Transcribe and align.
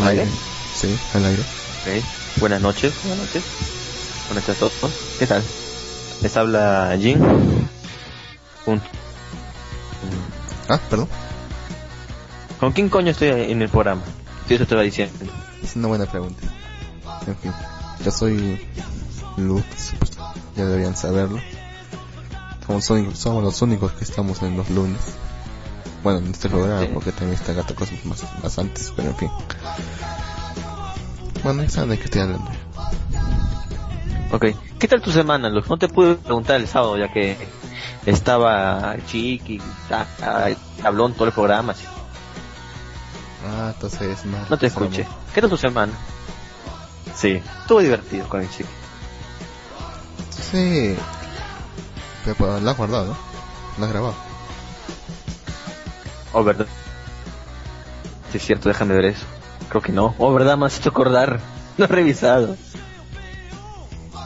¿Al 0.00 0.08
aire? 0.08 0.26
Sí, 0.74 0.98
al 1.14 1.24
aire. 1.24 1.42
Ok. 1.42 2.04
Buenas 2.40 2.60
noches, 2.60 2.92
buenas 3.04 3.26
noches. 3.26 3.44
Buenas 4.28 4.48
noches 4.48 4.56
a 4.56 4.58
todos. 4.58 4.92
¿Qué 5.18 5.26
tal? 5.26 5.42
Les 6.22 6.36
habla 6.36 6.96
Jin. 7.00 7.20
Punto. 8.64 8.86
Ah, 10.68 10.80
perdón. 10.88 11.08
¿Con 12.58 12.72
quién 12.72 12.88
coño 12.88 13.10
estoy 13.10 13.28
en 13.28 13.62
el 13.62 13.68
programa? 13.68 14.02
Si 14.48 14.54
eso 14.54 14.66
te 14.66 14.74
va 14.74 14.82
diciendo. 14.82 15.14
Es 15.62 15.76
una 15.76 15.88
buena 15.88 16.06
pregunta. 16.06 16.42
En 17.26 17.36
fin, 17.36 17.52
yo 18.04 18.10
soy 18.10 18.66
Luz, 19.36 19.64
ya 20.56 20.64
deberían 20.64 20.96
saberlo. 20.96 21.40
Somos, 22.66 23.18
somos 23.18 23.44
los 23.44 23.62
únicos 23.62 23.92
que 23.92 24.04
estamos 24.04 24.42
en 24.42 24.56
los 24.56 24.70
lunes. 24.70 25.00
Bueno, 26.04 26.18
en 26.20 26.30
este 26.30 26.48
programa, 26.50 26.82
Sí. 26.82 26.90
porque 26.92 27.12
también 27.12 27.38
está 27.40 27.54
Gato 27.54 27.74
Cosmos 27.74 28.04
más, 28.04 28.22
más 28.42 28.58
antes, 28.58 28.92
pero 28.94 29.08
en 29.08 29.16
fin. 29.16 29.30
Bueno, 31.42 31.62
ya 31.62 31.70
saben 31.70 31.90
de 31.90 31.98
qué 31.98 32.04
estoy 32.04 32.20
hablando. 32.20 32.50
Ok. 34.30 34.46
¿Qué 34.78 34.86
tal 34.86 35.00
tu 35.00 35.10
semana, 35.10 35.48
Luz? 35.48 35.68
No 35.68 35.78
te 35.78 35.88
pude 35.88 36.16
preguntar 36.16 36.56
el 36.60 36.68
sábado, 36.68 36.98
ya 36.98 37.10
que 37.10 37.36
estaba 38.04 38.96
chiqui, 39.06 39.60
habló 40.84 41.06
en 41.06 41.14
todo 41.14 41.24
el 41.24 41.32
programa. 41.32 41.72
así. 41.72 41.84
Ah, 43.46 43.72
entonces 43.74 44.24
más. 44.26 44.50
No 44.50 44.58
te 44.58 44.66
escuché. 44.66 45.06
¿Qué 45.34 45.40
tal 45.40 45.48
tu 45.50 45.56
semana? 45.56 45.92
Sí. 47.14 47.40
Estuvo 47.60 47.80
divertido 47.80 48.28
con 48.28 48.42
el 48.42 48.50
chiqui. 48.50 48.68
Sí. 50.30 50.96
Pero 52.24 52.36
pues, 52.36 52.62
la 52.62 52.70
has 52.72 52.76
guardado, 52.76 53.06
¿no? 53.06 53.16
La 53.78 53.86
has 53.86 53.92
grabado. 53.92 54.14
Oh, 56.34 56.44
verdad. 56.44 56.66
Sí, 58.30 58.38
es 58.38 58.44
cierto, 58.44 58.68
déjame 58.68 58.94
ver 58.94 59.06
eso. 59.06 59.24
Creo 59.68 59.80
que 59.80 59.92
no. 59.92 60.14
Oh, 60.18 60.32
verdad, 60.34 60.56
me 60.58 60.66
has 60.66 60.78
hecho 60.78 60.90
acordar. 60.90 61.40
No 61.76 61.86
he 61.86 61.88
revisado. 61.88 62.56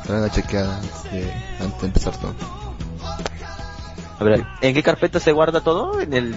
Dale 0.06 0.18
una 0.20 0.30
chequeada 0.30 0.76
antes 0.76 1.02
de, 1.04 1.32
antes 1.60 1.80
de 1.80 1.86
empezar 1.86 2.14
todo. 2.18 2.34
A 4.20 4.24
ver, 4.24 4.44
¿en 4.60 4.74
qué 4.74 4.82
carpeta 4.82 5.18
se 5.18 5.32
guarda 5.32 5.62
todo? 5.62 5.98
En 6.02 6.12
el 6.12 6.36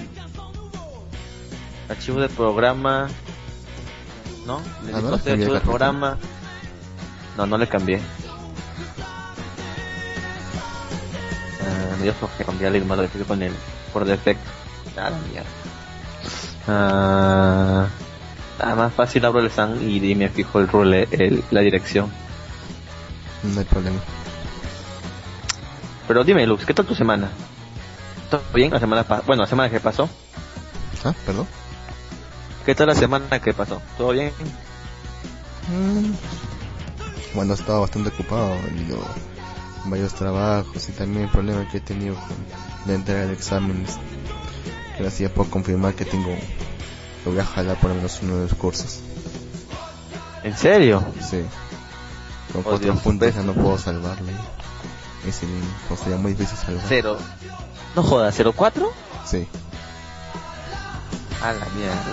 archivo 1.90 2.22
de 2.22 2.30
programa. 2.30 3.10
¿No? 4.46 4.62
En 4.84 4.90
el 4.90 4.96
Ah, 4.96 5.02
¿no 5.02 5.10
le 5.10 5.16
espacio 5.18 5.18
de 5.18 5.18
cambié 5.18 5.34
archivo 5.34 5.54
de 5.54 5.60
carpeta? 5.60 5.62
programa. 5.66 6.18
No, 7.36 7.46
no 7.46 7.58
le 7.58 7.68
cambié. 7.68 8.00
Ah, 11.62 11.96
me 11.98 12.04
dio 12.04 12.14
flojera 12.14 12.46
cambiarle 12.46 12.78
y 12.78 12.82
más 12.86 12.98
lo 12.98 13.26
con 13.26 13.44
él 13.44 13.54
por 13.92 14.06
defecto. 14.06 14.50
Mierda. 15.32 15.61
Ah, 16.68 17.88
ah, 18.60 18.76
más 18.76 18.94
fácil 18.94 19.26
abro 19.26 19.40
el 19.42 19.52
SAN 19.52 19.80
y 19.90 20.16
me 20.16 20.30
fijo 20.30 20.60
el 20.60 20.68
rule, 20.68 21.08
el, 21.12 21.44
la 21.52 21.62
dirección. 21.62 22.12
No 23.44 23.60
hay 23.60 23.66
problema. 23.66 24.00
Pero 26.08 26.24
dime, 26.24 26.46
Lux, 26.46 26.66
¿qué 26.66 26.74
tal 26.74 26.86
tu 26.86 26.96
semana? 26.96 27.30
¿Todo 28.30 28.42
bien? 28.54 28.72
La 28.72 28.80
semana 28.80 29.06
bueno, 29.26 29.44
la 29.44 29.48
semana 29.48 29.70
que 29.70 29.80
pasó. 29.80 30.10
Ah, 31.04 31.14
perdón. 31.26 31.48
¿Qué 32.66 32.76
tal 32.76 32.88
la 32.88 32.96
semana 32.96 33.40
que 33.40 33.54
pasó? 33.54 33.82
¿Todo 33.98 34.12
bien? 34.12 34.32
Mm. 35.70 36.14
Bueno, 37.34 37.54
estaba 37.54 37.80
bastante 37.80 38.10
ocupado, 38.10 38.56
digo, 38.76 39.04
varios 39.86 40.14
trabajos 40.14 40.90
y 40.90 40.92
también 40.92 41.24
el 41.24 41.30
problema 41.30 41.68
que 41.70 41.78
he 41.78 41.82
tenido 41.82 42.16
con 42.16 42.36
la 42.86 42.94
entrega 42.94 43.26
de 43.26 43.34
exámenes. 43.34 43.98
Hacía 45.08 45.34
por 45.34 45.50
confirmar 45.50 45.94
que 45.96 46.06
tengo, 46.06 46.30
que 47.24 47.30
voy 47.30 47.40
a 47.40 47.46
jalar 47.46 47.80
por 47.80 47.90
lo 47.90 47.96
menos 47.96 48.20
uno 48.22 48.38
de 48.38 48.44
los 48.44 48.54
cursos. 48.56 49.00
¿En 50.44 50.56
serio? 50.58 51.04
Sí. 51.22 51.44
Con 52.52 52.62
Oh, 52.62 52.64
cuatro 52.64 52.96
puntos 52.96 53.34
ya 53.34 53.42
no 53.44 53.54
puedo 53.54 53.78
salvarle. 53.78 54.34
Es 55.28 55.42
el, 55.44 55.50
o 55.90 55.96
sería 55.96 56.18
muy 56.18 56.34
difícil 56.34 56.58
salvar. 56.58 56.84
Cero. 56.88 57.18
No 57.96 58.04
jodas, 58.04 58.38
¿04? 58.40 58.90
Sí. 59.26 59.48
A 61.42 61.54
la 61.54 61.66
mierda. 61.76 62.04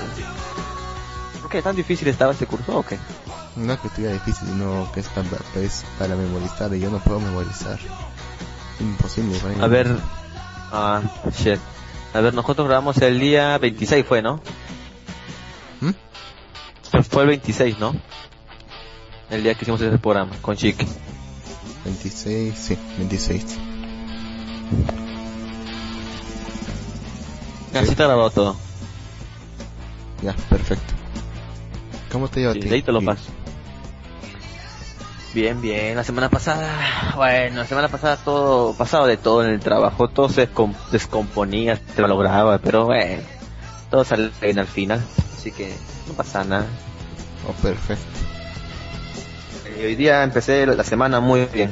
¿Por 1.41 1.51
qué 1.51 1.63
tan 1.63 1.75
difícil 1.77 2.09
estaba 2.09 2.33
este 2.33 2.47
curso 2.47 2.79
o 2.79 2.83
qué? 2.85 2.99
No 3.57 3.73
es 3.73 3.81
que 3.81 3.89
estuviera 3.89 4.15
difícil, 4.15 4.47
sino 4.49 4.91
que 4.93 5.01
es 5.01 5.09
para, 5.09 5.27
es 5.57 5.85
para 5.99 6.15
memorizar 6.15 6.73
y 6.75 6.81
yo 6.81 6.91
no 6.91 6.99
puedo 6.99 7.19
memorizar. 7.21 7.79
Imposible, 8.81 9.39
¿vale? 9.43 9.57
A 9.63 9.67
ver. 9.67 9.97
Ah, 10.71 11.01
shit. 11.33 11.59
A 12.15 12.21
ver, 12.21 12.35
nosotros 12.35 12.67
grabamos 12.67 12.97
el 12.99 13.21
día 13.21 13.59
26, 13.59 14.05
fue, 14.07 14.23
¿no? 14.23 14.41
¿Mm? 15.81 15.91
Fue- 17.11 17.23
el 17.23 17.29
26, 17.29 17.79
¿no? 17.79 17.95
El 19.31 19.43
día 19.43 19.55
que 19.55 19.63
hicimos 19.63 19.81
ese 19.81 19.99
programa 19.99 20.33
con 20.41 20.57
Chiqui. 20.57 20.87
26, 21.85 22.55
sí, 22.59 22.79
26. 22.97 23.45
Así 27.75 27.91
está 27.91 28.05
grabado 28.05 28.31
todo. 28.31 28.57
Ya, 30.23 30.33
perfecto. 30.49 30.95
¿Cómo 32.11 32.29
te 32.29 32.41
lleva 32.41 32.55
Sí, 32.55 32.59
a 32.59 32.63
ti? 32.63 32.69
de 32.69 32.75
ahí 32.77 32.83
te 32.83 32.91
lo 32.93 33.03
paso. 33.03 33.31
Bien, 35.35 35.61
bien. 35.61 35.95
La 35.95 36.05
semana 36.05 36.31
pasada, 36.31 37.13
bueno, 37.17 37.57
la 37.59 37.67
semana 37.67 37.89
pasada 37.89 38.17
todo, 38.17 38.75
pasaba 38.75 39.07
de 39.07 39.17
todo 39.19 39.45
en 39.45 39.51
el 39.51 39.61
trabajo, 39.61 40.09
todo 40.09 40.29
se 40.29 40.49
descom- 40.51 40.75
descomponía, 40.91 41.79
se 41.95 42.01
malograba, 42.03 42.59
pero 42.59 42.87
bueno, 42.87 43.23
todo 43.91 44.05
sale 44.05 44.31
bien 44.41 44.59
al 44.59 44.67
final, 44.67 45.01
así 45.37 45.53
que 45.53 45.75
no 46.07 46.15
pasa 46.15 46.45
nada. 46.45 46.67
Oh, 47.47 47.53
perfecto. 47.63 48.05
Y 49.79 49.85
hoy 49.85 49.97
día 49.97 50.25
empecé 50.25 50.67
la 50.67 50.83
semana 50.83 51.21
muy 51.21 51.45
bien, 51.53 51.71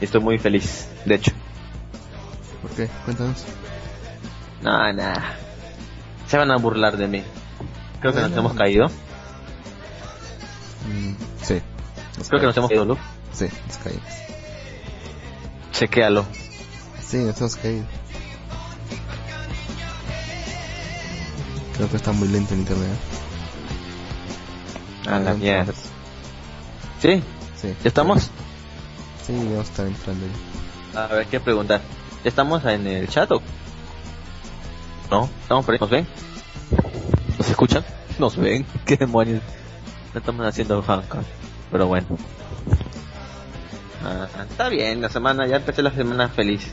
y 0.00 0.04
estoy 0.04 0.20
muy 0.20 0.38
feliz, 0.38 0.86
de 1.06 1.14
hecho. 1.14 1.32
¿Por 2.60 2.70
qué? 2.72 2.88
Cuéntanos. 3.06 3.44
Nada, 4.62 4.92
nada. 4.92 5.22
Se 6.28 6.36
van 6.36 6.50
a 6.50 6.56
burlar 6.58 6.98
de 6.98 7.08
mí. 7.08 7.24
Creo 8.00 8.12
que 8.12 8.20
nos 8.20 8.32
hemos 8.32 8.52
caído. 8.52 8.88
Mm, 10.86 11.14
sí. 11.42 11.60
Creo 12.28 12.40
que 12.40 12.46
nos 12.46 12.56
hemos 12.56 12.70
caído. 12.70 12.98
Sí, 13.32 13.46
nos 13.66 13.76
caímos. 13.78 14.04
Chequéalo. 15.72 16.24
Sí, 17.06 17.16
nos 17.18 17.38
hemos 17.40 17.56
caído. 17.56 17.84
Creo 21.76 21.90
que 21.90 21.96
está 21.96 22.12
muy 22.12 22.28
lento 22.28 22.54
el 22.54 22.60
internet. 22.60 22.98
A 25.08 25.18
la 25.18 25.34
mierda. 25.34 25.72
¿Sí? 27.00 27.22
Sí. 27.60 27.74
¿Ya 27.82 27.88
estamos? 27.88 28.30
Sí, 29.26 29.32
vamos 29.32 29.58
a 29.58 29.62
estar 29.62 29.86
entrando 29.86 30.26
ya. 30.26 31.02
A 31.04 31.06
ver, 31.06 31.26
¿qué 31.26 31.40
preguntar? 31.40 31.80
¿Ya 32.22 32.28
estamos 32.28 32.64
en 32.64 32.86
el 32.86 33.08
chat 33.08 33.30
o? 33.32 33.40
¿No? 35.10 35.28
¿Estamos 35.42 35.64
por 35.64 35.74
ahí? 35.74 35.80
¿Nos 35.80 35.90
ven? 35.90 36.06
¿Nos 37.38 37.48
escuchan? 37.48 37.84
¿Nos 38.18 38.36
ven? 38.36 38.66
¿Qué 38.84 38.96
demonios? 38.96 39.42
No 40.12 40.20
estamos 40.20 40.46
haciendo 40.46 40.82
fanca. 40.82 41.22
Pero 41.70 41.86
bueno. 41.86 42.06
Ah, 44.04 44.26
está 44.48 44.68
bien, 44.68 45.00
la 45.00 45.08
semana, 45.08 45.46
ya 45.46 45.56
empecé 45.56 45.82
la 45.82 45.90
semana 45.92 46.28
feliz. 46.28 46.72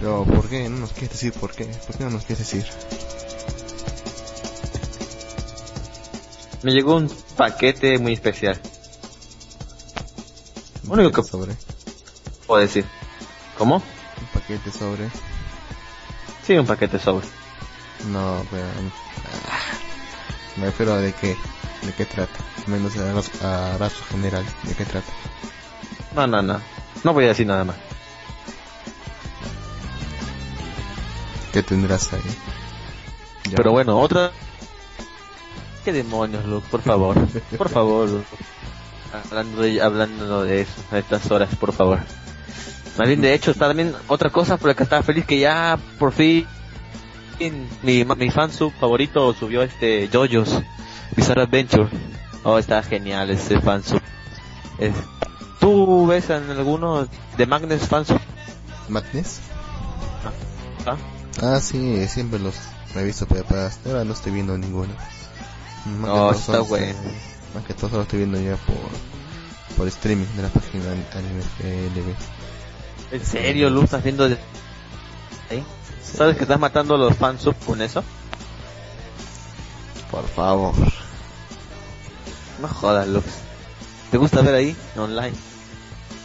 Pero, 0.00 0.24
¿por 0.24 0.48
qué? 0.48 0.68
No 0.68 0.80
nos 0.80 0.92
quieres 0.92 1.10
decir 1.12 1.32
por 1.32 1.52
qué. 1.54 1.64
¿Por 1.86 1.96
qué 1.96 2.04
no 2.04 2.10
nos 2.10 2.24
quieres 2.24 2.38
decir? 2.50 2.66
Me 6.62 6.72
llegó 6.72 6.96
un 6.96 7.08
paquete 7.36 7.98
muy 7.98 8.12
especial. 8.14 8.60
Un 10.84 10.98
Único 10.98 11.22
que- 11.22 11.28
sobre. 11.28 11.56
Puedo 12.46 12.60
decir. 12.60 12.84
¿Cómo? 13.56 13.76
Un 13.76 14.26
paquete 14.40 14.70
sobre. 14.72 15.08
Sí, 16.46 16.54
un 16.56 16.66
paquete 16.66 16.98
sobre. 16.98 17.26
No, 18.08 18.44
pero. 18.50 18.64
ah, 19.48 19.58
Me 20.56 20.66
refiero 20.66 20.94
a 20.94 20.98
de 20.98 21.12
qué. 21.14 21.36
¿De 21.84 21.92
qué 21.92 22.04
trata? 22.06 22.38
Menos 22.66 22.96
a, 22.96 23.12
ras- 23.12 23.42
a 23.42 23.76
rasgo 23.78 24.04
general. 24.10 24.44
¿De 24.62 24.74
qué 24.74 24.84
trata? 24.84 25.12
No, 26.14 26.26
no, 26.26 26.40
no. 26.42 26.60
No 27.02 27.12
voy 27.12 27.24
a 27.24 27.28
decir 27.28 27.46
nada 27.46 27.64
más. 27.64 27.76
¿Qué 31.52 31.62
tendrás 31.62 32.12
ahí? 32.12 32.20
Ya. 33.50 33.56
Pero 33.56 33.72
bueno, 33.72 33.98
otra... 33.98 34.32
¿Qué 35.84 35.92
demonios, 35.92 36.44
Luke? 36.46 36.66
Por 36.70 36.80
favor. 36.82 37.16
Por 37.58 37.68
favor, 37.68 38.08
Luke. 38.08 38.26
Hablando 39.30 39.62
de, 39.62 39.80
hablando 39.82 40.42
de 40.42 40.62
eso, 40.62 40.72
a 40.90 40.98
estas 40.98 41.30
horas, 41.30 41.54
por 41.54 41.72
favor. 41.72 42.00
Más 42.98 43.06
bien, 43.06 43.20
de 43.20 43.32
hecho, 43.32 43.52
está 43.52 43.68
también 43.68 43.94
otra 44.08 44.30
cosa 44.30 44.56
por 44.56 44.66
la 44.68 44.74
que 44.74 44.82
estaba 44.82 45.04
feliz 45.04 45.24
que 45.24 45.38
ya, 45.38 45.78
por 46.00 46.10
fin, 46.12 46.44
mi, 47.84 48.04
mi 48.04 48.30
fan 48.32 48.50
sub 48.50 48.72
favorito 48.72 49.32
subió 49.34 49.62
este 49.62 50.08
JoJo's 50.12 50.60
Bizarre 51.16 51.42
Adventure. 51.42 51.88
Oh, 52.42 52.58
está 52.58 52.82
genial 52.82 53.30
ese 53.30 53.60
fan 53.60 53.82
sub. 53.82 54.00
Es- 54.78 54.92
¿Tú 55.60 56.06
ves 56.06 56.28
en 56.30 56.50
alguno 56.50 57.08
de 57.36 57.46
Magnus 57.46 57.82
fan 57.88 58.04
sub? 58.04 58.20
¿Madness? 58.88 59.38
¿Ah? 60.86 60.96
Ah, 61.42 61.60
sí, 61.60 62.06
siempre 62.08 62.38
los 62.38 62.54
Me 62.94 63.00
he 63.00 63.04
visto, 63.04 63.26
pero 63.26 63.44
ahora 63.86 64.04
no 64.04 64.12
estoy 64.12 64.32
viendo 64.32 64.56
ninguno. 64.58 64.92
Más 66.00 66.10
Oh, 66.10 66.30
está 66.32 66.60
bueno. 66.60 66.94
Más 67.54 67.64
que 67.64 67.74
todo 67.74 67.90
solo 67.90 68.02
estoy 68.02 68.18
viendo 68.20 68.40
ya 68.40 68.56
por, 68.56 68.76
por 69.76 69.88
streaming 69.88 70.26
de 70.36 70.42
la 70.42 70.48
página 70.48 70.84
Anime 71.14 71.42
LB. 71.96 72.14
¿En 73.16 73.24
serio, 73.24 73.70
Luz, 73.70 73.84
estás 73.84 74.02
viendo? 74.04 74.28
de- 74.28 74.38
¿Eh? 75.50 75.62
¿Sabes 76.02 76.36
que 76.36 76.42
estás 76.42 76.60
matando 76.60 76.94
a 76.94 76.98
los 76.98 77.16
fansub 77.16 77.54
con 77.64 77.82
eso? 77.82 78.04
Por 80.10 80.26
favor. 80.28 80.74
No 82.64 82.68
jodas, 82.72 83.06
Luz. 83.08 83.24
¿Te 84.10 84.16
gusta 84.16 84.40
ver 84.40 84.54
ahí? 84.54 84.74
Online. 84.96 85.36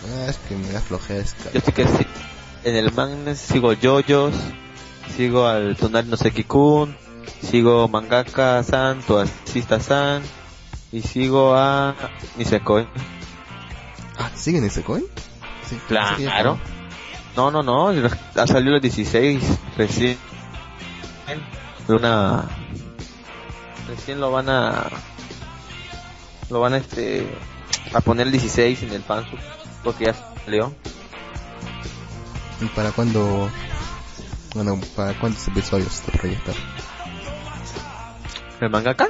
Ah, 0.08 0.28
es 0.30 0.38
que 0.38 0.56
me 0.56 0.70
da 0.72 0.80
flojera 0.80 1.20
esta- 1.20 1.52
Yo 1.52 1.60
sí 1.60 1.72
que 1.74 1.86
sí. 1.86 2.08
En 2.64 2.78
el 2.78 2.94
manga 2.94 3.36
sigo 3.36 3.74
Yoyos, 3.74 4.34
sigo 5.18 5.46
al 5.46 5.76
Tonari 5.76 6.08
no 6.08 6.16
Seki-kun, 6.16 6.96
sigo 7.42 7.90
Mangaka 7.90 8.64
San, 8.64 9.02
Toasista 9.02 9.82
San, 9.82 10.24
y 10.94 11.02
sigo 11.02 11.54
a 11.56 11.94
Nisekoi. 12.38 12.88
Ah, 14.18 14.30
¿siguen 14.34 14.64
ese 14.64 14.82
coin? 14.82 15.04
Sí, 15.70 15.78
Claro. 15.90 16.58
No, 17.36 17.52
no, 17.52 17.62
no, 17.64 17.90
ha 17.90 18.48
salido 18.48 18.76
el 18.76 18.82
16 18.82 19.44
recién. 19.76 20.18
Una 21.90 22.46
recién 23.90 24.22
lo 24.22 24.32
van 24.32 24.48
a 24.50 24.88
lo 26.50 26.60
van 26.60 26.74
a 26.74 26.78
este 26.78 27.28
a 27.94 28.01
poner 28.01 28.28
el 28.28 28.31
16 28.34 28.84
en 28.84 28.94
el 28.94 29.04
fansub 29.04 29.40
porque 29.84 30.06
ya 30.06 30.16
salió. 30.46 30.74
¿Y 32.62 32.66
para 32.68 32.92
cuándo? 32.92 33.50
Bueno, 34.54 34.80
¿para 34.96 35.13
cuántos 35.19 35.48
episodios 35.48 35.92
se 35.94 36.12
proyecta? 36.12 36.51
¿El 38.60 38.69
mangaka? 38.69 39.07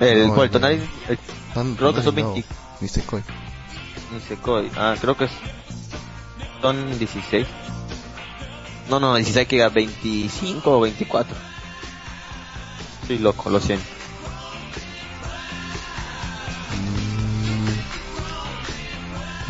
El, 0.00 0.28
No, 0.28 0.42
el- 0.42 0.50
Tonari, 0.50 0.80
el 1.08 1.18
Tan- 1.54 1.74
Creo 1.76 1.94
que 1.94 2.02
son 2.02 2.14
no, 2.16 2.32
20. 2.34 2.48
Nisekoi. 2.80 3.22
Nisekoi. 4.12 4.70
Ah, 4.76 4.94
creo 5.00 5.16
que 5.16 5.24
es- 5.24 5.30
son 6.60 6.98
16. 6.98 7.46
No, 8.90 9.00
no, 9.00 9.14
16 9.14 9.46
que 9.48 9.66
25 9.68 10.78
o 10.78 10.80
24. 10.80 11.34
Estoy 13.02 13.18
loco, 13.18 13.48
lo 13.50 13.60
siento. 13.60 13.84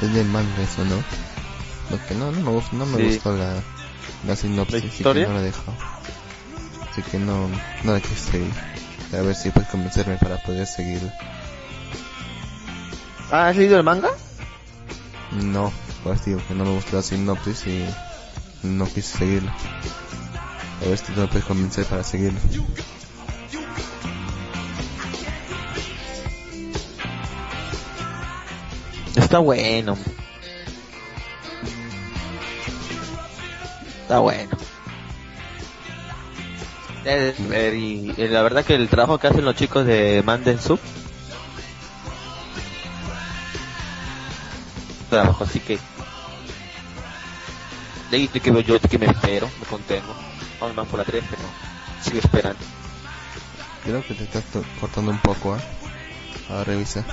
Es 0.06 0.14
del 0.14 0.26
manga 0.26 0.62
eso, 0.62 0.84
¿no? 0.84 0.96
Lo 1.90 2.06
que 2.06 2.14
no, 2.14 2.30
no 2.32 2.40
me, 2.40 2.50
gustó, 2.50 2.76
no 2.76 2.86
me 2.86 2.96
Sí. 2.98 3.04
gustó 3.14 3.36
la, 3.36 3.54
la 4.26 4.36
sinopsis, 4.36 4.72
¿La 4.82 4.88
así 4.88 4.96
historia? 4.98 5.24
que 5.26 5.28
no 5.32 5.34
la 5.36 5.40
he 5.42 5.44
dejado. 5.46 5.76
Así 6.90 7.02
que 7.02 7.18
no, 7.18 7.48
no 7.84 7.92
la 7.92 8.00
quise 8.00 8.30
seguir. 8.32 8.52
A 9.12 9.20
ver 9.22 9.34
si 9.34 9.50
puedes 9.50 9.68
convencerme 9.68 10.16
para 10.16 10.38
poder 10.38 10.66
seguirla. 10.66 11.12
Ah, 13.30 13.48
¿has 13.48 13.56
leído 13.56 13.76
el 13.78 13.82
manga? 13.84 14.10
No, 15.32 15.72
pues 16.04 16.24
digo 16.24 16.40
que 16.48 16.54
no 16.54 16.64
me 16.64 16.72
gustó 16.72 16.96
la 16.96 17.02
sinopsis 17.02 17.66
y 17.66 17.86
no 18.62 18.86
quise 18.86 19.18
seguirla. 19.18 19.54
A 20.82 20.88
ver 20.88 20.98
si 20.98 21.12
tú 21.12 21.20
me 21.20 21.26
puedes 21.28 21.44
convencer 21.44 21.84
para 21.86 22.02
seguirla. 22.04 22.40
Está 29.16 29.38
bueno. 29.38 29.96
Está 34.02 34.18
bueno. 34.18 34.56
Eh, 37.04 37.34
y, 37.74 38.20
y 38.20 38.28
la 38.28 38.42
verdad 38.42 38.64
que 38.64 38.74
el 38.74 38.88
trabajo 38.88 39.18
que 39.18 39.26
hacen 39.26 39.44
los 39.44 39.56
chicos 39.56 39.84
de 39.84 40.22
Manden 40.24 40.60
Sub 40.60 40.78
trabajo 45.10 45.42
así 45.42 45.58
que 45.58 45.80
de 48.12 48.28
que 48.28 48.62
yo 48.62 48.80
que 48.80 48.98
me 48.98 49.06
espero 49.06 49.50
me 49.58 49.66
contengo 49.66 50.14
vamos 50.60 50.76
más 50.76 50.86
por 50.86 51.00
la 51.00 51.04
3 51.04 51.24
pero 51.28 51.42
sigo 52.02 52.20
esperando 52.20 52.60
Creo 53.84 54.00
que 54.06 54.14
te 54.14 54.24
estás 54.24 54.44
cortando 54.80 55.10
un 55.10 55.18
poco, 55.18 55.54
¿ah? 55.54 56.60
A 56.60 56.64
revisar. 56.64 57.04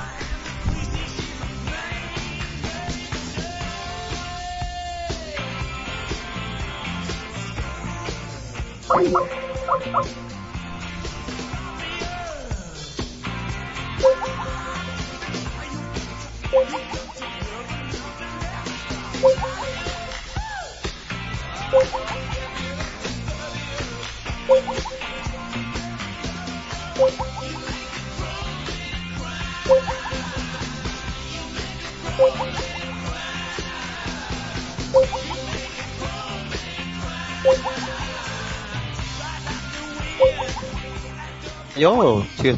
Yo 41.80 42.26
sí 42.42 42.56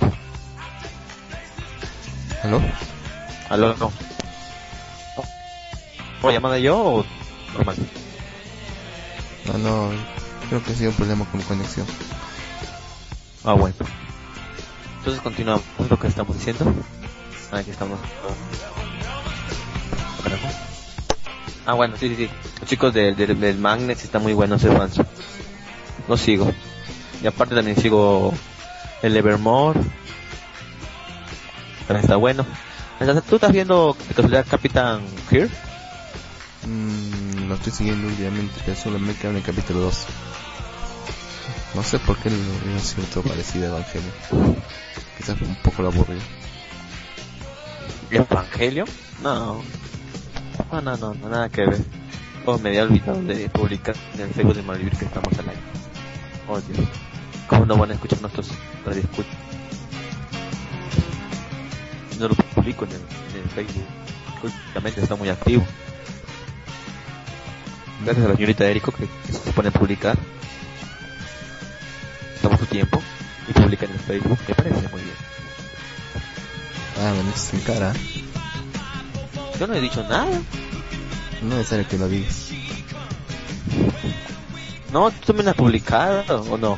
¿Aló? 2.44 2.62
aló 3.50 3.76
no 3.78 3.92
¿Una 6.24 6.34
llamada 6.34 6.60
yo 6.60 6.78
o 6.78 7.06
normal? 7.54 7.76
No, 9.46 9.58
no, 9.58 9.90
creo 10.50 10.64
que 10.64 10.72
ha 10.72 10.76
sido 10.76 10.92
un 10.92 10.96
problema 10.96 11.26
con 11.26 11.40
mi 11.40 11.46
conexión. 11.46 11.88
Ah, 13.44 13.54
bueno. 13.54 13.76
Entonces 15.00 15.22
continuamos 15.24 15.64
lo 15.90 15.98
que 16.00 16.08
estamos 16.08 16.38
diciendo. 16.38 16.72
Ah, 17.52 17.58
Aquí 17.58 17.72
estamos. 17.72 17.98
Ah, 21.66 21.74
bueno, 21.74 21.96
sí, 21.98 22.10
sí, 22.10 22.16
sí. 22.16 22.30
Los 22.60 22.70
chicos 22.70 22.94
del, 22.94 23.16
del, 23.16 23.40
del 23.40 23.58
Magnet 23.58 23.98
están 24.04 24.22
muy 24.22 24.34
buenos 24.34 24.64
ese 24.64 24.76
fans. 24.76 25.02
Lo 26.08 26.18
sigo. 26.18 26.52
Y 27.24 27.28
aparte 27.28 27.56
también 27.56 27.78
sigo 27.78 28.32
el 29.02 29.18
Evermore. 29.18 29.80
También 31.88 32.04
está 32.04 32.16
bueno. 32.16 32.46
Entonces, 33.00 33.24
¿Tú 33.26 33.36
estás 33.36 33.52
viendo 33.52 33.96
de 34.08 34.14
casualidad 34.14 34.46
Capitán 34.48 35.02
Here? 35.30 35.50
Mm, 36.68 37.48
lo 37.48 37.56
estoy 37.56 37.72
siguiendo 37.72 38.08
últimamente, 38.08 38.54
pero 38.64 38.78
solo 38.78 39.00
me 39.00 39.16
queda 39.16 39.32
en 39.32 39.38
el 39.38 39.44
capítulo 39.44 39.80
2. 39.80 40.06
No 41.74 41.84
sé 41.84 42.00
por 42.00 42.18
qué 42.18 42.30
le 42.30 42.38
veo 42.38 42.80
cierto 42.80 43.22
parecido 43.28 43.66
a 43.66 43.78
Evangelio. 43.80 44.12
Quizás 45.18 45.42
un 45.42 45.56
poco 45.64 45.82
lo 45.82 45.88
aburrido. 45.88 46.22
¿Evangelio? 48.12 48.86
No. 49.24 49.62
No, 50.72 50.82
no, 50.82 50.98
no, 50.98 51.14
no, 51.16 51.30
nada 51.30 51.50
que 51.50 51.66
ver. 51.66 51.84
Oh, 52.46 52.58
me 52.58 52.70
había 52.70 52.84
olvidado 52.84 53.22
de 53.24 53.50
publicar 53.50 53.96
en 54.16 54.22
el 54.22 54.34
Facebook 54.34 54.56
de 54.56 54.64
Malvivir 54.64 54.98
que 54.98 55.06
estamos 55.06 55.38
al 55.40 55.50
aire. 55.50 55.62
Oh, 56.48 56.60
Dios. 56.60 56.88
¿Cómo 57.52 57.66
no 57.66 57.76
van 57.76 57.92
a 57.92 57.96
escuchar 57.96 58.22
nuestros 58.22 58.50
radioescuchas? 58.86 59.36
No 62.18 62.30
lo 62.30 62.36
publico 62.36 62.86
en 62.86 62.92
el, 62.92 62.98
en 63.36 63.44
el 63.44 63.50
Facebook. 63.50 63.84
Últimamente 64.42 65.02
está 65.02 65.16
muy 65.18 65.28
activo. 65.28 65.66
Gracias 68.06 68.26
a 68.26 68.30
la 68.30 68.36
señorita 68.36 68.66
Erico 68.66 68.94
que, 68.94 69.06
que 69.28 69.34
se 69.34 69.52
pone 69.52 69.68
a 69.68 69.72
publicar. 69.74 70.18
Toma 72.42 72.58
su 72.58 72.66
tiempo 72.68 73.02
y 73.50 73.52
publica 73.52 73.86
en 73.86 73.92
el 73.92 74.00
Facebook. 74.00 74.40
Me 74.48 74.56
parece 74.56 74.88
muy 74.88 75.02
bien. 75.02 75.16
Ah, 77.02 77.14
me 77.18 77.24
dices 77.24 77.54
en 77.54 77.60
cara. 77.60 77.94
Yo 79.60 79.68
no 79.68 79.74
he 79.74 79.82
dicho 79.82 80.02
nada. 80.04 80.42
No 81.42 81.50
es 81.50 81.58
necesario 81.58 81.86
que 81.90 81.98
lo 81.98 82.08
digas. 82.08 82.50
No, 84.94 85.12
tú 85.12 85.18
también 85.28 85.50
has 85.50 85.56
publicado, 85.56 86.44
¿o 86.44 86.58
no? 86.58 86.78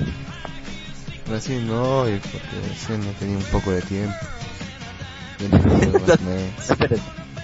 Recién 1.27 1.67
no, 1.67 2.07
y 2.09 2.19
porque 2.19 2.39
recién 2.69 2.99
no 2.99 3.11
tenía 3.13 3.37
un 3.37 3.43
poco 3.45 3.71
de 3.71 3.81
tiempo. 3.81 4.15
Espera, 6.69 6.97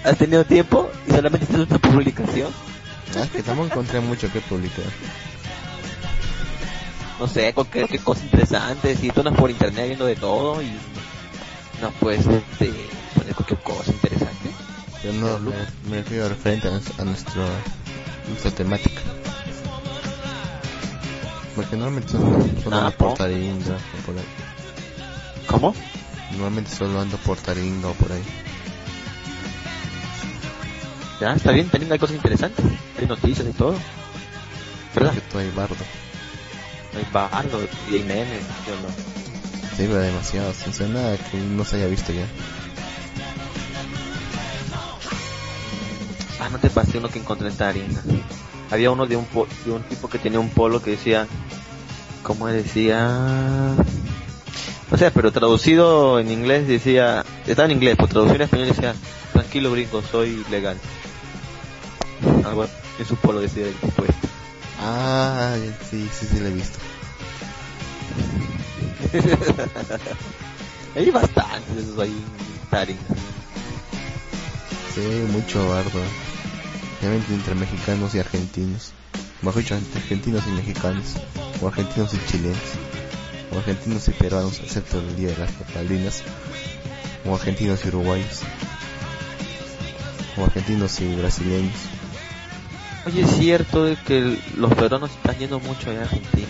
¿has 0.04 0.16
tenido 0.18 0.44
tiempo 0.44 0.90
y 1.06 1.10
solamente 1.10 1.44
hiciste 1.44 1.62
una 1.62 1.78
publicación? 1.78 2.52
Ah, 3.16 3.22
es 3.24 3.30
que 3.30 3.42
tampoco 3.42 3.68
encontré 3.68 4.00
mucho 4.00 4.30
que 4.32 4.40
publicar. 4.40 4.84
No 7.18 7.26
sé, 7.26 7.52
cualquier 7.52 7.86
qué 7.88 7.98
cosa 7.98 8.22
interesante, 8.24 8.96
si 8.96 9.10
tú 9.10 9.20
andas 9.20 9.34
por 9.34 9.50
internet 9.50 9.88
viendo 9.88 10.06
de 10.06 10.16
todo 10.16 10.62
y 10.62 10.70
no 11.82 11.90
puedes 12.00 12.26
este, 12.26 12.72
poner 13.14 13.34
cualquier 13.34 13.60
cosa 13.60 13.90
interesante. 13.90 14.50
Yo 15.04 15.12
no, 15.14 15.38
me, 15.38 15.52
me 15.90 15.96
refiero 15.98 16.28
referente 16.28 16.68
a, 16.68 16.70
a 16.70 17.04
nuestro, 17.04 17.42
nuestra 18.28 18.50
temática. 18.52 19.00
Porque 21.60 21.76
normalmente 21.76 22.12
solo, 22.12 22.48
solo 22.64 22.76
Ah, 22.76 22.86
ando 22.86 22.96
por 22.96 23.08
¿no? 23.08 23.14
Taringa 23.16 23.74
o 23.76 24.06
por 24.06 24.16
ahí. 24.16 24.24
¿Cómo? 25.46 25.74
Normalmente 26.30 26.70
solo 26.74 26.98
ando 26.98 27.18
por 27.18 27.36
Taringa 27.36 27.88
o 27.88 27.92
por 27.92 28.12
ahí. 28.12 28.22
Ya, 31.20 31.34
está 31.34 31.52
bien, 31.52 31.68
también 31.68 31.92
hay 31.92 31.98
cosas 31.98 32.16
interesantes. 32.16 32.64
Hay 32.98 33.06
noticias 33.06 33.46
y 33.46 33.52
todo. 33.52 33.74
¿Verdad? 34.94 35.12
Que 35.12 35.20
todo 35.20 35.40
hay 35.40 35.50
bardo. 35.50 35.76
Hay 36.96 37.06
bardo 37.12 37.60
y 37.90 37.94
hay 37.96 38.04
memes, 38.04 38.42
yo 38.66 38.74
no. 38.76 38.88
Sí, 39.76 39.84
pero 39.86 39.96
demasiado. 39.96 40.48
O 40.50 40.72
sea, 40.72 40.86
nada 40.88 41.18
que 41.30 41.36
no 41.36 41.62
se 41.66 41.76
haya 41.76 41.88
visto 41.88 42.10
ya. 42.10 42.24
Ah, 46.40 46.48
no 46.50 46.58
te 46.58 46.70
pasé 46.70 46.96
uno 46.96 47.10
que 47.10 47.18
encontré 47.18 47.48
en 47.48 47.56
Tarina. 47.58 48.02
Había 48.70 48.90
uno 48.90 49.06
de 49.06 49.16
un, 49.16 49.24
po- 49.26 49.48
de 49.64 49.72
un 49.72 49.82
tipo 49.84 50.08
que 50.08 50.18
tenía 50.18 50.38
un 50.40 50.50
polo 50.50 50.80
que 50.82 50.92
decía, 50.92 51.26
¿cómo 52.22 52.46
decía? 52.48 53.08
No 54.90 54.96
sé, 54.98 55.10
pero 55.10 55.32
traducido 55.32 56.18
en 56.20 56.30
inglés 56.30 56.66
decía, 56.68 57.24
estaba 57.46 57.66
en 57.66 57.76
inglés, 57.76 57.96
pues 57.98 58.10
traducido 58.10 58.36
en 58.36 58.42
español 58.42 58.68
decía, 58.68 58.94
tranquilo 59.32 59.70
gringo, 59.72 60.02
soy 60.02 60.44
legal. 60.50 60.76
Algo 62.44 62.66
en 62.98 63.06
su 63.06 63.16
polo 63.16 63.40
decía 63.40 63.66
el 63.66 63.74
tipo 63.74 64.02
este. 64.04 64.28
Ah, 64.82 65.54
sí, 65.90 66.08
sí, 66.12 66.26
sí, 66.26 66.40
lo 66.40 66.46
he 66.46 66.50
visto. 66.52 66.78
Hay 70.96 71.10
bastantes 71.10 71.76
esos 71.84 71.98
ahí. 71.98 72.16
Sí, 74.94 75.00
mucho 75.32 75.68
bardo. 75.68 76.00
Entre 77.02 77.54
mexicanos 77.54 78.14
y 78.14 78.18
argentinos. 78.18 78.92
Mejor 79.40 79.62
dicho, 79.62 79.74
entre 79.74 80.00
argentinos 80.00 80.44
y 80.46 80.50
mexicanos. 80.50 81.16
O 81.62 81.68
argentinos 81.68 82.12
y 82.12 82.18
chilenos. 82.30 82.58
O 83.52 83.58
argentinos 83.58 84.08
y 84.08 84.10
peruanos, 84.12 84.60
excepto 84.60 84.98
el 84.98 85.16
día 85.16 85.28
de 85.28 85.38
las 85.38 85.50
Malvinas. 85.74 86.22
O 87.24 87.34
argentinos 87.34 87.84
y 87.84 87.88
uruguayos. 87.88 88.40
O 90.36 90.44
argentinos 90.44 91.00
y 91.00 91.14
brasileños. 91.14 91.76
Oye, 93.06 93.22
es 93.22 93.30
cierto 93.30 93.84
de 93.86 93.96
que 93.96 94.38
los 94.56 94.74
peruanos 94.74 95.10
están 95.10 95.38
yendo 95.38 95.58
mucho 95.58 95.90
allá 95.90 96.00
a 96.00 96.04
Argentina. 96.04 96.48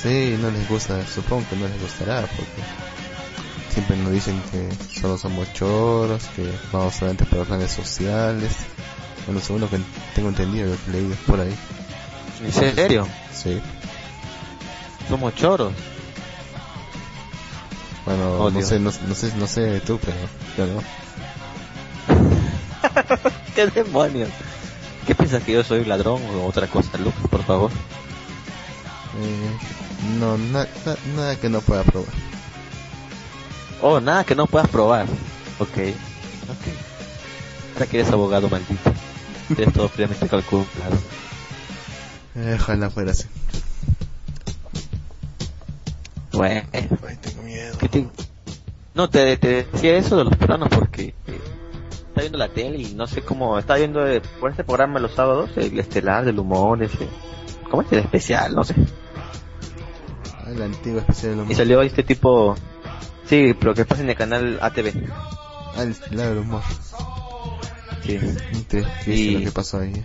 Sí, 0.00 0.36
no 0.40 0.50
les 0.52 0.68
gusta, 0.68 1.04
supongo 1.04 1.44
que 1.50 1.56
no 1.56 1.66
les 1.66 1.80
gustará 1.80 2.20
porque 2.20 2.62
siempre 3.76 3.96
nos 3.98 4.10
dicen 4.12 4.40
que 4.50 4.68
solo 5.00 5.18
somos 5.18 5.52
choros, 5.52 6.22
que 6.34 6.50
vamos 6.72 6.94
solamente 6.94 7.24
por 7.26 7.40
las 7.40 7.48
redes 7.48 7.72
sociales. 7.72 8.52
Bueno, 9.26 9.40
según 9.40 9.60
lo 9.60 9.68
que 9.70 9.78
tengo 10.14 10.28
entendido, 10.30 10.70
lo 10.70 10.76
que 10.84 10.90
leído 10.92 11.14
por 11.26 11.40
ahí. 11.40 11.54
¿En 12.42 12.52
serio? 12.52 13.06
Sí. 13.34 13.60
Somos 15.08 15.34
choros. 15.34 15.72
Bueno, 18.06 18.38
Oh, 18.38 18.50
no 18.50 18.62
sé, 18.62 18.78
no, 18.78 18.92
no 19.08 19.14
sé, 19.14 19.32
no 19.36 19.46
sé 19.46 19.80
tú, 19.80 19.98
pero 19.98 20.16
yo 20.56 20.66
no. 20.74 20.82
¿Qué 23.54 23.66
demonios? 23.66 24.30
¿Qué 25.06 25.14
piensas 25.14 25.42
que 25.42 25.52
yo 25.52 25.62
soy 25.64 25.84
ladrón 25.84 26.22
o 26.34 26.46
otra 26.46 26.66
cosa, 26.66 26.96
Lucas, 26.98 27.20
por 27.30 27.42
favor? 27.44 27.70
Eh, 29.20 29.50
no, 30.18 30.36
na- 30.38 30.66
na- 30.84 30.96
nada 31.14 31.36
que 31.36 31.48
no 31.48 31.60
pueda 31.60 31.82
probar. 31.84 32.10
Oh, 33.80 34.00
nada 34.00 34.24
que 34.24 34.34
no 34.34 34.46
puedas 34.46 34.68
probar. 34.68 35.06
Ok. 35.58 35.68
Ok. 35.68 36.66
Ahora 37.74 37.86
que 37.86 38.00
eres 38.00 38.12
abogado 38.12 38.48
maldito. 38.48 38.92
Tienes 39.54 39.74
todo 39.74 39.88
fríamente 39.88 40.26
calculado. 40.28 40.66
Eh, 42.34 42.56
ojalá 42.58 42.90
fuera 42.90 43.12
así. 43.12 43.24
Bueno. 46.32 46.62
Ay, 46.72 46.88
tengo 47.20 47.42
miedo. 47.42 47.78
¿qué 47.78 47.88
te- 47.88 48.08
No, 48.94 49.08
te, 49.08 49.36
te 49.36 49.64
decía 49.64 49.96
eso 49.96 50.16
de 50.18 50.24
los 50.24 50.36
peruanos 50.36 50.68
porque 50.70 51.14
eh, 51.26 51.40
está 52.08 52.20
viendo 52.22 52.38
la 52.38 52.48
tele 52.48 52.78
y 52.78 52.94
no 52.94 53.06
sé 53.06 53.22
cómo... 53.22 53.58
Está 53.58 53.76
viendo 53.76 54.06
eh, 54.06 54.20
por 54.40 54.50
este 54.50 54.64
programa 54.64 54.98
los 55.00 55.12
sábados, 55.12 55.50
el 55.56 55.78
estelar 55.78 56.24
del 56.24 56.38
humor, 56.38 56.82
ese... 56.82 57.08
¿Cómo 57.70 57.82
es 57.82 57.92
el 57.92 57.98
especial? 58.00 58.54
No 58.54 58.64
sé. 58.64 58.74
Ah, 60.38 60.50
la 60.50 60.64
antigua 60.66 61.00
especial 61.00 61.30
del 61.32 61.38
Y 61.40 61.42
humor. 61.42 61.56
salió 61.56 61.82
este 61.82 62.02
tipo... 62.02 62.56
Sí, 63.28 63.54
pero 63.58 63.74
que 63.74 63.84
pasa 63.84 64.02
en 64.02 64.10
el 64.10 64.16
canal 64.16 64.58
ATV. 64.62 64.92
Ah, 65.76 65.82
el 65.82 65.96
lado 66.16 66.30
del 66.30 66.38
humor. 66.38 66.62
Sí. 68.04 68.18
Triste 68.68 69.10
Y- 69.12 69.34
lo 69.38 69.40
que 69.46 69.50
pasó 69.52 69.78
ahí. 69.80 70.04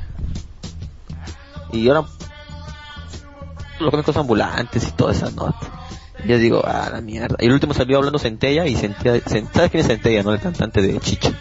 Y 1.71 1.87
ahora 1.87 2.07
los 3.79 3.89
cómicos 3.91 4.15
ambulantes 4.17 4.87
y 4.87 4.91
toda 4.91 5.11
esa 5.13 5.29
nota. 5.31 5.57
Yo 6.25 6.37
digo, 6.37 6.61
ah, 6.65 6.89
la 6.91 7.01
mierda. 7.01 7.35
Y 7.39 7.45
el 7.45 7.53
último 7.53 7.73
salió 7.73 7.97
hablando 7.97 8.19
Centella 8.19 8.65
y 8.67 8.75
Centella, 8.75 9.23
Cen- 9.25 9.47
¿sabes 9.53 9.71
quién 9.71 9.81
es 9.81 9.87
Centella, 9.87 10.21
no? 10.23 10.33
El 10.33 10.39
cantante 10.39 10.81
de 10.81 10.99
Chicha. 10.99 11.31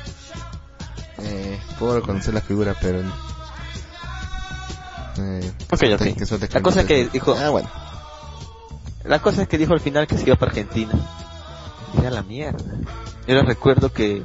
Eh, 1.18 1.58
puedo 1.78 1.96
reconocer 1.96 2.32
la 2.32 2.40
figura, 2.40 2.74
pero... 2.80 3.00
Eh, 5.18 5.52
Ok, 5.72 5.82
ok. 5.94 6.02
que 6.16 6.48
La 6.54 6.62
cosa 6.62 6.82
no 6.82 6.88
que 6.88 7.08
dijo- 7.08 7.34
Ah, 7.38 7.50
bueno. 7.50 7.68
La 9.04 9.18
cosa 9.20 9.42
es 9.42 9.48
que 9.48 9.58
dijo 9.58 9.72
al 9.74 9.80
final 9.80 10.06
que 10.06 10.16
se 10.16 10.24
iba 10.26 10.36
para 10.36 10.50
Argentina. 10.50 10.92
Era 11.98 12.10
la 12.10 12.22
mierda. 12.22 12.64
Yo 13.26 13.34
les 13.34 13.44
recuerdo 13.44 13.92
que 13.92 14.22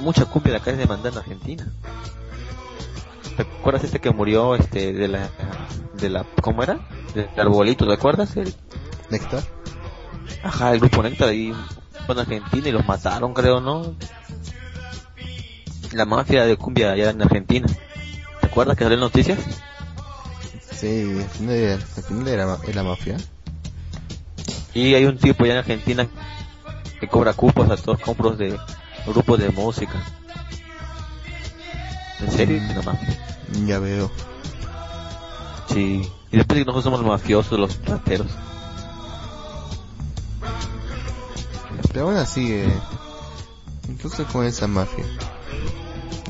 mucha 0.00 0.24
cumbia 0.24 0.52
de 0.52 0.58
acá 0.58 0.70
es 0.70 0.78
demandada 0.78 1.10
en 1.10 1.18
Argentina. 1.18 1.66
¿Te 3.36 3.42
acuerdas 3.42 3.84
este 3.84 4.00
que 4.00 4.10
murió 4.10 4.54
este 4.54 4.92
de 4.92 5.08
la 5.08 5.30
de 5.94 6.10
la 6.10 6.24
¿cómo 6.42 6.62
era? 6.62 6.80
Del 7.14 7.28
arbolito, 7.36 7.86
¿te 7.86 7.94
acuerdas? 7.94 8.36
El, 8.36 8.54
Néctar. 9.10 9.42
ajá, 10.42 10.72
el 10.72 10.80
grupo 10.80 11.02
Néctar 11.02 11.28
ahí 11.28 11.54
en 12.08 12.18
Argentina 12.18 12.68
y 12.68 12.72
los 12.72 12.86
mataron, 12.86 13.34
creo, 13.34 13.60
¿no? 13.60 13.94
La 15.92 16.04
mafia 16.04 16.44
de 16.44 16.56
cumbia 16.56 16.92
allá 16.92 17.10
en 17.10 17.22
Argentina. 17.22 17.66
¿Te 18.40 18.46
acuerdas 18.46 18.76
que 18.76 18.84
salió 18.84 18.96
en 18.96 19.00
noticias? 19.00 19.38
Sí, 20.72 21.18
al 21.18 22.02
final 22.02 22.28
era, 22.28 22.58
era 22.66 22.82
mafia. 22.82 23.16
Y 24.74 24.94
hay 24.94 25.04
un 25.04 25.18
tipo 25.18 25.44
allá 25.44 25.54
en 25.54 25.58
Argentina 25.58 26.08
que 27.00 27.08
cobra 27.08 27.32
cupos 27.32 27.70
a 27.70 27.76
todos 27.76 28.00
compros 28.00 28.38
de 28.38 28.58
grupos 29.06 29.38
de 29.38 29.50
música. 29.50 30.02
¿En 32.20 32.30
serio? 32.30 32.60
Mm. 32.60 32.74
No 32.74 32.82
mames. 32.82 33.18
Ya 33.66 33.78
veo. 33.78 34.10
Sí. 35.68 36.10
Y 36.30 36.36
después 36.36 36.60
nosotros 36.60 36.84
somos 36.84 37.00
los 37.00 37.08
mafiosos, 37.08 37.58
los 37.58 37.78
rateros. 37.86 38.28
Pero 41.92 42.08
aún 42.08 42.16
así, 42.16 42.52
eh, 42.52 42.72
incluso 43.88 44.24
con 44.26 44.44
esa 44.44 44.66
mafia. 44.66 45.04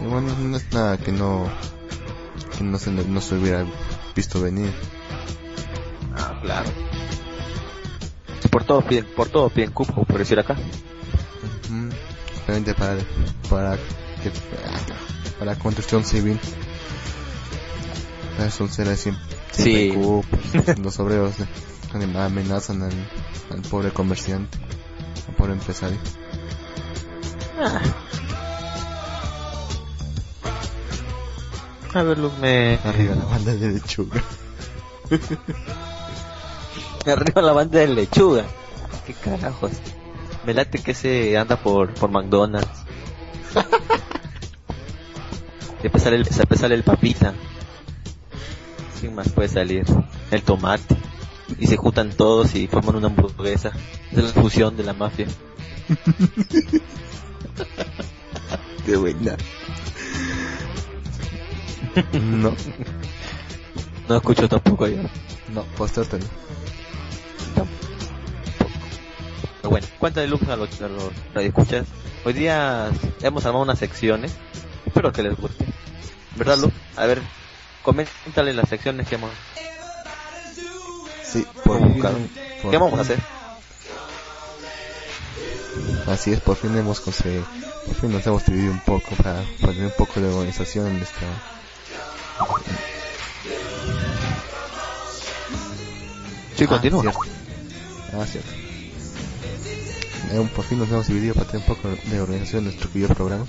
bueno, 0.09 0.35
no 0.39 0.57
es 0.57 0.73
nada 0.73 0.97
que 0.99 1.13
no, 1.13 1.49
que 2.57 2.65
no 2.65 2.79
se, 2.79 2.91
no 2.91 3.21
se 3.21 3.35
hubiera 3.35 3.67
visto 4.15 4.41
venir. 4.41 4.73
Ah, 6.17 6.39
claro. 6.43 6.71
Por 8.51 8.65
todo 8.65 8.83
piden, 8.83 9.07
por 9.17 9.29
todo 9.29 9.49
piden 9.51 9.73
cupo, 9.73 10.05
por 10.05 10.19
decir 10.19 10.39
acá. 10.39 10.57
Realmente 12.47 12.75
para, 12.75 12.97
para, 13.51 13.77
que, 14.23 14.33
para 15.39 15.55
construcción 15.57 16.05
civil. 16.05 16.39
Para 18.37 18.49
eso 18.49 18.69
será 18.69 18.97
siempre, 18.97 19.25
siempre 19.53 19.91
Sí. 19.91 19.93
cupos. 19.95 20.79
Los 20.83 20.99
obreros 20.99 21.35
eh, 21.41 21.47
amenazan 22.17 22.83
al, 22.83 22.93
al 23.51 23.63
pobre 23.63 23.91
comerciante, 23.91 24.57
al 25.29 25.35
pobre 25.35 25.53
empresario. 25.53 25.99
Ah. 27.61 27.81
A 31.95 32.03
ver, 32.03 32.19
Luz, 32.19 32.33
me... 32.39 32.79
Arriba 32.85 33.15
la 33.15 33.25
banda 33.25 33.55
de 33.55 33.69
lechuga. 33.71 34.23
Me 37.07 37.13
arriba 37.13 37.43
la 37.43 37.53
banda 37.53 37.79
de 37.81 37.89
lechuga. 37.89 38.45
¿Qué 39.07 39.15
carajos? 39.15 39.73
Me 40.45 40.53
late 40.55 40.79
que 40.83 40.95
se 40.95 41.37
anda 41.39 41.57
por, 41.57 41.93
por 41.95 42.11
McDonald's. 42.11 42.69
Después 45.83 46.03
sale 46.03 46.17
el, 46.17 46.25
después 46.25 46.59
sale 46.61 46.75
el 46.75 46.83
papita. 46.83 47.33
¿Quién 49.01 49.15
más 49.15 49.29
puede 49.29 49.49
salir? 49.49 49.85
El 50.33 50.43
tomate. 50.43 50.97
Y 51.61 51.69
se 51.69 51.77
juntan 51.77 52.11
todos 52.11 52.57
y 52.57 52.67
forman 52.67 52.97
una 52.97 53.07
hamburguesa. 53.07 53.71
Es 54.11 54.25
la 54.25 54.31
fusión 54.43 54.77
de 54.77 54.83
la 54.83 54.93
mafia. 54.93 55.29
Qué 58.87 58.97
buena. 58.97 59.37
No, 62.13 62.55
No 64.09 64.17
escucho 64.17 64.49
tampoco 64.49 64.87
yo. 64.87 65.03
no, 65.53 65.65
postártelo. 65.77 66.25
Pero 69.69 69.81
bueno, 69.83 69.87
cuéntale 69.99 70.29
Luz 70.29 70.41
a 70.49 70.57
los, 70.57 70.81
a 70.81 70.89
los 70.89 71.13
radioescuchas. 71.35 71.87
Hoy 72.25 72.33
día 72.33 72.91
hemos 73.21 73.45
armado 73.45 73.65
unas 73.65 73.79
secciones. 73.79 74.33
Espero 74.87 75.13
que 75.13 75.23
les 75.23 75.37
guste. 75.37 75.67
¿Verdad, 76.37 76.57
Luz? 76.57 76.73
A 76.97 77.05
ver, 77.05 77.21
coméntale 77.83 78.55
las 78.55 78.67
secciones 78.71 79.07
que 79.07 79.17
hemos 79.17 79.31
Sí, 81.23 81.47
por 81.65 81.77
¿Cómo 81.77 81.87
fin, 81.93 81.95
buscar? 81.97 82.13
por 82.63 82.71
¿Qué 82.71 82.79
vamos 82.79 82.91
fin- 82.93 82.99
a 82.99 83.03
hacer? 83.03 83.19
Así 86.15 86.33
es, 86.33 86.41
por 86.41 86.57
fin 86.57 86.75
hemos 86.75 87.01
conseguido, 87.01 87.45
por 87.85 87.95
fin 87.97 88.11
nos 88.11 88.27
hemos 88.27 88.47
dividido 88.47 88.73
un 88.73 88.81
poco 88.81 89.15
para, 89.23 89.43
tener 89.61 89.85
un 89.85 89.93
poco 89.99 90.19
de 90.19 90.29
organización 90.29 90.87
en 90.87 90.97
nuestra... 90.97 91.29
Sí, 96.57 96.65
Ah, 96.65 96.69
continúa. 96.69 97.03
cierto. 97.03 97.21
Ah, 98.19 98.25
cierto. 98.25 98.51
Eh, 100.31 100.51
por 100.55 100.65
fin 100.65 100.79
nos 100.79 100.89
hemos 100.91 101.07
dividido 101.07 101.35
para 101.35 101.47
tener 101.47 101.67
un 101.69 101.75
poco 101.75 101.89
de 101.89 102.21
organización 102.21 102.61
en 102.61 102.65
nuestro 102.67 102.91
querido 102.91 103.15
programa. 103.15 103.47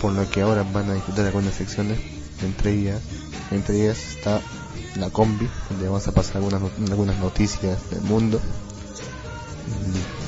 Por 0.00 0.12
lo 0.12 0.28
que 0.28 0.42
ahora 0.42 0.64
van 0.64 0.90
a 0.90 0.94
disfrutar 0.94 1.26
algunas 1.26 1.54
secciones, 1.54 1.98
entre 2.42 2.72
ellas, 2.72 3.00
entre 3.50 3.82
ellas 3.82 3.98
está 4.16 4.40
la 4.96 5.10
combi, 5.10 5.48
donde 5.70 5.86
vamos 5.86 6.06
a 6.08 6.12
pasar 6.12 6.36
algunas, 6.36 6.60
algunas 6.90 7.16
noticias 7.18 7.90
del 7.90 8.02
mundo. 8.02 8.40
Y 9.86 10.22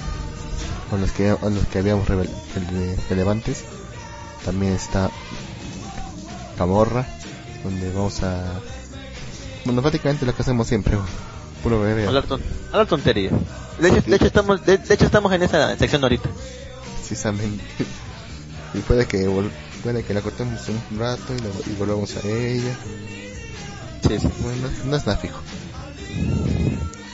con 0.91 1.01
los 1.01 1.11
que, 1.13 1.35
con 1.35 1.55
los 1.55 1.67
que 1.67 1.79
habíamos 1.79 2.07
relevantes. 3.09 3.65
También 4.45 4.75
está 4.75 5.11
Camorra, 6.57 7.07
donde 7.65 7.93
vamos 7.93 8.23
a... 8.23 8.61
Bueno, 9.65 9.81
prácticamente 9.81 10.27
lo 10.27 10.37
que 10.37 10.43
hacemos 10.43 10.69
siempre, 10.69 10.97
puro 11.65 11.81
bebé. 11.81 12.07
Hablar, 12.07 12.25
ton- 12.25 12.41
hablar 12.71 12.87
tontería. 12.87 13.31
De 13.81 13.89
hecho, 13.89 14.03
de 14.09 14.15
hecho 14.17 14.27
estamos, 14.27 14.65
de, 14.65 14.79
de 14.79 14.95
hecho 14.95 15.07
estamos 15.07 15.33
en 15.33 15.43
esa 15.43 15.77
sección 15.77 16.03
ahorita. 16.05 16.29
precisamente. 17.01 17.65
y 18.75 18.79
puede 18.79 19.07
que 19.07 19.29
puede 19.83 20.05
que 20.05 20.15
la 20.15 20.21
cortemos 20.21 20.61
un 20.69 20.99
rato 20.99 21.35
y, 21.67 21.73
volvamos 21.75 22.15
a 22.17 22.21
ella. 22.29 22.75
Sí, 24.07 24.19
sí. 24.21 24.29
Bueno, 24.43 24.69
no 24.85 24.97
es 24.97 25.07
nada 25.07 25.19
fijo. 25.19 25.41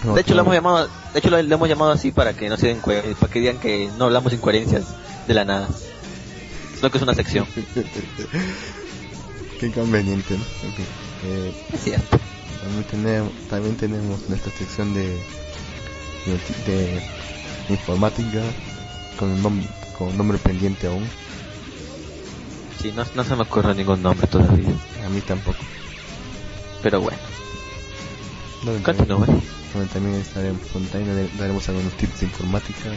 No, 0.04 0.14
De 0.14 0.20
hecho, 0.22 0.34
lo 0.34 0.40
hemos 0.42 0.54
llamado, 0.54 0.88
de 1.12 1.18
hecho 1.18 1.30
lo, 1.30 1.40
lo 1.42 1.54
hemos 1.54 1.68
llamado 1.68 1.92
así 1.92 2.10
para 2.10 2.32
que 2.34 2.48
no 2.48 2.56
se 2.56 2.66
den 2.68 2.80
para 2.80 3.02
que 3.32 3.38
digan 3.40 3.58
que 3.58 3.88
no 3.98 4.06
hablamos 4.06 4.32
incoherencias 4.32 4.84
de 5.28 5.34
la 5.34 5.44
nada. 5.44 5.68
Es 6.74 6.82
lo 6.82 6.90
que 6.90 6.96
es 6.98 7.02
una 7.02 7.14
sección. 7.14 7.46
Qué 9.60 9.66
inconveniente, 9.66 10.36
¿no? 10.38 10.44
Fin, 10.44 10.72
eh, 11.24 11.52
Es 11.74 11.80
cierto. 11.84 12.18
También, 12.60 12.84
tenemos, 12.84 13.32
también 13.48 13.76
tenemos 13.76 14.28
nuestra 14.28 14.52
sección 14.52 14.92
de, 14.94 15.02
de, 16.26 16.34
de 16.66 17.00
informática 17.68 18.42
con 19.18 19.30
un, 19.30 19.42
nom- 19.42 19.66
con 19.98 20.16
nombre 20.16 20.38
pendiente 20.38 20.86
aún. 20.86 21.08
Sí, 22.80 22.92
no, 22.94 23.04
no 23.14 23.24
se 23.24 23.36
me 23.36 23.42
ocurre 23.42 23.74
ningún 23.74 24.02
nombre 24.02 24.26
todavía. 24.26 24.74
A 25.04 25.08
mí 25.10 25.20
tampoco. 25.20 25.58
Pero 26.82 27.00
bueno, 27.02 27.18
Donde 28.64 28.82
continúe. 28.82 29.18
también- 29.26 29.42
donde 29.72 29.88
también 29.88 30.16
estaremos, 30.16 30.60
dare- 30.92 31.28
daremos 31.38 31.68
algunos 31.68 31.92
tips 31.94 32.20
de 32.20 32.26
informática. 32.26 32.90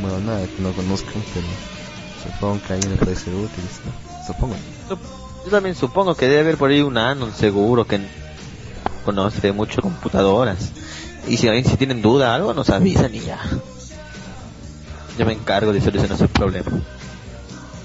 Bueno, 0.00 0.18
nada 0.20 0.46
que 0.46 0.62
no 0.62 0.72
conozcan, 0.72 1.22
pero 1.34 1.46
supongo 2.22 2.60
que 2.66 2.72
a 2.72 2.76
alguien 2.76 2.92
le 2.92 2.98
puede 2.98 3.16
ser 3.16 3.34
útil, 3.34 3.64
¿no? 3.84 4.24
Supongo. 4.26 4.56
Yo 5.44 5.50
también 5.50 5.74
supongo 5.74 6.14
que 6.14 6.26
debe 6.26 6.40
haber 6.40 6.56
por 6.56 6.70
ahí 6.70 6.80
un 6.80 6.96
Anon 6.96 7.34
seguro 7.34 7.84
que 7.86 7.98
conoce 9.04 9.52
mucho 9.52 9.82
computadoras. 9.82 10.70
Y 11.26 11.36
si, 11.36 11.48
si 11.64 11.76
tienen 11.76 12.02
duda 12.02 12.34
algo, 12.34 12.54
nos 12.54 12.70
avisan 12.70 13.14
y 13.14 13.20
ya. 13.20 13.38
Yo 15.18 15.26
me 15.26 15.32
encargo 15.32 15.72
de 15.72 15.80
solucionar 15.80 16.18
sus 16.18 16.28
problemas. 16.28 16.74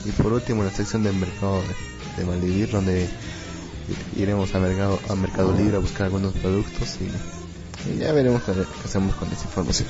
Y 0.05 0.11
por 0.11 0.33
último, 0.33 0.63
la 0.63 0.71
sección 0.71 1.03
del 1.03 1.15
mercado 1.15 1.61
de, 1.61 2.21
de 2.23 2.25
Malvivir, 2.25 2.71
donde 2.71 3.07
iremos 4.15 4.53
a 4.55 4.59
mercado, 4.59 4.99
a 5.09 5.15
mercado 5.15 5.53
Libre 5.53 5.77
a 5.77 5.79
buscar 5.79 6.05
algunos 6.05 6.33
productos 6.33 6.97
y, 7.01 7.89
y 7.89 7.97
ya 7.97 8.11
veremos 8.13 8.43
qué, 8.43 8.53
qué 8.53 8.63
hacemos 8.85 9.15
con 9.15 9.31
esa 9.31 9.45
información. 9.45 9.87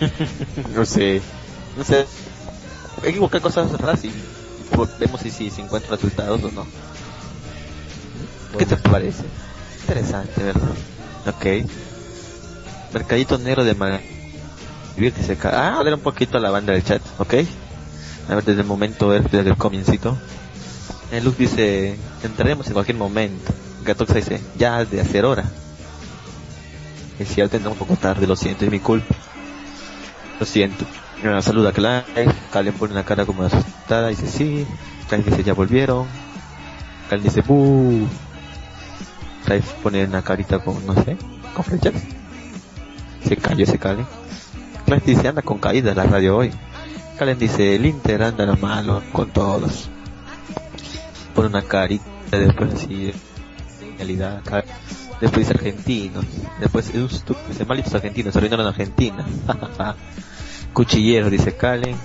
No 0.74 0.84
sé. 0.84 1.22
No 1.76 1.84
sé. 1.84 2.06
Hay 3.02 3.12
que 3.12 3.20
buscar 3.20 3.40
cosas 3.40 3.70
raras 3.80 4.04
y 4.04 4.12
vemos 4.98 5.20
si, 5.20 5.30
si, 5.30 5.50
si 5.50 5.62
encuentro 5.62 5.94
resultados 5.94 6.42
o 6.44 6.50
no. 6.50 6.66
¿Qué 8.58 8.66
te 8.66 8.76
parece? 8.76 9.24
Interesante, 9.80 10.42
¿verdad? 10.42 10.68
Ok. 11.26 11.66
Mercadito 12.92 13.38
negro 13.38 13.64
de 13.64 13.72
acá. 13.72 15.50
Ah, 15.52 15.80
a 15.80 15.82
ver 15.82 15.94
un 15.94 16.00
poquito 16.00 16.38
a 16.38 16.40
la 16.40 16.50
banda 16.50 16.72
del 16.72 16.84
chat, 16.84 17.02
¿ok? 17.18 17.34
A 18.28 18.34
ver 18.36 18.44
desde 18.44 18.60
el 18.60 18.66
momento, 18.66 19.06
a 19.06 19.14
ver 19.14 19.30
desde 19.30 19.50
el 19.50 19.56
comiencito. 19.56 20.16
El 21.10 21.24
Luz 21.24 21.36
dice, 21.36 21.96
entraremos 22.22 22.66
en 22.68 22.72
cualquier 22.72 22.96
momento. 22.96 23.52
Gatoxa 23.84 24.14
dice, 24.14 24.40
ya 24.56 24.78
has 24.78 24.90
de 24.90 25.00
hacer 25.00 25.24
hora. 25.24 25.44
Si 27.18 27.36
ya 27.36 27.48
tendrá 27.48 27.70
un 27.70 27.78
poco 27.78 27.96
tarde, 27.96 28.26
lo 28.26 28.36
siento, 28.36 28.64
es 28.64 28.70
mi 28.70 28.80
culpa. 28.80 29.14
Lo 30.40 30.46
siento. 30.46 30.84
Ah, 31.24 31.40
saluda 31.40 31.70
a 31.70 31.72
Klein. 31.72 32.04
Kalen 32.52 32.74
pone 32.74 32.92
una 32.92 33.04
cara 33.04 33.24
como 33.24 33.44
asustada. 33.44 34.08
Dice 34.08 34.26
sí. 34.26 34.66
Klein 35.08 35.24
dice 35.24 35.42
ya 35.42 35.54
volvieron. 35.54 36.06
Klein 37.08 37.22
dice 37.22 37.40
buh. 37.40 38.06
Klein 39.44 39.62
pone 39.82 40.04
una 40.04 40.22
carita 40.22 40.58
con, 40.58 40.84
no 40.86 40.94
sé, 41.04 41.16
con 41.54 41.64
flechas. 41.64 41.94
Se 43.22 43.36
cayó 43.36 43.64
ese 43.64 43.78
Kalen. 43.78 44.06
Klein 44.86 45.02
dice 45.04 45.28
anda 45.28 45.42
con 45.42 45.58
caídas 45.58 45.96
la 45.96 46.04
radio 46.04 46.36
hoy. 46.36 46.50
Kalen 47.18 47.38
dice 47.38 47.76
el 47.76 47.86
Inter 47.86 48.22
anda 48.22 48.46
lo 48.46 48.56
malo 48.56 49.02
con 49.12 49.30
todos. 49.30 49.88
Pone 51.34 51.48
una 51.48 51.62
carita 51.62 52.04
después 52.30 52.74
así 52.74 53.12
realidad. 53.96 54.42
Después 55.20 55.46
dice 55.46 55.58
argentinos. 55.58 56.24
Después 56.60 56.92
dice 56.92 57.64
malitos 57.64 57.94
argentinos. 57.94 58.32
Se 58.32 58.38
arruinaron 58.38 58.66
Argentina. 58.66 59.24
Cuchillero, 60.72 61.30
dice 61.30 61.56
Calen. 61.56 61.96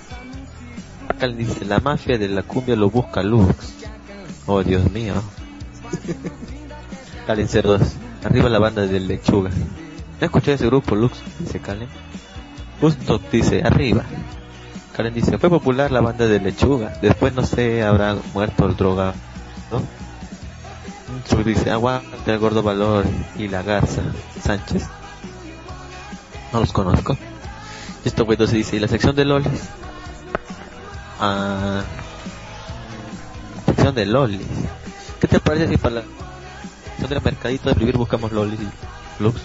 Calen 1.20 1.38
dice, 1.38 1.66
la 1.66 1.80
mafia 1.80 2.18
de 2.18 2.30
la 2.30 2.44
cumbia 2.44 2.76
lo 2.76 2.90
busca 2.90 3.24
Lux. 3.24 3.74
Oh, 4.46 4.64
Dios 4.64 4.90
mío. 4.92 5.16
Calen 7.30 7.48
02. 7.48 7.82
Arriba 8.26 8.50
la 8.50 8.58
banda 8.58 8.88
de 8.88 9.00
lechuga. 9.00 9.52
¿No 9.52 10.26
escuché 10.26 10.54
ese 10.54 10.66
grupo, 10.66 10.96
Lux? 10.96 11.20
Dice 11.38 11.60
Calen. 11.60 11.88
Justo 12.82 13.22
dice, 13.32 13.62
arriba. 13.64 14.04
Calen 14.98 15.14
dice, 15.14 15.38
fue 15.38 15.48
popular 15.48 15.92
la 15.92 16.02
banda 16.02 16.26
de 16.26 16.40
lechuga. 16.40 16.98
Después 17.04 17.36
no 17.36 17.46
sé, 17.46 17.84
habrá 17.84 18.18
muerto 18.34 18.66
el 18.66 18.76
droga. 18.76 19.14
¿No? 19.72 19.80
Sub 21.30 21.44
dice, 21.44 21.70
aguanta 21.70 22.34
el 22.34 22.40
gordo 22.40 22.64
valor 22.64 23.06
y 23.38 23.48
la 23.48 23.62
garza. 23.62 24.02
Sánchez. 24.42 24.88
No 26.52 26.62
los 26.62 26.74
conozco. 26.74 27.16
Esto 28.06 28.26
güey 28.26 28.38
entonces 28.38 28.58
dice, 28.58 28.78
¿y 28.78 28.80
la 28.80 28.88
sección 28.88 29.16
de 29.16 29.26
lolis? 29.26 29.70
Ah, 31.20 31.84
sección 33.68 33.94
de 33.94 34.08
lolis. 34.08 34.48
¿Qué 35.22 35.28
te 35.28 35.40
parece 35.40 35.68
si 35.68 35.78
para 35.78 35.96
la 35.98 36.04
sección 37.00 37.10
del 37.10 37.22
mercadito 37.34 37.70
de 37.70 37.76
vivir 37.76 37.98
buscamos 37.98 38.32
lolis 38.32 38.60
y 38.60 39.24
looks? 39.24 39.42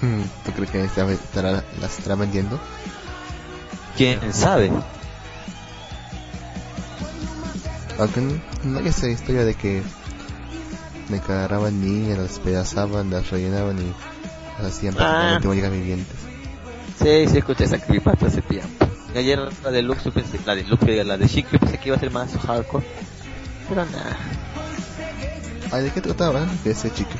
Hmm, 0.00 0.22
¿Tú 0.44 0.52
crees 0.52 0.70
que 0.70 0.84
esta 0.84 1.04
vez 1.04 1.20
estará, 1.20 1.62
las 1.80 1.98
estará 1.98 2.14
vendiendo? 2.16 2.58
¿Quién 3.96 4.32
sabe? 4.32 4.70
Aunque 7.98 8.20
no, 8.64 8.78
hay 8.78 8.88
esa 8.88 9.08
historia 9.08 9.44
de 9.44 9.54
que 9.54 9.82
me 11.08 11.18
agarraban 11.18 11.80
niñas, 11.80 12.18
las 12.18 12.28
despedazaban, 12.28 13.10
las 13.10 13.30
rellenaban 13.30 13.78
y 13.78 13.92
las 14.62 14.72
hacían 14.72 14.94
Ah. 14.94 14.96
prácticamente 15.38 15.48
únicas 15.48 15.70
vivientes. 15.72 16.16
Sí, 17.00 17.26
sí 17.30 17.38
escuché 17.38 17.64
esa 17.64 17.78
creepypasta 17.78 18.26
hace 18.26 18.42
tiempo. 18.42 18.86
Ayer 19.14 19.38
la 19.62 19.70
de 19.70 19.82
Lux, 19.82 20.02
pensé, 20.14 20.40
la 20.46 20.54
de 20.54 20.64
Lux, 20.64 20.82
la 21.04 21.18
de 21.18 21.28
Chic, 21.28 21.46
pensé 21.46 21.78
que 21.78 21.88
iba 21.90 21.96
a 21.96 22.00
ser 22.00 22.10
más 22.10 22.32
hardcore. 22.46 22.86
Pero 23.68 23.84
nada. 23.84 24.16
¿De 25.80 25.90
qué 25.90 26.00
trataba 26.00 26.46
ese 26.64 26.92
chico? 26.92 27.10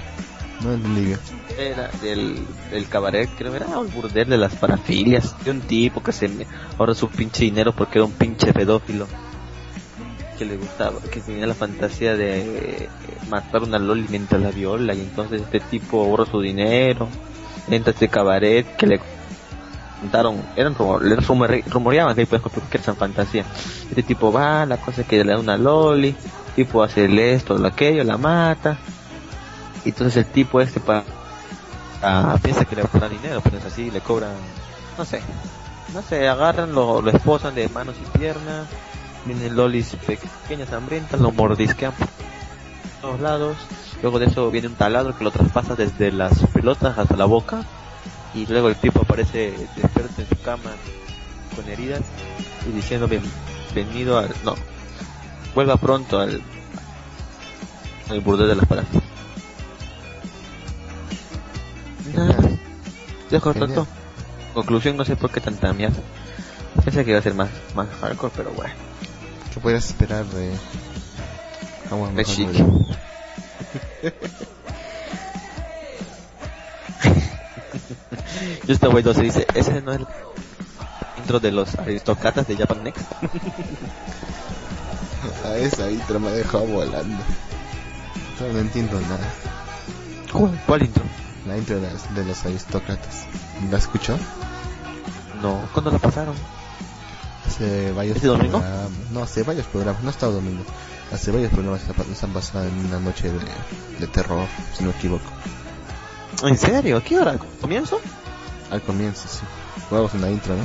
No 0.63 0.73
entendí. 0.75 1.15
Era 1.59 1.91
del, 2.03 2.47
del 2.71 2.89
cabaret, 2.89 3.29
creo 3.37 3.55
era 3.55 3.67
el 3.81 3.89
burdel 3.89 4.29
de 4.29 4.39
las 4.39 4.55
parafilias. 4.55 5.35
De 5.45 5.51
un 5.51 5.61
tipo 5.61 6.03
que 6.03 6.13
se 6.13 6.31
ahorra 6.79 6.95
su 6.95 7.09
pinche 7.09 7.45
dinero 7.45 7.73
porque 7.73 7.99
era 7.99 8.05
un 8.05 8.13
pinche 8.13 8.53
pedófilo. 8.53 9.07
Que 10.39 10.45
le 10.45 10.57
gustaba, 10.57 11.01
que 11.11 11.21
tenía 11.21 11.47
la 11.47 11.55
fantasía 11.55 12.17
de 12.17 12.41
eh, 12.41 12.89
matar 13.29 13.63
una 13.63 13.79
loli 13.79 14.07
mientras 14.09 14.41
la 14.41 14.51
viola. 14.51 14.95
Y 14.95 15.01
entonces 15.01 15.43
este 15.43 15.61
tipo 15.61 16.03
ahorra 16.03 16.27
su 16.27 16.41
dinero. 16.41 17.09
Entra 17.71 17.91
a 17.91 17.95
este 17.95 18.09
cabaret 18.09 18.77
que 18.77 18.87
le 18.87 19.01
contaron, 20.03 20.43
eran 20.57 20.75
rumor, 20.75 21.03
rumore- 21.03 21.65
rumoreaban 21.67 22.15
que 22.17 22.27
pues, 22.27 22.43
que 22.43 22.77
era 22.77 22.83
esa 22.83 22.95
fantasía. 22.95 23.45
Este 23.89 24.03
tipo 24.03 24.33
va, 24.33 24.67
la 24.67 24.77
cosa 24.77 25.03
es 25.03 25.07
que 25.07 25.25
le 25.25 25.33
da 25.33 25.39
una 25.39 25.57
loli, 25.57 26.15
tipo 26.57 26.83
hace 26.83 27.33
esto, 27.35 27.57
lo 27.57 27.69
aquello, 27.69 28.05
la 28.05 28.19
mata. 28.19 28.77
Y 29.85 29.91
entonces 29.91 30.17
el 30.17 30.27
tipo 30.27 30.61
este 30.61 30.81
para 30.81 31.05
ah, 32.03 32.37
piensa 32.43 32.65
que 32.65 32.77
le 32.77 32.83
cobran 32.83 33.11
dinero, 33.11 33.41
pero 33.43 33.59
es 33.59 33.65
así, 33.65 33.91
le 33.91 34.01
cobran, 34.01 34.33
no 34.99 35.05
sé, 35.05 35.21
no 35.95 36.03
sé, 36.03 36.29
agarran, 36.29 36.73
lo, 36.75 37.01
lo 37.01 37.11
esposan 37.11 37.55
de 37.55 37.69
manos 37.69 37.97
y 38.01 38.19
piernas, 38.19 38.67
vienen 39.25 39.57
lolis 39.57 39.97
pequeñas 40.07 40.73
hambrientas, 40.73 41.21
lo 41.21 41.31
mordisquean 41.33 41.93
todos 43.01 43.21
lados. 43.21 43.57
Luego 44.03 44.19
de 44.19 44.27
eso 44.27 44.51
viene 44.51 44.69
un 44.69 44.75
taladro 44.75 45.17
que 45.17 45.23
lo 45.25 45.31
traspasa 45.31 45.77
desde 45.77 46.11
las 46.11 46.33
pelotas 46.53 46.99
hasta 46.99 47.17
la 47.17 47.25
boca. 47.25 47.63
Y 48.35 48.47
luego 48.47 48.69
el 48.69 48.77
tipo 48.77 49.03
aparece 49.03 49.53
despierto 49.77 50.23
en 50.23 50.29
su 50.29 50.37
cama 50.43 50.71
con 51.55 51.69
heridas 51.69 52.01
y 52.67 52.73
diciendo 52.73 53.09
bienvenido 53.09 54.19
al... 54.19 54.35
No, 54.45 54.55
vuelva 55.55 55.77
pronto 55.77 56.19
al, 56.19 56.43
al 58.09 58.21
burdel 58.21 58.49
de 58.49 58.57
las 58.57 58.67
palacias. 58.67 59.03
Dejo 63.31 63.55
tonto. 63.55 63.87
Conclusión, 64.55 64.97
no 64.97 65.05
sé 65.05 65.17
por 65.17 65.31
qué 65.31 65.41
tanta 65.41 65.73
mierda. 65.73 66.01
Pensé 66.85 67.05
que 67.05 67.11
iba 67.11 67.19
a 67.19 67.23
ser 67.23 67.35
más, 67.35 67.49
más 67.75 67.89
hardcore, 68.01 68.33
pero 68.37 68.51
bueno. 68.53 68.75
¿Qué 69.53 69.61
podrías 69.61 69.87
esperar 69.87 70.25
de... 70.27 70.53
Vamos, 71.91 72.15
de 72.15 72.25
chic. 72.25 72.49
Yo 78.67 78.75
estaba 78.75 78.93
bueno 78.93 79.13
se 79.15 79.23
dice, 79.23 79.47
ese 79.55 79.81
no 79.83 79.93
es 79.93 80.01
el 80.01 80.07
intro 81.19 81.41
de 81.41 81.53
los 81.53 81.75
aristócratas 81.77 82.47
de 82.47 82.57
Japan 82.57 82.85
Next. 82.85 83.05
A 85.45 85.57
esa 85.57 85.91
intro 85.91 86.19
me 86.19 86.29
ha 86.29 86.33
dejado 86.33 86.67
volando. 86.67 87.23
No, 88.41 88.59
entiendo 88.59 89.01
nada. 89.01 89.33
¿Cuál, 90.67 90.83
intro? 90.83 91.05
La 91.47 91.57
intro 91.57 91.81
de, 91.81 91.89
de 91.89 92.25
los 92.25 92.45
aristócratas. 92.45 93.27
¿La 93.71 93.79
escuchó? 93.79 94.19
No, 95.43 95.69
¿cuándo 95.73 95.91
la 95.93 95.99
pasaron? 95.99 96.35
Hace 97.47 97.93
varios 97.93 98.17
¿Este 98.17 98.29
domingo? 98.29 98.63
No, 99.13 99.23
hace 99.23 99.43
varios 99.43 99.67
programas, 99.67 100.03
no 100.03 100.11
está 100.11 100.27
domingo. 100.27 100.65
Hace 101.13 101.31
varios 101.31 101.53
programas 101.53 101.83
que 101.83 102.13
están 102.13 102.33
basado 102.33 102.67
en 102.67 102.87
una 102.87 102.99
noche 102.99 103.31
de, 103.31 103.39
de 104.01 104.07
terror, 104.07 104.47
si 104.77 104.83
no 104.83 104.91
me 104.91 104.97
equivoco. 104.97 105.31
¿En 106.43 106.59
serio? 106.59 106.97
¿A 106.97 107.05
qué 107.05 107.19
hora? 107.19 107.39
¿Comienzo? 107.61 108.01
Al 108.71 108.83
comienzo, 108.83 109.29
sí. 109.29 109.45
Jugamos 109.89 110.13
una 110.15 110.31
intro, 110.31 110.57
¿no? 110.57 110.65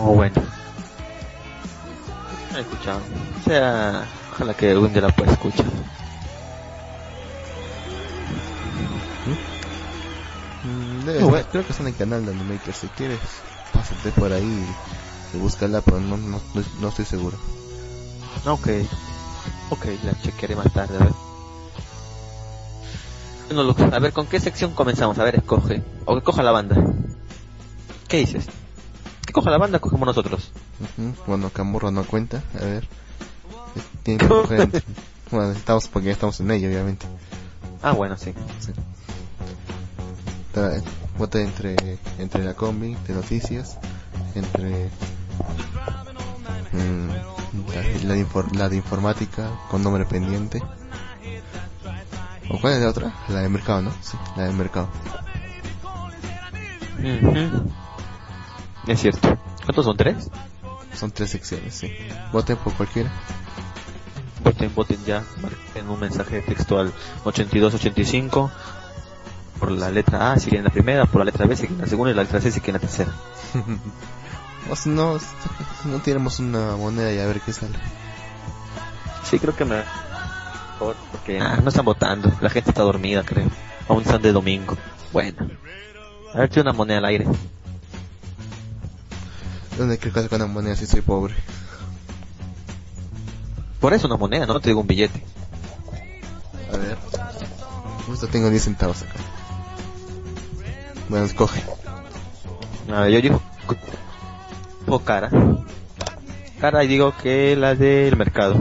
Oh, 0.00 0.14
bueno. 0.14 0.34
No 2.52 2.58
he 2.58 2.60
escuchado. 2.60 3.00
O 3.40 3.44
sea, 3.44 4.04
ojalá 4.32 4.54
que 4.54 4.70
algún 4.70 4.92
día 4.92 5.02
la 5.02 5.08
pueda 5.08 5.32
escuchar. 5.32 5.66
Mm, 10.64 11.24
oh, 11.24 11.30
Creo 11.30 11.64
que 11.64 11.70
está 11.72 11.82
en 11.82 11.88
el 11.88 11.96
canal 11.96 12.24
de 12.26 12.32
Animaker. 12.32 12.74
Si 12.74 12.86
quieres, 12.88 13.18
pásate 13.72 14.10
por 14.12 14.32
ahí 14.32 14.66
y 15.32 15.36
búscala, 15.36 15.80
pero 15.80 16.00
no, 16.00 16.16
no, 16.16 16.40
no 16.80 16.88
estoy 16.88 17.04
seguro. 17.04 17.36
Ok. 18.46 18.68
Ok, 19.70 19.84
la 20.04 20.20
chequearé 20.22 20.56
más 20.56 20.72
tarde, 20.72 20.96
a 20.96 21.04
ver. 21.04 21.12
Bueno, 23.52 23.74
a 23.92 23.98
ver, 23.98 24.12
¿con 24.12 24.26
qué 24.26 24.40
sección 24.40 24.72
comenzamos? 24.74 25.18
A 25.18 25.24
ver, 25.24 25.36
escoge. 25.36 25.82
O 26.04 26.14
que 26.14 26.22
coja 26.22 26.42
la 26.42 26.52
banda. 26.52 26.76
¿Qué 28.08 28.18
dices? 28.18 28.46
Que 29.26 29.32
coja 29.32 29.50
la 29.50 29.58
banda, 29.58 29.78
cogemos 29.78 30.06
nosotros. 30.06 30.50
Bueno, 31.26 31.50
Camurro 31.50 31.90
no 31.90 32.04
cuenta, 32.04 32.42
a 32.54 32.64
ver. 32.64 32.86
Tiene 34.02 34.18
que 34.18 34.28
coger... 34.28 34.82
bueno, 35.30 35.52
estamos 35.52 35.88
porque 35.88 36.06
ya 36.06 36.12
estamos 36.12 36.40
en 36.40 36.50
ello, 36.50 36.68
obviamente. 36.68 37.06
Ah, 37.82 37.92
bueno, 37.92 38.16
sí. 38.16 38.32
sí. 38.60 38.72
Vota 41.18 41.40
entre, 41.40 41.76
entre 42.18 42.44
la 42.44 42.54
combi 42.54 42.96
de 43.06 43.14
noticias, 43.14 43.78
entre 44.34 44.88
mm, 46.72 47.08
la, 48.04 48.14
la, 48.52 48.68
de 48.68 48.76
informática 48.76 49.50
con 49.70 49.82
nombre 49.82 50.04
pendiente. 50.04 50.62
¿O 52.50 52.58
cuál 52.60 52.74
es 52.74 52.80
la 52.80 52.88
otra? 52.88 53.12
La 53.28 53.40
de 53.40 53.48
mercado, 53.48 53.82
¿no? 53.82 53.92
Sí, 54.00 54.16
la 54.36 54.44
de 54.44 54.52
mercado. 54.52 54.88
Es 58.86 59.00
cierto. 59.00 59.38
¿Cuántos 59.64 59.84
son? 59.84 59.96
¿Tres? 59.96 60.30
Son 60.94 61.10
tres 61.10 61.30
secciones, 61.30 61.74
sí. 61.74 61.92
Voten 62.32 62.56
por 62.56 62.72
cualquiera. 62.74 63.10
Voten, 64.42 64.74
voten 64.74 65.04
ya. 65.04 65.22
en 65.74 65.88
un 65.88 66.00
mensaje 66.00 66.40
textual 66.40 66.92
8285 67.24 68.50
por 69.58 69.72
la 69.72 69.90
letra 69.90 70.32
A 70.32 70.38
si 70.38 70.48
quieren 70.48 70.64
la 70.64 70.70
primera, 70.70 71.04
por 71.04 71.20
la 71.20 71.26
letra 71.26 71.46
B 71.46 71.54
si 71.56 71.66
quieren 71.66 71.80
la 71.82 71.86
segunda 71.86 72.12
y 72.12 72.14
la 72.14 72.22
letra 72.22 72.40
C 72.40 72.50
si 72.50 72.60
quieren 72.60 72.80
la 72.80 72.88
tercera. 72.88 73.12
o 74.70 74.76
si 74.76 74.88
no, 74.90 75.18
no 75.84 75.98
tenemos 76.00 76.38
una 76.40 76.76
moneda 76.76 77.12
y 77.12 77.18
a 77.18 77.26
ver 77.26 77.40
qué 77.40 77.52
sale. 77.52 77.78
Sí, 79.24 79.38
creo 79.38 79.54
que 79.54 79.64
me... 79.64 79.82
Porque 80.78 81.38
ah, 81.40 81.58
no 81.62 81.68
están 81.68 81.84
votando, 81.84 82.32
la 82.40 82.50
gente 82.50 82.70
está 82.70 82.82
dormida 82.82 83.24
creo. 83.24 83.48
Aún 83.88 84.02
están 84.02 84.22
de 84.22 84.32
domingo. 84.32 84.76
Bueno. 85.12 85.50
A 86.32 86.38
ver 86.38 86.52
si 86.52 86.60
una 86.60 86.72
moneda 86.72 86.98
al 86.98 87.04
aire. 87.06 87.26
¿Dónde 89.76 89.98
crees 89.98 90.14
que 90.14 90.22
sacar 90.22 90.40
una 90.40 90.52
moneda 90.52 90.76
si 90.76 90.86
soy 90.86 91.00
pobre? 91.00 91.34
Por 93.80 93.92
eso 93.92 94.06
una 94.06 94.16
moneda, 94.16 94.46
no 94.46 94.60
te 94.60 94.70
digo 94.70 94.80
un 94.80 94.86
billete. 94.86 95.22
A 96.72 96.76
ver. 96.76 96.98
Justo 98.06 98.28
tengo 98.28 98.50
10 98.50 98.62
centavos 98.62 99.02
acá. 99.02 99.14
Bueno, 101.08 101.26
escoge. 101.26 101.62
A 102.90 103.00
ver, 103.02 103.12
yo 103.12 103.20
digo 103.20 103.42
o 104.88 105.00
cara. 105.00 105.30
Cara 106.60 106.84
y 106.84 106.88
digo 106.88 107.14
que 107.22 107.56
la 107.56 107.74
del 107.74 108.16
mercado. 108.16 108.56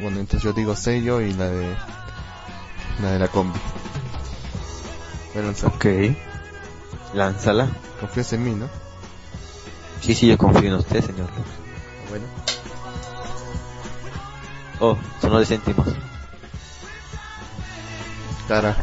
Bueno, 0.00 0.20
entonces 0.20 0.42
yo 0.42 0.52
digo 0.52 0.76
sello 0.76 1.20
y 1.20 1.32
la 1.32 1.48
de 1.48 1.74
la 3.02 3.12
de 3.12 3.18
la 3.18 3.28
combi. 3.28 3.58
Voy 5.34 5.42
a 5.42 5.46
lanzar. 5.46 5.72
Ok. 5.74 5.86
Lánzala. 7.14 7.68
Confías 8.00 8.32
en 8.32 8.44
mí, 8.44 8.50
¿no? 8.52 8.68
Sí, 10.00 10.14
sí, 10.14 10.28
yo 10.28 10.38
confío 10.38 10.68
en 10.68 10.74
usted, 10.74 11.04
señor. 11.04 11.28
Bueno. 12.08 12.26
Oh, 14.80 14.96
sonó 15.20 15.40
de 15.40 15.46
céntimos. 15.46 15.88
Cara. 18.46 18.76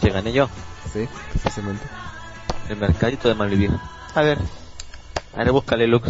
¿Que 0.00 0.10
gané 0.10 0.32
yo? 0.32 0.48
Sí, 0.92 1.08
fácilmente. 1.42 1.84
El 2.68 2.76
mercadito 2.76 3.28
de 3.28 3.34
Malvivir. 3.34 3.70
A 4.14 4.22
ver. 4.22 4.38
A 5.34 5.38
ver, 5.38 5.50
búscale 5.52 5.86
Lux. 5.88 6.08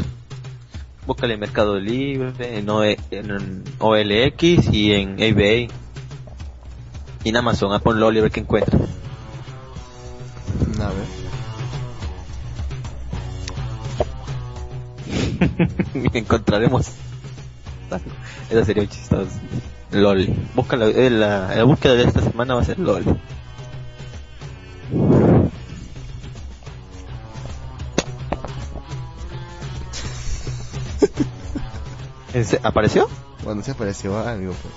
Búscale 1.07 1.35
en 1.35 1.41
Mercado 1.41 1.79
Libre, 1.79 2.59
en, 2.59 2.69
en 3.11 3.65
OLX 3.79 4.73
y 4.73 4.93
en 4.93 5.21
eBay. 5.21 5.69
Y 7.25 7.29
en 7.31 7.37
Amazon, 7.37 7.73
a 7.73 7.79
ponlo 7.79 8.09
a 8.09 8.11
ver 8.11 8.31
qué 8.31 8.41
encuentra. 8.41 8.79
A 10.81 10.91
ver. 10.91 11.25
Encontraremos. 16.13 16.87
Eso 18.51 18.65
sería 18.65 18.83
un 18.83 18.89
chistoso. 18.89 19.31
LOL. 19.93 20.27
Búscala, 20.55 20.87
eh, 20.87 21.11
la, 21.11 21.55
la 21.55 21.65
búsqueda 21.65 21.95
de 21.95 22.05
esta 22.05 22.21
semana 22.21 22.55
va 22.55 22.61
a 22.61 22.65
ser 22.65 22.79
LOL. 22.79 23.05
¿Apareció? 32.63 33.09
Bueno, 33.45 33.63
se 33.63 33.71
apareció 33.71 34.19
algo. 34.19 34.53
Pues. 34.53 34.75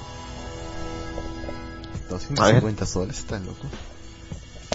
250 2.09 2.85
soles, 2.85 3.17
está 3.17 3.39
loco. 3.39 3.67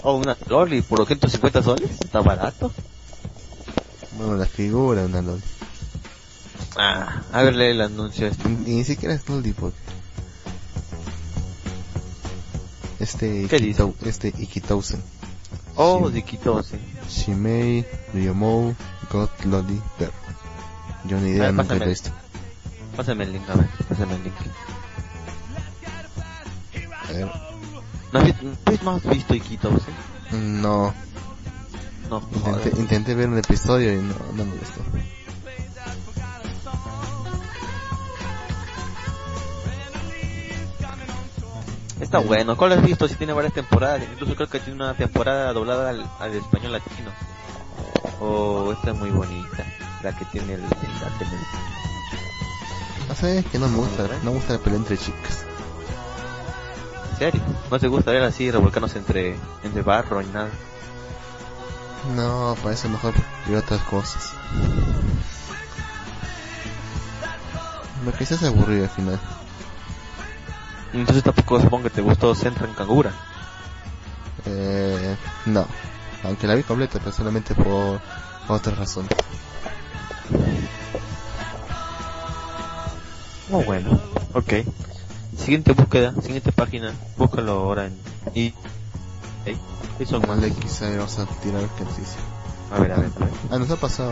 Oh, 0.03 0.15
una 0.15 0.35
loli 0.47 0.81
por 0.81 0.99
250 0.99 1.63
soles, 1.63 1.91
está 1.91 2.21
barato. 2.21 2.71
Bueno, 4.17 4.35
la 4.35 4.45
figura, 4.45 5.03
una 5.03 5.21
loli. 5.21 5.41
Ah, 6.75 7.21
a 7.31 7.43
ver, 7.43 7.55
lee 7.55 7.67
el 7.67 7.81
anuncio. 7.81 8.27
Este. 8.27 8.49
Ni, 8.49 8.83
siquiera 8.83 9.15
es 9.15 9.27
loli, 9.29 9.53
porque... 9.53 9.77
Este, 12.99 13.47
¿Qué 13.47 13.59
dice? 13.59 13.93
Este 14.05 14.33
Ikitousen. 14.37 15.01
Oh, 15.75 16.09
de 16.09 16.19
Ikitousen. 16.19 16.79
Shimei, 17.09 17.85
Ryomou, 18.13 18.75
God 19.11 19.29
Loli, 19.45 19.81
Bear. 19.97 20.11
Yo 21.05 21.19
ni 21.19 21.31
idea, 21.31 21.51
nunca 21.51 21.75
he 21.75 21.87
visto. 21.87 22.11
Pásame 22.95 23.23
el 23.23 23.33
link, 23.33 23.49
a 23.49 23.55
ver, 23.55 23.67
pásame 23.89 24.15
el 24.15 24.23
link. 24.23 24.35
A 27.07 27.11
ver. 27.11 27.31
¿No 28.11 28.91
has, 28.91 29.03
visto 29.05 29.33
Ikitousen? 29.33 29.93
No. 30.61 30.93
No, 32.09 32.21
intenté, 32.35 32.79
intenté, 32.79 33.15
ver 33.15 33.29
un 33.29 33.39
episodio 33.39 33.93
y 33.93 33.97
no, 33.97 34.15
no 34.35 34.45
me 34.45 34.55
gustó. 34.55 34.81
está 42.13 42.27
bueno. 42.27 42.55
¿Cuál 42.55 42.73
has 42.73 42.83
visto? 42.83 43.07
Si 43.07 43.15
tiene 43.15 43.33
varias 43.33 43.53
temporadas. 43.53 44.03
Incluso 44.03 44.35
creo 44.35 44.47
que 44.47 44.59
tiene 44.59 44.83
una 44.83 44.93
temporada 44.93 45.51
doblada 45.51 45.89
al, 45.89 46.07
al 46.19 46.33
español 46.35 46.73
latino. 46.73 47.11
Oh, 48.19 48.71
esta 48.71 48.91
es 48.91 48.97
muy 48.97 49.09
bonita. 49.09 49.65
La 50.03 50.15
que 50.15 50.25
tiene 50.25 50.53
el... 50.53 50.61
el, 50.61 50.69
No 53.07 53.15
sé, 53.15 53.39
es 53.39 53.45
que 53.45 53.59
no 53.59 53.67
me 53.69 53.77
gusta, 53.77 54.07
no 54.23 54.31
me 54.31 54.37
gusta 54.37 54.53
la 54.53 54.59
pelea 54.59 54.79
entre 54.79 54.97
chicas. 54.97 55.45
¿En 57.11 57.17
serio? 57.17 57.41
¿No 57.69 57.79
te 57.79 57.87
gusta 57.87 58.11
ver 58.11 58.23
así 58.23 58.49
revolcarnos 58.49 58.95
entre, 58.95 59.35
entre 59.63 59.81
barro 59.81 60.21
y 60.21 60.25
nada? 60.27 60.49
No, 62.15 62.55
parece 62.61 62.89
mejor 62.89 63.13
ver 63.47 63.57
otras 63.57 63.81
cosas. 63.83 64.33
Se 68.25 68.35
hace 68.35 68.47
aburrido 68.47 68.83
al 68.83 68.89
final. 68.89 69.19
Entonces 70.93 71.23
tampoco 71.23 71.59
supongo 71.59 71.83
que 71.83 71.89
te 71.89 72.01
gustó 72.01 72.33
Centra 72.35 72.67
en 72.67 72.73
Kangura. 72.73 73.11
Eh, 74.45 75.17
no. 75.45 75.65
Aunque 76.23 76.47
la 76.47 76.55
vi 76.55 76.63
completa, 76.63 76.99
pero 76.99 77.11
solamente 77.11 77.53
por 77.53 77.99
otras 78.47 78.77
razones. 78.77 79.11
Oh, 83.51 83.63
bueno. 83.63 83.99
Ok. 84.33 84.53
Siguiente 85.37 85.73
búsqueda, 85.73 86.13
siguiente 86.21 86.51
página. 86.51 86.93
Búscalo 87.17 87.51
ahora 87.53 87.87
en... 87.87 87.97
Y... 88.33 88.53
Hey, 89.45 89.59
¿qué 89.97 90.05
son 90.05 90.21
más? 90.21 90.39
Vale, 90.39 90.51
quizá 90.53 90.89
vamos 90.89 91.19
a 91.19 91.25
tirar 91.25 91.63
ejercicio. 91.63 92.21
A 92.71 92.79
ver, 92.79 92.91
a 92.93 92.97
ver, 92.97 93.11
a 93.15 93.19
ver. 93.19 93.33
Ah, 93.51 93.57
nos 93.57 93.69
ha 93.69 93.75
pasado... 93.75 94.11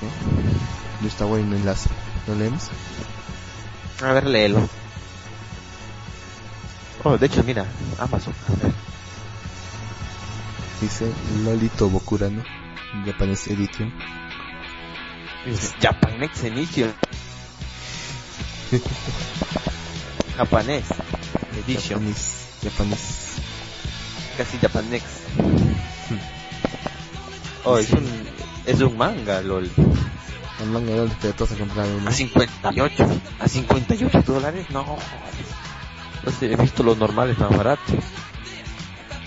¿Qué? 0.00 0.06
No 1.02 1.08
está 1.08 1.24
bueno 1.24 1.54
el 1.54 1.60
enlace. 1.60 1.90
¿Lo 2.26 2.34
leemos? 2.34 2.68
A 4.02 4.12
ver, 4.12 4.26
léelo. 4.26 4.68
Oh, 7.04 7.18
de 7.18 7.26
hecho, 7.26 7.42
mira, 7.44 7.66
Amazon. 7.98 8.34
A 8.48 8.64
ver. 8.64 8.72
Dice 10.80 11.12
Lolito 11.44 11.90
Bokurano, 11.90 12.42
Japanese 13.04 13.52
Edition. 13.52 13.92
Es 15.46 15.74
Japanex 15.80 16.44
Edition. 16.44 16.94
Japanés 20.36 20.84
Edition. 21.58 22.00
Japanese. 22.00 22.40
Japanese. 22.62 23.30
Casi 24.36 24.58
Japanex. 24.58 25.04
Oh, 27.64 27.76
es 27.76 27.90
un, 27.92 28.06
es 28.64 28.80
un 28.80 28.96
manga, 28.96 29.42
lol. 29.42 29.70
El 30.60 30.70
manga 30.70 30.92
de 30.92 31.08
te 31.20 31.32
toca 31.32 31.54
comprar 31.56 31.86
uno. 31.86 32.08
A 32.08 32.12
58. 32.12 33.20
A 33.38 33.48
58 33.48 34.22
dólares, 34.22 34.66
no. 34.70 34.96
No 36.24 36.32
sé, 36.32 36.52
he 36.52 36.56
visto 36.56 36.82
los 36.82 36.96
normales 36.96 37.38
más 37.38 37.54
baratos. 37.54 37.96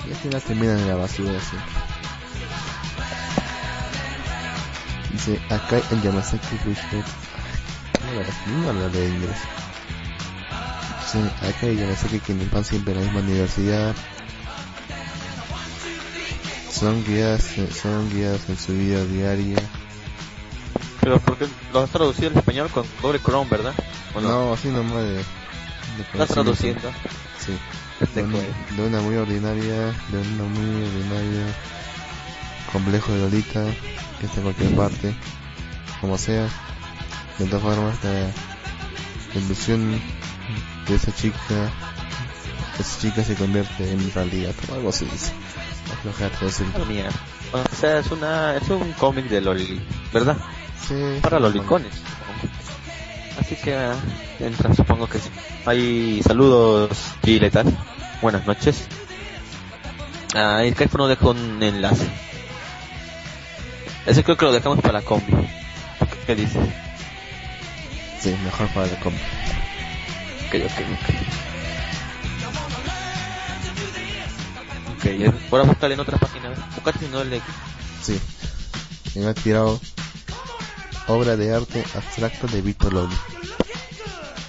Y 0.08 0.12
al 0.12 0.18
final 0.18 0.42
terminan 0.42 0.80
en 0.80 0.88
la 0.88 0.96
basura 0.96 1.32
así. 1.38 1.58
Dice, 5.12 5.40
acá 5.50 5.80
en 5.92 6.02
Yamasaki 6.02 6.56
Bushhead. 6.66 7.06
No 8.06 8.14
la, 8.20 8.74
no 8.74 8.80
la 8.80 8.90
de 8.90 9.08
inglés. 9.10 9.38
Acá 11.42 11.68
en 11.68 11.78
Yamasaki 11.78 12.20
que 12.20 12.34
van 12.52 12.66
siempre 12.66 12.94
en 12.94 13.00
la 13.00 13.06
misma 13.06 13.20
universidad. 13.22 13.96
Son 16.72 17.04
guiadas, 17.06 17.44
son 17.82 18.10
guiadas 18.10 18.50
en 18.50 18.58
su 18.58 18.74
vida 18.74 19.04
diaria. 19.06 19.58
Pero 21.02 21.20
porque 21.20 21.48
lo 21.72 21.82
has 21.82 21.90
traducido 21.92 22.30
al 22.30 22.38
español 22.38 22.70
con 22.70 22.84
doble 23.02 23.20
chrome, 23.20 23.50
¿verdad? 23.50 23.74
¿O 24.16 24.22
No, 24.22 24.54
así 24.54 24.70
nomás 24.70 25.04
de... 25.04 25.22
¿Estás 26.14 26.30
traduciendo? 26.30 26.92
Sí. 27.46 27.56
De, 28.16 28.24
un- 28.24 28.32
fue. 28.32 28.50
de 28.76 28.88
una 28.88 29.02
muy 29.02 29.16
ordinaria, 29.16 29.76
de 30.10 30.18
una 30.18 30.44
muy 30.46 30.84
ordinaria 30.84 31.46
complejo 32.72 33.12
de 33.14 33.20
Lolita, 33.20 33.64
que 34.20 34.26
está 34.26 34.38
en 34.38 34.44
cualquier 34.44 34.76
parte, 34.76 35.14
como 36.02 36.18
sea. 36.18 36.48
De 37.40 37.46
todas 37.46 37.62
formas, 37.64 37.96
la 38.04 39.40
ilusión 39.40 40.00
de 40.88 40.96
esa 40.96 41.14
chica, 41.16 41.72
esa 42.80 43.00
chica 43.02 43.24
se 43.24 43.36
convierte 43.36 43.92
en 43.92 44.14
realidad, 44.14 44.54
o 44.70 44.76
algo 44.76 44.90
así 44.90 45.06
dice. 45.06 45.32
Aflojar 45.94 46.32
todo 46.32 46.50
ese- 46.50 46.64
mía. 46.88 47.10
O 47.52 47.76
sea, 47.76 48.00
es 48.00 48.10
una, 48.12 48.56
es 48.58 48.68
un 48.70 48.92
cómic 48.94 49.26
de 49.26 49.42
Loli, 49.42 49.82
¿verdad? 50.12 50.38
Sí, 50.88 50.96
Para 51.22 51.38
sí, 51.38 51.44
lolicones. 51.44 51.94
Así 53.40 53.56
que 53.56 53.76
ah, 53.76 53.96
entra, 54.40 54.74
supongo 54.74 55.08
que 55.08 55.20
sí. 55.20 55.30
Hay 55.66 56.22
saludos 56.24 56.98
y 57.24 57.40
letal. 57.40 57.66
Buenas 58.22 58.46
noches. 58.48 58.86
Ah, 60.36 60.62
el 60.64 60.74
Skype 60.74 60.98
nos 60.98 61.10
dejó 61.10 61.32
un 61.32 61.62
enlace. 61.62 62.08
Ese 64.06 64.24
creo 64.24 64.36
que 64.38 64.46
lo 64.46 64.52
dejamos 64.52 64.80
para 64.82 64.94
la 65.00 65.02
combi. 65.02 65.34
¿Qué 66.26 66.36
dice? 66.36 66.60
Sí, 68.24 68.34
mejor 68.42 68.70
para 68.70 68.88
la 68.88 68.96
compra. 69.02 69.22
Ok, 70.48 70.56
ok, 70.64 70.80
ok. 70.94 71.10
Ok, 74.96 75.06
eh, 75.08 75.34
ahora 75.52 75.64
buscarle 75.66 75.96
en 75.96 76.00
otra 76.00 76.18
página. 76.18 76.52
Buscate 76.74 77.00
si 77.00 77.08
no 77.12 77.20
el 77.20 77.32
de 77.32 77.42
Sí. 78.02 78.22
Me 79.16 79.28
ha 79.28 79.34
tirado 79.34 79.78
obra 81.08 81.36
de 81.36 81.54
arte 81.54 81.84
abstracto 81.94 82.48
de 82.48 82.62
Vito 82.62 82.90
Loli. 82.90 83.14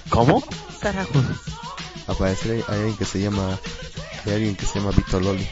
¿Cómo? 0.07 0.41
Carajo. 0.79 1.11
Aparecer 2.07 2.63
hay 2.69 2.75
alguien 2.75 2.95
que 2.95 3.03
se 3.03 3.19
llama, 3.19 3.59
hay 4.25 4.33
alguien 4.35 4.55
que 4.55 4.65
se 4.65 4.79
llama 4.79 4.91
Vito 4.91 5.19
Loli. 5.19 5.45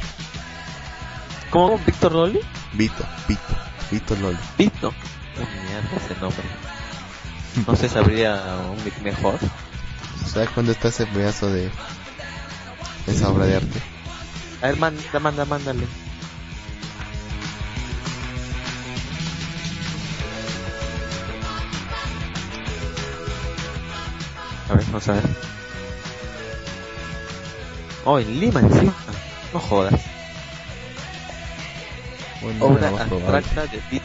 ¿Cómo? 1.49 1.77
¿Víctor 1.79 2.13
Loli? 2.13 2.39
Vito, 2.71 3.03
Vito, 3.27 3.41
Vito 3.91 4.15
Loli. 4.15 4.39
Vito. 4.57 4.93
Qué 5.35 5.41
mierda 5.41 5.97
ese 5.97 6.15
nombre. 6.21 6.72
No 7.67 7.75
se 7.75 7.87
sabría 7.87 8.57
un 8.71 8.83
nick 8.83 8.99
mejor. 9.01 9.39
¿Sabes 10.25 10.49
cuándo 10.49 10.71
está 10.71 10.87
ese 10.87 11.05
pedazo 11.05 11.51
de 11.51 11.69
esa 13.07 13.29
obra 13.29 13.45
de 13.45 13.57
arte? 13.57 13.81
A 14.61 14.67
ver, 14.67 14.77
manda, 14.77 15.19
manda, 15.19 15.45
mándale. 15.45 15.85
A 24.69 24.73
ver, 24.73 24.85
vamos 24.85 25.07
a 25.09 25.13
ver. 25.13 25.23
Oh, 28.05 28.19
en 28.19 28.39
Lima 28.39 28.59
encima. 28.61 28.93
No 29.53 29.59
jodas. 29.59 30.01
Bueno, 32.41 32.65
Obra 32.65 32.89
abstracta 32.89 33.67
de 33.67 34.01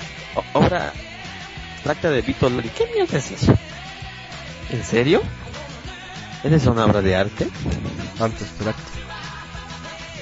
Obra 0.53 0.93
abstracta 1.79 2.11
de 2.11 2.23
Vito 2.23 2.49
Loli. 2.51 2.69
¿Qué 2.71 2.87
mierda 2.95 3.19
es 3.19 3.31
eso? 3.31 3.55
¿En 4.71 4.85
serio? 4.85 5.23
¿Esa 6.45 6.57
es 6.57 6.67
una 6.67 6.85
obra 6.85 7.01
de 7.03 7.17
arte? 7.17 7.49
Arte 8.21 8.45
abstracto. 8.45 8.83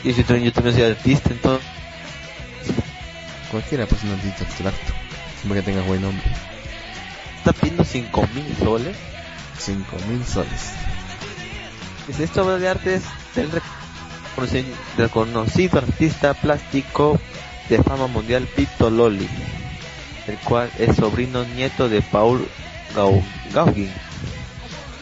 Y 0.05 0.13
si 0.13 0.23
tú- 0.23 0.37
yo 0.37 0.53
también 0.53 0.77
soy 0.77 0.85
artista, 0.85 1.31
entonces... 1.31 1.67
Cualquiera 3.51 3.87
persona 3.87 4.15
artista 4.15 4.45
abstracto. 4.45 4.93
Siempre 5.41 5.61
que 5.63 5.71
tenga 5.71 5.83
buen 5.83 6.03
nombre. 6.03 6.25
Está 7.39 7.53
pidiendo 7.53 7.85
5 7.85 8.29
mil 8.35 8.57
soles. 8.59 8.97
5000 9.59 10.25
soles. 10.27 10.73
Dice, 12.07 12.25
esta 12.25 12.43
obra 12.43 12.59
de 12.59 12.69
arte 12.69 12.95
es 12.97 13.03
del 13.35 13.51
reconoci- 13.51 14.67
reconocido 14.97 15.79
artista 15.79 16.35
plástico 16.35 17.19
de 17.69 17.83
fama 17.83 18.07
mundial 18.07 18.47
Vito 18.57 18.91
Loli, 18.91 19.29
el 20.29 20.39
cual 20.39 20.71
es 20.79 20.97
sobrino 20.97 21.45
nieto 21.45 21.89
de 21.89 22.03
Paul 22.03 22.47
Gau 22.95 23.23
Gauguin. 23.53 23.91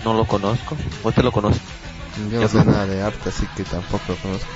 No 0.04 0.14
lo 0.14 0.24
conozco. 0.26 0.76
¿Usted 1.02 1.22
lo 1.22 1.32
conoce? 1.32 1.60
Yo 2.30 2.40
no 2.40 2.48
sé 2.48 2.58
no. 2.58 2.64
nada 2.64 2.87
de 2.87 3.02
arte, 3.02 3.28
así 3.30 3.46
que 3.56 3.64
tampoco 3.64 4.02
lo 4.08 4.16
conozco. 4.16 4.46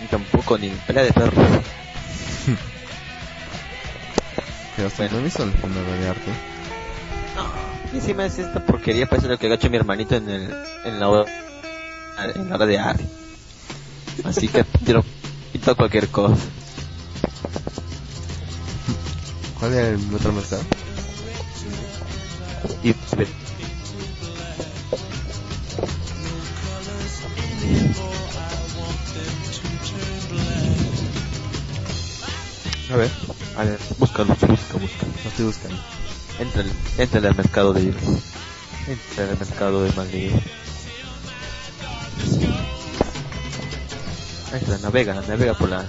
Ni 0.00 0.08
tampoco 0.08 0.58
ni 0.58 0.68
pelea 0.86 1.04
de 1.04 1.12
perros. 1.12 1.34
Pero 4.76 4.88
hasta 4.88 5.02
Bueno. 5.04 5.16
bueno. 5.20 5.30
son 5.30 5.54
una 5.62 5.80
obra 5.80 5.92
de 5.96 6.08
arte. 6.08 6.30
Y 7.92 7.96
encima 7.96 8.26
es 8.26 8.38
esta 8.38 8.64
porquería, 8.64 9.06
parece 9.06 9.28
lo 9.28 9.38
que 9.38 9.46
ha 9.46 9.54
hecho 9.54 9.70
mi 9.70 9.76
hermanito 9.76 10.16
en 10.16 10.28
el 10.28 10.54
en 10.84 11.00
la 11.00 11.08
hora, 11.08 11.30
en 12.34 12.48
la 12.48 12.56
hora 12.56 12.66
de 12.66 12.78
arte. 12.78 13.04
Así 14.24 14.48
que 14.48 14.64
tiro 14.84 15.04
quito 15.52 15.74
cualquier 15.76 16.08
cosa. 16.08 16.36
¿Cuál 19.58 19.72
era 19.72 19.88
el 19.88 20.14
otro 20.14 20.32
mercado? 20.32 20.62
Y 22.82 22.94
A 32.88 32.96
ver, 32.96 33.10
a 33.56 33.64
ver, 33.64 33.78
búscalo, 33.98 34.28
busca, 34.28 34.78
busca. 34.78 35.06
Lo 35.06 35.28
estoy 35.28 35.46
buscando. 35.46 35.82
Entra, 36.38 36.64
entra 36.98 37.28
al 37.28 37.36
mercado 37.36 37.72
de 37.72 37.88
Entra 37.88 39.30
al 39.30 39.38
mercado 39.38 39.82
de 39.82 39.92
Madrid. 39.92 40.30
Ahí 44.52 44.60
está, 44.62 44.78
navega, 44.78 45.14
navega 45.14 45.54
por 45.54 45.68
la... 45.68 45.84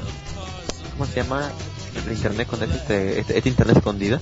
¿Cómo 0.94 1.06
se 1.06 1.16
llama? 1.22 1.52
El 2.06 2.12
internet 2.14 2.48
con 2.48 2.62
este, 2.64 3.20
este, 3.20 3.38
este 3.38 3.50
internet 3.50 3.78
escondida. 3.78 4.20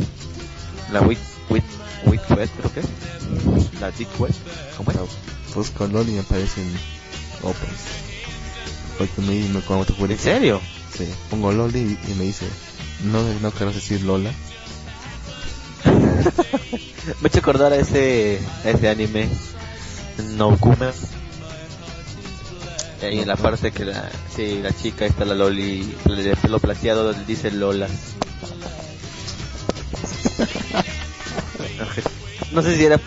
La 0.91 1.01
WIT, 1.01 1.19
WIT, 1.49 1.63
WIT 2.05 2.21
web, 2.31 2.49
creo 2.57 2.73
que 2.73 2.79
es. 2.81 3.79
La 3.79 3.91
deep 3.91 4.09
web. 4.19 4.33
¿Cómo 4.77 4.91
es? 4.91 4.97
Busco 5.55 5.87
LOL 5.87 6.07
y 6.09 6.13
me 6.13 6.19
aparecen 6.19 6.71
opens. 7.41 7.81
Porque 8.97 9.21
me 9.21 9.61
cuando 9.61 9.85
te 9.85 9.93
¿En 9.93 9.99
publica. 9.99 10.21
serio? 10.21 10.61
Sí, 10.97 11.07
pongo 11.29 11.51
LOL 11.51 11.75
y, 11.75 11.97
y 12.07 12.13
me 12.17 12.25
dice, 12.25 12.45
no, 13.03 13.21
no 13.41 13.51
quiero 13.51 13.71
decir 13.71 14.01
Lola. 14.01 14.31
Me 17.21 17.25
he 17.25 17.27
hecho 17.27 17.39
acordar 17.39 17.71
a 17.71 17.75
ese, 17.75 18.39
a 18.63 18.69
ese 18.69 18.89
anime, 18.89 19.29
No 20.35 20.57
Kuma. 20.57 20.91
Y 20.91 21.14
ahí 23.01 23.19
en 23.19 23.27
la 23.27 23.35
parte 23.35 23.71
que 23.71 23.85
la, 23.85 24.09
sí, 24.33 24.59
la 24.61 24.71
chica 24.75 25.05
está 25.05 25.25
la 25.25 25.35
Loli, 25.35 25.95
de 26.05 26.35
pelo 26.35 26.59
plateado, 26.59 27.13
dice 27.13 27.51
Lola. 27.51 27.87
No 32.51 32.61
sé 32.61 32.77
si 32.77 32.85
era 32.85 32.99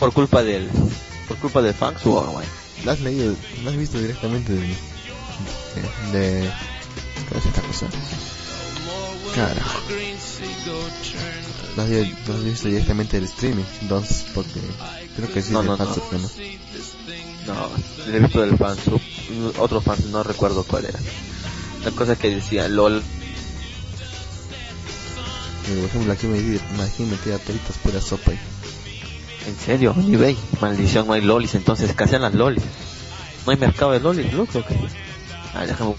por 0.00 0.12
culpa 0.12 0.42
del, 0.42 0.68
por 1.28 1.36
culpa 1.36 1.62
de 1.62 1.72
fans 1.72 2.04
o 2.06 2.22
bueno. 2.22 2.50
¿La 2.84 2.92
has 2.92 3.00
leído? 3.00 3.36
¿La 3.62 3.70
has 3.70 3.76
visto 3.76 3.98
directamente 3.98 4.52
de... 4.52 4.66
de, 6.12 6.50
¿Cómo 7.28 7.40
es 7.40 7.46
esta 7.46 7.62
cosa? 7.62 7.86
Carajo. 9.36 9.80
¿La 11.76 11.84
has, 11.84 12.44
visto 12.44 12.68
directamente 12.68 13.16
del 13.16 13.24
streaming? 13.26 13.64
Entonces, 13.80 14.26
porque 14.34 14.60
creo 15.16 15.32
que 15.32 15.40
sí 15.40 15.52
No, 15.52 15.62
no, 15.62 15.76
¿no? 15.76 15.86
No, 17.46 17.70
le 18.06 18.16
he 18.16 18.20
visto 18.20 18.40
del 18.40 18.56
fansub, 18.56 19.00
otro 19.58 19.80
fan, 19.80 19.98
no 20.10 20.22
recuerdo 20.22 20.64
cuál 20.64 20.86
era. 20.86 20.98
La 21.84 21.90
cosa 21.90 22.16
que 22.16 22.30
decía 22.30 22.68
LOL, 22.68 23.02
por 25.62 25.84
ejemplo, 25.84 26.12
aquí 26.12 26.26
me 26.26 26.38
dice, 26.38 26.64
imagínate 26.74 27.34
a 27.34 27.38
toritas 27.38 27.78
pura 27.78 28.00
sopa. 28.00 28.32
¿En 28.32 29.56
serio? 29.56 29.94
En 29.96 30.12
eBay. 30.14 30.36
Maldición, 30.60 31.06
no 31.06 31.12
hay 31.12 31.22
lolis, 31.22 31.54
entonces 31.54 31.90
escasean 31.90 32.22
las 32.22 32.34
lolis. 32.34 32.62
No 33.46 33.52
hay 33.52 33.58
mercado 33.58 33.92
de 33.92 34.00
lolis, 34.00 34.32
¿no? 34.32 34.46
Creo 34.46 34.66
que. 34.66 34.74
Ah, 35.54 35.64
déjame 35.66 35.94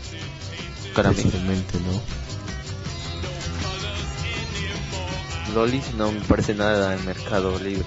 buscar 0.84 1.08
a 1.08 1.12
mí. 1.12 1.24
¿no? 1.24 2.02
Lolis 5.56 5.94
no 5.96 6.12
me 6.12 6.22
parece 6.22 6.56
nada 6.56 6.96
en 6.96 7.06
mercado 7.06 7.58
libre. 7.60 7.86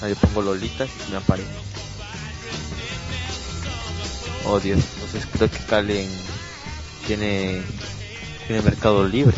Ah, 0.00 0.08
yo 0.08 0.16
pongo 0.16 0.42
lolitas 0.42 0.88
y 1.08 1.10
me 1.12 1.18
aparece. 1.18 1.71
Oh 4.46 4.58
Dios, 4.60 4.80
entonces 4.94 5.26
creo 5.32 5.50
que 5.50 5.58
Calen 5.58 6.08
tiene, 7.06 7.62
tiene 8.46 8.62
mercado 8.62 9.06
libre. 9.06 9.36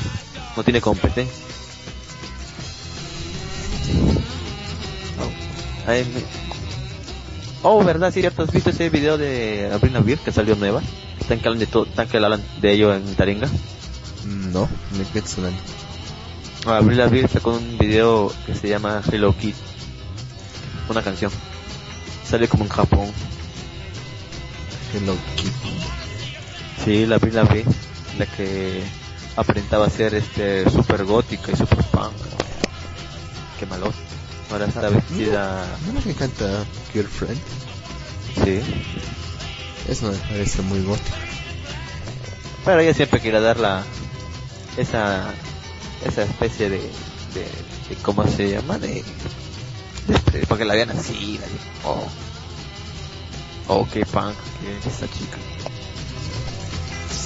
No 0.56 0.62
tiene 0.62 0.80
competencia. 0.80 1.34
Oh, 5.20 5.90
Ay, 5.90 6.04
me- 6.14 6.22
oh, 7.62 7.84
verdad, 7.84 8.12
sí, 8.12 8.20
cierto. 8.20 8.42
¿Has 8.42 8.52
visto 8.52 8.70
ese 8.70 8.88
video 8.90 9.18
de 9.18 9.70
Abril 9.72 9.92
Navier 9.92 10.18
que 10.18 10.32
salió 10.32 10.54
nueva? 10.56 10.82
Están 11.20 11.40
que 11.40 11.48
de 11.58 11.66
todo, 11.66 11.84
están 11.86 12.08
que 12.08 12.16
hablan 12.18 12.42
de 12.60 12.72
ello 12.72 12.94
en 12.94 13.14
Taringa. 13.14 13.46
Mm, 14.24 14.52
No, 14.52 14.68
me 14.96 15.04
sonando. 15.26 15.58
Abril 16.66 16.96
Lavigne 16.98 17.28
sacó 17.28 17.50
un 17.52 17.76
video 17.76 18.32
que 18.46 18.54
se 18.54 18.68
llama 18.68 19.02
Hello 19.10 19.34
Kitty. 19.36 19.54
Una 20.88 21.02
canción. 21.02 21.30
Sale 22.26 22.48
como 22.48 22.64
en 22.64 22.70
Japón. 22.70 23.10
Hello 24.94 25.16
Kitty. 25.37 26.85
Sí, 26.85 27.07
la 27.07 27.16
Avril 27.16 27.35
Lavigne, 27.35 27.72
la 28.18 28.26
que 28.26 28.83
aparentaba 29.37 29.90
ser 29.90 30.14
este 30.14 30.68
super 30.70 31.04
gótica 31.04 31.50
y 31.52 31.57
super 31.57 31.83
punk. 31.85 32.12
Qué 33.59 33.66
malo. 33.66 33.92
Ahora 34.50 34.66
está 34.66 34.88
vestida, 34.90 35.66
¿No 35.85 35.98
es 35.98 36.04
la 36.07 36.12
que 36.12 36.14
canta 36.18 36.64
Girlfriend? 36.92 37.40
sí. 38.44 38.61
Eso 39.88 40.11
me 40.11 40.16
parece 40.16 40.62
muy 40.62 40.80
gótico. 40.83 41.16
Pero 42.64 42.80
ella 42.80 42.94
siempre 42.94 43.20
quiere 43.20 43.40
dar 43.40 43.59
la, 43.59 43.83
esa, 44.78 45.24
esa 46.07 46.22
especie 46.22 46.70
de, 46.70 46.78
de, 46.78 47.42
de 47.88 47.96
¿cómo 48.02 48.26
se 48.26 48.50
llama? 48.52 48.78
De, 48.78 49.04
de- 50.07 50.46
porque 50.48 50.64
la 50.64 50.74
vean 50.74 50.90
así, 50.90 51.37
de, 51.37 51.44
oh, 51.85 52.07
oh, 53.68 53.87
qué 53.92 54.05
punk 54.07 54.35
que 54.61 54.79
es 54.79 54.87
esa 54.87 55.07
chica. 55.07 55.37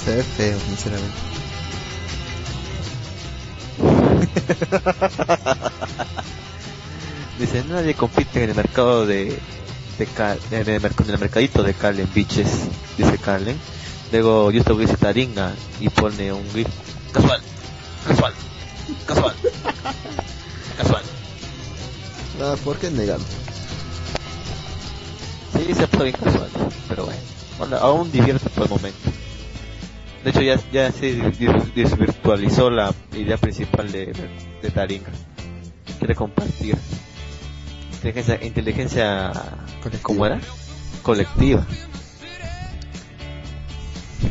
Se 0.05 0.17
ve 0.17 0.23
feo, 0.23 0.59
sinceramente. 0.61 1.17
Dice, 7.39 7.65
nadie 7.69 7.95
compite 7.95 8.43
en 8.45 8.51
el 8.51 8.57
mercado 8.57 9.07
de, 9.07 9.39
de 9.99 10.07
Cal- 10.07 10.41
en, 10.51 10.69
el, 10.69 10.83
merc- 10.83 11.05
en 11.05 11.11
el 11.11 11.19
mercadito 11.19 11.63
de 11.63 11.75
Calen, 11.75 12.09
bitches, 12.15 12.49
dice 12.97 13.19
Calen. 13.19 13.59
Luego 14.11 14.51
yo 14.51 14.61
estoy 14.61 14.87
Taringa 14.87 15.55
y 15.81 15.89
pone 15.91 16.33
un 16.33 16.43
gif 16.53 16.67
casual, 17.13 17.41
casual, 18.07 18.33
casual, 19.07 19.35
casual. 20.77 21.03
Ah, 22.41 22.55
¿por 22.65 22.77
qué 22.79 22.89
negarlo? 22.89 23.25
Sí, 25.53 25.75
se 25.75 25.87
fue 25.87 26.05
bien 26.05 26.17
casual, 26.23 26.51
pero 26.89 27.05
bueno, 27.07 27.21
bueno, 27.59 27.77
aún 27.79 28.11
divierte 28.13 28.49
por 28.51 28.65
el 28.65 28.71
momento. 28.71 29.11
De 30.25 30.31
hecho 30.31 30.43
ya, 30.43 30.59
ya 30.73 30.93
se 30.93 31.15
desvirtualizó 31.75 32.71
la 32.71 32.93
idea 33.13 33.37
principal 33.37 33.91
de, 33.91 34.13
de 34.63 34.71
Taringa. 34.71 35.11
Quiere 35.99 36.15
compartir. 36.15 36.77
Inteligencia, 37.95 38.39
inteligencia 38.45 39.33
Colectiva. 39.83 40.03
¿cómo 40.03 40.27
era? 40.27 40.41
Colectiva. 41.03 41.67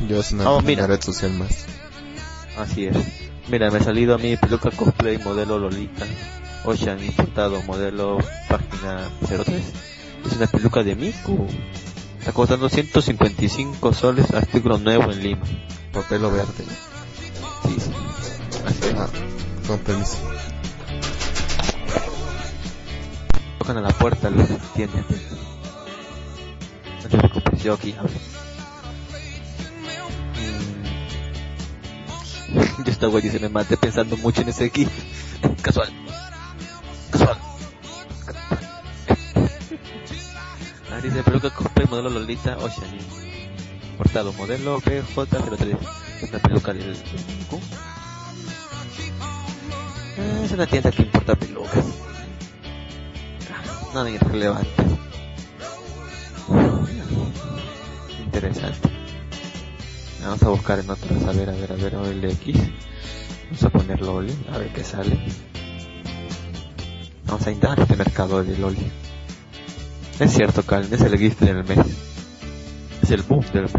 Yo 0.08 0.20
es 0.20 0.32
una, 0.32 0.50
Oh, 0.50 0.62
mira. 0.62 0.88
red 0.88 1.02
social 1.02 1.32
más. 1.34 1.66
Así 2.58 2.86
es. 2.86 2.96
Mira, 3.50 3.72
me 3.72 3.80
ha 3.80 3.84
salido 3.84 4.16
a 4.16 4.18
mí 4.18 4.36
peluca 4.38 4.72
cosplay 4.72 5.18
modelo 5.18 5.58
Lolita. 5.58 6.06
Ocean 6.66 7.04
importado 7.04 7.62
modelo 7.64 8.18
página 8.50 9.10
03. 9.28 9.64
Es 10.28 10.34
una 10.34 10.48
peluca 10.48 10.84
de 10.84 10.96
Miku. 10.96 11.48
Está 12.20 12.32
costando 12.34 12.68
155 12.68 13.94
soles, 13.94 14.32
artículo 14.32 14.78
nuevo 14.78 15.12
en 15.12 15.24
Lima. 15.24 15.46
Por 15.94 16.04
pelo 16.06 16.30
verde. 16.30 16.66
Sí, 17.64 17.76
sí. 17.80 17.92
Ah, 18.98 19.08
con 19.66 19.80
permiso. 19.80 20.18
Tocan 23.60 23.78
a 23.78 23.82
la 23.82 23.90
puerta, 23.90 24.30
los 24.30 24.50
entiende. 24.50 25.04
No 27.04 27.10
te 27.10 27.18
preocupes, 27.18 27.64
yo 27.64 27.74
aquí 27.74 27.96
hablo. 27.98 28.12
Mm. 32.52 32.84
Yo 32.86 32.92
esta 32.92 33.08
güey 33.08 33.24
dice 33.24 33.40
me 33.40 33.50
maté 33.50 33.78
pensando 33.78 34.18
mucho 34.18 34.42
en 34.42 34.50
ese 34.50 34.70
GIF. 34.70 34.90
Casual. 35.62 35.90
Casual. 37.12 37.38
Ah, 40.98 41.00
dice 41.00 41.22
peluca 41.22 41.52
cosplay 41.52 41.86
modelo 41.88 42.10
Lolita 42.10 42.58
Ocean. 42.58 42.90
Portado 43.98 44.34
modelo 44.34 44.82
BJ03. 44.82 45.78
Es 46.24 46.30
una 46.30 46.40
peluca 46.40 46.74
del 46.74 46.98
Miku. 47.38 47.60
Ah, 50.18 50.42
Es 50.44 50.52
una 50.54 50.66
tienda 50.66 50.90
que 50.90 51.04
importa 51.04 51.36
pelucas. 51.36 51.86
Ah, 53.54 53.92
Nada 53.94 54.10
irrelevante. 54.10 54.84
Interesante. 58.26 58.90
Vamos 60.24 60.42
a 60.42 60.50
buscar 60.50 60.80
en 60.80 60.90
otras, 60.90 61.24
a 61.26 61.32
ver, 61.32 61.50
a 61.52 61.54
ver, 61.54 61.72
a 61.74 61.76
ver, 61.76 61.96
OLX. 61.96 62.58
Vamos 63.46 63.64
a 63.64 63.70
poner 63.70 64.02
Loli, 64.02 64.36
a 64.52 64.58
ver 64.58 64.74
qué 64.74 64.84
sale. 64.84 65.20
Vamos 67.28 67.46
a 67.46 67.52
indagar 67.52 67.82
este 67.82 67.96
mercado 67.96 68.44
de 68.44 68.58
Es 70.20 70.34
cierto, 70.34 70.64
Calvin, 70.64 70.94
es 70.94 71.02
el 71.02 71.16
gift 71.18 71.42
del 71.42 71.64
mes. 71.64 71.78
Es 73.04 73.12
el 73.12 73.22
boom 73.22 73.46
del 73.54 73.64
mes. 73.64 73.74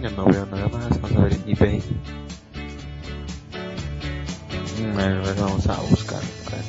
Ya 0.00 0.10
no 0.10 0.24
veo 0.24 0.46
nada 0.46 0.68
más, 0.68 1.00
vamos 1.00 1.18
a 1.18 1.24
ver 1.24 1.34
en 1.34 1.42
eBay. 1.46 1.82
Mm, 4.80 4.98
A 4.98 5.40
vamos 5.40 5.66
a 5.66 5.80
buscar 5.82 6.20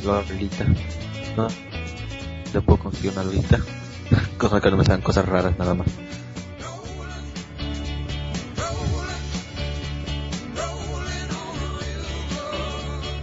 la 0.04 0.22
Lolita. 0.22 0.66
No, 1.38 1.48
le 2.54 2.62
puedo 2.62 2.80
conseguir 2.80 3.12
una 3.14 3.24
Lolita. 3.24 3.58
Cosa 4.38 4.60
que 4.60 4.70
no 4.70 4.76
me 4.78 4.84
sean 4.84 5.02
cosas 5.02 5.26
raras 5.26 5.58
nada 5.58 5.74
más. 5.74 5.88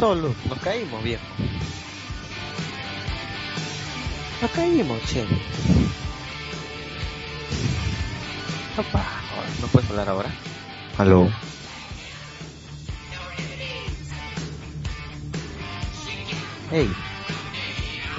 pasó, 0.00 0.14
Luz? 0.14 0.36
Nos 0.48 0.58
caímos, 0.60 1.02
viejo. 1.02 1.22
Nos 4.40 4.50
caímos, 4.52 4.98
che. 5.06 5.24
Opa, 8.78 9.04
¿no 9.60 9.66
puedes 9.66 9.90
hablar 9.90 10.08
ahora? 10.08 10.30
Aló. 10.96 11.28
Hey. 16.70 16.90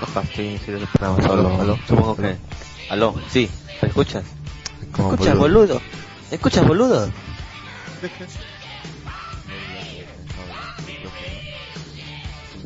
Opa, 0.04 0.22
estoy 0.22 0.48
en 0.50 0.60
serio 0.60 0.88
programa 0.94 1.24
solo. 1.24 1.62
Aló. 1.62 1.80
Supongo 1.88 2.16
que... 2.16 2.38
Aló, 2.90 3.16
sí, 3.30 3.50
¿me 3.82 3.88
escuchas? 3.88 4.24
¿Me 4.82 4.88
escuchas, 4.88 5.38
boludo. 5.38 5.60
boludo? 5.60 5.82
¿Me 6.30 6.36
escuchas, 6.36 6.68
boludo? 6.68 7.12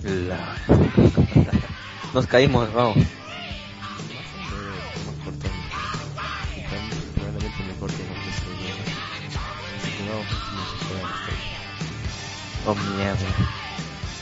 La... 0.05 0.55
Nos 2.13 2.27
caímos, 2.27 2.71
vamos. 2.73 2.97
Oh, 12.67 12.73
mierda. 12.73 13.17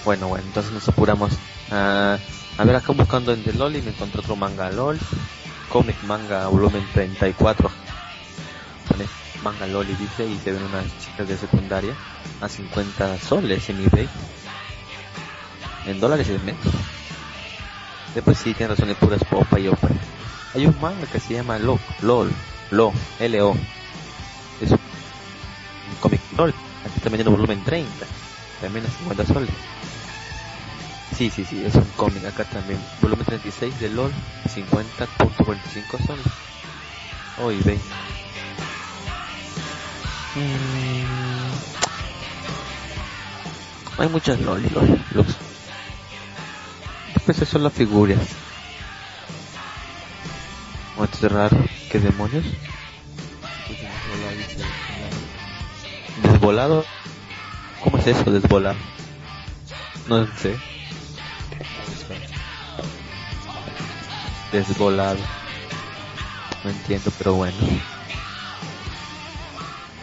Bueno, 0.04 0.28
bueno, 0.28 0.46
entonces 0.46 0.74
nos 0.74 0.90
apuramos. 0.90 1.32
a 1.72 2.18
a 2.58 2.66
ver, 2.66 2.76
acá 2.76 2.94
buscando 2.94 3.34
en 3.34 3.44
The 3.44 3.54
LOL 3.54 3.76
y 3.76 3.82
me 3.82 3.90
encontré 3.90 4.20
otro 4.20 4.36
manga 4.36 4.70
LOL. 4.70 5.00
Comic 5.70 6.02
manga 6.04 6.48
volumen 6.48 6.86
34. 6.94 7.70
Pone 8.88 9.06
manga 9.44 9.66
LOL 9.66 9.90
y 9.90 9.96
dice, 9.96 10.28
y 10.28 10.38
se 10.38 10.52
ven 10.52 10.62
unas 10.64 10.86
chicas 11.00 11.28
de 11.28 11.38
secundaria 11.38 11.96
a 12.42 12.48
50 12.48 13.20
soles 13.20 13.68
en 13.70 13.84
eBay. 13.84 14.08
En 15.86 16.00
dólares 16.00 16.30
es 16.30 16.42
menos. 16.44 16.62
Después 18.16 18.38
sí, 18.38 18.54
tiene 18.54 18.74
razón, 18.74 18.90
es 18.90 18.98
puras 18.98 19.24
popa 19.24 19.60
y 19.60 19.68
opa. 19.68 19.90
Hay 20.54 20.66
un 20.66 20.80
manga 20.80 21.08
que 21.08 21.20
se 21.20 21.34
llama 21.34 21.58
LOL, 21.58 21.80
LOL, 22.02 22.32
LO, 22.72 22.94
L-O. 23.20 23.56
Es 24.62 24.72
un 24.72 24.80
cómic 26.00 26.22
LOL. 26.38 26.54
Aquí 26.86 26.94
está 26.98 27.10
vendiendo 27.10 27.32
volumen 27.32 27.64
30. 27.64 28.06
También 28.62 28.86
a 28.86 28.90
50 28.90 29.26
soles. 29.26 29.50
Sí, 31.18 31.30
sí, 31.30 31.44
sí, 31.44 31.64
es 31.66 31.76
un 31.76 31.86
cómic 31.96 32.24
acá 32.26 32.44
también. 32.46 32.80
Volumen 33.02 33.26
36 33.26 33.80
de 33.80 33.90
LOL, 33.90 34.12
50.45 34.46 36.06
soles. 36.06 36.26
Hoy 37.40 37.60
ve. 37.62 37.80
Mm. 40.36 41.04
Hay 44.02 44.08
muchas 44.10 44.40
LOL 44.40 44.66
y 44.66 44.70
LOL. 44.70 45.04
Eso 47.28 47.46
son 47.46 47.64
las 47.64 47.74
figuras. 47.74 48.20
Esto 51.02 51.28
es 51.28 51.32
raro. 51.32 51.58
¿Qué 51.92 52.00
demonios? 52.00 52.44
¿Desvolado? 56.22 56.86
¿Cómo 57.84 57.98
es 57.98 58.08
eso, 58.08 58.32
desvolado? 58.32 58.78
No 60.08 60.28
sé. 60.38 60.58
Desvolado. 64.52 65.20
No 66.64 66.70
entiendo, 66.70 67.12
pero 67.18 67.34
bueno. 67.36 67.58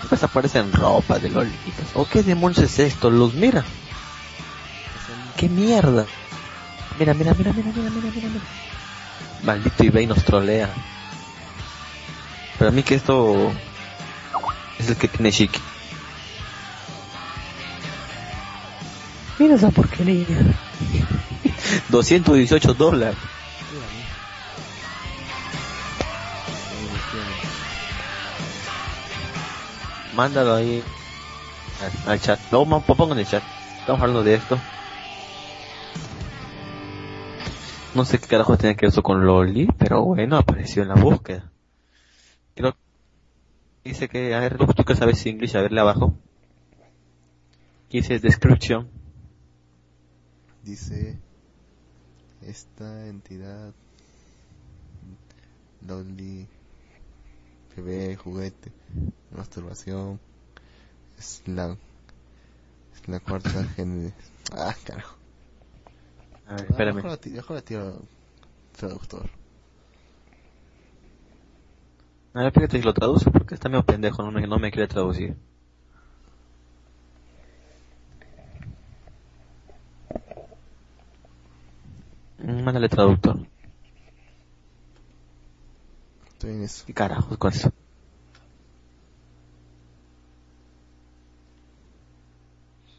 Pues 0.08 0.22
aparecen 0.22 0.72
ropa 0.72 1.18
de 1.18 1.30
lolitas. 1.30 1.86
¿O 1.94 2.06
qué 2.06 2.22
demonios 2.22 2.58
es 2.58 2.78
esto? 2.78 3.10
Luz, 3.10 3.34
mira. 3.34 3.64
¿Qué 5.36 5.48
mierda? 5.48 6.06
Mira, 7.00 7.14
mira, 7.14 7.32
mira, 7.32 7.50
mira, 7.54 7.72
mira, 7.74 7.88
mira, 7.90 8.10
mira, 8.14 8.28
mira. 8.28 8.44
Maldito 9.42 9.82
eBay 9.84 10.06
nos 10.06 10.22
trolea. 10.22 10.68
Para 12.58 12.70
mí 12.70 12.82
que 12.82 12.94
esto 12.94 13.50
es 14.78 14.90
el 14.90 14.96
que 14.96 15.08
tiene 15.08 15.32
chiqui. 15.32 15.60
Mira 19.38 19.54
esa 19.54 19.70
porquería. 19.70 20.26
218 21.88 22.74
dólares. 22.74 23.16
Mándalo 30.14 30.54
ahí 30.56 30.82
al, 32.06 32.12
al 32.12 32.20
chat. 32.20 32.38
No, 32.50 32.64
ma- 32.64 32.80
pongo 32.80 33.12
en 33.12 33.20
el 33.20 33.26
chat. 33.26 33.42
Estamos 33.80 34.00
hablando 34.00 34.22
de 34.22 34.34
esto. 34.34 34.58
No 37.94 38.04
sé 38.04 38.18
qué 38.18 38.28
carajo 38.28 38.56
tiene 38.56 38.76
que 38.76 38.86
ver 38.86 38.92
eso 38.92 39.02
con 39.02 39.26
Loli, 39.26 39.66
pero 39.78 40.04
bueno, 40.04 40.36
apareció 40.36 40.82
en 40.82 40.88
la 40.88 40.94
búsqueda. 40.94 41.50
Creo 42.54 42.76
dice 43.84 44.08
que, 44.08 44.34
a 44.34 44.40
ver, 44.40 44.58
tú 44.58 44.84
que 44.84 44.94
sabes 44.94 45.26
inglés, 45.26 45.54
a 45.56 45.62
verle 45.62 45.80
abajo. 45.80 46.14
Dice 47.90 48.20
description. 48.20 48.88
Dice 50.62 51.18
esta 52.42 53.06
entidad 53.06 53.72
Loli 55.86 56.46
bebé 57.76 58.16
juguete 58.16 58.72
masturbación 59.30 60.18
es 61.18 61.42
la 61.46 61.76
es 62.94 63.08
la 63.08 63.20
cuarta 63.20 63.64
gen 63.76 64.12
ah 64.52 64.74
carajo 64.84 65.19
A 66.50 66.54
ver, 66.56 66.66
Ah, 66.68 66.70
espérame. 66.70 66.96
mejor 66.96 67.10
la 67.12 67.16
ti- 67.16 67.30
mejor 67.30 67.56
la 67.56 67.62
tiro 67.62 68.02
traductor 68.78 69.26
A 72.34 72.42
ver, 72.42 72.52
fíjate 72.52 72.78
si 72.78 72.82
lo 72.82 72.92
traduce 72.92 73.30
porque 73.30 73.54
está 73.54 73.68
medio 73.68 73.84
pendejo, 73.84 74.24
no 74.24 74.32
me, 74.32 74.44
no 74.44 74.58
me 74.58 74.72
quiere 74.72 74.88
traducir. 74.88 75.36
Mm, 82.38 82.62
Mándale 82.64 82.88
traductor. 82.88 83.36
estoy 86.32 86.50
en 86.52 86.62
eso 86.64 86.84
¿Qué 86.86 86.94
carajos 86.94 87.38
con 87.38 87.52
eso? 87.52 87.70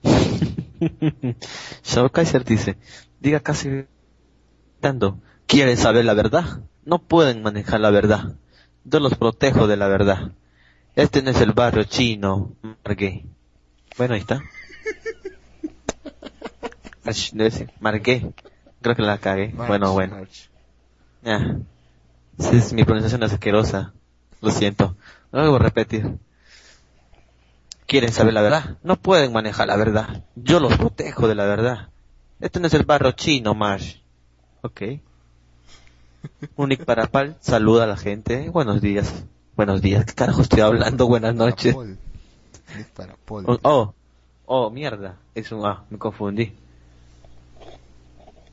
Shaw 1.83 2.09
Kaiser 2.09 2.43
dice, 2.43 2.77
diga 3.21 3.39
casi 3.39 3.85
dando, 4.81 5.17
¿quieren 5.47 5.77
saber 5.77 6.03
la 6.03 6.13
verdad? 6.13 6.59
No 6.83 6.99
pueden 6.99 7.41
manejar 7.43 7.79
la 7.79 7.91
verdad. 7.91 8.33
Yo 8.83 8.99
los 8.99 9.15
protejo 9.15 9.67
de 9.67 9.77
la 9.77 9.87
verdad. 9.87 10.31
Este 10.95 11.21
no 11.21 11.29
es 11.29 11.39
el 11.39 11.53
barrio 11.53 11.83
chino, 11.85 12.51
Margué. 12.83 13.25
Bueno, 13.97 14.15
ahí 14.15 14.19
está. 14.19 14.41
Margué. 17.79 18.33
Creo 18.81 18.95
que 18.95 19.01
la 19.03 19.17
cagué. 19.19 19.49
March, 19.53 19.67
bueno, 19.67 19.93
bueno. 19.93 20.27
Sí, 22.39 22.55
es- 22.57 22.73
mi 22.73 22.83
pronunciación 22.83 23.23
es 23.23 23.33
asquerosa. 23.33 23.93
Lo 24.41 24.49
siento. 24.51 24.95
No 25.31 25.43
debo 25.43 25.59
repetir. 25.59 26.17
¿Quieren 27.85 28.11
saber 28.11 28.33
la 28.33 28.41
verdad? 28.41 28.77
No 28.83 28.95
pueden 28.95 29.31
manejar 29.33 29.67
la 29.67 29.75
verdad. 29.75 30.23
Yo 30.35 30.59
los 30.59 30.75
protejo 30.77 31.27
de 31.27 31.35
la 31.35 31.45
verdad. 31.45 31.89
Este 32.41 32.59
no 32.59 32.65
es 32.65 32.73
el 32.73 32.85
barro 32.85 33.11
chino, 33.11 33.53
Marsh. 33.53 33.97
Ok. 34.61 34.81
Unic 36.55 36.85
Parapal 36.85 37.37
saluda 37.39 37.83
a 37.83 37.87
la 37.87 37.97
gente. 37.97 38.49
Buenos 38.49 38.81
días. 38.81 39.25
Buenos 39.55 39.83
días. 39.83 40.05
¿Qué 40.05 40.13
carajo 40.13 40.41
estoy 40.41 40.61
hablando? 40.61 41.05
Buenas 41.05 41.35
noches. 41.35 41.75
Paul. 41.75 41.99
Es 42.79 42.87
para 42.87 43.15
Paul. 43.15 43.45
Oh, 43.47 43.59
oh, 43.61 43.93
oh, 44.47 44.69
mierda. 44.71 45.17
Es 45.35 45.51
un, 45.51 45.63
ah, 45.67 45.83
me 45.91 45.99
confundí. 45.99 46.51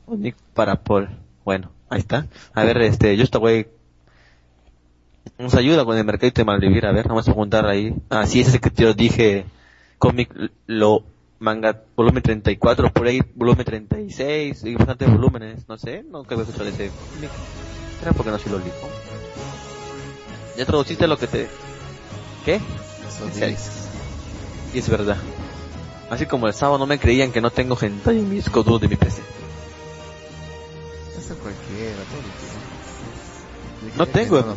Unic 0.05 0.35
Parapol. 0.53 1.09
Bueno, 1.43 1.71
ahí 1.89 2.01
está. 2.01 2.27
A 2.53 2.63
ver, 2.63 2.83
este, 2.83 3.17
yo 3.17 3.23
esta 3.23 3.39
güey 3.39 3.69
nos 5.39 5.55
ayuda 5.55 5.83
con 5.83 5.97
el 5.97 6.05
mercadito 6.05 6.41
de 6.41 6.45
Malvivir. 6.45 6.85
A 6.85 6.91
ver, 6.91 7.07
vamos 7.07 7.27
a 7.27 7.33
juntar 7.33 7.65
ahí. 7.65 7.95
Ah, 8.11 8.27
sí, 8.27 8.41
ese 8.41 8.59
que 8.59 8.69
yo 8.75 8.93
dije. 8.93 9.45
Cómic, 9.97 10.31
lo, 10.67 11.03
manga, 11.39 11.83
volumen 11.95 12.21
34, 12.21 12.91
por 12.91 13.07
ahí, 13.07 13.21
volumen 13.35 13.65
36, 13.65 14.63
y 14.65 14.75
bastantes 14.75 15.09
volúmenes, 15.09 15.67
no 15.67 15.77
sé, 15.77 16.03
nunca 16.03 16.35
había 16.35 16.43
escuchado 16.45 16.69
ese 16.69 16.91
cómic. 16.91 17.31
Era 18.01 18.11
porque 18.13 18.31
no 18.31 18.39
soy 18.39 18.51
lo 18.51 18.59
lijo. 18.59 18.89
Ya 20.57 20.65
traduciste 20.65 21.07
lo 21.07 21.17
que 21.17 21.27
te... 21.27 21.47
¿Qué? 22.45 22.59
Y 24.73 24.79
es 24.79 24.89
verdad. 24.89 25.17
Así 26.09 26.25
como 26.25 26.47
el 26.47 26.53
sábado 26.53 26.79
no 26.79 26.85
me 26.87 26.99
creían 26.99 27.31
que 27.31 27.39
no 27.41 27.51
tengo 27.51 27.77
hentai 27.79 28.17
en 28.19 28.29
mi 28.29 28.35
disco 28.35 28.63
duro 28.63 28.79
de 28.79 28.87
mi 28.87 28.95
PC. 28.95 29.21
Eso 31.17 31.35
cualquiera, 31.35 32.03
todo 32.03 32.21
lo 32.21 33.91
que- 33.91 33.97
No 33.97 34.05
tengo. 34.07 34.55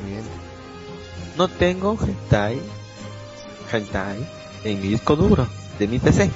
No 1.37 1.49
tengo 1.49 1.99
hentai, 2.01 2.61
hentai 3.73 4.27
en 4.65 4.81
mi 4.81 4.89
disco 4.89 5.15
duro 5.17 5.47
de 5.79 5.89
mi 5.89 5.99
PC. 5.99 6.31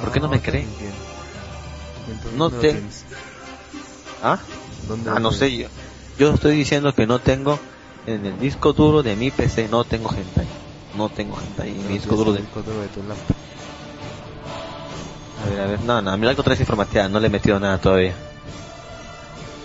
¿Por 0.00 0.12
qué 0.12 0.20
no 0.20 0.28
me. 0.28 0.36
Entonces, 0.36 2.32
No 2.34 2.48
¿dónde 2.50 2.56
lo 2.56 2.62
te-? 2.62 2.82
¿Ah? 4.22 4.38
¿Dónde 4.88 5.10
Ah, 5.10 5.20
no 5.20 5.32
sé 5.32 5.56
yo. 5.56 5.68
Yo 6.18 6.34
estoy 6.34 6.56
diciendo 6.56 6.94
que 6.94 7.06
no 7.06 7.18
tengo 7.18 7.58
en 8.06 8.26
el 8.26 8.38
disco 8.38 8.72
duro 8.72 9.02
de 9.02 9.16
mi 9.16 9.30
PC, 9.30 9.68
no 9.68 9.84
tengo 9.84 10.10
hentai. 10.10 10.46
No 10.96 11.08
tengo 11.08 11.38
hentai 11.38 11.70
en 11.70 11.86
mi 11.86 11.94
disco 11.94 12.16
duro 12.16 12.30
el 12.30 12.36
de... 12.36 12.42
disco 12.42 12.62
duro 12.62 12.80
de 12.80 12.88
tu 12.88 13.02
laptop. 13.02 13.36
A 15.42 15.48
ver, 15.48 15.60
a 15.60 15.66
ver, 15.66 15.80
no, 15.80 16.02
no, 16.02 16.16
mi 16.18 16.26
laptop 16.26 16.44
trae 16.44 16.58
informateada, 16.58 17.08
no 17.08 17.20
le 17.20 17.28
he 17.28 17.30
metido 17.30 17.58
nada 17.58 17.78
todavía. 17.78 18.12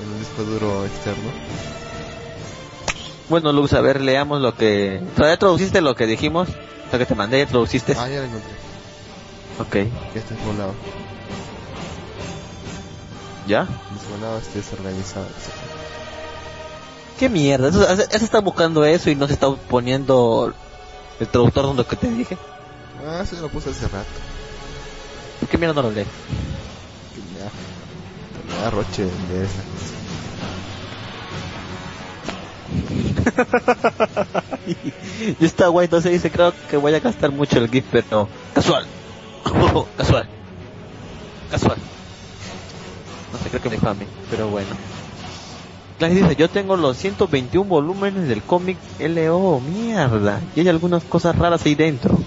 En 0.01 0.09
un 0.11 0.19
disco 0.19 0.43
duro 0.43 0.85
externo. 0.85 1.31
Bueno, 3.27 3.51
Luz, 3.51 3.73
a 3.73 3.81
ver, 3.81 4.01
leamos 4.01 4.39
lo 4.41 4.55
que... 4.55 5.01
¿Todavía 5.15 5.37
traduciste 5.37 5.81
lo 5.81 5.95
que 5.95 6.05
dijimos? 6.05 6.47
Lo 6.91 6.99
que 6.99 7.05
te 7.05 7.15
mandé, 7.15 7.39
¿ya 7.39 7.47
traduciste? 7.47 7.93
Ah, 7.97 8.07
ya 8.07 8.19
lo 8.19 8.25
encontré. 8.25 8.64
Ok, 9.59 9.75
Ya 9.75 10.19
está 10.19 10.35
desvolado. 10.35 10.73
¿ya? 13.47 13.67
Desvolado, 13.93 14.37
está 14.39 14.53
desorganizado. 14.55 15.27
¿Qué 17.19 17.29
mierda? 17.29 17.69
Eso, 17.69 17.87
eso 17.89 18.25
está 18.25 18.39
buscando 18.39 18.83
eso 18.83 19.09
y 19.09 19.15
no 19.15 19.27
se 19.27 19.33
está 19.33 19.49
poniendo 19.49 20.53
el 21.19 21.27
traductor 21.27 21.67
de 21.67 21.73
lo 21.75 21.87
que 21.87 21.95
te 21.95 22.09
dije. 22.09 22.37
Ah, 23.05 23.21
eso 23.23 23.35
ya 23.35 23.41
lo 23.41 23.49
puse 23.49 23.69
hace 23.69 23.87
rato. 23.87 24.09
¿Por 25.39 25.47
qué 25.49 25.57
mierda 25.57 25.75
no 25.75 25.83
lo 25.83 25.91
lees? 25.91 26.07
Que 27.13 27.21
me 27.33 27.39
da, 27.39 27.51
me 28.57 28.61
da 28.63 28.69
roche 28.71 29.03
de 29.03 29.45
esa 29.45 29.63
cosa. 29.63 29.95
y 35.39 35.45
está 35.45 35.67
guay, 35.67 35.85
entonces 35.85 36.11
dice, 36.11 36.31
creo 36.31 36.53
que 36.69 36.77
voy 36.77 36.93
a 36.93 36.99
gastar 36.99 37.31
mucho 37.31 37.57
el 37.59 37.69
GIF, 37.69 37.85
pero 37.91 38.27
casual. 38.53 38.85
casual. 39.97 40.27
Casual. 41.51 41.77
No 43.31 43.39
sé, 43.39 43.49
creo 43.49 43.61
que 43.61 43.69
me 43.69 43.75
infame, 43.75 44.07
pero 44.29 44.49
bueno. 44.49 44.69
Clay 45.97 46.13
dice, 46.13 46.35
yo 46.35 46.49
tengo 46.49 46.75
los 46.75 46.97
121 46.97 47.67
volúmenes 47.67 48.27
del 48.27 48.41
cómic 48.41 48.77
LO, 48.99 49.61
mierda. 49.61 50.41
Y 50.55 50.61
hay 50.61 50.67
algunas 50.67 51.03
cosas 51.03 51.37
raras 51.37 51.65
ahí 51.65 51.75
dentro. 51.75 52.17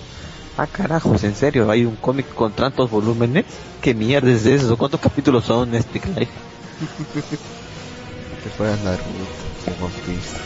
Ah, 0.57 0.67
carajos, 0.67 1.23
en 1.25 1.35
serio, 1.35 1.71
hay 1.71 1.85
un 1.85 1.97
cómic 1.97 2.35
con 2.35 2.53
tantos 2.53 2.91
volúmenes. 2.91 3.45
¿Qué 3.83 3.95
mierda 3.95 4.31
es 4.31 4.47
eso? 4.47 4.77
¿Cuántos 4.77 5.01
capítulos 5.01 5.45
son 5.45 5.75
este 5.75 6.01
Clay? 6.01 6.27
Que 8.43 8.49
fueras 8.57 8.81
Naruto, 8.81 9.85
One 9.85 9.95
Piece. 10.07 10.37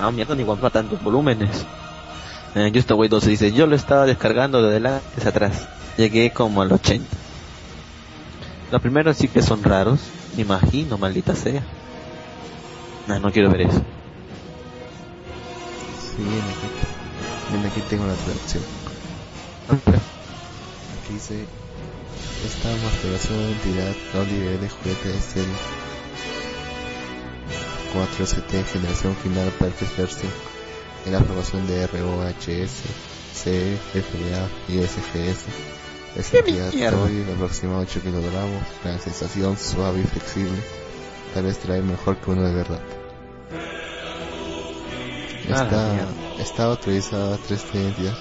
Ah, 0.00 0.10
mierda, 0.10 0.34
ni 0.34 0.42
guapa 0.42 0.70
tantos 0.70 1.02
volúmenes. 1.02 1.64
Eh, 2.54 2.70
Just 2.74 2.90
Away 2.90 3.08
12 3.08 3.30
dice, 3.30 3.52
yo 3.52 3.66
lo 3.66 3.74
estaba 3.74 4.04
descargando 4.04 4.62
de 4.62 4.68
adelante 4.68 5.06
hacia 5.16 5.30
atrás. 5.30 5.68
Llegué 5.96 6.30
como 6.30 6.60
al 6.60 6.72
80. 6.72 7.06
Los 8.70 8.80
primeros 8.80 9.16
sí 9.16 9.28
que 9.28 9.42
son 9.42 9.62
raros. 9.62 10.00
Me 10.36 10.42
imagino, 10.42 10.98
maldita 10.98 11.34
sea. 11.34 11.62
No, 13.06 13.18
no 13.20 13.32
quiero 13.32 13.50
ver 13.50 13.62
eso. 13.62 13.82
Sí, 16.16 16.22
viene 17.50 17.68
aquí. 17.68 17.80
Tengo 17.88 18.06
la 18.06 18.14
traducción. 18.14 18.62
Aquí 19.68 21.14
dice, 21.14 21.44
esta 22.46 22.68
masturbación 22.84 23.38
de 23.38 23.52
entidad 23.52 23.94
no 24.14 24.24
libre 24.24 24.58
de 24.58 24.68
juguete 24.68 25.16
es 25.16 25.36
el 25.36 25.46
4ST 27.94 28.64
generación 28.64 29.14
final 29.16 29.48
Perfect 29.58 29.96
Version 29.98 30.51
en 31.06 31.12
la 31.12 31.18
aprobación 31.18 31.66
de 31.66 31.86
ROHS, 31.86 32.82
CFA 33.34 34.48
y 34.68 34.78
SGS. 34.78 35.46
Es 36.16 36.26
sólida, 36.26 37.34
aproximadamente 37.34 37.92
8 37.98 38.02
kilogramos, 38.02 38.62
la 38.84 38.98
sensación 38.98 39.56
suave 39.56 40.00
y 40.00 40.04
flexible, 40.04 40.58
tal 41.32 41.44
vez 41.44 41.58
trae 41.58 41.80
mejor 41.80 42.18
que 42.18 42.30
uno 42.30 42.42
de 42.42 42.54
verdad. 42.54 42.80
Ah, 45.50 45.64
Está, 45.64 46.42
está 46.42 46.64
autorizada 46.64 47.36
3D 47.36 47.74
identidad, 47.74 48.14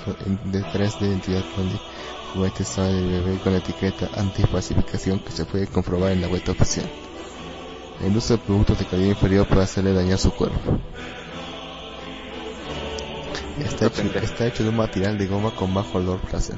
de 0.45 0.63
3D 0.63 1.01
identidad 1.01 1.43
donde 1.55 1.79
juguete 2.33 2.63
sale 2.63 2.93
del 2.93 3.23
bebé 3.23 3.39
con 3.39 3.53
la 3.53 3.59
etiqueta 3.59 4.09
antifalsificación 4.15 5.19
que 5.19 5.31
se 5.31 5.45
puede 5.45 5.67
comprobar 5.67 6.13
en 6.13 6.21
la 6.21 6.27
web 6.27 6.41
oficial. 6.49 6.89
El 8.01 8.17
uso 8.17 8.33
de 8.37 8.43
productos 8.43 8.79
de 8.79 8.85
calidad 8.85 9.09
inferior 9.09 9.47
puede 9.47 9.63
hacerle 9.63 9.93
dañar 9.93 10.17
su 10.17 10.31
cuerpo. 10.31 10.79
Está 13.63 13.87
hecho, 13.87 14.01
está 14.21 14.47
hecho 14.47 14.63
de 14.63 14.69
un 14.69 14.77
material 14.77 15.17
de 15.17 15.27
goma 15.27 15.51
con 15.51 15.73
bajo 15.73 15.97
olor 15.97 16.19
placer. 16.21 16.55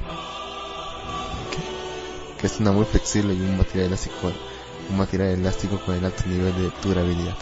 Que, 1.51 2.41
que 2.41 2.47
es 2.47 2.59
una 2.59 2.71
muy 2.71 2.85
flexible 2.85 3.33
y 3.33 3.41
un 3.41 3.57
material 3.57 3.87
elástico, 3.87 4.31
un 4.89 4.97
material 4.97 5.29
elástico 5.29 5.79
con 5.79 5.95
el 5.95 6.05
alto 6.05 6.23
nivel 6.27 6.55
de 6.55 6.71
durabilidad. 6.81 7.35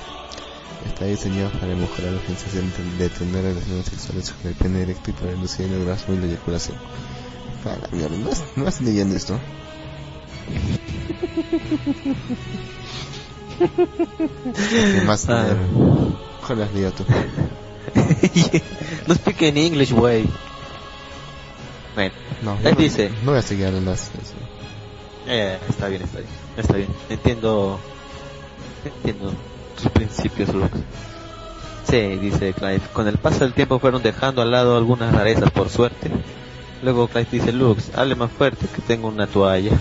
Está 0.86 1.06
diseñado 1.06 1.52
para 1.60 1.76
mejorar 1.76 2.14
la 2.14 2.22
sensación 2.26 2.72
de, 2.98 3.10
tener 3.10 3.44
relaciones 3.44 3.86
sexuales 3.86 4.32
con 4.32 4.48
el 4.50 4.56
pene 4.56 4.80
directo 4.80 5.12
y 5.12 5.14
para 5.14 5.28
reducir 5.32 5.68
el 5.68 5.82
orgasmo 5.82 6.16
y 6.16 6.18
la 6.18 6.26
eyaculación. 6.26 6.78
La 7.64 7.78
mierda, 7.96 8.18
no 8.18 8.30
es, 8.30 8.44
no 8.56 8.68
es 8.68 8.82
leyendo 8.82 9.16
esto. 9.16 9.40
¿Qué 13.60 15.02
más? 15.06 15.30
Ah. 15.30 15.56
¿Cuál 16.48 16.64
has 16.64 16.74
leído 16.74 16.92
tú? 16.92 17.06
no 19.08 19.16
speak 19.16 19.42
in 19.44 19.58
English, 19.58 19.92
way. 19.92 20.26
Bueno, 21.96 22.12
No, 22.42 22.58
Él 22.64 22.76
no- 22.76 22.82
dice. 22.82 23.12
No 23.24 23.32
voy 23.32 23.40
a 23.40 23.44
seguir 23.44 23.66
hablando 23.68 23.92
así. 23.92 24.10
eh, 25.28 25.60
está 25.70 25.88
bien, 25.88 26.02
está 26.04 26.20
bien, 26.20 26.30
está 26.58 26.74
bien. 26.78 26.90
Entiendo, 27.10 27.80
entiendo 28.86 29.34
tus 29.82 29.92
principios, 29.92 30.54
Lux. 30.54 30.70
Sí, 31.90 31.98
dice 32.18 32.54
Clive. 32.54 32.82
Con 32.94 33.08
el 33.08 33.18
paso 33.18 33.40
del 33.40 33.54
tiempo 33.54 33.80
fueron 33.80 34.02
dejando 34.04 34.42
al 34.42 34.52
lado 34.52 34.78
algunas 34.78 35.14
rarezas, 35.14 35.52
por 35.52 35.70
suerte. 35.70 36.10
Luego 36.82 37.08
Clive 37.08 37.28
dice, 37.32 37.52
Lux, 37.52 37.92
hable 37.96 38.16
más 38.16 38.32
fuerte 38.32 38.68
que 38.74 38.82
tengo 38.82 39.08
una 39.10 39.28
toalla. 39.28 39.72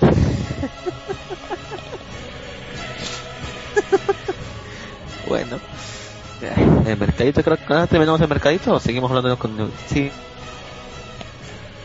bueno. 5.28 5.58
Ya, 6.40 6.54
El 6.90 6.98
mercadito, 6.98 7.42
creo 7.42 7.56
que 7.56 7.86
terminamos 7.88 8.20
el 8.20 8.28
mercadito 8.28 8.74
o 8.74 8.80
seguimos 8.80 9.10
hablando 9.10 9.38
con... 9.38 9.72
Sí. 9.88 10.10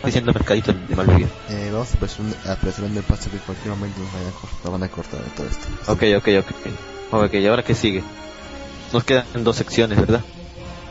Diciendo 0.05 0.33
mercadito 0.33 0.73
de 0.73 0.95
Malvivir. 0.95 1.29
Eh, 1.49 1.69
vamos 1.71 1.89
apresurando 1.93 2.99
el 2.99 3.05
paso 3.05 3.31
que 3.31 3.37
cualquier 3.37 3.69
momento 3.69 3.99
nos, 4.01 4.11
vayan 4.13 4.33
a 4.65 4.69
van 4.69 4.83
a 4.83 4.87
cortar 4.89 5.21
de 5.23 5.29
todo 5.31 5.47
esto. 5.47 5.67
Ok, 5.87 6.03
ok, 6.17 6.45
ok. 6.45 7.23
Ok, 7.25 7.33
¿y 7.35 7.47
ahora 7.47 7.63
qué 7.63 7.73
sigue? 7.73 8.03
Nos 8.91 9.03
quedan 9.05 9.25
dos 9.43 9.55
secciones, 9.55 9.97
¿verdad? 9.99 10.21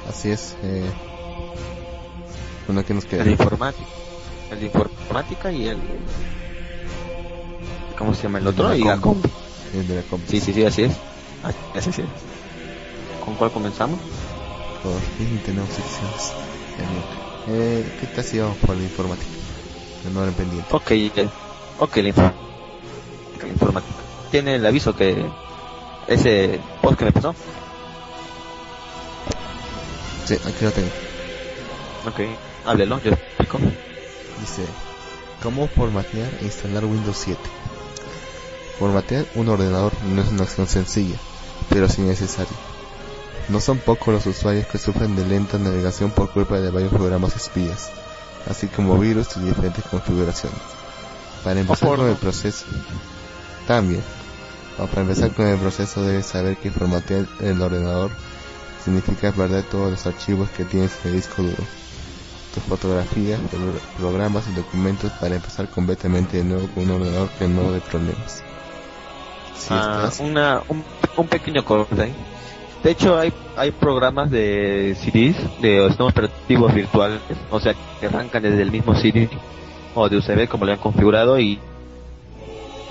Así 0.08 0.30
es. 0.30 0.56
Eh, 0.62 0.90
bueno, 2.66 2.84
¿qué 2.84 2.94
nos 2.94 3.04
queda? 3.04 3.20
El 3.20 3.26
de 3.26 3.32
informática. 3.32 3.86
El 4.50 4.60
de 4.60 4.66
informática 4.66 5.52
y 5.52 5.68
el... 5.68 5.78
¿Cómo 7.98 8.14
se 8.14 8.22
llama 8.24 8.38
el 8.38 8.46
otro? 8.46 8.70
de 8.70 8.78
Y 8.78 8.80
la 8.84 8.96
la 8.96 9.00
compu. 9.00 9.28
compu. 9.28 9.36
El 9.74 9.88
de 9.88 9.96
la 9.96 10.02
compu. 10.02 10.30
Sí, 10.30 10.40
sí, 10.40 10.52
sí, 10.54 10.64
así 10.64 10.82
es. 10.84 10.92
Así 11.44 11.56
es, 11.74 11.88
así 11.88 12.00
es. 12.00 12.31
¿Con 13.24 13.34
cuál 13.36 13.52
comenzamos? 13.52 14.00
Por 14.82 15.00
fin 15.16 15.40
tenemos 15.44 15.70
secciones. 15.70 16.32
Eh, 17.48 17.84
¿Qué 18.00 18.06
te 18.06 18.20
ha 18.20 18.24
sido 18.24 18.54
por 18.54 18.76
la 18.76 18.82
informática? 18.82 19.30
El 20.04 20.14
no 20.14 20.22
era 20.22 20.32
pendiente. 20.32 20.68
Ok, 20.74 20.90
eh, 20.90 21.28
ok. 21.78 21.96
La 23.40 23.48
informática. 23.48 23.94
Tiene 24.30 24.56
el 24.56 24.66
aviso 24.66 24.94
que 24.96 25.24
ese 26.08 26.60
post 26.80 26.98
que 26.98 27.04
me 27.04 27.12
pasó. 27.12 27.34
Sí, 30.24 30.34
aquí 30.34 30.64
lo 30.64 30.70
tengo. 30.72 30.88
Ok, 32.08 32.20
háblelo, 32.64 33.00
yo 33.02 33.12
explico. 33.12 33.58
Dice, 34.40 34.64
¿cómo 35.42 35.68
formatear 35.68 36.28
e 36.40 36.44
instalar 36.44 36.84
Windows 36.84 37.18
7? 37.18 37.40
Formatear 38.78 39.26
un 39.36 39.48
ordenador 39.48 39.92
no 40.04 40.22
es 40.22 40.28
una 40.28 40.42
acción 40.42 40.66
sencilla, 40.66 41.16
pero 41.68 41.88
sí 41.88 42.02
necesaria. 42.02 42.56
No 43.48 43.60
son 43.60 43.78
pocos 43.78 44.14
los 44.14 44.26
usuarios 44.26 44.66
que 44.66 44.78
sufren 44.78 45.16
de 45.16 45.26
lenta 45.26 45.58
navegación 45.58 46.10
por 46.10 46.30
culpa 46.30 46.60
de 46.60 46.70
varios 46.70 46.92
programas 46.92 47.36
espías, 47.36 47.90
así 48.48 48.68
como 48.68 48.98
virus 48.98 49.36
y 49.36 49.40
diferentes 49.40 49.84
configuraciones. 49.84 50.60
Para 51.44 51.60
empezar 51.60 51.96
con 51.96 52.08
el 52.08 52.16
proceso, 52.16 52.66
también, 53.66 54.02
para 54.76 55.02
empezar 55.02 55.32
con 55.32 55.46
el 55.46 55.58
proceso 55.58 56.02
debes 56.02 56.26
saber 56.26 56.56
que 56.56 56.70
formatear 56.70 57.26
el 57.40 57.60
ordenador 57.60 58.10
significa 58.84 59.32
perder 59.32 59.64
todos 59.64 59.90
los 59.90 60.06
archivos 60.06 60.48
que 60.50 60.64
tienes 60.64 60.92
en 61.04 61.10
el 61.10 61.16
disco 61.16 61.42
duro, 61.42 61.62
tus 62.54 62.62
fotografías, 62.64 63.40
programas 63.98 64.44
y 64.48 64.54
documentos 64.54 65.10
para 65.20 65.36
empezar 65.36 65.68
completamente 65.68 66.38
de 66.38 66.44
nuevo 66.44 66.68
con 66.74 66.84
un 66.84 67.02
ordenador 67.02 67.28
que 67.38 67.48
no 67.48 67.72
de 67.72 67.80
problemas. 67.80 68.42
Ah, 69.70 70.10
una, 70.18 70.62
un, 70.68 71.28
pequeño 71.28 71.64
corte 71.64 72.02
ahí. 72.02 72.14
De 72.82 72.90
hecho, 72.90 73.16
hay, 73.16 73.32
hay 73.56 73.70
programas 73.70 74.30
de 74.30 74.96
CDs, 74.98 75.36
de 75.60 75.86
sistemas 75.88 76.12
operativos 76.12 76.74
virtuales, 76.74 77.20
o 77.50 77.60
sea, 77.60 77.74
que 78.00 78.06
arrancan 78.06 78.42
desde 78.42 78.62
el 78.62 78.72
mismo 78.72 78.94
CD 78.94 79.28
o 79.94 80.08
de 80.08 80.16
USB 80.16 80.48
como 80.48 80.64
lo 80.64 80.72
han 80.72 80.78
configurado 80.78 81.38
y 81.38 81.60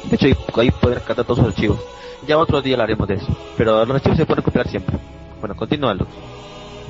de 0.09 0.15
hecho 0.15 0.27
ahí, 0.59 0.71
pueden 0.71 0.97
rescatar 0.97 1.25
todos 1.25 1.39
los 1.39 1.47
archivos. 1.47 1.79
Ya 2.27 2.37
otro 2.37 2.61
día 2.61 2.75
hablaremos 2.75 3.07
de 3.07 3.15
eso, 3.15 3.35
pero 3.57 3.85
los 3.85 3.95
archivos 3.95 4.17
se 4.17 4.25
pueden 4.25 4.37
recuperar 4.37 4.67
siempre. 4.69 4.97
Bueno, 5.39 5.55
continuando. 5.55 6.07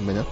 Bueno, 0.03 0.25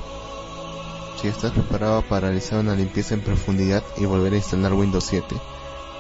si 1.22 1.28
estás 1.28 1.52
preparado 1.52 2.02
para 2.04 2.28
realizar 2.28 2.60
una 2.60 2.76
limpieza 2.76 3.14
en 3.14 3.22
profundidad 3.22 3.84
y 3.98 4.06
volver 4.06 4.34
a 4.34 4.38
instalar 4.38 4.74
Windows 4.74 5.06
7, 5.06 5.36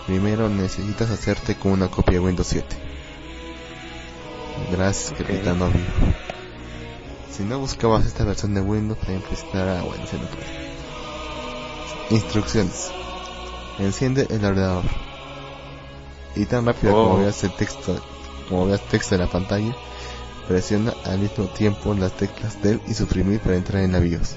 primero 0.06 0.50
necesitas 0.50 1.10
hacerte 1.10 1.56
con 1.56 1.72
una 1.72 1.88
copia 1.88 2.14
de 2.14 2.20
Windows 2.20 2.48
7. 2.48 2.66
Gracias, 4.72 5.12
okay. 5.14 5.26
capitán 5.26 5.62
obvio. 5.62 6.39
Si 7.40 7.46
no 7.46 7.58
buscabas 7.58 8.06
esta 8.06 8.26
versión 8.26 8.54
de 8.54 8.60
Windows, 8.60 9.00
también 9.00 9.22
precisará, 9.22 9.82
bueno, 9.84 10.06
se 10.06 10.18
no 10.18 10.26
puede. 10.26 10.70
Instrucciones. 12.10 12.92
Enciende 13.78 14.28
el 14.30 14.44
ordenador. 14.44 14.84
Y 16.36 16.46
tan 16.46 16.66
rápido 16.66 16.92
como 16.92 17.14
oh. 17.14 17.18
veas 17.20 17.42
el 17.46 17.56
texto, 17.56 17.96
como 18.50 18.66
veas 18.66 18.82
texto 18.90 19.16
en 19.16 19.22
la 19.22 19.28
pantalla, 19.28 19.74
presiona 20.50 20.94
al 21.06 21.20
mismo 21.20 21.46
tiempo 21.46 21.94
las 21.94 22.12
teclas 22.12 22.62
del 22.62 22.82
y 22.90 22.94
suprimir 22.94 23.40
para 23.40 23.56
entrar 23.56 23.84
en 23.84 23.94
la 23.94 24.00
BIOS. 24.00 24.36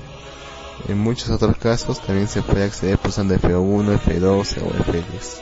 En 0.87 1.01
muchos 1.01 1.29
otros 1.31 1.57
casos 1.57 1.99
también 1.99 2.29
se 2.29 2.43
puede 2.43 2.67
acceder 2.67 2.99
pulsando 2.99 3.35
F1, 3.35 3.99
F12 3.99 4.63
o 4.63 4.71
F10. 4.71 5.41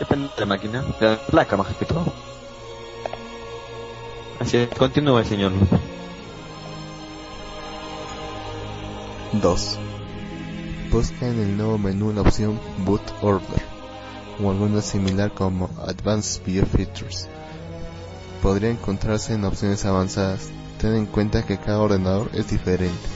Depende 0.00 0.28
de 0.34 0.40
la 0.40 0.46
máquina, 0.46 0.84
de 1.00 1.06
la 1.06 1.16
placa 1.16 1.56
más 1.56 1.74
que 1.74 1.86
todo. 1.86 2.12
Así 4.40 4.56
es, 4.56 4.68
continúe 4.70 5.24
señor. 5.24 5.52
2. 9.32 9.78
Busca 10.90 11.26
en 11.26 11.40
el 11.40 11.56
nuevo 11.56 11.78
menú 11.78 12.12
la 12.12 12.22
opción 12.22 12.60
Boot 12.78 13.02
Order 13.20 13.62
o 14.42 14.50
alguna 14.50 14.80
similar 14.80 15.32
como 15.32 15.70
Advanced 15.86 16.44
View 16.44 16.66
Features. 16.66 17.28
Podría 18.42 18.70
encontrarse 18.70 19.34
en 19.34 19.44
opciones 19.44 19.84
avanzadas. 19.84 20.50
Ten 20.80 20.94
en 20.96 21.06
cuenta 21.06 21.46
que 21.46 21.56
cada 21.56 21.80
ordenador 21.80 22.30
es 22.34 22.50
diferente. 22.50 23.08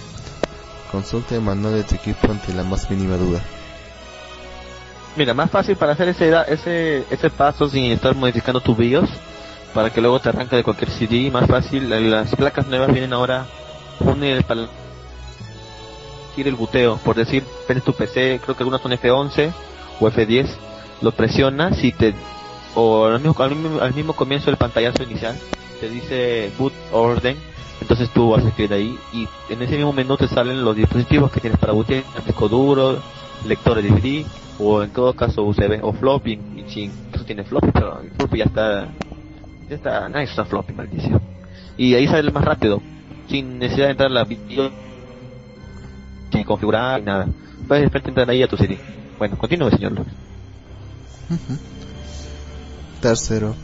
Consulta 0.90 1.34
el 1.34 1.42
manual 1.42 1.74
de 1.74 1.84
tu 1.84 1.96
equipo 1.96 2.30
ante 2.30 2.54
la 2.54 2.64
más 2.64 2.90
mínima 2.90 3.16
duda. 3.16 3.42
Mira, 5.16 5.34
más 5.34 5.50
fácil 5.50 5.76
para 5.76 5.92
hacer 5.92 6.08
ese, 6.08 6.32
ese, 6.48 7.04
ese 7.10 7.30
paso 7.30 7.68
sin 7.68 7.92
estar 7.92 8.14
modificando 8.14 8.60
tu 8.60 8.74
BIOS 8.74 9.10
para 9.74 9.90
que 9.90 10.00
luego 10.00 10.20
te 10.20 10.28
arranque 10.28 10.56
de 10.56 10.64
cualquier 10.64 10.90
CD, 10.90 11.30
más 11.30 11.46
fácil. 11.46 11.88
Las 12.10 12.34
placas 12.34 12.66
nuevas 12.66 12.92
vienen 12.92 13.12
ahora 13.12 13.46
unir 14.00 14.44
para 14.44 14.68
el 16.46 16.54
buteo, 16.54 16.98
por 16.98 17.16
decir, 17.16 17.44
tienes 17.66 17.84
tu 17.84 17.92
PC, 17.92 18.40
creo 18.42 18.56
que 18.56 18.62
algunas 18.62 18.80
son 18.80 18.92
F11 18.92 19.52
o 20.00 20.08
F10, 20.08 20.48
lo 21.00 21.12
presionas 21.12 21.82
y 21.82 21.92
te, 21.92 22.14
o 22.74 23.06
al 23.06 23.20
mismo, 23.20 23.80
al 23.80 23.94
mismo, 23.94 24.12
comienzo 24.12 24.46
del 24.46 24.56
pantallazo 24.56 25.02
inicial, 25.02 25.36
te 25.80 25.88
dice 25.88 26.52
boot 26.58 26.72
orden, 26.92 27.36
entonces 27.80 28.10
tú 28.10 28.30
vas 28.30 28.44
a 28.44 28.48
escribir 28.48 28.72
ahí 28.72 28.98
y 29.12 29.28
en 29.52 29.62
ese 29.62 29.76
mismo 29.76 29.92
menú 29.92 30.16
te 30.16 30.28
salen 30.28 30.64
los 30.64 30.76
dispositivos 30.76 31.30
que 31.32 31.40
tienes 31.40 31.58
para 31.58 31.72
bootear, 31.72 32.04
disco 32.26 32.48
duro, 32.48 32.98
lector 33.46 33.80
de 33.80 33.88
DVD 33.88 34.26
o 34.58 34.82
en 34.82 34.90
todo 34.90 35.14
caso 35.14 35.42
USB 35.44 35.80
o 35.82 35.92
floppy, 35.92 36.32
y 36.56 36.90
eso 37.12 37.24
tiene 37.24 37.44
floppy, 37.44 37.70
pero 37.72 38.00
el 38.00 38.10
floppy 38.12 38.38
ya 38.38 38.44
está, 38.44 38.88
ya 39.68 39.76
está, 39.76 40.08
nadie 40.08 40.26
usa 40.26 40.44
floppy, 40.44 40.72
maldición. 40.72 41.20
Y 41.76 41.94
ahí 41.94 42.06
sale 42.06 42.30
más 42.30 42.44
rápido, 42.44 42.82
sin 43.28 43.58
necesidad 43.58 43.86
de 43.86 43.90
entrar 43.92 44.10
a 44.10 44.14
la 44.14 44.24
video 44.24 44.70
sin 46.32 46.44
configurar, 46.44 47.02
nada. 47.02 47.28
Puedes 47.66 47.92
entrar 47.92 48.28
ahí 48.30 48.42
a 48.42 48.48
tu 48.48 48.56
CD. 48.56 48.78
Bueno, 49.18 49.36
continúe, 49.38 49.70
señor 49.70 50.04
Tercero, 53.00 53.54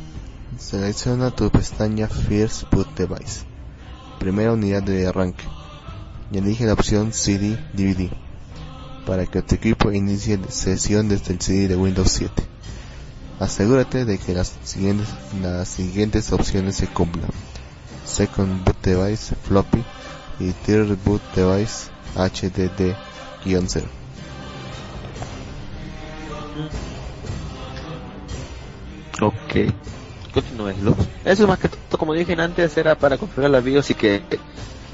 selecciona 0.59 1.31
tu 1.31 1.51
pestaña 1.51 2.09
First 2.09 2.71
Boot 2.71 2.95
Device, 2.95 3.45
primera 4.19 4.53
unidad 4.53 4.83
de 4.83 5.07
arranque, 5.07 5.45
y 6.31 6.39
elige 6.39 6.67
la 6.67 6.75
opción 6.75 7.13
CD 7.13 7.59
DVD 7.73 8.11
para 9.07 9.27
que 9.27 9.43
tu 9.43 9.55
equipo 9.55 9.93
inicie 9.93 10.39
sesión 10.49 11.09
desde 11.09 11.35
el 11.35 11.41
CD 11.41 11.69
de 11.69 11.77
Windows 11.77 12.11
7. 12.11 12.54
Asegúrate 13.41 14.05
de 14.05 14.19
que 14.19 14.33
las 14.33 14.57
siguientes, 14.63 15.09
las 15.43 15.69
siguientes 15.69 16.33
opciones 16.33 16.77
se 16.77 16.87
cumplan. 16.87 17.31
Second 18.05 18.65
Boot 18.65 18.81
Device 18.83 19.35
Floppy 19.35 19.83
y 20.39 20.53
Third 20.53 20.97
Boot 21.05 21.23
Device 21.35 21.91
HDD-0. 22.17 23.85
Ok. 29.21 29.73
Continúenlo. 30.33 30.97
Eso 31.25 31.47
más 31.47 31.59
que 31.59 31.69
todo, 31.69 31.99
como 31.99 32.15
dije 32.15 32.35
antes, 32.41 32.77
era 32.77 32.97
para 32.97 33.17
configurar 33.19 33.51
la 33.51 33.61
BIOS 33.61 33.91
y 33.91 33.95
que 33.95 34.23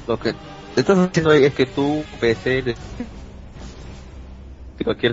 lo 0.07 0.19
que 0.19 0.35
estás 0.75 0.97
haciendo 0.97 1.31
es 1.31 1.53
que 1.53 1.65
tu 1.65 2.03
PC 2.19 2.75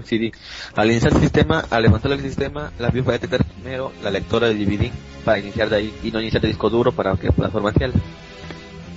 CD, 0.05 0.33
al 0.75 0.91
iniciar 0.91 1.13
el 1.15 1.21
sistema, 1.21 1.65
al 1.71 1.83
levantar 1.83 2.13
el 2.13 2.21
sistema, 2.21 2.73
la 2.79 2.91
BIOS 2.91 3.07
va 3.07 3.11
a 3.11 3.19
detectar 3.19 3.45
primero 3.45 3.93
la 4.03 4.11
lectora 4.11 4.49
de 4.49 4.55
DVD 4.55 4.91
para 5.25 5.39
iniciar 5.39 5.69
de 5.69 5.77
ahí 5.77 5.95
y 6.03 6.11
no 6.11 6.21
iniciar 6.21 6.45
el 6.45 6.51
disco 6.51 6.71
duro 6.71 6.93
para 6.93 7.17
que 7.17 7.33
pueda 7.33 7.51
formatear. 7.51 7.93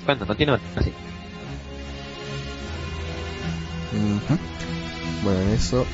Bueno, 0.05 0.25
continúa 0.25 0.59
así. 0.75 0.91
Bueno, 5.23 5.39
eso. 5.53 5.85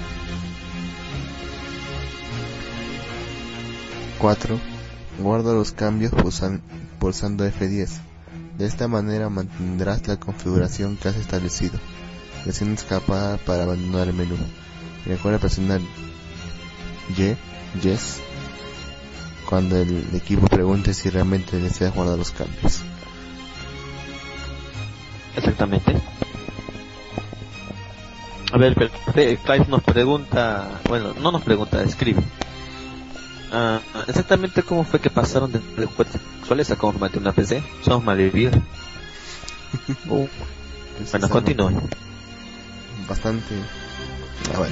4. 4.20 4.60
Guarda 5.20 5.54
los 5.54 5.72
cambios 5.72 6.12
pulsando 7.00 7.46
F10. 7.46 7.90
De 8.58 8.66
esta 8.66 8.88
manera 8.88 9.30
mantendrás 9.30 10.08
la 10.08 10.18
configuración 10.18 10.98
que 10.98 11.10
has 11.10 11.16
establecido. 11.16 11.80
Presiona 12.48 12.76
escapada 12.76 13.36
para 13.36 13.64
abandonar 13.64 14.08
el 14.08 14.14
menú. 14.14 14.38
Y 15.06 15.10
recuerda 15.10 15.38
presionar 15.38 15.82
Y, 17.10 17.36
Yes, 17.82 18.22
cuando 19.50 19.76
el 19.76 20.16
equipo 20.16 20.48
pregunte 20.48 20.94
si 20.94 21.10
realmente 21.10 21.58
deseas 21.58 21.94
guardar 21.94 22.18
los 22.18 22.32
cambios. 22.32 22.84
Exactamente. 25.36 26.02
A 28.54 28.58
ver, 28.58 28.76
Clive 29.14 29.66
nos 29.68 29.84
pregunta, 29.84 30.80
bueno, 30.88 31.14
no 31.22 31.34
nos 31.34 31.44
pregunta, 31.44 31.84
escribe. 31.84 32.22
Uh, 33.52 33.80
exactamente 34.08 34.64
cómo 34.64 34.86
fue 34.86 35.02
que 35.02 35.10
pasaron 35.10 35.52
de, 35.52 35.60
juguetes 35.86 36.22
sexuales 36.38 36.72
a 36.72 36.78
cómo 36.78 36.94
formatear 36.94 37.24
una 37.24 37.34
PC. 37.34 37.62
Somos 37.82 38.06
malvividos. 38.06 38.56
uh, 40.08 40.28
bueno, 41.12 41.30
continúe. 41.30 41.72
Bastante. 43.08 43.56
A 44.56 44.60
ver. 44.60 44.72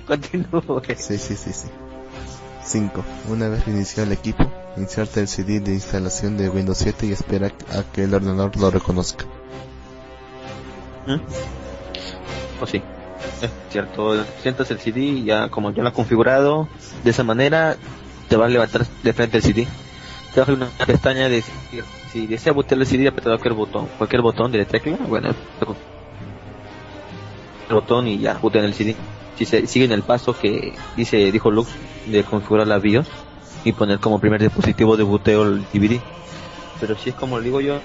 Continúe. 0.06 0.82
Sí, 0.96 1.18
sí, 1.18 1.36
sí, 1.36 1.52
sí. 1.52 1.68
5. 2.64 3.04
Una 3.28 3.48
vez 3.48 3.66
iniciado 3.66 4.06
el 4.06 4.12
equipo, 4.12 4.50
inserte 4.76 5.20
el 5.20 5.28
CD 5.28 5.60
de 5.60 5.72
instalación 5.72 6.36
de 6.36 6.48
Windows 6.48 6.78
7 6.78 7.06
y 7.06 7.12
espera 7.12 7.48
a 7.72 7.82
que 7.92 8.04
el 8.04 8.14
ordenador 8.14 8.56
lo 8.56 8.70
reconozca. 8.70 9.24
¿Mm? 11.06 11.14
O 11.14 12.58
pues 12.60 12.70
sí, 12.72 12.82
es 13.42 13.50
cierto. 13.70 14.24
Sientas 14.42 14.70
el 14.70 14.78
CD 14.78 15.22
ya 15.24 15.48
como 15.48 15.72
ya 15.72 15.82
lo 15.82 15.88
ha 15.88 15.92
configurado, 15.92 16.68
de 17.02 17.10
esa 17.10 17.24
manera 17.24 17.76
te 18.28 18.36
va 18.36 18.46
a 18.46 18.48
levantar 18.48 18.86
de 19.02 19.12
frente 19.12 19.38
el 19.38 19.42
CD. 19.42 19.66
Te 20.34 20.40
va 20.40 20.46
a 20.46 20.52
una 20.52 20.66
pestaña 20.86 21.28
de 21.28 21.42
si 22.12 22.26
desea 22.26 22.52
botear 22.52 22.80
el 22.80 22.86
CD, 22.86 23.08
apretar 23.08 23.32
cualquier 23.32 23.54
botón, 23.54 23.88
cualquier 23.98 24.22
botón 24.22 24.52
de 24.52 24.64
tecla, 24.64 24.96
bueno, 25.08 25.34
el 27.68 27.74
botón 27.74 28.08
y 28.08 28.18
ya 28.18 28.38
en 28.42 28.64
el 28.64 28.74
CD. 28.74 28.96
Si 29.36 29.44
se 29.44 29.66
siguen 29.66 29.92
el 29.92 30.02
paso 30.02 30.36
que 30.38 30.74
dice, 30.96 31.30
dijo 31.32 31.50
Lux, 31.50 31.70
de 32.06 32.24
configurar 32.24 32.66
la 32.66 32.78
BIOS 32.78 33.06
y 33.64 33.72
poner 33.72 33.98
como 33.98 34.18
primer 34.18 34.40
dispositivo 34.40 34.96
de 34.96 35.04
boteo 35.04 35.44
el 35.44 35.62
DVD. 35.72 36.00
Pero 36.80 36.96
si 36.96 37.10
es 37.10 37.14
como 37.14 37.38
lo 37.38 37.44
digo 37.44 37.60
yo, 37.60 37.80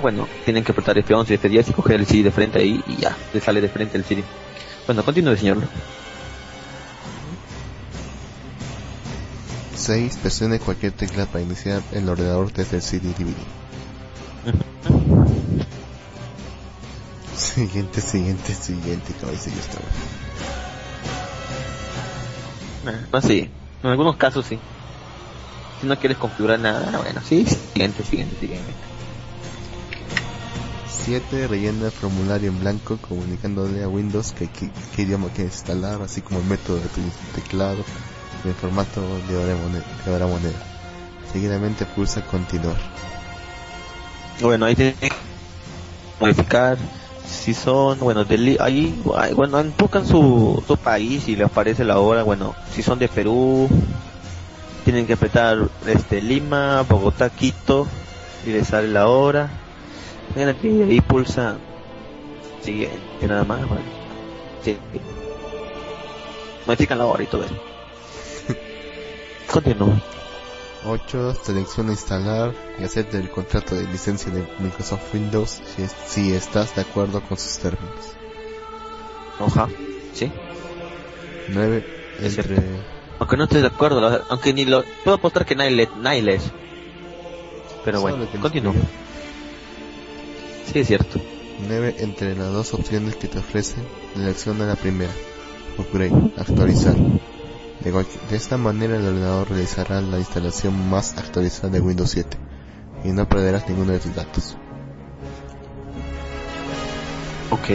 bueno, 0.00 0.26
tienen 0.44 0.64
que 0.64 0.72
apretar 0.72 0.96
F11 0.96 1.30
y 1.30 1.38
F10 1.38 1.70
y 1.70 1.72
coger 1.72 2.00
el 2.00 2.06
CD 2.06 2.24
de 2.24 2.30
frente 2.32 2.58
ahí 2.58 2.82
y 2.86 2.96
ya, 2.96 3.16
le 3.32 3.40
sale 3.40 3.60
de 3.60 3.68
frente 3.68 3.96
el 3.96 4.04
CD. 4.04 4.24
Bueno, 4.86 5.04
continúe, 5.04 5.36
señor. 5.36 5.58
6. 9.82 10.16
Presione 10.18 10.60
cualquier 10.60 10.92
tecla 10.92 11.26
para 11.26 11.42
iniciar 11.42 11.82
el 11.90 12.08
ordenador 12.08 12.52
desde 12.52 12.76
el 12.76 12.82
CD 12.82 13.08
DVD. 13.08 13.34
Siguiente, 17.36 18.00
siguiente, 18.00 18.54
siguiente, 18.54 19.12
yo 19.20 19.30
estaba. 19.30 19.84
No, 23.12 23.20
sí. 23.20 23.50
En 23.82 23.90
algunos 23.90 24.14
casos 24.16 24.46
sí. 24.46 24.60
Si 25.80 25.88
no 25.88 25.98
quieres 25.98 26.18
configurar 26.18 26.60
nada, 26.60 26.96
bueno, 26.98 27.20
sí, 27.28 27.44
siguiente, 27.44 28.04
siguiente, 28.04 28.38
siguiente. 28.38 28.72
7. 31.04 31.48
Rellena 31.48 31.86
el 31.86 31.90
formulario 31.90 32.50
en 32.50 32.60
blanco 32.60 32.98
comunicándole 32.98 33.82
a 33.82 33.88
Windows 33.88 34.30
que, 34.32 34.48
que, 34.48 34.70
qué 34.94 35.02
idioma 35.02 35.26
quiere 35.28 35.50
instalar, 35.50 36.00
así 36.00 36.20
como 36.20 36.38
el 36.38 36.46
método 36.46 36.76
de 36.76 36.86
tu 36.88 37.00
teclado 37.34 37.82
el 38.44 38.54
formato 38.54 39.00
de 39.28 39.36
hora 39.36 39.56
moneda. 39.56 40.26
Moneda. 40.26 40.58
Seguidamente 41.32 41.84
pulsa 41.86 42.20
continuar. 42.26 42.76
Bueno, 44.40 44.66
ahí 44.66 44.74
tiene 44.74 44.94
que 44.94 45.10
modificar 46.20 46.76
si 47.26 47.54
son, 47.54 47.98
bueno, 48.00 48.24
de, 48.24 48.56
ahí, 48.60 49.00
bueno, 49.34 49.64
buscan 49.78 50.06
su, 50.06 50.62
país 50.82 51.28
y 51.28 51.36
le 51.36 51.44
aparece 51.44 51.84
la 51.84 51.98
hora, 51.98 52.22
bueno, 52.22 52.54
si 52.72 52.82
son 52.82 52.98
de 52.98 53.08
Perú, 53.08 53.68
tienen 54.84 55.06
que 55.06 55.14
apretar 55.14 55.58
este 55.86 56.20
Lima, 56.20 56.82
Bogotá, 56.82 57.30
Quito 57.30 57.86
y 58.46 58.50
les 58.50 58.68
sale 58.68 58.88
la 58.88 59.08
hora. 59.08 59.50
Y 60.34 60.40
ahí 60.40 61.00
pulsa 61.00 61.56
siguiente, 62.62 63.26
nada 63.26 63.44
más, 63.44 63.66
bueno. 63.66 63.82
Modifican 66.66 66.98
la 66.98 67.06
hora 67.06 67.22
y 67.22 67.26
todo 67.26 67.44
eso. 67.44 67.71
Continúa. 69.52 70.00
8. 70.86 71.34
Selecciona 71.44 71.92
instalar 71.92 72.54
y 72.78 72.84
acepta 72.84 73.18
el 73.18 73.30
contrato 73.30 73.74
de 73.74 73.84
licencia 73.84 74.32
de 74.32 74.48
Microsoft 74.58 75.12
Windows 75.12 75.60
si, 75.76 75.86
si 76.06 76.32
estás 76.32 76.74
de 76.74 76.80
acuerdo 76.80 77.20
con 77.20 77.36
sus 77.36 77.58
términos. 77.58 78.14
Oja, 79.38 79.68
sí. 80.14 80.32
9. 81.48 81.86
Entre... 82.20 82.56
Aunque 83.18 83.36
no 83.36 83.44
estés 83.44 83.60
de 83.60 83.68
acuerdo, 83.68 84.24
aunque 84.30 84.54
ni 84.54 84.64
lo... 84.64 84.84
Puedo 85.04 85.18
apostar 85.18 85.44
que 85.44 85.54
nadie, 85.54 85.70
le, 85.72 85.88
nadie. 86.00 86.40
Pero 87.84 88.00
bueno, 88.00 88.26
continúo. 88.40 88.74
Sí, 90.72 90.78
es 90.78 90.86
cierto. 90.86 91.20
9. 91.68 91.96
Entre 91.98 92.34
las 92.34 92.52
dos 92.52 92.72
opciones 92.72 93.16
que 93.16 93.28
te 93.28 93.38
ofrecen, 93.38 93.84
selecciona 94.14 94.66
la 94.66 94.76
primera. 94.76 95.12
Upgrade, 95.78 96.32
actualizar. 96.38 96.96
De, 97.82 98.36
esta 98.36 98.56
manera 98.58 98.96
el 98.96 99.04
ordenador 99.04 99.48
realizará 99.50 100.00
la 100.00 100.18
instalación 100.18 100.88
más 100.88 101.18
actualizada 101.18 101.68
de 101.68 101.80
Windows 101.80 102.10
7 102.10 102.36
y 103.04 103.08
no 103.08 103.28
perderás 103.28 103.68
ninguno 103.68 103.92
de 103.92 103.98
tus 103.98 104.14
datos. 104.14 104.56
Ok. 107.50 107.68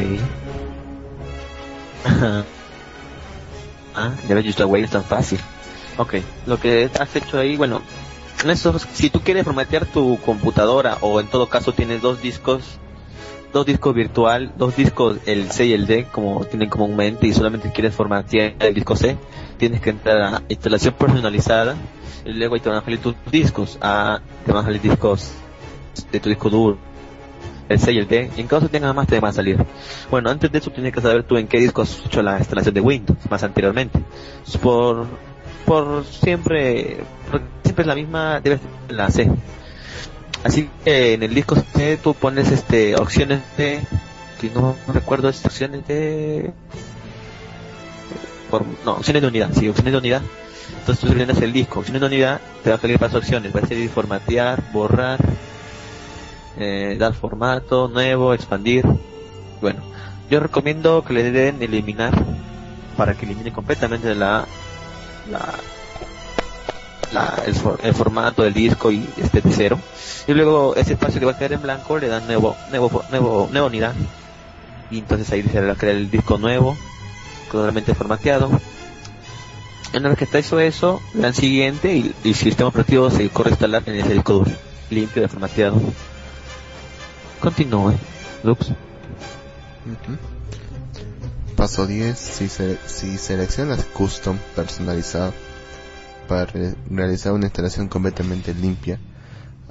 ah, 3.95 4.13
ya 4.29 4.35
ves, 4.35 4.45
esta 4.45 4.65
way 4.65 4.83
es 4.83 4.91
tan 4.91 5.03
fácil. 5.03 5.39
Ok, 5.97 6.15
lo 6.45 6.57
que 6.57 6.89
has 6.97 7.15
hecho 7.15 7.37
ahí, 7.37 7.57
bueno, 7.57 7.81
en 8.43 8.49
eso, 8.49 8.79
si 8.79 9.09
tú 9.09 9.19
quieres 9.21 9.43
formatear 9.43 9.85
tu 9.85 10.17
computadora 10.21 10.99
o 11.01 11.19
en 11.19 11.27
todo 11.27 11.49
caso 11.49 11.73
tienes 11.73 12.01
dos 12.01 12.21
discos, 12.21 12.79
dos 13.51 13.65
discos 13.65 13.93
virtual, 13.93 14.53
dos 14.57 14.75
discos 14.75 15.17
el 15.25 15.51
C 15.51 15.65
y 15.65 15.73
el 15.73 15.85
D 15.85 16.05
como 16.05 16.45
tienen 16.45 16.69
comúnmente 16.69 17.27
y 17.27 17.33
solamente 17.33 17.73
quieres 17.73 17.93
formatear 17.93 18.55
el 18.59 18.73
disco 18.73 18.95
C, 18.95 19.17
tienes 19.57 19.81
que 19.81 19.89
entrar 19.89 20.21
a 20.21 20.41
instalación 20.47 20.93
personalizada 20.93 21.75
y 22.25 22.33
luego 22.33 22.55
ahí 22.55 22.61
te 22.61 22.69
van 22.69 22.79
a 22.79 22.83
salir 22.83 22.99
tus 22.99 23.15
discos, 23.31 23.77
a, 23.81 24.19
te 24.45 24.51
van 24.51 24.63
a 24.63 24.65
salir 24.65 24.81
discos 24.81 25.31
de 26.11 26.19
tu 26.19 26.29
disco 26.29 26.49
duro, 26.49 26.77
el 27.69 27.79
C 27.79 27.91
y 27.93 27.97
el 27.97 28.07
D, 28.07 28.29
y 28.35 28.41
en 28.41 28.47
caso 28.47 28.69
tengas 28.69 28.93
más 28.93 29.07
te 29.07 29.19
van 29.19 29.29
a 29.29 29.33
salir. 29.33 29.57
Bueno, 30.09 30.29
antes 30.29 30.51
de 30.51 30.59
eso 30.59 30.71
tienes 30.71 30.93
que 30.93 31.01
saber 31.01 31.23
tú 31.23 31.37
en 31.37 31.47
qué 31.47 31.59
disco 31.59 31.81
has 31.81 32.05
hecho 32.05 32.21
la 32.21 32.37
instalación 32.37 32.73
de 32.73 32.81
Windows, 32.81 33.17
más 33.29 33.43
anteriormente. 33.43 33.99
Por, 34.61 35.05
por 35.65 36.05
siempre, 36.05 36.97
siempre 37.63 37.81
es 37.81 37.87
la 37.87 37.95
misma, 37.95 38.39
debe 38.41 38.57
ser 38.57 38.67
la 38.89 39.09
C. 39.09 39.29
Así 40.43 40.69
que 40.83 41.13
en 41.13 41.23
el 41.23 41.33
disco 41.33 41.55
C 41.55 41.97
tú 41.97 42.13
pones 42.13 42.51
este 42.51 42.95
opciones 42.95 43.41
de, 43.57 43.81
si 44.39 44.49
no, 44.49 44.75
recuerdo, 44.87 45.29
opciones 45.29 45.85
de 45.87 46.53
por, 48.49 48.65
no, 48.85 48.93
opciones 48.93 49.21
de 49.21 49.27
unidad, 49.27 49.49
sí, 49.53 49.67
opciones 49.69 49.93
de 49.93 49.97
unidad. 49.97 50.21
Entonces 50.79 50.99
tú 50.99 51.07
seleccionas 51.07 51.41
el 51.41 51.53
disco, 51.53 51.79
opciones 51.79 52.01
de 52.01 52.07
unidad, 52.07 52.41
te 52.63 52.69
va 52.69 52.75
a 52.75 52.79
salir 52.79 52.97
varias 52.97 53.17
opciones, 53.17 53.55
va 53.55 53.61
a 53.61 53.67
ser 53.67 53.89
formatear, 53.89 54.63
borrar, 54.71 55.19
eh, 56.57 56.95
dar 56.99 57.13
formato, 57.13 57.87
nuevo, 57.87 58.33
expandir. 58.33 58.85
Bueno, 59.61 59.81
yo 60.29 60.39
recomiendo 60.39 61.03
que 61.03 61.13
le 61.13 61.31
den 61.31 61.61
eliminar 61.61 62.13
para 62.97 63.13
que 63.13 63.25
elimine 63.25 63.51
completamente 63.51 64.13
la, 64.15 64.45
la, 65.31 65.53
la 67.13 67.43
el, 67.45 67.55
el, 67.83 67.93
formato 67.93 68.43
del 68.43 68.53
disco 68.53 68.91
y 68.91 69.07
esté 69.17 69.41
de 69.41 69.51
cero. 69.51 69.79
Y 70.27 70.33
luego 70.33 70.75
ese 70.75 70.93
espacio 70.93 71.19
que 71.19 71.25
va 71.25 71.33
a 71.33 71.37
quedar 71.37 71.53
en 71.53 71.61
blanco 71.61 71.97
le 71.97 72.07
dan 72.07 72.25
nuevo, 72.27 72.55
nuevo, 72.69 73.03
nuevo, 73.09 73.49
nueva 73.51 73.67
unidad. 73.67 73.93
Y 74.89 74.99
entonces 74.99 75.31
ahí 75.31 75.43
se 75.43 75.61
va 75.61 75.73
a 75.73 75.75
crear 75.75 75.95
el 75.95 76.09
disco 76.09 76.37
nuevo 76.37 76.77
totalmente 77.51 77.93
formateado. 77.95 78.49
Una 79.93 80.09
vez 80.09 80.17
que 80.17 80.25
está 80.25 80.39
hecho 80.39 80.59
eso, 80.59 81.01
dan 81.13 81.33
siguiente 81.33 81.95
y, 81.95 82.13
el 82.23 82.35
sistema 82.35 82.69
operativo 82.69 83.09
se 83.09 83.29
corre 83.29 83.51
instalar 83.51 83.83
en 83.85 83.95
ese 83.95 84.13
disco 84.13 84.45
limpio 84.89 85.21
de 85.21 85.27
formateado. 85.27 85.81
Continúe, 87.39 87.93
Lux. 88.43 88.71
Paso 91.55 91.87
10. 91.87 92.17
Si, 92.17 92.49
se, 92.49 92.77
si 92.85 93.17
seleccionas 93.17 93.85
Custom 93.85 94.37
personalizado 94.55 95.33
para 96.27 96.45
re 96.45 96.75
realizar 96.89 97.33
una 97.33 97.45
instalación 97.45 97.87
completamente 97.87 98.53
limpia, 98.53 98.99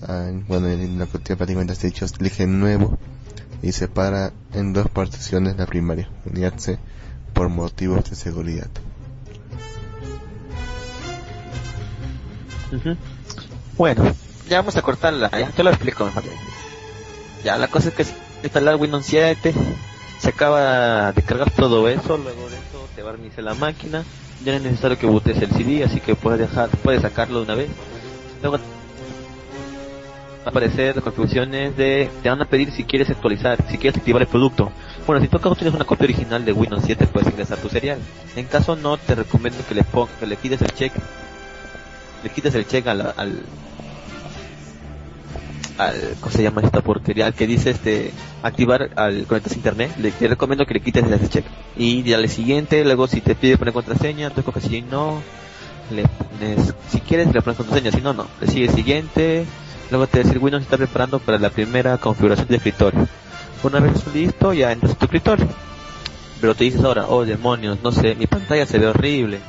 uh, 0.03 0.43
bueno, 0.49 0.69
en 0.69 0.99
la 0.99 1.07
que 1.07 1.37
prácticamente 1.37 1.75
has 1.75 1.83
dicho, 1.83 2.07
elige 2.19 2.47
nuevo 2.47 2.99
y 3.63 3.73
separa 3.73 4.33
en 4.55 4.73
dos 4.73 4.89
particiones 4.89 5.57
la 5.57 5.67
primaria, 5.67 6.11
unidad 6.25 6.55
C, 6.57 6.79
por 7.37 7.51
motivos 7.51 8.09
de 8.09 8.17
seguridad. 8.17 8.69
Uh 12.73 12.77
-huh. 12.77 12.97
Bueno, 13.77 14.15
ya 14.49 14.57
vamos 14.57 14.77
a 14.77 14.83
cortarla, 14.83 15.31
ya 15.31 15.51
te 15.51 15.63
lo 15.63 15.69
explico 15.69 16.07
mejor. 16.07 16.25
Ya, 17.45 17.59
la 17.59 17.69
cosa 17.69 17.91
es 17.91 17.95
que 17.95 18.07
instalar 18.43 18.77
Windows 18.77 19.05
7, 19.05 19.53
se 20.19 20.29
acaba 20.31 21.13
de 21.13 21.23
cargar 21.23 21.51
todo 21.51 21.87
eso, 21.89 22.17
luego 22.17 22.49
de 22.49 22.57
eso 22.57 22.89
te 22.97 23.03
va 23.03 23.11
a 23.11 23.13
reiniciar 23.13 23.45
la 23.45 23.55
máquina, 23.55 24.03
ya 24.43 24.53
no 24.53 24.59
es 24.59 24.65
necesario 24.65 24.99
que 24.99 25.07
botes 25.07 25.41
el 25.43 25.51
CD, 25.51 25.85
así 25.85 26.01
que 26.01 26.15
puedes 26.15 26.41
dejar, 26.41 26.71
puedes 26.71 27.03
sacarlo 27.03 27.41
de 27.41 27.45
una 27.45 27.55
vez. 27.55 27.69
Luego 28.41 28.57
va 28.57 28.63
a 30.47 30.49
aparecer 30.49 31.03
configuraciones 31.03 31.77
de, 31.77 32.11
te 32.23 32.31
van 32.31 32.41
a 32.41 32.47
pedir 32.47 32.73
si 32.73 32.85
quieres 32.85 33.11
actualizar, 33.11 33.59
si 33.71 33.77
quieres 33.77 33.99
activar 33.99 34.23
el 34.23 34.29
producto. 34.29 34.73
Bueno, 35.07 35.23
si 35.23 35.29
tú 35.29 35.39
tienes 35.39 35.73
una 35.73 35.85
copia 35.85 36.05
original 36.05 36.45
de 36.45 36.53
Windows 36.53 36.83
7, 36.85 37.07
puedes 37.07 37.29
ingresar 37.29 37.59
tu 37.59 37.69
serial. 37.69 37.99
En 38.35 38.47
caso 38.47 38.75
no, 38.75 38.97
te 38.97 39.15
recomiendo 39.15 39.59
que 39.69 39.77
le 39.77 39.85
pongas, 39.85 40.17
que 40.19 40.27
le 40.27 40.37
quites 40.37 40.61
el 40.61 40.73
check, 40.73 40.93
le 42.25 42.31
quites 42.31 42.53
el 42.57 42.67
check 42.67 42.89
al, 42.89 43.01
al, 43.17 43.43
al, 45.79 46.17
¿cómo 46.19 46.33
se 46.33 46.43
llama 46.43 46.63
esta 46.63 46.81
porquería? 46.81 47.27
Al 47.27 47.35
que 47.35 47.47
dice 47.47 47.71
este, 47.71 48.13
activar 48.43 48.91
al 48.97 49.27
conectarse 49.27 49.55
a 49.55 49.59
internet, 49.59 49.93
le, 49.99 50.11
te 50.11 50.27
recomiendo 50.27 50.67
que 50.67 50.75
le 50.75 50.81
quites 50.81 51.05
ese 51.05 51.29
check. 51.29 51.45
Y 51.77 52.03
dale 52.11 52.27
siguiente, 52.27 52.85
luego 52.85 53.07
si 53.07 53.21
te 53.21 53.37
pide 53.37 53.59
poner 53.59 53.75
contraseña, 53.75 54.31
tú 54.31 54.41
escoges 54.41 54.65
si 54.65 54.83
no, 54.83 55.23
le 55.93 56.03
pones, 56.09 56.75
si 56.91 57.01
quieres 57.01 57.33
le 57.33 57.43
pones 57.43 57.59
contraseña, 57.59 57.93
si 57.93 58.01
no, 58.01 58.13
no. 58.13 58.27
Le 58.41 58.49
sigue 58.49 58.69
siguiente, 58.73 59.47
luego 59.89 60.09
te 60.09 60.25
dice 60.25 60.39
Windows 60.39 60.65
está 60.65 60.77
preparando 60.77 61.21
para 61.21 61.39
la 61.39 61.51
primera 61.51 61.97
configuración 61.99 62.49
de 62.49 62.57
escritorio. 62.57 63.07
Una 63.67 63.81
vez 63.81 64.07
listo, 64.15 64.53
ya 64.53 64.71
entras 64.71 64.93
a 64.93 64.95
tu 64.95 65.07
escritorio. 65.07 65.49
Pero 66.41 66.55
te 66.55 66.63
dices 66.63 66.85
ahora, 66.85 67.07
oh 67.09 67.25
demonios, 67.25 67.83
no 67.83 67.91
sé, 67.91 68.15
mi 68.15 68.29
pantalla 68.29 68.65
se 68.65 68.79
ve 68.79 68.87
horrible. 68.87 69.41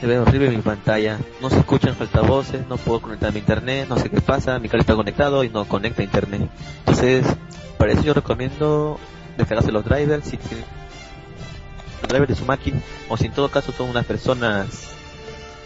Se 0.00 0.06
ve 0.08 0.18
horrible 0.18 0.50
mi 0.50 0.60
pantalla, 0.60 1.20
no 1.40 1.48
se 1.48 1.60
escuchan 1.60 1.94
altavoces, 2.00 2.66
no 2.66 2.76
puedo 2.76 3.02
conectar 3.02 3.32
mi 3.32 3.38
internet, 3.38 3.86
no 3.88 3.96
sé 3.98 4.10
qué 4.10 4.20
pasa, 4.20 4.58
mi 4.58 4.68
cable 4.68 4.80
está 4.80 4.96
conectado 4.96 5.44
y 5.44 5.48
no 5.48 5.64
conecta 5.66 6.02
a 6.02 6.06
internet. 6.06 6.50
Entonces, 6.80 7.24
para 7.78 7.92
eso 7.92 8.02
yo 8.02 8.14
recomiendo 8.14 8.98
descargarse 9.38 9.70
los 9.70 9.84
drivers, 9.84 10.26
si 10.26 10.36
los 12.02 12.08
drivers 12.08 12.30
de 12.30 12.34
su 12.34 12.46
máquina, 12.46 12.80
o 13.08 13.16
si 13.16 13.26
en 13.26 13.32
todo 13.32 13.48
caso 13.48 13.70
son 13.70 13.90
unas 13.90 14.06
personas, 14.06 14.88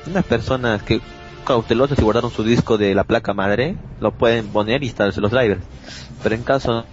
unas 0.07 0.25
personas 0.27 0.83
que 0.83 1.01
cautelosas 1.49 1.99
y 1.99 2.03
guardaron 2.03 2.31
su 2.31 2.45
disco 2.45 2.77
de 2.77 2.95
la 2.95 3.05
placa 3.05 3.33
madre, 3.33 3.75
lo 4.01 4.13
pueden 4.13 4.49
poner 4.49 4.83
y 4.83 4.87
instalarse 4.87 5.23
los 5.23 5.31
drivers. 5.31 5.63
Pero 6.23 6.35
en 6.35 6.43
caso 6.43 6.85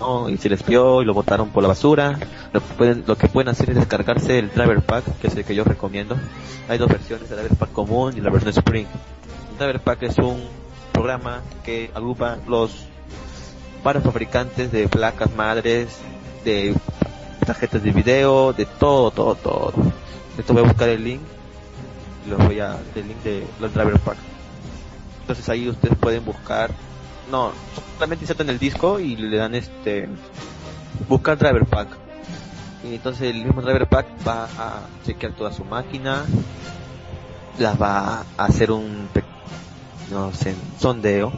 ¿no? 0.00 0.30
y 0.30 0.38
se 0.38 0.48
les 0.48 0.64
vio 0.64 1.02
y 1.02 1.04
lo 1.04 1.12
botaron 1.12 1.50
por 1.50 1.62
la 1.62 1.68
basura. 1.68 2.18
Lo 2.54 2.62
pueden, 2.62 3.04
lo 3.06 3.16
que 3.16 3.28
pueden 3.28 3.50
hacer 3.50 3.68
es 3.70 3.76
descargarse 3.76 4.38
el 4.38 4.50
Driver 4.50 4.80
Pack, 4.80 5.04
que 5.20 5.26
es 5.26 5.36
el 5.36 5.44
que 5.44 5.54
yo 5.54 5.64
recomiendo. 5.64 6.16
Hay 6.66 6.78
dos 6.78 6.88
versiones, 6.88 7.30
el 7.30 7.36
Driver 7.36 7.56
Pack 7.56 7.72
común 7.72 8.14
y 8.16 8.22
la 8.22 8.30
versión 8.30 8.50
Spring. 8.56 8.86
El 9.52 9.58
Driver 9.58 9.80
Pack 9.80 10.02
es 10.04 10.16
un 10.16 10.42
programa 10.90 11.42
que 11.62 11.90
agrupa 11.94 12.38
los 12.48 12.86
varios 13.82 14.02
fabricantes 14.02 14.72
de 14.72 14.88
placas 14.88 15.34
madres, 15.36 15.98
de 16.42 16.74
tarjetas 17.44 17.82
de 17.82 17.90
video, 17.90 18.54
de 18.54 18.64
todo, 18.64 19.10
todo, 19.10 19.34
todo. 19.34 19.74
Esto 20.38 20.54
voy 20.54 20.62
a 20.62 20.66
buscar 20.66 20.88
el 20.88 21.04
link, 21.04 21.20
lo 22.28 22.38
voy 22.38 22.60
a, 22.60 22.76
el 22.94 23.08
link 23.08 23.22
de 23.22 23.46
los 23.60 23.72
Driver 23.72 23.98
Pack. 24.00 24.16
Entonces 25.20 25.48
ahí 25.48 25.68
ustedes 25.68 25.96
pueden 25.98 26.24
buscar 26.24 26.70
no, 27.30 27.52
solamente 27.94 28.24
insertan 28.24 28.50
el 28.50 28.58
disco 28.58 29.00
y 29.00 29.16
le 29.16 29.36
dan 29.36 29.54
este 29.54 30.08
buscar 31.08 31.38
driver 31.38 31.64
pack. 31.64 31.88
Y 32.84 32.94
entonces 32.96 33.34
el 33.34 33.44
mismo 33.44 33.62
driver 33.62 33.88
pack 33.88 34.06
va 34.26 34.44
a 34.44 34.82
chequear 35.06 35.32
toda 35.32 35.52
su 35.52 35.64
máquina, 35.64 36.24
la 37.58 37.74
va 37.74 38.24
a 38.36 38.44
hacer 38.44 38.70
un 38.70 39.08
no 40.10 40.32
sé, 40.32 40.54
sondeo. 40.78 41.32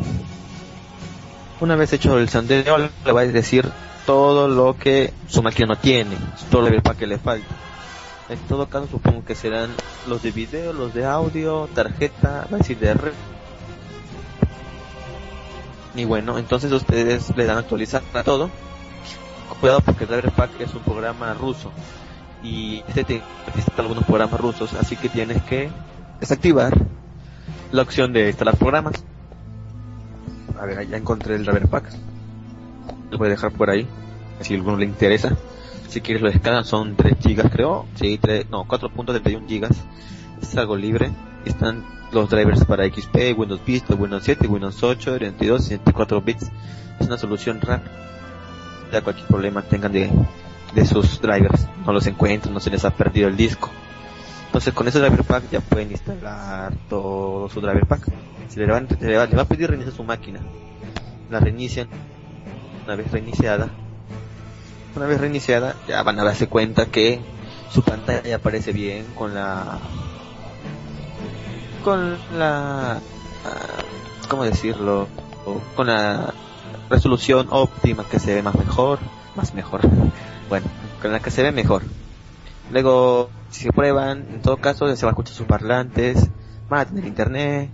Una 1.61 1.77
vez 1.77 1.93
hecho 1.93 2.19
el 2.19 2.29
sondeo 2.29 2.79
le 2.79 3.13
va 3.13 3.21
a 3.21 3.27
decir 3.27 3.71
todo 4.05 4.49
lo 4.49 4.77
que 4.77 5.13
su 5.29 5.43
máquina 5.43 5.69
no 5.69 5.77
tiene, 5.77 6.17
todo 6.51 6.63
el 6.63 6.67
driver 6.67 6.83
pack 6.83 6.99
que 6.99 7.07
le 7.07 7.19
falta. 7.19 7.47
En 8.29 8.39
todo 8.49 8.69
caso 8.69 8.89
supongo 8.89 9.25
que 9.25 9.35
serán 9.35 9.71
los 10.09 10.23
de 10.23 10.33
video, 10.33 10.73
los 10.73 10.95
de 10.95 11.07
audio, 11.07 11.69
tarjeta, 11.75 12.47
va 12.53 12.57
a 12.57 12.59
decir 12.59 12.79
de 12.79 12.95
red 12.95 13.13
y 15.97 16.05
bueno, 16.05 16.37
entonces 16.39 16.71
ustedes 16.73 17.35
le 17.37 17.47
dan 17.47 17.57
actualizar 17.57 18.03
a 18.13 18.23
todo. 18.23 18.51
Cuidado 19.61 19.81
porque 19.81 20.07
Pack 20.07 20.61
es 20.61 20.75
un 20.75 20.83
programa 20.83 21.33
ruso 21.33 21.73
y 22.43 22.83
este 22.87 23.05
te 23.05 23.23
necesita 23.47 23.81
algunos 23.81 24.05
programas 24.05 24.39
rusos, 24.39 24.75
así 24.75 24.97
que 24.97 25.09
tienes 25.09 25.43
que 25.45 25.71
desactivar 26.21 26.77
la 27.73 27.83
opción 27.83 28.13
de 28.13 28.29
instalar 28.29 28.59
programas. 28.59 29.03
A 30.61 30.67
ver, 30.67 30.87
ya 30.87 30.99
encontré 30.99 31.37
el 31.37 31.45
Driver 31.47 31.67
Pack. 31.67 31.91
Lo 33.11 33.17
voy 33.17 33.29
a 33.29 33.31
dejar 33.31 33.53
por 33.53 33.71
ahí, 33.71 33.89
si 34.41 34.53
a 34.53 34.57
alguno 34.59 34.77
le 34.77 34.85
interesa. 34.85 35.35
Si 35.89 36.01
quieres 36.01 36.23
lo 36.23 36.31
descargan, 36.31 36.65
son 36.65 36.97
3 36.97 37.17
gigas 37.21 37.51
creo. 37.51 37.87
Sí, 37.95 38.19
3, 38.19 38.51
no, 38.51 38.65
4.31 38.65 39.47
gigas. 39.47 39.85
Es 40.41 40.57
algo 40.57 40.77
libre. 40.77 41.11
Están 41.45 41.85
los 42.13 42.31
drivers 42.31 42.65
para 42.65 42.87
XP, 42.87 43.37
Windows 43.37 43.65
Vista, 43.65 43.95
Windows 43.95 44.25
7, 44.25 44.47
Windows 44.47 44.83
8, 44.83 45.17
32 45.17 45.61
y 45.61 45.65
64 45.65 46.21
bits. 46.21 46.51
Es 47.01 47.07
una 47.07 47.19
solución 47.19 47.61
rápida. 47.61 47.93
Ya 48.93 49.03
cualquier 49.03 49.27
problema 49.27 49.63
tengan 49.63 49.93
de, 49.93 50.11
de 50.75 50.87
sus 50.87 51.21
drivers, 51.21 51.67
no 51.85 51.93
los 51.93 52.07
encuentran, 52.07 52.55
no 52.55 52.61
se 52.61 52.71
les 52.71 52.85
ha 52.85 52.91
perdido 52.91 53.29
el 53.29 53.37
disco. 53.37 53.71
Entonces 54.47 54.73
con 54.73 54.89
ese 54.89 55.01
driver 55.01 55.25
pack 55.25 55.51
ya 55.51 55.61
pueden 55.61 55.91
instalar 55.91 56.73
todo 56.89 57.49
su 57.49 57.61
driver 57.61 57.85
pack. 57.87 58.07
Se 58.49 58.61
le 58.61 58.67
va, 58.67 58.81
le 58.81 59.17
va, 59.37 59.43
a 59.43 59.45
pedir 59.45 59.69
reiniciar 59.69 59.95
su 59.95 60.05
máquina. 60.05 60.41
La 61.31 61.41
reinician. 61.41 61.89
Una 62.85 62.95
vez 62.95 63.11
reiniciada. 63.11 63.69
Una 64.97 65.07
vez 65.07 65.21
reiniciada 65.21 65.77
ya 65.87 66.03
van 66.03 66.19
a 66.19 66.25
darse 66.25 66.49
cuenta 66.49 66.87
que 66.87 67.21
su 67.71 67.83
pantalla 67.83 68.37
aparece 68.37 68.73
bien 68.73 69.05
con 69.15 69.35
la 69.35 69.79
con 71.85 72.17
la, 72.37 72.95
ah, 72.95 72.99
¿cómo 74.29 74.45
decirlo? 74.45 75.07
Con 75.77 75.89
la 75.89 76.33
resolución 76.89 77.49
óptima 77.51 78.05
que 78.11 78.19
se 78.19 78.35
ve 78.35 78.43
más 78.43 78.57
mejor, 78.57 78.99
más 79.37 79.53
mejor, 79.53 79.83
bueno, 80.49 80.67
con 81.03 81.13
la 81.13 81.21
que 81.21 81.31
se 81.31 81.43
ve 81.43 81.53
mejor. 81.53 81.83
Luego, 82.71 83.29
si 83.51 83.69
prueban, 83.69 84.27
en 84.33 84.41
todo 84.41 84.57
caso 84.57 84.97
se 84.97 85.05
va 85.05 85.11
a 85.11 85.13
escuchar 85.13 85.35
sus 85.35 85.47
parlantes, 85.47 86.27
va 86.73 86.81
a 86.81 86.87
tener 86.87 87.05
internet, 87.05 87.71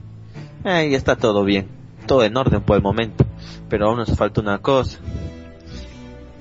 ahí 0.64 0.94
está 0.94 1.16
todo 1.16 1.44
bien, 1.44 1.68
todo 2.06 2.24
en 2.24 2.36
orden 2.36 2.62
por 2.62 2.76
el 2.76 2.82
momento, 2.82 3.24
pero 3.68 3.86
aún 3.86 3.98
nos 3.98 4.14
falta 4.16 4.40
una 4.40 4.58
cosa. 4.58 4.98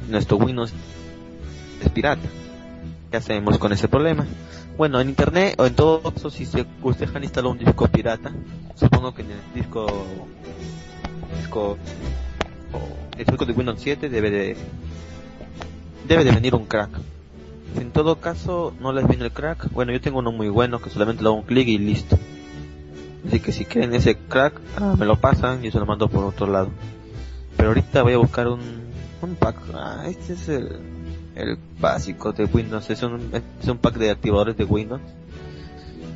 Nuestro 0.10 0.38
Windows 0.38 0.74
es 1.82 1.90
pirata. 1.90 2.28
¿Qué 3.10 3.18
hacemos 3.18 3.58
con 3.58 3.74
ese 3.74 3.88
problema? 3.88 4.26
Bueno, 4.78 5.00
en 5.02 5.10
internet 5.10 5.56
o 5.58 5.66
en 5.66 5.76
todo 5.76 6.02
caso, 6.02 6.30
si 6.30 6.46
se, 6.46 6.66
ustedes 6.82 7.14
han 7.14 7.24
instalado 7.24 7.52
un 7.52 7.60
disco 7.60 7.88
pirata, 7.88 8.32
supongo 8.76 9.14
que 9.14 9.22
en 9.22 9.32
el 9.32 9.40
disco, 9.54 9.86
disco, 11.38 11.78
el 13.18 13.26
disco 13.26 13.46
de 13.46 13.54
Windows 13.54 13.80
7 13.82 14.10
debe 14.10 14.32
de, 14.32 14.58
debe 16.08 16.24
de 16.24 16.32
venir 16.32 16.56
un 16.56 16.66
crack. 16.66 16.90
Si 17.76 17.82
en 17.82 17.92
todo 17.92 18.20
caso 18.20 18.74
no 18.80 18.94
les 18.94 19.08
viene 19.08 19.26
el 19.26 19.32
crack, 19.32 19.72
bueno, 19.72 19.92
yo 19.92 20.02
tengo 20.02 20.20
uno 20.20 20.32
muy 20.32 20.50
bueno 20.50 20.82
que 20.82 20.90
solamente 20.90 21.22
le 21.22 21.30
hago 21.30 21.38
un 21.38 21.44
clic 21.44 21.68
y 21.68 21.78
listo. 21.78 22.18
Así 23.28 23.40
que 23.40 23.52
si 23.52 23.66
quieren 23.66 23.94
ese 23.94 24.16
crack, 24.18 24.60
ah, 24.78 24.96
me 24.98 25.06
lo 25.06 25.18
pasan 25.18 25.64
y 25.64 25.72
se 25.72 25.80
lo 25.80 25.86
mando 25.86 26.08
por 26.08 26.24
otro 26.24 26.48
lado. 26.48 26.70
Pero 27.58 27.70
ahorita 27.70 28.04
voy 28.04 28.14
a 28.14 28.18
buscar 28.18 28.48
un, 28.48 28.91
un 29.22 29.36
pack. 29.36 29.56
Ah, 29.74 30.04
este 30.08 30.34
es 30.34 30.50
el, 30.50 30.80
el 31.36 31.58
básico 31.80 32.34
de 32.34 32.46
Windows, 32.46 32.90
es 32.90 33.04
un, 33.04 33.32
es 33.62 33.68
un 33.68 33.78
pack 33.78 33.96
de 33.96 34.10
activadores 34.10 34.58
de 34.58 34.64
Windows. 34.64 35.02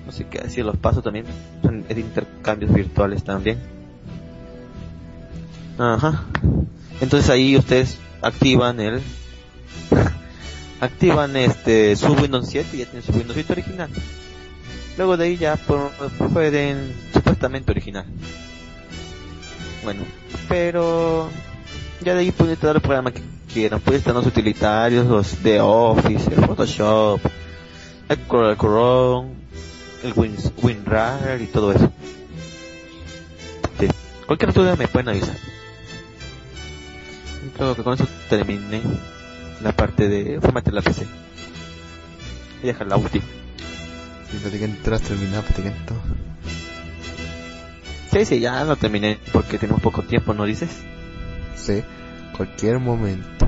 No 0.06 0.12
sé 0.12 0.26
qué 0.28 0.40
decir, 0.40 0.64
los 0.66 0.78
pasos 0.78 1.04
también 1.04 1.26
son 1.64 1.86
intercambios 1.90 2.74
virtuales 2.74 3.24
también. 3.24 3.60
Ajá. 5.78 6.26
Entonces 7.02 7.30
ahí 7.30 7.58
ustedes 7.58 7.98
activan 8.22 8.80
el 8.80 9.02
activan 10.80 11.36
este 11.36 11.96
su 11.96 12.14
Windows 12.14 12.48
7 12.48 12.70
y 12.74 12.80
ya 12.80 12.86
tienen 12.86 13.04
su 13.04 13.12
Windows 13.12 13.34
7 13.34 13.54
original. 13.54 13.90
Luego 14.98 15.18
de 15.18 15.26
ahí 15.26 15.38
ya 15.38 15.58
pueden 15.58 16.94
supuestamente 17.14 17.72
original. 17.72 18.06
Bueno, 19.84 20.04
pero 20.48 21.30
ya 22.06 22.14
de 22.14 22.20
ahí 22.20 22.32
pueden 22.32 22.52
instalar 22.52 22.76
el 22.76 22.82
programa 22.84 23.12
que 23.12 23.22
quieran. 23.52 23.82
Pueden 23.82 24.00
estar 24.00 24.14
los 24.14 24.28
utilitarios, 24.28 25.08
los 25.08 25.42
de 25.42 25.60
Office, 25.60 26.32
el 26.32 26.46
Photoshop, 26.46 27.20
el 28.08 28.20
Corel 28.28 28.56
Chrome, 28.56 29.30
el 30.04 30.14
Win 30.16 30.36
WinRAR 30.62 31.42
y 31.42 31.48
todo 31.48 31.72
eso. 31.72 31.92
Sí. 33.80 33.88
Cualquier 34.28 34.54
duda 34.54 34.76
me 34.76 34.88
pueden 34.88 35.10
avisar. 35.10 35.36
Creo 37.58 37.76
que 37.76 37.84
con 37.84 37.96
eso 37.96 38.08
terminé 38.30 38.82
la 39.62 39.72
parte 39.72 40.08
de 40.08 40.40
formatear 40.40 40.76
la 40.76 40.82
PC. 40.84 41.08
Y 42.62 42.68
dejar 42.68 42.86
la 42.86 42.98
última. 42.98 43.26
Sí, 44.30 44.38
prácticamente 44.38 44.94
has 44.94 45.02
terminado 45.02 45.42
prácticamente 45.42 45.82
todo. 45.88 46.02
Sí, 48.12 48.26
sí, 48.26 48.40
ya 48.40 48.64
lo 48.64 48.76
terminé 48.76 49.18
porque 49.34 49.58
tenemos 49.58 49.82
poco 49.82 50.04
tiempo, 50.04 50.36
¿no 50.36 50.46
dices? 50.46 50.70
Sí 51.56 51.84
cualquier 52.36 52.80
momento. 52.80 53.46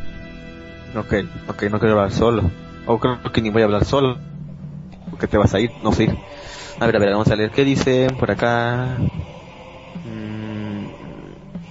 Ok, 0.95 1.13
ok, 1.49 1.63
no 1.63 1.79
quiero 1.79 1.95
hablar 1.95 2.11
solo. 2.11 2.49
O 2.85 2.99
creo 2.99 3.21
que 3.31 3.41
ni 3.41 3.49
voy 3.49 3.61
a 3.61 3.65
hablar 3.65 3.85
solo. 3.85 4.17
Porque 5.09 5.27
te 5.27 5.37
vas 5.37 5.53
a 5.53 5.59
ir, 5.59 5.71
no 5.83 5.91
sé. 5.91 6.09
A 6.79 6.85
ver, 6.85 6.95
a 6.95 6.99
ver, 6.99 7.11
vamos 7.11 7.29
a 7.29 7.35
leer 7.35 7.51
qué 7.51 7.65
dice 7.65 8.07
por 8.17 8.31
acá. 8.31 8.97
Mm, 10.05 10.87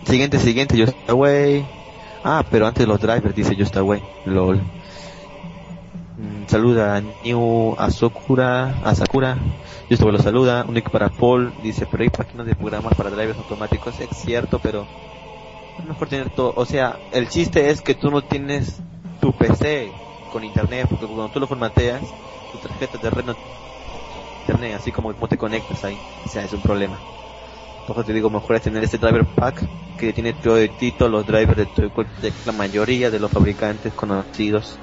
siguiente, 0.07 0.39
siguiente, 0.39 0.78
Just 0.78 1.09
Away. 1.09 1.64
Ah, 2.22 2.45
pero 2.51 2.66
antes 2.66 2.87
los 2.87 3.01
drivers 3.01 3.34
dice 3.34 3.57
Just 3.57 3.76
Away. 3.76 4.03
LOL. 4.26 4.59
Mm, 6.18 6.49
saluda 6.49 6.97
a 6.97 7.01
New 7.01 7.74
Asakura, 7.78 8.74
a 8.84 8.95
Sakura. 8.95 9.39
Just 9.89 10.03
Away 10.03 10.12
lo 10.12 10.22
saluda. 10.22 10.64
Único 10.68 10.91
para 10.91 11.09
Paul. 11.09 11.53
Dice, 11.62 11.87
pero 11.91 12.03
hay 12.03 12.11
páginas 12.11 12.47
de 12.47 12.55
programas 12.55 12.95
para 12.95 13.11
drivers 13.11 13.39
automáticos. 13.39 13.99
Es 14.01 14.11
cierto, 14.11 14.59
pero 14.59 14.87
es 15.79 15.85
mejor 15.85 16.09
tener 16.09 16.31
todo. 16.31 16.53
O 16.57 16.64
sea, 16.64 16.99
el 17.12 17.29
chiste 17.29 17.70
es 17.70 17.83
que 17.83 17.95
tú 17.95 18.11
no 18.11 18.22
tienes 18.22 18.81
tu 19.20 19.33
PC 19.33 19.91
con 20.33 20.45
internet, 20.45 20.87
porque 20.89 21.07
cuando 21.07 21.29
tú 21.29 21.41
lo 21.41 21.47
formateas, 21.47 22.03
tu 22.53 22.59
tarjeta 22.59 22.99
de 22.99 23.11
red 23.11 23.24
no 23.24 23.37
internet, 24.41 24.77
así 24.79 24.93
como 24.93 25.12
no 25.12 25.29
te 25.29 25.37
conectas 25.37 25.85
ahí. 25.85 25.99
O 26.24 26.29
sea, 26.29 26.45
es 26.45 26.53
un 26.53 26.62
problema. 26.62 26.99
Entonces 27.81 28.07
te 28.07 28.12
digo, 28.12 28.31
mejor 28.31 28.57
es 28.57 28.62
tener 28.62 28.83
este 28.83 28.99
driver 28.99 29.24
pack 29.24 29.62
que 29.97 30.12
tiene 30.12 30.33
todo 30.33 30.57
de 30.57 30.68
todos 30.99 31.11
los 31.11 31.27
drivers 31.27 31.57
de, 31.57 31.64
de, 32.22 32.33
la 32.45 32.53
mayoría 32.53 33.11
de 33.11 33.18
los 33.18 33.31
fabricantes 33.31 33.93
conocidos. 33.93 34.79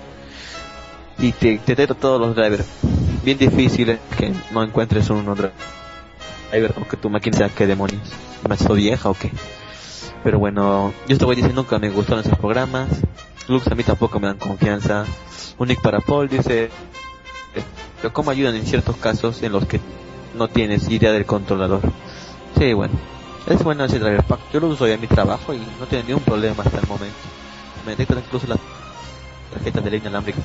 Y 1.20 1.32
te, 1.32 1.60
te 1.60 1.88
todos 1.88 2.20
los 2.20 2.36
drivers. 2.36 2.66
Bien 3.24 3.38
difícil 3.38 3.89
es 3.89 4.00
que 4.18 4.34
no 4.52 4.64
encuentres 4.64 5.10
uno 5.10 5.36
driver 5.36 6.74
o 6.82 6.88
que 6.88 6.98
tu 6.98 7.10
máquina 7.10 7.38
sea 7.38 7.50
que 7.50 7.68
demonios. 7.68 8.12
¿Demasiado 8.41 8.76
vieja 8.76 9.10
o 9.10 9.14
qué? 9.14 9.32
Pero 10.24 10.40
bueno, 10.40 10.94
yo 11.08 11.18
te 11.18 11.26
voy 11.26 11.36
diciendo 11.36 11.68
que 11.68 11.80
me 11.80 11.90
gustaron 11.90 12.24
esos 12.24 12.38
programas. 12.38 12.88
Lux 13.50 13.68
a 13.68 13.76
mí 13.76 13.84
tampoco 13.84 14.20
me 14.20 14.28
dan 14.28 14.38
confianza. 14.38 15.06
Unic 15.58 15.82
para 15.82 16.00
Paul 16.00 16.30
dice, 16.30 16.70
pero 18.02 18.14
cómo 18.14 18.32
ayudan 18.32 18.56
en 18.56 18.66
ciertos 18.66 18.96
casos 18.98 19.44
en 19.44 19.52
los 19.52 19.66
que 19.66 19.82
no 20.36 20.48
tienes 20.48 20.90
idea 20.90 21.12
del 21.12 21.26
controlador. 21.26 21.82
Sí, 22.58 22.74
bueno, 22.74 22.94
es 23.48 23.62
bueno 23.64 23.84
ese 23.84 24.00
driver 24.00 24.24
pack. 24.24 24.40
Yo 24.54 24.62
lo 24.62 24.68
uso 24.68 24.88
ya 24.88 24.94
en 24.94 25.02
mi 25.02 25.08
trabajo 25.08 25.54
y 25.54 25.60
no 25.80 25.86
tiene 25.88 26.06
ningún 26.06 26.24
problema 26.24 26.64
hasta 26.64 26.80
el 26.80 26.88
momento. 26.88 27.18
me 27.86 27.92
detecta 27.92 28.16
incluso 28.16 28.48
las 28.48 28.60
tarjetas 29.54 29.84
de 29.84 29.92
línea 29.92 30.10
alámbrica. 30.10 30.40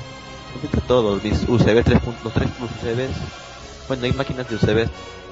Me 0.55 0.61
detecta 0.61 0.87
todo, 0.87 1.19
mis 1.23 1.47
USB 1.47 1.83
3. 1.83 1.99
los 2.23 2.33
3 2.33 2.49
USBs. 2.61 3.17
Bueno, 3.87 4.03
hay 4.03 4.11
máquinas 4.11 4.47
de 4.49 4.55
USB 4.55 4.89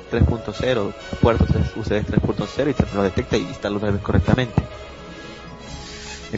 3.0, 0.10 0.94
puertos 1.22 1.50
USB 1.76 2.06
3.0 2.06 2.70
y 2.70 2.74
te 2.74 2.96
lo 2.96 3.04
detecta 3.04 3.38
y 3.38 3.42
instala 3.42 3.80
correctamente. 4.00 4.64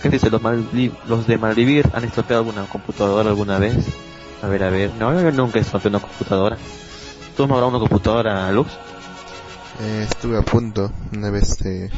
¿Qué 0.02 0.10
dice? 0.10 0.30
Los, 0.30 0.42
los 1.08 1.28
de 1.28 1.38
Malvivir 1.38 1.90
han 1.94 2.04
estropeado 2.04 2.44
alguna 2.44 2.66
computadora 2.68 3.30
alguna 3.30 3.58
vez. 3.58 3.76
A 4.42 4.48
ver, 4.48 4.64
a 4.64 4.70
ver. 4.70 4.92
No, 5.00 5.20
yo 5.20 5.32
nunca 5.32 5.60
he 5.60 5.62
estropeado 5.62 5.98
una 5.98 6.08
computadora. 6.08 6.58
¿Tú 7.36 7.44
has 7.44 7.50
una 7.50 7.80
computadora, 7.80 8.52
Luz? 8.52 8.68
Eh, 9.82 10.06
estuve 10.10 10.38
a 10.38 10.42
punto. 10.42 10.92
Una 11.12 11.32
vez 11.32 11.60
eh, 11.66 11.90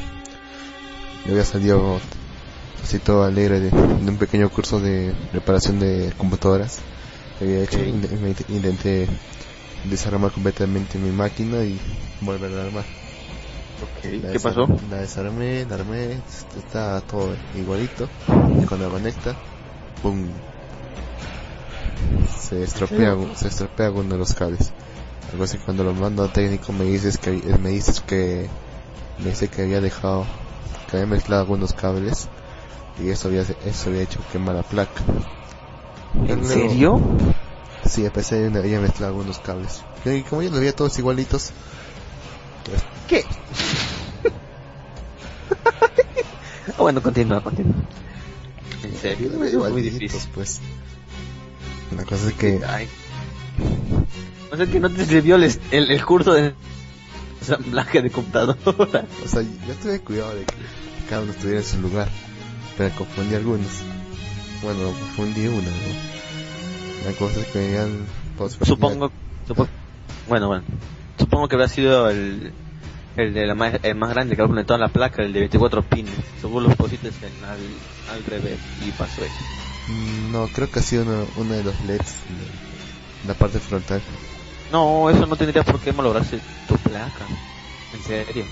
me 1.26 1.32
había 1.32 1.44
salido 1.44 2.00
así 2.82 3.00
todo 3.00 3.24
alegre 3.24 3.60
de, 3.60 3.70
un 3.70 4.18
pequeño 4.18 4.50
curso 4.50 4.80
de 4.80 5.14
reparación 5.34 5.80
de 5.80 6.14
computadoras 6.18 6.80
había 7.42 7.64
hecho. 7.64 7.80
Intenté 8.50 9.08
desarmar 9.86 10.32
completamente 10.32 10.98
mi 10.98 11.12
máquina 11.12 11.64
y 11.64 11.80
volver 12.22 12.54
a 12.58 12.64
armar. 12.64 12.86
¿Qué 14.02 14.40
pasó? 14.40 14.68
La 14.90 14.98
desarmé, 14.98 15.66
la 15.66 15.76
armé, 15.76 16.20
está 16.58 17.02
todo 17.02 17.36
igualito. 17.56 18.08
Y 18.62 18.66
cuando 18.66 18.88
la 18.88 18.94
conecta, 18.94 19.36
¡pum! 20.02 20.28
Se 22.40 22.64
estropea, 22.64 23.16
se 23.36 23.48
estropea 23.48 23.92
uno 23.92 24.14
de 24.14 24.18
los 24.18 24.34
cables. 24.34 24.72
Algo 25.32 25.44
así 25.44 25.58
cuando 25.58 25.84
lo 25.84 25.94
mando 25.94 26.24
a 26.24 26.28
técnico 26.28 26.74
me 26.74 26.84
dices 26.84 27.18
que 27.18 27.32
me 27.32 27.70
dices 27.70 28.02
que 28.02 28.50
me 29.20 29.30
dice 29.30 29.48
que 29.48 29.62
había 29.62 29.80
dejado 29.80 30.26
que 30.90 30.98
había 30.98 31.08
mezclado 31.08 31.44
algunos 31.44 31.74
cables 31.74 32.28
y 33.02 33.10
eso 33.10 33.30
había 33.30 33.42
eso 33.42 33.90
había 33.90 34.02
hecho 34.02 34.20
quemar 34.32 34.56
la 34.56 34.64
placa. 34.64 35.02
¿En 36.28 36.44
serio? 36.44 37.00
Sí, 37.88 38.06
a 38.06 38.14
pesar 38.14 38.52
de 38.52 38.60
había 38.60 38.80
mezclado 38.80 39.14
algunos 39.14 39.40
cables. 39.40 39.84
Y 40.06 40.22
como 40.22 40.42
yo 40.42 40.50
los 40.50 40.60
veía 40.60 40.76
todos 40.76 40.98
igualitos. 41.00 41.52
Pues, 42.66 42.84
¿Qué? 43.08 43.26
bueno, 46.78 47.02
continúa, 47.02 47.42
continúa. 47.42 47.76
¿En 48.84 48.96
serio? 48.96 49.32
muy 49.70 49.82
difícil. 49.82 50.22
pues. 50.34 50.60
La 51.96 52.06
cosa 52.06 52.30
es 52.30 52.34
que... 52.36 52.62
Ay. 52.66 52.88
O 54.52 54.58
sea 54.58 54.66
que 54.66 54.80
no 54.80 54.90
te 54.90 55.06
sirvió 55.06 55.36
el, 55.36 55.60
el, 55.72 56.06
curso 56.06 56.34
de 56.34 56.54
ensamblaje 57.40 58.02
de 58.02 58.12
computadora. 58.12 58.58
O 58.66 59.28
sea, 59.28 59.42
yo 59.42 59.74
tuve 59.82 60.00
cuidado 60.02 60.36
de 60.36 60.46
que 60.46 60.56
cada 61.10 61.24
uno 61.24 61.32
estuviera 61.32 61.60
en 61.60 61.66
su 61.66 61.80
lugar. 61.82 62.10
Pero 62.78 62.96
confundí 62.96 63.36
algunos. 63.36 63.68
Bueno, 64.62 64.84
confundí 64.86 65.48
uno, 65.48 65.62
¿no? 65.62 66.21
La 67.06 67.14
cosa 67.14 67.40
es 67.40 67.48
que 67.48 67.60
venían... 67.60 68.06
Supongo, 68.64 69.12
supongo... 69.48 69.70
Bueno, 70.28 70.48
bueno. 70.48 70.64
Supongo 71.18 71.48
que 71.48 71.56
habrá 71.56 71.68
sido 71.68 72.10
el, 72.10 72.54
el 73.18 73.34
de 73.34 73.46
la 73.46 73.56
más, 73.56 73.80
el 73.84 73.96
más 73.96 74.10
grande 74.10 74.36
que 74.36 74.42
ha 74.42 74.48
conectado 74.48 74.80
la 74.80 74.88
placa, 74.88 75.24
el 75.24 75.34
de 75.34 75.40
24 75.42 75.84
pines. 75.84 76.14
Según 76.40 76.64
los 76.64 76.76
posites 76.76 77.14
en 77.22 77.46
al, 77.46 77.60
al 78.12 78.24
revés 78.26 78.60
y 78.86 78.92
pasó 78.92 79.24
eso. 79.24 79.34
Mm, 79.88 80.32
no, 80.32 80.48
creo 80.48 80.70
que 80.70 80.80
ha 80.80 80.84
sido 80.84 81.04
uno, 81.04 81.26
uno 81.38 81.54
de 81.54 81.64
los 81.64 81.80
LEDs 81.86 82.16
de 83.22 83.28
la 83.28 83.34
parte 83.34 83.60
frontal. 83.60 84.02
No, 84.72 85.10
eso 85.10 85.26
no 85.26 85.36
tendría 85.36 85.64
por 85.64 85.80
qué 85.80 85.92
malograrse 85.92 86.40
tu 86.68 86.76
placa. 86.78 87.26
En 87.94 88.02
serio. 88.04 88.46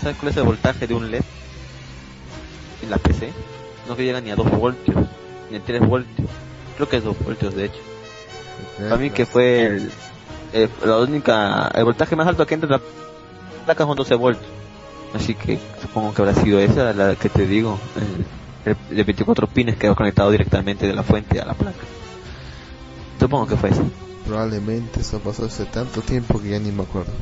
¿Sabes 0.00 0.16
cuál 0.16 0.30
es 0.30 0.36
el 0.36 0.44
voltaje 0.44 0.86
de 0.86 0.94
un 0.94 1.10
LED? 1.10 1.22
En 2.82 2.90
la 2.90 2.98
PC. 2.98 3.32
No 3.88 3.96
que 3.96 4.04
llega 4.04 4.20
ni 4.20 4.30
a 4.30 4.36
2 4.36 4.50
voltios, 4.50 5.06
ni 5.50 5.56
a 5.58 5.60
3 5.60 5.86
voltios. 5.86 6.28
Creo 6.76 6.88
que 6.88 6.96
es 6.98 7.04
2 7.04 7.16
voltios 7.24 7.54
de 7.54 7.66
hecho. 7.66 7.80
Para 8.78 8.96
mí 8.96 9.10
que 9.10 9.26
fue 9.26 9.66
el, 10.52 10.70
la 10.84 10.98
única, 10.98 11.68
el 11.74 11.84
voltaje 11.84 12.16
más 12.16 12.26
alto 12.26 12.46
que 12.46 12.54
entra 12.54 12.66
en 12.66 12.72
la 12.72 13.64
placa 13.64 13.84
son 13.84 13.96
12 13.96 14.14
voltios. 14.14 14.50
Así 15.14 15.34
que 15.34 15.58
supongo 15.80 16.12
que 16.12 16.22
habrá 16.22 16.34
sido 16.34 16.58
esa 16.60 16.92
la 16.92 17.14
que 17.16 17.28
te 17.28 17.46
digo, 17.46 17.78
el, 18.64 18.76
de 18.94 19.04
24 19.04 19.46
pines 19.46 19.76
que 19.76 19.86
ha 19.86 19.94
conectado 19.94 20.30
directamente 20.30 20.86
de 20.86 20.92
la 20.94 21.02
fuente 21.02 21.40
a 21.40 21.46
la 21.46 21.54
placa. 21.54 21.78
Supongo 23.18 23.46
que 23.46 23.56
fue 23.56 23.70
eso. 23.70 23.82
Probablemente 24.26 25.00
eso 25.00 25.20
pasó 25.20 25.46
hace 25.46 25.64
tanto 25.66 26.02
tiempo 26.02 26.40
que 26.40 26.50
ya 26.50 26.58
ni 26.58 26.72
me 26.72 26.82
acuerdo. 26.82 27.12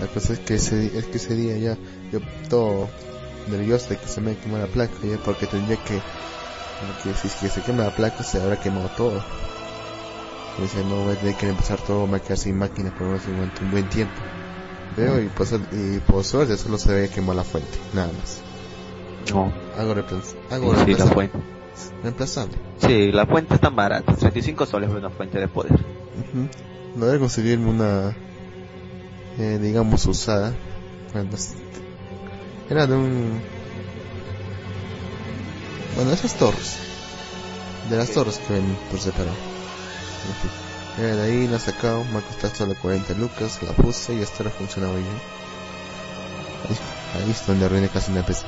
La 0.00 0.06
cosa 0.06 0.34
es 0.34 0.38
que 0.38 0.54
ese, 0.54 0.98
es 0.98 1.06
que 1.06 1.16
ese 1.16 1.34
día 1.34 1.56
ya, 1.56 1.76
yo 2.12 2.20
todo 2.48 2.88
nervioso 3.50 3.88
de 3.88 3.96
que 3.96 4.06
se 4.06 4.20
me 4.20 4.36
quemó 4.36 4.58
la 4.58 4.66
placa, 4.66 4.92
ya 5.02 5.16
porque 5.16 5.46
tendría 5.46 5.76
que, 5.76 6.00
que 7.02 7.14
si, 7.14 7.28
si 7.28 7.48
se 7.48 7.62
quema 7.62 7.84
la 7.84 7.90
placa 7.90 8.22
se 8.22 8.40
habrá 8.40 8.56
quemado 8.56 8.88
todo. 8.96 9.22
Y 10.58 10.62
dice, 10.62 10.84
no 10.84 11.04
voy 11.04 11.14
a 11.14 11.18
tener 11.18 11.36
que 11.36 11.48
empezar 11.48 11.78
todo, 11.80 12.06
me 12.06 12.20
quedar 12.20 12.38
sin 12.38 12.58
máquina 12.58 12.90
por 12.90 13.06
un 13.06 13.70
buen 13.70 13.88
tiempo. 13.88 14.14
Veo 14.96 15.20
y, 15.20 15.28
pues, 15.28 15.54
y 15.72 15.98
por 16.00 16.24
suerte 16.24 16.56
solo 16.56 16.76
se 16.76 16.92
ve 16.92 17.08
quemó 17.08 17.32
la 17.32 17.44
fuente, 17.44 17.78
nada 17.94 18.10
más. 18.12 18.40
No. 19.32 19.52
Algo, 19.78 19.94
algo 20.50 20.84
sí, 20.84 20.94
la 20.94 21.06
fuente. 21.06 21.38
Reemplazable. 22.02 22.56
Sí, 22.78 23.12
la 23.12 23.26
fuente 23.26 23.54
es 23.54 23.60
tan 23.60 23.76
barata, 23.76 24.14
35 24.14 24.66
soles 24.66 24.90
una 24.90 25.10
fuente 25.10 25.38
de 25.38 25.48
poder. 25.48 25.78
No 26.96 27.06
debe 27.06 27.20
conseguirme 27.20 27.70
una, 27.70 28.16
eh, 29.38 29.58
digamos, 29.62 30.04
usada. 30.06 30.52
Bueno, 31.12 31.30
era 32.68 32.86
de 32.86 32.94
un... 32.94 33.40
Bueno, 35.96 36.12
esas 36.12 36.34
torres. 36.34 36.76
De 37.88 37.96
las 37.96 38.10
torres 38.10 38.38
que 38.38 38.54
ven 38.54 38.76
por 38.90 39.00
separado. 39.00 39.36
Era 40.98 41.16
de 41.16 41.22
ahí 41.22 41.48
la 41.48 41.58
sacado, 41.58 42.04
me 42.12 42.18
ha 42.18 42.22
costado 42.22 42.54
solo 42.54 42.74
40 42.80 43.14
lucas, 43.14 43.60
la 43.62 43.72
puse 43.72 44.14
y 44.14 44.22
hasta 44.22 44.42
ahora 44.42 44.50
funcionaba 44.50 44.94
bien. 44.94 45.06
Ahí, 46.68 47.22
ahí 47.22 47.30
es 47.30 47.46
donde 47.46 47.64
arruiné 47.64 47.88
casi 47.88 48.12
una 48.12 48.24
PC. 48.24 48.44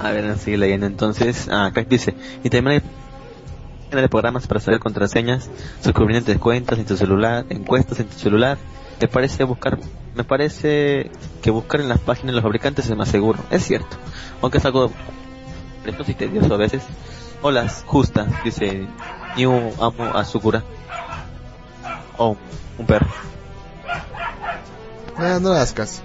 A 0.00 0.10
ver, 0.10 0.38
sigue 0.38 0.58
leyendo 0.58 0.86
entonces. 0.86 1.48
Ah, 1.50 1.66
acá 1.66 1.82
dice, 1.82 2.14
y 2.42 2.50
también 2.50 2.82
hay 2.82 4.00
de 4.02 4.08
programas 4.08 4.46
para 4.46 4.60
saber 4.60 4.80
contraseñas, 4.80 5.48
de 5.82 6.38
cuentas 6.38 6.78
en 6.78 6.84
tu 6.84 6.96
celular, 6.96 7.46
encuestas 7.48 8.00
en 8.00 8.06
tu 8.06 8.18
celular. 8.18 8.58
Me 9.00 9.08
parece 9.08 9.44
buscar, 9.44 9.78
me 10.14 10.24
parece 10.24 11.10
que 11.42 11.50
buscar 11.50 11.80
en 11.80 11.88
las 11.88 12.00
páginas 12.00 12.28
de 12.28 12.32
los 12.34 12.42
fabricantes 12.42 12.88
es 12.88 12.96
más 12.96 13.08
seguro. 13.08 13.38
Es 13.50 13.64
cierto, 13.64 13.96
aunque 14.40 14.58
es 14.58 14.64
algo 14.64 14.90
lejos 15.84 16.08
y 16.08 16.14
tedioso 16.14 16.54
a 16.54 16.58
veces. 16.58 16.82
Hola, 17.42 17.68
justa, 17.86 18.26
dice 18.44 18.86
New 19.36 19.72
Amo 19.80 20.04
Azukura. 20.14 20.62
Oh, 22.16 22.36
un 22.78 22.86
perro. 22.86 23.08
Ah, 25.16 25.38
no 25.40 25.52
las 25.52 25.72
caso. 25.72 26.00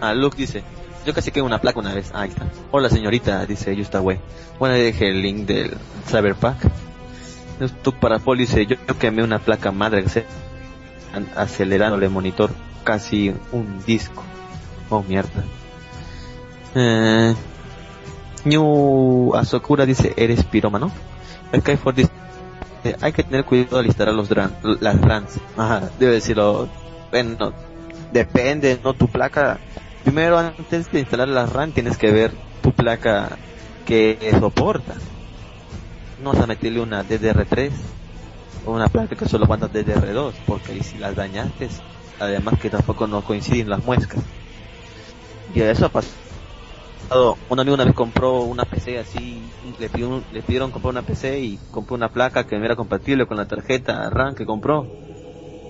Ah, 0.00 0.14
Luke 0.14 0.36
dice, 0.36 0.62
yo 1.04 1.12
casi 1.12 1.30
quedé 1.30 1.42
una 1.42 1.60
placa 1.60 1.80
una 1.80 1.94
vez. 1.94 2.10
ahí 2.14 2.30
está. 2.30 2.46
Hola 2.70 2.88
señorita, 2.88 3.44
dice 3.46 3.72
Way. 3.74 4.20
Bueno, 4.58 4.74
le 4.76 4.82
dejé 4.82 5.08
el 5.08 5.22
link 5.22 5.46
del 5.46 5.76
Cyberpack. 6.06 6.56
Tú 7.82 7.92
para 7.92 8.18
Paul 8.18 8.38
dice, 8.38 8.66
yo, 8.66 8.76
quemé 8.98 9.22
una 9.22 9.38
placa 9.38 9.72
madre 9.72 10.04
acelerándole 11.36 12.06
el 12.06 12.12
monitor 12.12 12.50
casi 12.84 13.34
un 13.52 13.82
disco. 13.84 14.24
Oh 14.90 15.02
mierda. 15.02 15.44
Eh, 16.74 17.34
New 18.44 19.34
Asokura 19.34 19.84
dice, 19.84 20.14
eres 20.16 20.44
pirómano. 20.44 20.90
El 21.52 21.60
Skyford 21.60 21.94
dice, 21.96 22.10
hay 23.00 23.12
que 23.12 23.22
tener 23.22 23.44
cuidado 23.44 23.78
al 23.78 23.86
instalar 23.86 24.14
los 24.14 24.30
las 24.80 25.00
RANs. 25.00 25.40
Ajá, 25.56 25.90
decirlo. 25.98 26.68
Bueno, 27.10 27.52
depende, 28.12 28.78
¿no? 28.82 28.94
Tu 28.94 29.08
placa 29.08 29.58
primero 30.04 30.38
antes 30.38 30.90
de 30.90 31.00
instalar 31.00 31.28
la 31.28 31.46
RAM 31.46 31.72
tienes 31.72 31.98
que 31.98 32.10
ver 32.10 32.32
tu 32.62 32.72
placa 32.72 33.36
que 33.84 34.18
soporta. 34.38 34.94
No 36.22 36.32
vas 36.32 36.42
a 36.42 36.46
meterle 36.46 36.80
una 36.80 37.04
DDR3 37.04 37.70
o 37.70 37.97
una 38.72 38.88
placa 38.88 39.16
que 39.16 39.28
solo 39.28 39.44
aguanta 39.44 39.70
DDR2, 39.70 40.32
porque 40.46 40.72
ahí 40.72 40.82
si 40.82 40.98
las 40.98 41.14
dañaste, 41.14 41.68
además 42.20 42.58
que 42.60 42.70
tampoco 42.70 43.06
no 43.06 43.22
coinciden 43.22 43.70
las 43.70 43.84
muescas. 43.84 44.22
Y 45.54 45.60
eso 45.60 45.86
ha 45.86 45.88
pasado. 45.88 47.38
Un 47.48 47.60
amigo 47.60 47.74
una 47.74 47.84
vez 47.84 47.94
compró 47.94 48.42
una 48.42 48.64
PC 48.64 48.98
así, 48.98 49.40
le, 49.78 49.88
pidieron, 49.88 50.22
le 50.32 50.42
pidieron 50.42 50.70
comprar 50.70 50.90
una 50.90 51.02
PC 51.02 51.40
y 51.40 51.58
compró 51.72 51.96
una 51.96 52.10
placa 52.10 52.44
que 52.44 52.58
no 52.58 52.64
era 52.64 52.76
compatible 52.76 53.26
con 53.26 53.38
la 53.38 53.46
tarjeta 53.46 54.10
RAM 54.10 54.34
que 54.34 54.44
compró. 54.44 54.86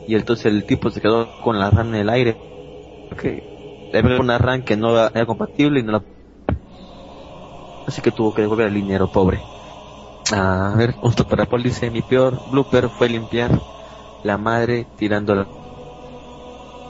Y 0.09 0.15
entonces 0.17 0.47
el 0.47 0.65
tipo 0.65 0.91
se 0.91 1.01
quedó 1.01 1.29
con 1.43 1.59
la 1.59 1.71
RAM 1.71 1.95
en 1.95 2.01
el 2.01 2.09
aire. 2.09 2.37
Porque 3.09 3.43
le 3.93 4.21
una 4.21 4.39
RAM 4.39 4.63
que 4.63 4.77
no 4.77 4.97
era 4.97 5.27
compatible 5.27 5.81
y 5.81 5.83
no 5.83 5.93
la 5.93 6.03
así 7.87 8.03
que 8.03 8.11
tuvo 8.11 8.35
que 8.35 8.43
devolver 8.43 8.67
el 8.67 8.75
dinero 8.75 9.11
pobre 9.11 9.41
a 10.33 10.75
ver 10.77 10.93
justo 10.93 11.27
para 11.27 11.47
Paul 11.47 11.63
dice 11.63 11.91
mi 11.91 12.03
peor 12.03 12.39
blooper 12.51 12.89
fue 12.89 13.09
limpiar 13.09 13.61
la 14.25 14.37
madre 14.37 14.87
tirando 14.97 15.47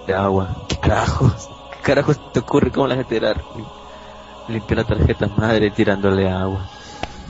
de 0.07 0.15
agua 0.15 0.65
qué 0.69 0.77
carajos 0.79 1.49
qué 1.71 1.83
carajo 1.83 2.15
te 2.15 2.41
ocurre? 2.41 2.71
¿Cómo 2.71 2.87
la 2.87 2.97
gente 2.97 3.17
era? 3.17 3.35
Limpia 4.49 4.77
la 4.77 4.85
tarjeta 4.85 5.29
madre 5.29 5.71
tirándole 5.71 6.29
agua. 6.29 6.69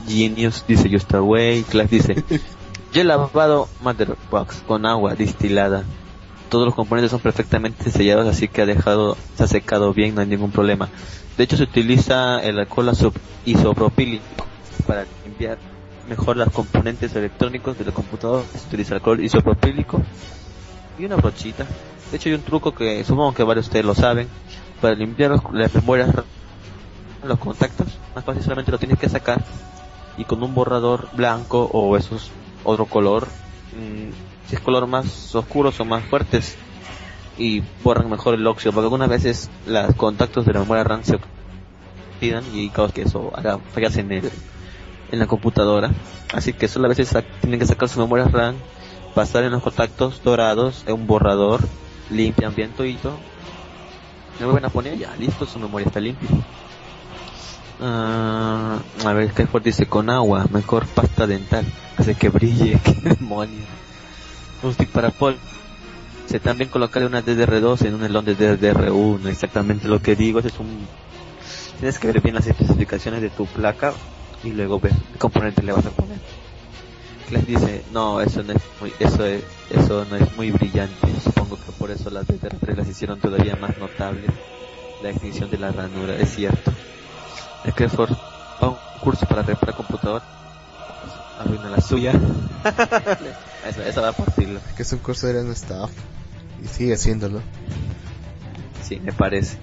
Genius 0.07 0.65
dice 0.67 0.89
Just 0.89 1.13
Away. 1.13 1.63
Clash 1.63 1.89
dice, 1.89 2.23
yo 2.93 3.01
he 3.01 3.03
lavado 3.03 3.67
Motherbox 3.81 4.63
con 4.67 4.85
agua 4.85 5.15
distilada. 5.15 5.83
Todos 6.49 6.65
los 6.65 6.75
componentes 6.75 7.11
son 7.11 7.19
perfectamente 7.19 7.91
sellados, 7.91 8.27
así 8.27 8.47
que 8.47 8.63
ha 8.63 8.65
dejado, 8.65 9.17
se 9.35 9.43
ha 9.43 9.47
secado 9.47 9.93
bien, 9.93 10.15
no 10.15 10.21
hay 10.21 10.27
ningún 10.27 10.51
problema. 10.51 10.89
De 11.37 11.43
hecho, 11.43 11.57
se 11.57 11.63
utiliza 11.63 12.41
el 12.41 12.57
alcohol 12.57 12.91
isopropílico 13.45 14.23
para 14.87 15.05
limpiar 15.23 15.59
mejor 16.09 16.37
los 16.37 16.49
componentes 16.51 17.15
electrónicos 17.15 17.77
del 17.77 17.93
computador. 17.93 18.43
Se 18.51 18.67
utiliza 18.67 18.95
alcohol 18.95 19.23
isopropílico 19.23 20.01
y 20.97 21.05
una 21.05 21.15
brochita. 21.15 21.65
De 22.11 22.17
hecho, 22.17 22.29
hay 22.29 22.35
un 22.35 22.41
truco 22.41 22.73
que 22.73 23.03
supongo 23.03 23.33
que 23.33 23.43
varios 23.43 23.65
de 23.65 23.69
ustedes 23.69 23.85
lo 23.85 23.95
saben. 23.95 24.27
Para 24.81 24.95
limpiar 24.95 25.31
los, 25.31 25.41
las 25.53 25.73
memorias, 25.73 26.09
los 27.23 27.39
contactos, 27.39 27.87
más 28.15 28.23
fácil 28.23 28.43
solamente 28.43 28.71
lo 28.71 28.79
tienes 28.79 28.97
que 28.97 29.09
sacar 29.09 29.43
y 30.17 30.25
con 30.25 30.41
un 30.43 30.53
borrador 30.53 31.07
blanco 31.13 31.69
o 31.71 31.95
esos 31.95 32.31
otro 32.63 32.85
color, 32.85 33.27
mmm, 33.73 34.09
si 34.47 34.55
es 34.55 34.61
color 34.61 34.87
más 34.87 35.33
oscuro 35.35 35.71
o 35.77 35.85
más 35.85 36.03
fuertes 36.05 36.57
y 37.37 37.61
borran 37.83 38.09
mejor 38.09 38.33
el 38.33 38.45
óxido, 38.45 38.73
porque 38.73 38.85
algunas 38.85 39.09
veces 39.09 39.49
los 39.65 39.95
contactos 39.95 40.45
de 40.45 40.53
la 40.53 40.59
memoria 40.59 40.83
RAM 40.83 41.03
se 41.03 41.19
oxidan 42.15 42.43
y 42.53 42.69
causa 42.69 42.93
que 42.93 43.03
eso 43.03 43.31
haga 43.33 43.59
fallas 43.73 43.95
en 43.97 44.11
el 44.11 44.31
en 45.11 45.19
la 45.19 45.27
computadora. 45.27 45.91
Así 46.33 46.53
que 46.53 46.67
solo 46.67 46.85
a 46.85 46.89
veces 46.89 47.15
tienen 47.41 47.59
que 47.59 47.65
sacar 47.65 47.89
su 47.89 47.99
memoria 47.99 48.25
RAM, 48.25 48.55
pasar 49.15 49.43
en 49.43 49.51
los 49.51 49.63
contactos 49.63 50.21
dorados 50.23 50.83
en 50.87 50.93
un 50.93 51.07
borrador, 51.07 51.61
limpian 52.09 52.53
bien 52.55 52.71
todito, 52.71 53.17
me 54.39 54.45
vuelven 54.45 54.65
a 54.65 54.69
poner 54.69 54.97
ya, 54.97 55.15
listo, 55.17 55.45
su 55.45 55.59
memoria 55.59 55.87
está 55.87 55.99
limpia. 55.99 56.29
Uh, 57.81 59.07
a 59.07 59.13
ver, 59.13 59.31
Skyford 59.31 59.63
dice 59.63 59.85
con 59.85 60.09
agua, 60.09 60.45
mejor 60.51 60.85
pasta 60.85 61.25
dental, 61.25 61.65
hace 61.97 62.15
que 62.15 62.29
brille, 62.29 62.79
qué 62.83 62.93
demonio. 62.93 63.65
Un 64.61 64.73
stick 64.73 64.89
para 64.89 65.11
Paul. 65.11 65.37
Se 66.25 66.39
también 66.39 66.69
colocarle 66.69 67.07
una 67.07 67.23
DDR2 67.23 67.85
en 67.85 67.95
un 67.95 68.03
elón 68.03 68.25
de 68.25 68.37
DDR1, 68.37 69.27
exactamente 69.27 69.87
lo 69.87 70.01
que 70.01 70.15
digo, 70.15 70.39
es 70.39 70.59
un... 70.59 70.87
Tienes 71.79 71.97
que 71.97 72.07
ver 72.07 72.21
bien 72.21 72.35
las 72.35 72.45
especificaciones 72.45 73.21
de 73.21 73.29
tu 73.29 73.45
placa 73.45 73.93
y 74.43 74.51
luego 74.51 74.79
ver 74.79 74.93
qué 75.13 75.19
componente 75.19 75.63
le 75.63 75.71
vas 75.71 75.85
a 75.85 75.91
poner. 75.91 76.17
Les 77.31 77.45
dice, 77.45 77.83
no, 77.91 78.21
eso 78.21 78.41
no 78.41 78.53
es 78.53 78.61
muy, 78.81 78.91
eso 78.99 79.25
es, 79.25 79.43
eso 79.69 80.05
no 80.09 80.15
es 80.15 80.35
muy 80.35 80.51
brillante. 80.51 81.07
Supongo 81.23 81.57
que 81.57 81.71
por 81.73 81.91
eso 81.91 82.09
las 82.09 82.27
DDR3 82.27 82.75
las 82.75 82.87
hicieron 82.87 83.19
todavía 83.19 83.55
más 83.55 83.77
notables. 83.77 84.31
La 85.03 85.11
extinción 85.11 85.49
de 85.49 85.57
la 85.59 85.71
ranura, 85.71 86.15
es 86.15 86.33
cierto. 86.35 86.73
Es 87.63 87.73
que 87.73 87.87
for 87.87 88.09
va 88.11 88.69
un 88.69 88.77
curso 89.01 89.25
para 89.27 89.43
reparar 89.43 89.75
computador, 89.75 90.21
arruina 91.39 91.69
la 91.69 91.81
suya. 91.81 92.11
eso, 93.69 93.83
eso 93.83 94.01
va 94.01 94.09
a 94.09 94.13
partirlo. 94.13 94.59
Es 94.67 94.75
que 94.75 94.83
es 94.83 94.91
un 94.91 94.99
curso 94.99 95.27
de 95.27 95.41
un 95.41 95.51
staff 95.51 95.91
y 96.63 96.67
sigue 96.67 96.95
haciéndolo. 96.95 97.41
Sí, 98.83 98.99
me 98.99 99.13
parece. 99.13 99.57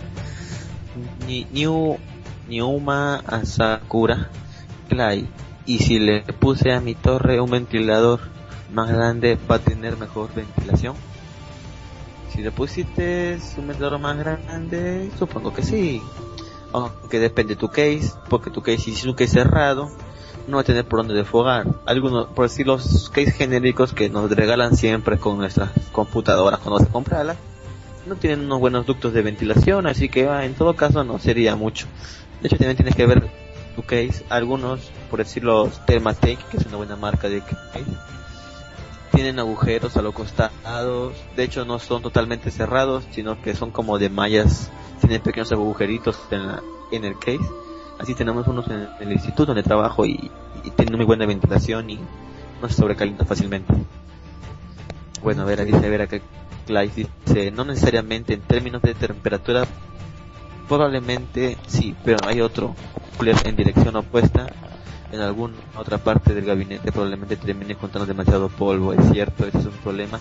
Ni, 1.27 1.47
Niuma 2.49 3.17
Asakura 3.27 4.31
Clay. 4.89 5.29
Y 5.67 5.79
si 5.79 5.99
le 5.99 6.23
puse 6.23 6.73
a 6.73 6.81
mi 6.81 6.95
torre 6.95 7.41
un 7.41 7.51
ventilador 7.51 8.21
más 8.73 8.91
grande, 8.91 9.39
va 9.51 9.57
a 9.57 9.59
tener 9.59 9.97
mejor 9.97 10.33
ventilación. 10.35 10.95
Si 12.33 12.43
le 12.43 12.51
pusiste 12.51 13.39
un 13.57 13.67
ventilador 13.69 13.99
más 13.99 14.17
grande, 14.17 15.11
supongo 15.19 15.53
que 15.53 15.63
sí. 15.63 16.03
Aunque 16.73 17.19
depende 17.19 17.55
de 17.55 17.61
tu 17.61 17.69
case, 17.69 18.13
porque 18.29 18.51
tu 18.51 18.63
case, 18.63 18.79
si 18.79 18.93
es 18.93 19.05
un 19.05 19.15
case 19.15 19.33
cerrado, 19.33 19.91
no 20.47 20.57
va 20.57 20.61
a 20.61 20.65
tener 20.65 20.85
por 20.85 21.01
dónde 21.01 21.15
desfogar. 21.15 21.67
Algunos, 21.87 22.27
por 22.29 22.49
decir 22.49 22.67
los 22.67 23.11
case 23.11 23.33
genéricos 23.33 23.93
que 23.93 24.09
nos 24.09 24.31
regalan 24.31 24.77
siempre 24.77 25.19
con 25.19 25.39
nuestras 25.39 25.71
computadoras 25.93 26.61
cuando 26.61 26.85
se 26.85 26.91
comprarlas, 26.91 27.37
no 28.07 28.15
tienen 28.15 28.45
unos 28.45 28.61
buenos 28.61 28.87
ductos 28.87 29.13
de 29.13 29.23
ventilación, 29.23 29.87
así 29.87 30.09
que 30.09 30.25
en 30.25 30.55
todo 30.55 30.77
caso 30.77 31.03
no 31.03 31.19
sería 31.19 31.57
mucho. 31.57 31.87
De 32.41 32.49
hecho, 32.49 32.57
también 32.57 32.77
tienes 32.77 32.95
que 32.95 33.07
ver 33.07 33.29
case. 33.83 34.25
Algunos, 34.29 34.91
por 35.11 35.19
decirlo, 35.19 35.71
Thermatec, 35.87 36.39
que 36.49 36.57
es 36.57 36.67
una 36.67 36.77
buena 36.77 36.97
marca 36.97 37.29
de 37.29 37.41
case, 37.41 37.85
tienen 39.13 39.39
agujeros 39.39 39.97
a 39.97 40.03
los 40.03 40.15
costados. 40.15 41.15
De 41.37 41.45
hecho, 41.45 41.65
no 41.65 41.79
son 41.79 42.03
totalmente 42.03 42.51
cerrados, 42.51 43.05
sino 43.11 43.41
que 43.41 43.55
son 43.55 43.71
como 43.71 43.99
de 43.99 44.11
mallas. 44.11 44.71
Tienen 45.01 45.23
pequeños 45.23 45.53
agujeritos 45.53 46.19
en, 46.31 46.47
la, 46.47 46.63
en 46.93 47.05
el 47.05 47.19
case. 47.19 47.41
Así 47.99 48.15
tenemos 48.15 48.47
unos 48.47 48.69
en 48.69 48.89
el 49.01 49.13
instituto 49.13 49.47
donde 49.47 49.63
trabajo 49.63 50.05
y, 50.05 50.31
y 50.65 50.71
tienen 50.71 50.97
muy 50.97 51.07
buena 51.07 51.25
ventilación 51.25 51.89
y 51.89 51.99
no 52.61 52.69
se 52.69 52.75
sobrecalienta 52.75 53.25
fácilmente. 53.25 53.73
Bueno, 55.23 55.43
a 55.43 55.45
ver, 55.45 55.65
dice, 55.65 55.79
a 55.85 55.89
ver 55.89 56.03
acá, 56.03 56.19
Clyde 56.67 57.09
dice, 57.27 57.51
no 57.51 57.65
necesariamente 57.65 58.35
en 58.35 58.41
términos 58.41 58.83
de 58.83 58.95
temperatura, 58.95 59.67
probablemente 60.69 61.57
sí, 61.67 61.95
pero 62.05 62.19
hay 62.27 62.41
otro 62.41 62.75
en 63.19 63.57
dirección 63.57 63.97
opuesta 63.97 64.47
en 65.11 65.21
alguna 65.21 65.55
otra 65.79 65.99
parte 65.99 66.35
del 66.35 66.45
gabinete 66.45 66.93
probablemente 66.93 67.37
termine 67.37 67.77
contando 67.77 68.07
demasiado 68.07 68.49
polvo, 68.49 68.93
es 68.93 69.01
cierto, 69.11 69.47
ese 69.47 69.59
es 69.59 69.67
un 69.67 69.73
problema. 69.73 70.21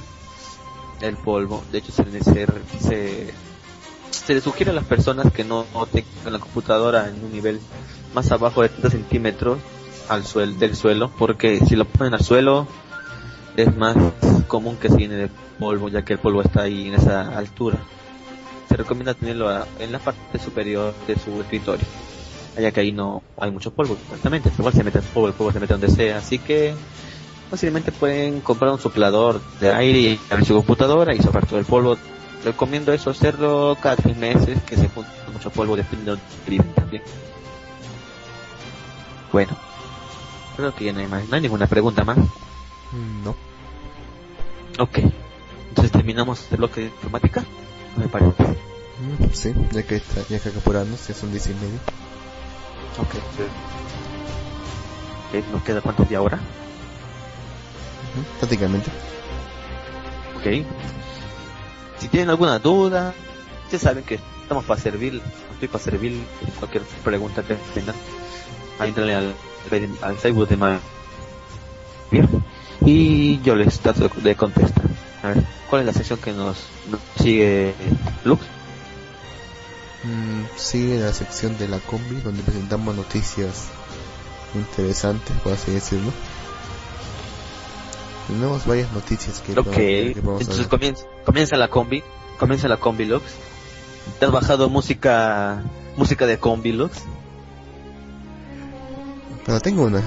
El 1.02 1.18
polvo, 1.18 1.64
de 1.72 1.80
hecho 1.80 1.92
se, 1.92 2.04
se, 2.24 2.48
se, 2.80 3.34
se 4.10 4.34
le 4.34 4.42
sugiere 4.42 4.72
a 4.72 4.74
las 4.74 4.86
personas 4.86 5.32
que 5.34 5.44
no 5.44 5.66
tengan 5.92 6.34
la 6.34 6.40
computadora 6.40 7.10
en 7.10 7.24
un 7.24 7.32
nivel 7.34 7.60
más 8.14 8.32
abajo 8.32 8.62
de 8.62 8.70
30 8.70 8.90
centímetros 8.92 9.58
al 10.08 10.26
suelo, 10.26 10.54
del 10.54 10.76
suelo, 10.76 11.12
porque 11.18 11.60
si 11.66 11.76
lo 11.76 11.86
ponen 11.86 12.14
al 12.14 12.24
suelo 12.24 12.68
es 13.58 13.76
más 13.76 13.96
común 14.48 14.78
que 14.78 14.90
se 14.90 14.98
llene 14.98 15.16
de 15.16 15.30
polvo, 15.60 15.90
ya 15.90 16.04
que 16.04 16.14
el 16.14 16.20
polvo 16.20 16.42
está 16.42 16.64
ahí 16.64 16.88
en 16.88 16.96
esa 16.96 17.38
altura. 17.38 17.78
Se 18.76 18.84
recomienda 18.84 19.14
tenerlo 19.14 19.50
en 19.80 19.90
la 19.94 20.00
parte 20.00 20.38
superior 20.38 20.94
de 21.08 21.18
su 21.18 21.40
escritorio 21.40 21.86
allá 22.58 22.72
que 22.72 22.82
ahí 22.82 22.92
no 22.92 23.24
hay 23.38 23.50
mucho 23.50 23.72
polvo, 23.72 23.98
exactamente, 24.04 24.52
igual 24.58 24.74
se 24.74 24.84
mete 24.84 24.98
el 24.98 25.04
polvo, 25.06 25.28
el 25.30 25.34
polvo 25.34 25.54
se 25.54 25.62
mete 25.62 25.74
donde 25.74 25.90
sea, 25.90 26.18
así 26.18 26.40
que 26.40 26.76
fácilmente 27.50 27.94
pueden 27.94 28.42
comprar 28.42 28.74
un 28.74 28.80
soplador 28.80 29.42
de 29.62 29.74
aire 29.74 30.00
y 30.00 30.20
abrir 30.30 30.46
su 30.46 30.56
computadora 30.56 31.16
y 31.16 31.22
soplar 31.22 31.46
todo 31.46 31.58
el 31.58 31.66
polvo. 31.66 31.98
Recomiendo 32.44 32.92
eso 32.92 33.12
hacerlo 33.12 33.78
cada 33.82 33.96
tres 33.96 34.18
meses, 34.18 34.62
que 34.64 34.76
se 34.76 34.90
junta 34.90 35.10
mucho 35.32 35.52
polvo, 35.52 35.78
depende 35.78 36.04
de 36.04 36.12
donde 36.12 36.24
viven 36.46 36.74
también. 36.74 37.04
Bueno, 39.32 39.58
creo 40.58 40.76
que 40.76 40.84
ya 40.84 40.92
no 40.92 41.00
hay 41.00 41.08
más, 41.08 41.30
no 41.30 41.36
hay 41.36 41.42
ninguna 41.42 41.68
pregunta 41.68 42.04
más. 42.04 42.18
No. 43.24 43.36
Ok, 44.80 45.00
entonces 45.70 45.92
terminamos 45.92 46.46
el 46.52 46.58
bloque 46.58 46.82
de 46.82 46.88
informática, 46.88 47.44
me 47.98 48.08
parece. 48.08 48.44
Mm, 48.44 49.30
sí, 49.34 49.54
ya 49.72 49.84
que, 49.84 49.98
está, 49.98 50.22
ya 50.30 50.40
que 50.40 50.50
apurarnos, 50.50 51.08
ya 51.08 51.14
son 51.14 51.32
diez 51.32 51.48
y 51.48 51.54
medio. 51.54 51.80
Ok. 52.98 53.16
okay. 55.30 55.44
¿Nos 55.52 55.64
queda 55.64 55.82
cuántos 55.82 56.08
de 56.10 56.16
ahora? 56.16 56.38
Uh 56.38 58.20
-huh, 58.20 58.40
prácticamente. 58.40 58.90
Ok. 60.38 60.66
Si 62.00 62.08
tienen 62.08 62.30
alguna 62.30 62.60
duda, 62.60 63.14
ya 63.72 63.80
saben 63.80 64.04
que 64.04 64.20
estamos 64.42 64.66
para 64.66 64.80
servir, 64.80 65.22
estoy 65.54 65.68
para 65.68 65.84
servir 65.84 66.24
cualquier 66.60 66.84
pregunta 67.04 67.44
que 67.44 67.56
tengan. 67.74 67.96
Entrenle 68.80 69.16
al, 69.16 69.36
al 70.02 70.18
Facebook 70.18 70.48
de 70.48 70.58
Mario. 70.58 70.80
Y 72.86 73.42
yo 73.42 73.56
les 73.56 73.80
trato 73.80 74.10
de 74.10 74.36
contestar. 74.36 74.86
A 75.26 75.30
ver, 75.30 75.44
¿cuál 75.70 75.82
es 75.82 75.88
la 75.88 75.94
sección 75.94 76.20
que 76.20 76.34
nos, 76.34 76.56
nos 76.92 77.02
sigue 77.20 77.74
Lux? 78.26 78.44
Mm, 80.04 80.44
sigue 80.56 81.00
la 81.00 81.12
sección 81.14 81.58
de 81.58 81.68
la 81.68 81.80
combi 81.80 82.22
donde 82.22 82.44
presentamos 82.44 82.96
noticias 82.96 83.66
interesantes, 84.54 85.36
por 85.38 85.54
así 85.54 85.72
decirlo. 85.72 86.12
Tenemos 88.28 88.68
varias 88.68 88.92
noticias 88.92 89.40
que, 89.40 89.60
Ok, 89.60 89.72
que 89.72 90.12
entonces 90.16 90.68
comienza, 90.68 91.06
comienza 91.26 91.58
la 91.58 91.70
combi, 91.70 92.04
comienza 92.38 92.68
la 92.68 92.78
combi 92.78 93.06
Lux. 93.06 93.24
¿Te 94.20 94.26
has 94.28 94.32
bajado 94.32 94.70
música 94.70 95.64
música 95.98 96.28
de 96.28 96.38
combi 96.38 96.72
Lux? 96.72 97.02
No, 99.48 99.60
tengo 99.60 99.86
una. 99.86 100.04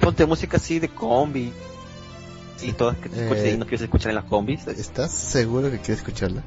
Ponte 0.00 0.26
música 0.26 0.56
así 0.56 0.80
de 0.80 0.88
combi. 0.88 1.52
Y 2.62 2.72
todas 2.72 2.96
que 2.98 3.08
te 3.08 3.22
escuches 3.22 3.44
Eh, 3.44 3.52
y 3.52 3.56
no 3.56 3.64
quieres 3.64 3.82
escuchar 3.82 4.10
en 4.10 4.16
las 4.16 4.24
combis. 4.24 4.66
¿Estás 4.66 5.12
seguro 5.12 5.70
que 5.70 5.78
quieres 5.78 5.98
escucharla? 5.98 6.42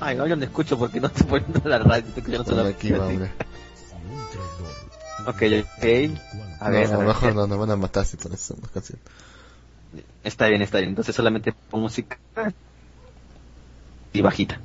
Ay, 0.00 0.16
no, 0.16 0.26
yo 0.26 0.36
no 0.36 0.44
escucho 0.44 0.78
porque 0.78 1.00
no 1.00 1.06
estoy 1.06 1.26
poniendo 1.26 1.68
la 1.68 1.78
radio, 1.78 2.04
estoy 2.06 2.20
escuchando 2.20 2.44
solo 2.44 2.68
aquí 2.68 2.92
va 2.92 3.06
una. 3.08 3.30
Ok, 5.26 5.42
ok. 5.78 5.84
A 6.60 6.70
ver, 6.70 6.88
no, 6.90 6.94
a 6.94 6.98
ver, 6.98 7.06
mejor 7.06 7.28
¿qué? 7.30 7.34
no, 7.34 7.46
nos 7.46 7.58
van 7.58 7.70
a 7.70 7.76
matar 7.76 8.04
si 8.04 8.16
pones 8.16 8.50
una 8.50 8.68
canción. 8.68 8.98
Está 10.22 10.48
bien, 10.48 10.62
está 10.62 10.78
bien. 10.78 10.90
Entonces 10.90 11.14
solamente 11.14 11.52
pon 11.70 11.80
música 11.80 12.18
y 14.12 14.20
bajita. 14.20 14.60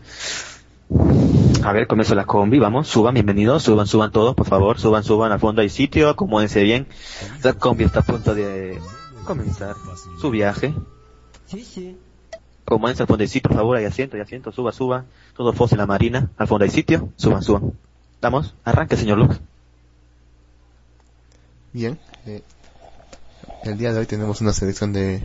A 0.91 1.71
ver, 1.71 1.85
comienzo 1.85 2.15
la 2.15 2.25
combi, 2.25 2.57
vamos, 2.57 2.87
suban, 2.87 3.13
bienvenidos, 3.13 3.61
suban, 3.61 3.85
suban 3.85 4.11
todos, 4.11 4.35
por 4.35 4.47
favor, 4.47 4.79
suban, 4.79 5.03
suban, 5.03 5.31
al 5.31 5.39
fondo 5.39 5.61
hay 5.61 5.69
sitio, 5.69 6.09
acomódense 6.09 6.63
bien. 6.63 6.87
La 7.43 7.53
combi 7.53 7.83
está 7.83 7.99
a 7.99 8.03
punto 8.03 8.33
de 8.33 8.79
comenzar 9.23 9.75
su 10.19 10.31
viaje. 10.31 10.73
Sí, 11.45 11.63
sí. 11.63 11.97
Acomódense 12.65 13.03
al 13.03 13.07
fondo 13.07 13.21
hay 13.21 13.27
sitio, 13.27 13.49
por 13.49 13.57
favor, 13.57 13.77
hay 13.77 13.85
asiento, 13.85 14.15
hay 14.15 14.23
asiento, 14.23 14.51
suba, 14.51 14.71
suba. 14.71 15.05
Todos 15.37 15.55
fos 15.55 15.71
en 15.73 15.77
la 15.77 15.85
marina, 15.85 16.31
al 16.37 16.47
fondo 16.47 16.65
hay 16.65 16.71
sitio, 16.71 17.09
suban, 17.17 17.43
suban. 17.43 17.73
Vamos, 18.19 18.55
arranque, 18.63 18.97
señor 18.97 19.19
Lux. 19.19 19.39
Bien, 21.71 21.99
eh, 22.25 22.41
el 23.63 23.77
día 23.77 23.93
de 23.93 23.99
hoy 23.99 24.05
tenemos 24.07 24.41
una 24.41 24.53
selección 24.53 24.91
de, 24.91 25.21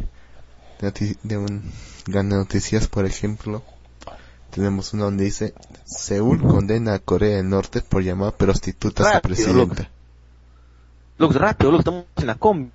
de, 0.81 1.17
de 1.23 1.39
un 1.39 1.73
gran 2.07 2.29
noticias, 2.29 2.87
por 2.87 3.07
ejemplo. 3.07 3.63
Tenemos 4.55 4.93
una 4.93 5.05
donde 5.07 5.25
dice, 5.25 5.53
Seúl 5.85 6.41
condena 6.41 6.95
a 6.95 6.99
Corea 7.01 7.39
del 7.39 7.49
Norte 7.49 7.81
por 7.81 8.05
llamar 8.05 8.35
prostitutas 8.35 9.05
a 9.05 9.13
Rápido, 9.15 9.35
presidenta. 9.35 9.91
Lux, 11.19 11.35
rápido, 11.35 11.73
Lux, 11.73 11.81
estamos 11.81 12.05
en 12.15 12.27
la 12.29 12.37
combi. 12.37 12.71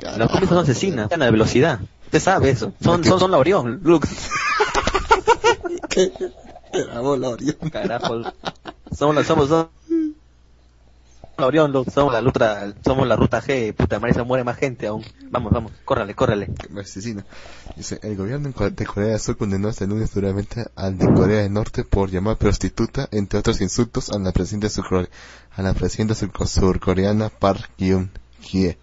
Las 0.00 0.30
combis 0.30 0.48
son 0.48 0.58
asesinas, 0.58 1.10
ganan 1.10 1.26
de 1.26 1.32
velocidad. 1.32 1.80
Usted 2.04 2.20
sabe 2.20 2.48
eso. 2.48 2.72
Son, 2.82 3.04
son, 3.04 3.20
son 3.20 3.30
la 3.30 3.36
Orión, 3.36 3.80
Lux. 3.82 4.08
Era 6.72 7.00
bola, 7.00 7.28
Orión. 7.28 7.56
Carajo. 7.70 8.22
Somos 8.96 9.14
la, 9.14 9.24
somos, 9.24 9.48
somos 9.50 9.50
la 9.50 9.79
Orión. 11.44 11.72
Somos 11.92 12.12
la 12.12 12.20
ruta, 12.20 12.72
somos 12.84 13.06
la 13.06 13.16
ruta 13.16 13.40
G. 13.42 13.74
Puta 13.74 13.98
madre, 13.98 14.14
se 14.14 14.22
muere 14.22 14.44
más 14.44 14.56
gente 14.56 14.86
aún. 14.86 15.04
Vamos, 15.30 15.52
vamos, 15.52 15.72
córrale, 15.84 16.14
córrale. 16.14 16.48
asesino. 16.80 17.22
Dice, 17.76 17.98
el 18.02 18.16
gobierno 18.16 18.48
de 18.50 18.86
Corea 18.86 19.10
del 19.10 19.20
Sur 19.20 19.36
condenó 19.36 19.68
este 19.68 19.86
lunes 19.86 20.12
duramente 20.14 20.66
al 20.76 20.98
de 20.98 21.12
Corea 21.12 21.42
del 21.42 21.52
Norte 21.52 21.84
por 21.84 22.10
llamar 22.10 22.36
prostituta, 22.36 23.08
entre 23.12 23.38
otros 23.38 23.60
insultos, 23.60 24.10
a 24.10 24.18
la 24.18 24.32
presidenta, 24.32 24.68
surcore- 24.68 25.08
a 25.56 25.62
la 25.62 25.72
presidenta 25.74 26.14
surco- 26.14 26.46
surcoreana 26.46 27.28
Park 27.28 27.70
Geun-hye. 27.78 28.76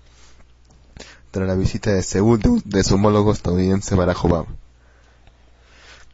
Tras 1.31 1.47
la 1.47 1.55
visita 1.55 1.91
de 1.91 2.01
Seúl 2.01 2.39
de, 2.39 2.61
de 2.65 2.83
su 2.83 2.95
homólogo 2.95 3.31
estadounidense 3.33 3.95
Barack 3.95 4.23
Obama. 4.25 4.47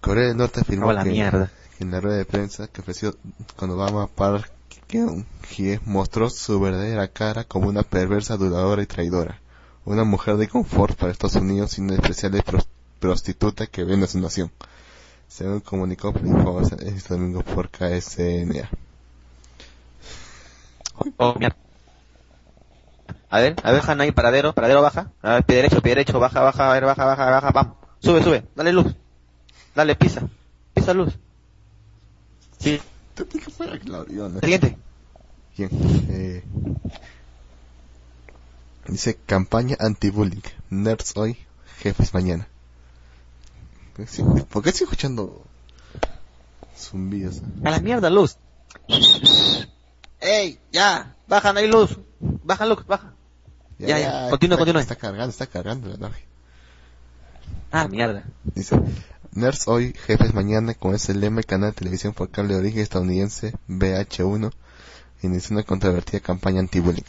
Corea 0.01 0.27
del 0.27 0.37
Norte 0.37 0.61
afirmó 0.61 0.91
la 0.91 1.03
que 1.03 1.09
en 1.79 1.91
la 1.91 2.01
rueda 2.01 2.17
de 2.17 2.25
prensa 2.25 2.67
que 2.67 2.81
ofreció 2.81 3.15
con 3.55 3.69
Obama 3.71 4.07
Park 4.07 4.51
Geun-hye 4.89 5.79
mostró 5.85 6.29
su 6.29 6.59
verdadera 6.59 7.07
cara 7.07 7.43
como 7.43 7.67
una 7.69 7.83
perversa, 7.83 8.35
aduladora 8.35 8.83
y 8.83 8.87
traidora 8.87 9.39
una 9.85 10.03
mujer 10.05 10.37
de 10.37 10.47
confort 10.47 10.97
para 10.97 11.11
Estados 11.11 11.35
Unidos 11.35 11.77
y 11.77 11.81
una 11.81 11.95
especial 11.95 12.31
pros- 12.43 12.67
prostituta 12.99 13.67
que 13.67 13.83
vende 13.83 14.05
a 14.05 14.07
su 14.09 14.17
nación, 14.19 14.49
según 15.27 15.59
comunicó 15.59 16.13
este 16.61 17.13
domingo 17.13 17.41
por 17.41 17.69
KSNA. 17.69 18.69
Oh. 21.17 21.35
A 23.29 23.39
ver, 23.39 23.55
a 23.63 23.71
ver, 23.71 23.81
Hanna 23.85 24.03
ahí, 24.03 24.11
paradero, 24.11 24.53
paradero 24.53 24.81
baja. 24.81 25.11
A 25.21 25.33
ver, 25.33 25.43
pie 25.43 25.55
derecho, 25.57 25.81
pie 25.81 25.91
derecho, 25.95 26.19
baja, 26.19 26.39
baja, 26.41 26.69
a 26.69 26.73
ver, 26.73 26.85
baja, 26.85 27.03
baja, 27.03 27.29
baja, 27.29 27.51
vamos. 27.51 27.77
Sube, 27.99 28.23
sube, 28.23 28.45
dale 28.55 28.71
luz. 28.71 28.95
Dale, 29.75 29.95
pisa. 29.95 30.21
Pisa 30.73 30.93
luz. 30.93 31.17
Sí, 32.59 32.79
siguiente. 34.41 34.77
Bien, 35.57 35.69
eh, 36.09 36.43
dice 38.87 39.17
campaña 39.25 39.77
anti-bullying, 39.79 40.41
nerds 40.69 41.15
hoy, 41.15 41.37
jefes 41.79 42.13
mañana. 42.13 42.47
¿Por 44.49 44.63
qué 44.63 44.69
estoy 44.69 44.85
escuchando 44.85 45.43
zumbidos? 46.75 47.41
A 47.63 47.69
la 47.69 47.79
mierda, 47.79 48.09
luz. 48.09 48.37
¡Ey! 50.19 50.59
¡Ya! 50.71 51.15
¡Bajan 51.27 51.57
ahí, 51.57 51.67
luz! 51.67 51.99
¡Baja, 52.19 52.65
luz! 52.65 52.85
¡Baja! 52.87 53.13
Ya, 53.77 53.99
ya, 53.99 54.29
continúa, 54.31 54.55
está- 54.55 54.57
continúa. 54.57 54.81
Está 54.81 54.95
cargando, 54.95 55.29
está 55.29 55.45
cargando 55.47 55.89
la 55.89 55.97
nave. 55.97 56.17
¡Ah, 57.71 57.87
mierda! 57.87 58.23
Dice, 58.55 58.79
Nerds 59.35 59.67
hoy, 59.67 59.93
jefes 60.05 60.33
mañana, 60.33 60.73
con 60.75 60.93
ese 60.93 61.13
lema 61.13 61.39
el 61.39 61.45
canal 61.45 61.71
de 61.71 61.75
televisión 61.77 62.13
por 62.13 62.29
cable 62.29 62.53
de 62.53 62.59
origen 62.59 62.81
estadounidense 62.81 63.53
BH1 63.67 64.51
inició 65.23 65.55
una 65.55 65.63
controvertida 65.63 66.19
campaña 66.19 66.59
anti-bullying. 66.59 67.03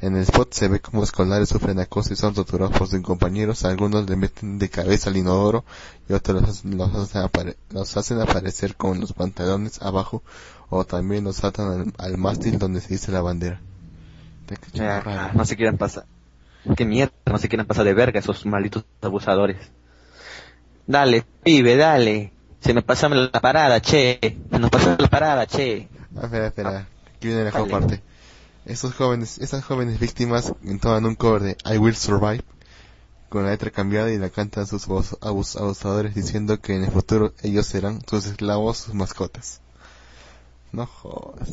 En 0.00 0.16
el 0.16 0.22
spot 0.22 0.52
se 0.54 0.68
ve 0.68 0.80
como 0.80 1.02
escolares 1.02 1.48
sufren 1.48 1.80
acoso 1.80 2.12
y 2.12 2.16
son 2.16 2.34
torturados 2.34 2.76
por 2.78 2.88
sus 2.88 3.00
compañeros, 3.02 3.64
algunos 3.64 4.08
le 4.08 4.16
meten 4.16 4.58
de 4.58 4.68
cabeza 4.70 5.10
al 5.10 5.16
inodoro 5.16 5.64
y 6.08 6.12
otros 6.12 6.40
los, 6.40 6.50
hacen- 6.50 6.76
los 6.76 6.94
hacen, 6.94 7.22
apare- 7.22 7.56
los 7.70 7.96
hacen 7.96 8.20
aparecer 8.20 8.76
con 8.76 9.00
los 9.00 9.12
pantalones 9.12 9.82
abajo 9.82 10.22
o 10.70 10.84
también 10.84 11.24
los 11.24 11.42
atan 11.44 11.66
al, 11.80 11.92
al 12.12 12.16
mástil 12.18 12.58
donde 12.58 12.80
se 12.80 12.94
dice 12.94 13.12
la 13.12 13.20
bandera. 13.22 13.60
Raro. 14.74 15.32
no 15.34 15.44
se 15.44 15.56
quieran 15.56 15.76
pasar. 15.78 16.04
¡Qué 16.76 16.84
mierda! 16.84 17.12
No 17.26 17.38
se 17.38 17.48
quieran 17.48 17.66
pasar 17.66 17.84
de 17.84 17.92
verga 17.94 18.20
esos 18.20 18.46
malditos 18.46 18.84
abusadores. 19.00 19.56
Dale, 20.86 21.24
pibe, 21.42 21.76
dale. 21.76 22.32
Se 22.60 22.72
me 22.74 22.82
pasa 22.82 23.08
la 23.08 23.30
parada, 23.40 23.80
che. 23.80 24.18
Se 24.50 24.58
nos 24.58 24.70
pasó 24.70 24.94
la 24.98 25.08
parada, 25.08 25.46
che. 25.46 25.88
Ah, 26.16 26.24
espera, 26.24 26.46
espera. 26.46 26.86
Aquí 27.16 27.26
viene 27.28 27.44
la 27.44 27.50
mejor 27.50 27.68
parte. 27.68 28.02
Esos 28.64 28.94
jóvenes, 28.94 29.38
esas 29.38 29.64
jóvenes 29.64 29.98
víctimas 29.98 30.52
entonan 30.64 31.04
un 31.06 31.14
cover 31.16 31.42
de 31.42 31.56
I 31.64 31.78
Will 31.78 31.96
Survive 31.96 32.44
con 33.28 33.44
la 33.44 33.50
letra 33.50 33.70
cambiada 33.70 34.12
y 34.12 34.18
la 34.18 34.28
cantan 34.30 34.66
sus 34.66 34.86
abus- 34.88 35.18
abus- 35.20 35.56
abusadores 35.58 36.14
diciendo 36.14 36.60
que 36.60 36.76
en 36.76 36.84
el 36.84 36.90
futuro 36.92 37.32
ellos 37.42 37.66
serán 37.66 38.00
sus 38.08 38.26
esclavos, 38.26 38.78
sus 38.78 38.94
mascotas. 38.94 39.60
No 40.70 40.86
jodas. 40.86 41.48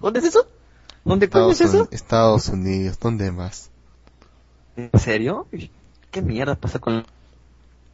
¿Dónde 0.00 0.18
es 0.18 0.26
eso? 0.26 0.46
¿Dónde 1.04 1.26
Estados, 1.26 1.60
es 1.60 1.68
eso? 1.72 1.88
Estados 1.90 2.48
Unidos, 2.48 2.98
¿dónde 3.00 3.32
más? 3.32 3.70
¿En 4.76 4.90
serio? 5.00 5.46
¿Qué 6.12 6.22
mierda 6.22 6.54
pasa 6.54 6.78
con 6.78 7.04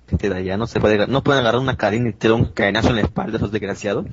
gente 0.09 0.29
de 0.29 0.37
allá? 0.37 0.57
No 0.57 0.67
se 0.67 0.81
puede, 0.81 1.07
no 1.07 1.23
pueden 1.23 1.41
agarrar 1.41 1.61
una 1.61 1.77
cadena 1.77 2.11
y 2.11 2.13
te 2.13 2.31
un 2.33 2.47
cadenazo 2.47 2.91
en 2.91 2.97
la 2.97 3.03
espalda 3.03 3.37
esos 3.39 3.53
desgraciados. 3.53 4.07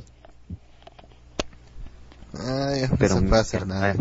Ay, 2.38 2.84
no 2.90 2.98
Pero 2.98 3.15
se 3.15 3.22
puede 3.23 3.41
hacer 3.41 3.65
nada. 3.68 3.95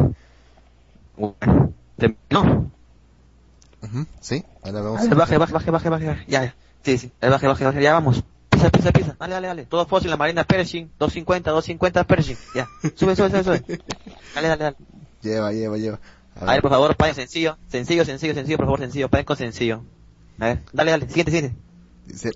Bueno, 1.17 1.73
te- 1.97 2.17
no. 2.31 2.71
¿Sí? 4.21 4.45
Ahora 4.63 4.81
vamos. 4.81 5.01
A 5.01 5.05
ver, 5.05 5.15
baje, 5.15 5.39
baje, 5.39 5.53
baje, 5.53 5.71
baje, 5.71 5.89
baje, 5.89 6.07
baje. 6.07 6.25
Ya, 6.29 6.45
ya. 6.45 6.55
Sí, 6.83 6.99
sí. 6.99 7.13
A 7.21 7.27
ver, 7.27 7.31
Baje, 7.33 7.47
baje, 7.47 7.65
baje. 7.65 7.83
Ya 7.83 7.93
vamos. 7.95 8.25
Pisa, 8.51 8.71
pisa, 8.71 8.93
pisa. 8.93 9.17
Dale, 9.19 9.35
dale, 9.35 9.47
dale. 9.49 9.65
Todo 9.67 9.87
fósil, 9.87 10.11
la 10.11 10.17
Marina 10.17 10.45
Pershing. 10.45 10.91
250, 10.99 11.51
250 11.51 12.05
Pershing. 12.05 12.37
Ya. 12.55 12.69
Sube, 12.95 13.17
sube, 13.17 13.31
sube, 13.31 13.45
sube. 13.45 13.63
Dale, 14.35 14.49
dale, 14.49 14.65
dale. 14.65 14.77
Lleva, 15.23 15.53
lleva, 15.53 15.77
lleva. 15.79 16.01
A 16.41 16.45
ver, 16.53 16.63
por 16.63 16.71
favor, 16.71 16.97
paren 16.97 17.15
sencillo. 17.15 17.57
Sencillo, 17.69 18.05
sencillo, 18.05 18.35
sencillo, 18.35 18.57
por 18.57 18.67
favor, 18.67 18.81
sencillo. 18.81 19.09
Paren 19.09 19.25
con 19.27 19.37
sencillo. 19.37 19.85
A 20.39 20.47
ver, 20.47 20.63
dale, 20.73 20.91
dale. 20.91 21.09
Siguiente, 21.09 21.31
siguiente. 21.33 21.57
Dice, 22.07 22.33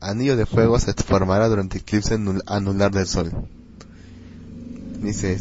anillo 0.00 0.36
de 0.36 0.46
fuego 0.46 0.78
se 0.78 0.92
formará 0.94 1.48
durante 1.48 1.78
eclipse 1.78 2.16
anul- 2.18 2.42
anular 2.46 2.90
del 2.90 3.06
sol. 3.06 3.30
Dice, 5.00 5.38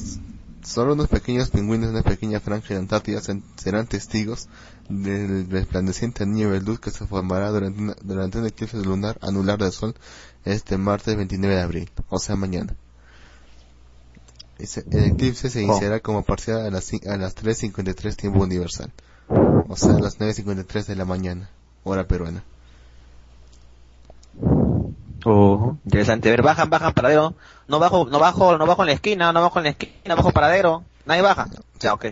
solo 0.64 0.94
unos 0.94 1.08
pequeños 1.08 1.50
pingüinos 1.50 1.88
de 1.88 1.94
una 1.96 2.04
pequeña 2.04 2.40
franja 2.40 2.74
de 2.74 2.80
Antártida 2.80 3.22
serán 3.56 3.88
testigos 3.88 4.48
del 4.90 5.50
resplandeciente 5.50 6.24
anillo 6.24 6.52
de 6.52 6.62
luz 6.62 6.80
que 6.80 6.92
se 6.92 7.08
formará 7.08 7.50
durante, 7.50 7.80
una- 7.82 7.96
durante 8.04 8.38
un 8.40 8.46
eclipse 8.46 8.78
lunar 8.78 9.18
anular 9.22 9.58
del 9.58 9.72
sol 9.72 9.96
este 10.44 10.78
martes 10.78 11.16
29 11.16 11.56
de 11.56 11.62
abril, 11.62 11.92
o 12.10 12.20
sea 12.20 12.36
mañana. 12.36 12.76
El 14.58 15.04
eclipse 15.04 15.50
se 15.50 15.62
iniciará 15.62 16.00
como 16.00 16.24
parcial 16.24 16.66
a 16.66 16.70
las, 16.70 16.92
a 16.94 17.18
las 17.18 17.36
3.53 17.36 18.16
tiempo 18.16 18.42
universal, 18.42 18.92
o 19.28 19.76
sea 19.76 19.96
a 19.96 20.00
las 20.00 20.18
9.53 20.18 20.86
de 20.86 20.96
la 20.96 21.06
mañana, 21.06 21.50
hora 21.84 22.08
peruana. 22.08 22.44
Oh, 25.26 25.78
interesante. 25.84 26.30
A 26.30 26.32
ver, 26.32 26.44
bajan, 26.44 26.70
bajan, 26.70 26.94
paradero. 26.94 27.34
No 27.68 27.80
bajo, 27.80 28.06
no 28.06 28.20
bajo, 28.20 28.58
no 28.58 28.66
bajo 28.66 28.84
en 28.84 28.88
la 28.88 28.94
esquina, 28.94 29.34
no 29.34 29.42
bajo 29.42 29.60
en 29.60 29.64
la 29.64 29.70
esquina, 29.72 30.16
bajo 30.16 30.32
paradero. 30.32 30.84
Nadie 31.06 31.22
baja. 31.22 31.50
Ya, 31.80 31.94
ok. 31.94 32.06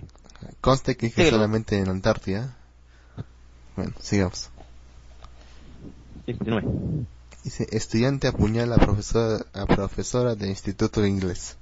Conste 0.61 0.97
que 0.97 1.07
dije 1.07 1.29
solamente 1.29 1.77
en 1.77 1.89
Antártida. 1.89 2.55
Bueno, 3.75 3.93
sigamos. 3.99 4.49
Continúe. 6.25 7.05
Dice, 7.43 7.67
estudiante 7.71 8.27
apuñala 8.27 8.75
a 8.75 8.79
profesora, 8.79 9.45
a 9.53 9.65
profesora 9.65 10.35
de 10.35 10.47
instituto 10.47 11.01
de 11.01 11.09
inglés. 11.09 11.57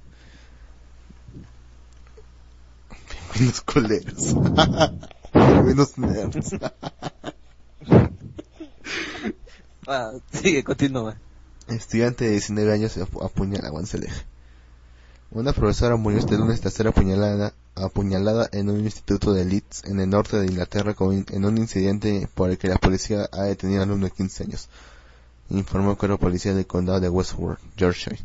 Pingüinos 3.32 3.60
coleros. 3.62 4.34
Pingüinos 5.32 5.98
nerds. 5.98 6.54
Ah, 9.86 10.12
sigue, 10.32 10.62
continúa. 10.62 11.16
Estudiante 11.66 12.24
de 12.24 12.30
19 12.32 12.72
años 12.72 12.96
apu- 12.98 13.24
apuñala 13.24 13.70
a. 13.70 14.12
Una 15.32 15.52
profesora 15.52 15.96
murió 15.96 16.18
este 16.20 16.36
lunes 16.38 16.60
tras 16.60 16.74
ser 16.74 16.86
apuñalada, 16.86 17.52
apuñalada 17.74 18.48
en 18.52 18.70
un 18.70 18.80
instituto 18.80 19.32
de 19.32 19.44
Leeds, 19.44 19.84
en 19.86 19.98
el 19.98 20.08
norte 20.10 20.38
de 20.38 20.46
Inglaterra, 20.46 20.94
con- 20.94 21.26
en 21.28 21.44
un 21.44 21.58
incidente 21.58 22.28
por 22.34 22.50
el 22.50 22.58
que 22.58 22.68
la 22.68 22.76
policía 22.76 23.28
ha 23.32 23.42
detenido 23.42 23.80
a 23.80 23.84
un 23.84 23.90
alumno 23.90 24.06
de 24.06 24.12
15 24.12 24.44
años. 24.44 24.68
informó 25.50 25.90
el 25.90 25.96
cuerpo 25.98 26.18
policial 26.18 26.54
del 26.54 26.66
condado 26.66 27.00
de 27.00 27.08
Westward, 27.08 27.58
Georgia. 27.76 28.16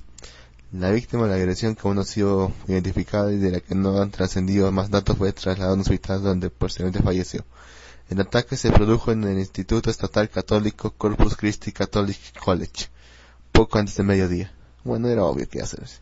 La 0.73 0.91
víctima 0.91 1.23
de 1.23 1.29
la 1.29 1.35
agresión 1.35 1.75
que 1.75 1.81
aún 1.87 1.95
no 1.95 2.01
ha 2.01 2.05
sido 2.05 2.51
identificada 2.67 3.31
y 3.31 3.37
de 3.37 3.51
la 3.51 3.59
que 3.61 3.73
no 3.73 4.01
han 4.01 4.11
trascendido 4.11 4.71
más 4.71 4.89
datos 4.89 5.17
fue 5.17 5.31
trasladada 5.31 5.71
a 5.71 5.75
un 5.75 5.81
hospital 5.81 6.21
donde 6.21 6.49
posteriormente 6.49 7.03
falleció. 7.03 7.45
El 8.09 8.19
ataque 8.21 8.57
se 8.57 8.71
produjo 8.71 9.11
en 9.11 9.23
el 9.23 9.39
Instituto 9.39 9.89
Estatal 9.89 10.29
Católico 10.29 10.91
Corpus 10.91 11.35
Christi 11.35 11.71
Catholic 11.71 12.17
College, 12.39 12.87
poco 13.51 13.79
antes 13.79 13.95
de 13.95 14.03
mediodía. 14.03 14.51
Bueno, 14.83 15.07
era 15.07 15.23
obvio 15.23 15.47
que 15.47 15.57
iba 15.59 15.65
a 15.65 15.69
ser 15.69 15.83
así. 15.83 15.97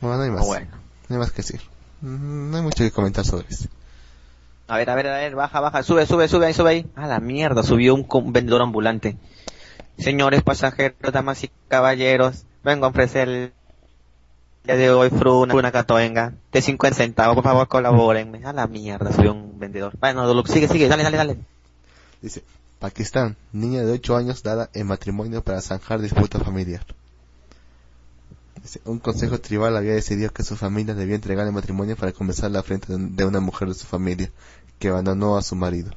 Bueno, 0.00 0.16
no 0.18 0.22
hay 0.24 0.30
más. 0.30 0.46
Bueno. 0.46 0.70
No 1.08 1.16
hay 1.16 1.20
más 1.20 1.30
que 1.30 1.38
decir. 1.42 1.60
Mm, 2.00 2.50
No 2.50 2.56
hay 2.56 2.62
mucho 2.62 2.84
que 2.84 2.90
comentar 2.90 3.24
sobre 3.24 3.46
eso. 3.48 3.68
A 4.68 4.76
ver, 4.76 4.88
a 4.90 4.94
ver, 4.94 5.06
a 5.08 5.16
ver, 5.18 5.34
baja, 5.34 5.60
baja, 5.60 5.82
sube, 5.82 6.06
sube, 6.06 6.28
sube 6.28 6.46
ahí, 6.46 6.54
sube 6.54 6.70
ahí. 6.70 6.86
A 6.96 7.06
la 7.06 7.20
mierda, 7.20 7.62
subió 7.62 7.94
un 7.94 8.32
vendedor 8.32 8.62
ambulante. 8.62 9.16
Señores 9.98 10.42
pasajeros, 10.42 11.12
damas 11.12 11.44
y 11.44 11.50
caballeros, 11.68 12.44
vengo 12.62 12.86
a 12.86 12.88
ofrecer 12.88 13.28
el 13.28 13.52
día 14.64 14.76
de 14.76 14.90
hoy 14.90 15.10
fruna, 15.10 15.54
una 15.54 15.72
catoenga 15.72 16.34
de 16.52 16.62
50 16.62 16.96
centavos, 16.96 17.34
por 17.34 17.44
favor 17.44 17.68
colaboren. 17.68 18.44
A 18.46 18.52
la 18.52 18.66
mierda, 18.66 19.12
subió 19.12 19.32
un 19.32 19.58
vendedor. 19.58 19.94
Bueno, 19.98 20.44
sigue, 20.44 20.68
sigue, 20.68 20.88
dale, 20.88 21.02
dale, 21.02 21.16
dale. 21.16 21.36
Dice, 22.20 22.44
Pakistán, 22.78 23.36
niña 23.52 23.82
de 23.82 23.92
8 23.92 24.16
años 24.16 24.42
dada 24.42 24.70
en 24.74 24.86
matrimonio 24.86 25.42
para 25.42 25.60
zanjar 25.60 26.00
disputa 26.00 26.38
familiar. 26.38 26.84
Dice, 28.62 28.80
un 28.84 29.00
consejo 29.00 29.40
tribal 29.40 29.76
había 29.76 29.94
decidido 29.94 30.30
que 30.30 30.44
su 30.44 30.56
familia 30.56 30.94
debía 30.94 31.16
entregar 31.16 31.46
el 31.46 31.52
matrimonio 31.52 31.96
para 31.96 32.12
comenzar 32.12 32.50
la 32.52 32.62
frente 32.62 32.94
de 32.96 33.24
una 33.24 33.40
mujer 33.40 33.68
de 33.68 33.74
su 33.74 33.86
familia, 33.86 34.30
que 34.78 34.88
abandonó 34.88 35.36
a 35.36 35.42
su 35.42 35.56
marido. 35.56 35.90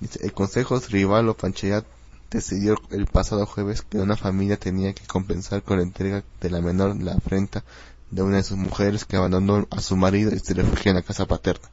Dice, 0.00 0.20
el 0.22 0.32
consejo 0.34 0.78
tribal 0.80 1.28
o 1.28 1.34
Panchayat 1.34 1.84
decidió 2.32 2.76
el 2.90 3.06
pasado 3.06 3.46
jueves 3.46 3.82
que 3.82 3.98
una 3.98 4.16
familia 4.16 4.56
tenía 4.56 4.92
que 4.94 5.06
compensar 5.06 5.62
con 5.62 5.76
la 5.76 5.82
entrega 5.82 6.24
de 6.40 6.50
la 6.50 6.60
menor 6.60 6.96
la 7.00 7.12
afrenta 7.12 7.62
de 8.10 8.22
una 8.22 8.36
de 8.36 8.42
sus 8.42 8.56
mujeres 8.56 9.04
que 9.04 9.16
abandonó 9.16 9.66
a 9.70 9.80
su 9.80 9.96
marido 9.96 10.34
y 10.34 10.38
se 10.38 10.54
refugió 10.54 10.90
en 10.90 10.96
la 10.96 11.02
casa 11.02 11.26
paterna, 11.26 11.68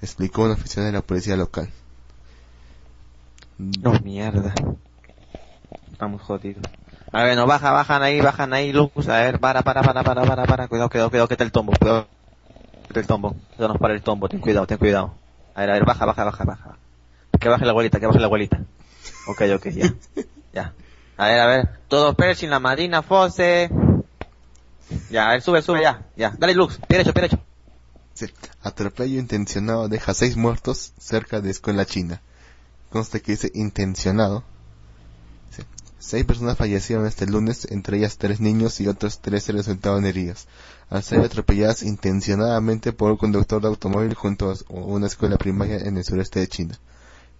explicó 0.00 0.44
un 0.44 0.52
oficial 0.52 0.86
de 0.86 0.92
la 0.92 1.02
policía 1.02 1.36
local. 1.36 1.70
No, 3.58 3.92
mierda. 4.00 4.54
Estamos 5.92 6.22
jodidos. 6.22 6.64
A 7.12 7.22
ver, 7.22 7.36
no, 7.36 7.46
baja, 7.46 7.70
bajan 7.70 8.02
ahí, 8.02 8.20
bajan 8.20 8.52
ahí, 8.52 8.72
luz. 8.72 8.90
A 9.08 9.20
ver, 9.20 9.38
para, 9.38 9.62
para, 9.62 9.82
para, 9.82 10.02
para, 10.02 10.24
para, 10.24 10.44
para. 10.46 10.68
Cuidado, 10.68 10.90
cuidado, 10.90 11.10
cuidado, 11.10 11.28
que 11.28 11.34
está 11.34 11.44
el 11.44 11.52
tombo. 11.52 11.72
Cuidado. 11.78 12.08
Que 12.92 13.00
el 13.00 13.06
tombo. 13.06 13.36
Eso 13.54 13.68
nos 13.68 13.78
para 13.78 13.94
el 13.94 14.02
tombo. 14.02 14.28
Ten 14.28 14.40
cuidado, 14.40 14.66
ten 14.66 14.78
cuidado. 14.78 15.14
A 15.54 15.60
ver, 15.60 15.70
a 15.70 15.72
ver, 15.74 15.84
baja, 15.84 16.04
baja, 16.06 16.24
baja, 16.24 16.44
baja. 16.44 16.76
Que 17.38 17.48
baje 17.48 17.64
la 17.64 17.70
abuelita, 17.70 18.00
que 18.00 18.06
baje 18.06 18.18
la 18.18 18.26
abuelita. 18.26 18.60
Ok, 19.26 19.42
ok, 19.54 19.66
ya. 19.68 19.94
Ya. 20.52 20.74
A 21.16 21.28
ver, 21.28 21.40
a 21.40 21.46
ver. 21.46 21.68
Todo 21.88 22.14
Pershing, 22.14 22.50
la 22.50 22.60
Marina, 22.60 23.02
Fose. 23.02 23.70
Ya, 25.10 25.28
a 25.28 25.32
ver, 25.32 25.42
sube, 25.42 25.62
sube, 25.62 25.82
ya. 25.82 26.06
Ya. 26.16 26.34
Dale, 26.38 26.54
Lux. 26.54 26.78
Derecho, 26.88 27.12
derecho. 27.12 27.40
Sí. 28.14 28.26
Atropello 28.62 29.18
intencionado 29.18 29.88
deja 29.88 30.14
seis 30.14 30.36
muertos 30.36 30.92
cerca 30.98 31.40
de 31.40 31.50
escuela 31.50 31.84
china. 31.84 32.22
Consta 32.90 33.18
que 33.18 33.32
dice 33.32 33.50
intencionado. 33.54 34.44
Sí. 35.50 35.62
Seis 35.98 36.24
personas 36.24 36.56
fallecieron 36.56 37.06
este 37.06 37.26
lunes, 37.26 37.66
entre 37.70 37.98
ellas 37.98 38.16
tres 38.18 38.38
niños 38.38 38.80
y 38.80 38.86
otros 38.86 39.20
tres 39.20 39.48
resultaron 39.48 40.06
heridos, 40.06 40.46
al 40.90 41.02
ser 41.02 41.20
atropelladas 41.20 41.82
intencionadamente 41.82 42.92
por 42.92 43.10
un 43.10 43.16
conductor 43.16 43.60
de 43.60 43.68
automóvil 43.68 44.14
junto 44.14 44.52
a 44.52 44.54
una 44.68 45.08
escuela 45.08 45.36
primaria 45.36 45.78
en 45.78 45.96
el 45.96 46.04
sureste 46.04 46.38
de 46.38 46.48
China, 46.48 46.78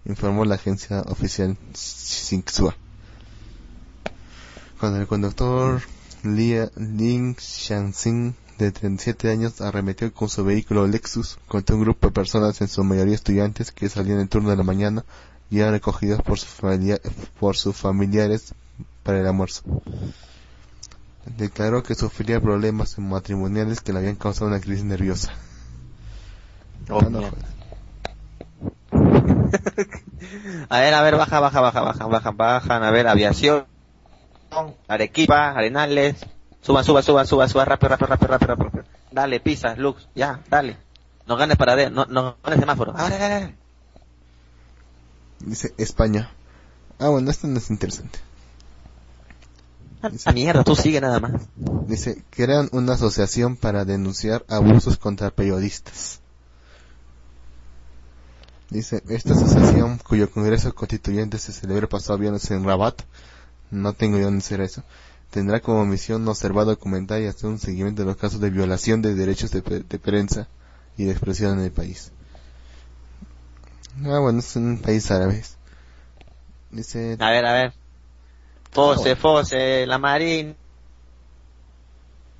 informó 0.05 0.45
la 0.45 0.55
agencia 0.55 1.01
oficial 1.01 1.57
Xinhua. 1.73 2.75
Cuando 4.79 4.99
el 4.99 5.07
conductor 5.07 5.81
Lia- 6.23 6.71
Lin 6.75 7.35
Xianxin 7.37 8.35
de 8.57 8.71
37 8.71 9.29
años 9.31 9.61
arremetió 9.61 10.13
con 10.13 10.29
su 10.29 10.43
vehículo 10.45 10.87
Lexus 10.87 11.37
contra 11.47 11.75
un 11.75 11.81
grupo 11.81 12.07
de 12.07 12.13
personas, 12.13 12.61
en 12.61 12.67
su 12.67 12.83
mayoría 12.83 13.15
estudiantes, 13.15 13.71
que 13.71 13.89
salían 13.89 14.19
en 14.19 14.27
turno 14.27 14.49
de 14.49 14.55
la 14.57 14.63
mañana 14.63 15.03
y 15.49 15.59
eran 15.59 15.73
recogidos 15.73 16.21
por, 16.21 16.39
sus 16.39 16.49
familia- 16.49 16.99
por 17.39 17.55
sus 17.57 17.75
familiares 17.75 18.53
para 19.03 19.19
el 19.19 19.27
almuerzo. 19.27 19.63
Declaró 21.37 21.81
que 21.83 21.95
sufría 21.95 22.39
problemas 22.39 22.97
matrimoniales 22.99 23.81
que 23.81 23.91
le 23.93 23.99
habían 23.99 24.15
causado 24.15 24.47
una 24.47 24.59
crisis 24.59 24.83
nerviosa. 24.85 25.33
Oh, 26.89 27.01
no. 27.09 27.21
A 30.69 30.79
ver, 30.79 30.93
a 30.93 31.01
ver, 31.01 31.15
baja, 31.17 31.39
baja, 31.39 31.61
baja, 31.61 31.81
baja, 31.81 32.05
baja, 32.07 32.31
bajan, 32.31 32.83
a 32.83 32.91
ver, 32.91 33.07
aviación, 33.07 33.65
Arequipa, 34.87 35.49
Arenales, 35.49 36.15
suba, 36.61 36.83
suba, 36.83 37.01
suba, 37.01 37.25
suba, 37.25 37.47
suba, 37.47 37.65
rápido, 37.65 37.89
rápido, 37.89 38.07
rápido, 38.07 38.27
rápido, 38.27 38.55
rápido. 38.55 38.83
Dale, 39.11 39.39
pisa, 39.39 39.75
Lux, 39.75 40.07
ya, 40.15 40.41
dale. 40.49 40.77
No 41.27 41.37
ganes 41.37 41.57
paradero, 41.57 41.89
no, 41.89 42.05
no 42.05 42.37
ganes 42.43 42.59
semáforo. 42.59 42.93
Ah, 42.95 43.09
dale, 43.09 43.17
dale. 43.17 43.55
Dice 45.39 45.73
España. 45.77 46.31
Ah, 46.99 47.09
bueno, 47.09 47.29
esto 47.29 47.47
no 47.47 47.57
es 47.57 47.69
interesante. 47.69 48.19
A 50.25 50.31
mierda, 50.33 50.63
tú 50.63 50.75
sigue 50.75 51.01
nada 51.01 51.19
más. 51.19 51.33
Dice, 51.87 52.23
crean 52.29 52.69
una 52.71 52.93
asociación 52.93 53.57
para 53.57 53.85
denunciar 53.85 54.45
abusos 54.47 54.97
contra 54.97 55.31
periodistas. 55.31 56.21
Dice, 58.75 59.01
esta 59.07 59.31
asociación, 59.31 59.99
cuyo 59.99 60.29
congreso 60.29 60.75
constituyente 60.75 61.37
se 61.37 61.53
celebró 61.53 61.83
el 61.83 61.87
pasado 61.87 62.19
viernes 62.19 62.51
en 62.51 62.65
Rabat, 62.65 63.03
no 63.71 63.93
tengo 63.93 64.17
idea 64.17 64.25
dónde 64.25 64.41
será 64.41 64.65
eso, 64.65 64.83
tendrá 65.29 65.61
como 65.61 65.85
misión 65.85 66.27
observar, 66.27 66.65
documentar 66.65 67.21
y 67.21 67.27
hacer 67.27 67.49
un 67.49 67.57
seguimiento 67.57 68.01
de 68.01 68.07
los 68.07 68.17
casos 68.17 68.41
de 68.41 68.49
violación 68.49 69.01
de 69.01 69.15
derechos 69.15 69.51
de, 69.51 69.61
prensa 69.61 70.49
y 70.97 71.05
de 71.05 71.11
expresión 71.11 71.57
en 71.57 71.63
el 71.63 71.71
país. 71.71 72.11
Ah, 74.03 74.19
bueno, 74.19 74.39
es 74.39 74.53
un 74.57 74.77
país 74.79 75.09
árabe. 75.09 75.41
Dice, 76.69 77.15
A 77.17 77.31
ver, 77.31 77.45
a 77.45 77.53
ver. 77.53 77.73
Fose, 78.71 78.99
bueno. 78.99 79.15
Fose, 79.15 79.85
la 79.87 79.99
Marina. 79.99 80.53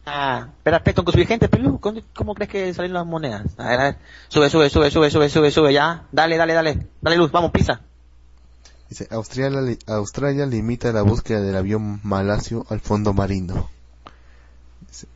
Ah, 0.07 0.49
espera, 0.57 0.77
espera, 0.77 1.03
con 1.03 1.13
su 1.13 1.25
gente, 1.25 1.49
Pelú, 1.49 1.79
¿cómo, 1.79 1.99
¿cómo 2.15 2.35
crees 2.35 2.51
que 2.51 2.73
salen 2.73 2.93
las 2.93 3.05
monedas? 3.07 3.43
A 3.57 3.69
ver, 3.69 3.79
a 3.79 3.83
ver. 3.85 3.97
Sube, 4.27 4.49
sube, 4.49 4.69
sube, 4.69 4.91
sube, 4.91 5.09
sube, 5.09 5.29
sube, 5.29 5.51
sube, 5.51 5.73
ya. 5.73 6.03
Dale, 6.11 6.37
dale, 6.37 6.53
dale. 6.53 6.87
Dale 7.01 7.17
luz, 7.17 7.31
vamos, 7.31 7.51
pisa. 7.51 7.81
Dice, 8.87 9.07
Australia, 9.09 9.61
li- 9.61 9.79
Australia 9.87 10.45
limita 10.45 10.91
la 10.91 11.01
búsqueda 11.01 11.41
del 11.41 11.55
avión 11.55 12.01
malasio 12.03 12.67
al 12.69 12.81
fondo 12.81 13.13
marino. 13.13 13.67
Dice, 14.87 15.07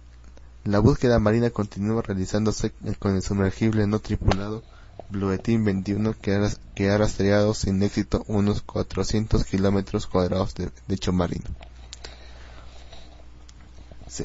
la 0.64 0.80
búsqueda 0.80 1.20
marina 1.20 1.52
continúa 1.52 2.02
realizándose 2.02 2.72
con 2.98 3.16
el 3.16 3.22
sumergible 3.22 3.86
no 3.86 4.00
tripulado 4.00 4.64
Bluetín 5.10 5.66
21 5.66 6.16
que 6.20 6.36
ha, 6.36 6.50
que 6.74 6.90
ha 6.90 6.98
rastreado 6.98 7.54
sin 7.54 7.82
éxito 7.84 8.24
unos 8.28 8.62
400 8.64 9.44
kilómetros 9.46 10.08
cuadrados 10.08 10.56
de 10.56 10.72
lecho 10.88 11.14
marino. 11.14 11.46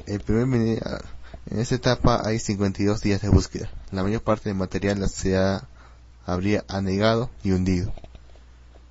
El 0.07 0.21
primer 0.21 0.83
ah, 0.85 1.01
en 1.51 1.59
esta 1.61 1.75
etapa 1.75 2.23
hay 2.25 2.39
52 2.39 3.01
días 3.03 3.21
de 3.23 3.29
búsqueda. 3.29 3.69
La 3.91 4.03
mayor 4.03 4.23
parte 4.23 4.49
del 4.49 4.57
material 4.59 5.07
se 5.09 5.37
ha, 5.37 5.69
habría 6.27 6.65
anegado 6.69 7.31
y 7.43 7.53
hundido. 7.53 7.93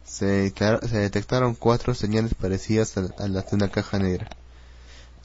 Se, 0.06 0.50
se 0.52 0.98
detectaron 0.98 1.56
cuatro 1.56 1.94
señales 1.96 2.34
parecidas 2.36 2.98
a, 2.98 3.02
a 3.18 3.28
las 3.28 3.50
de 3.50 3.56
una 3.56 3.70
caja 3.70 3.98
negra. 4.00 4.28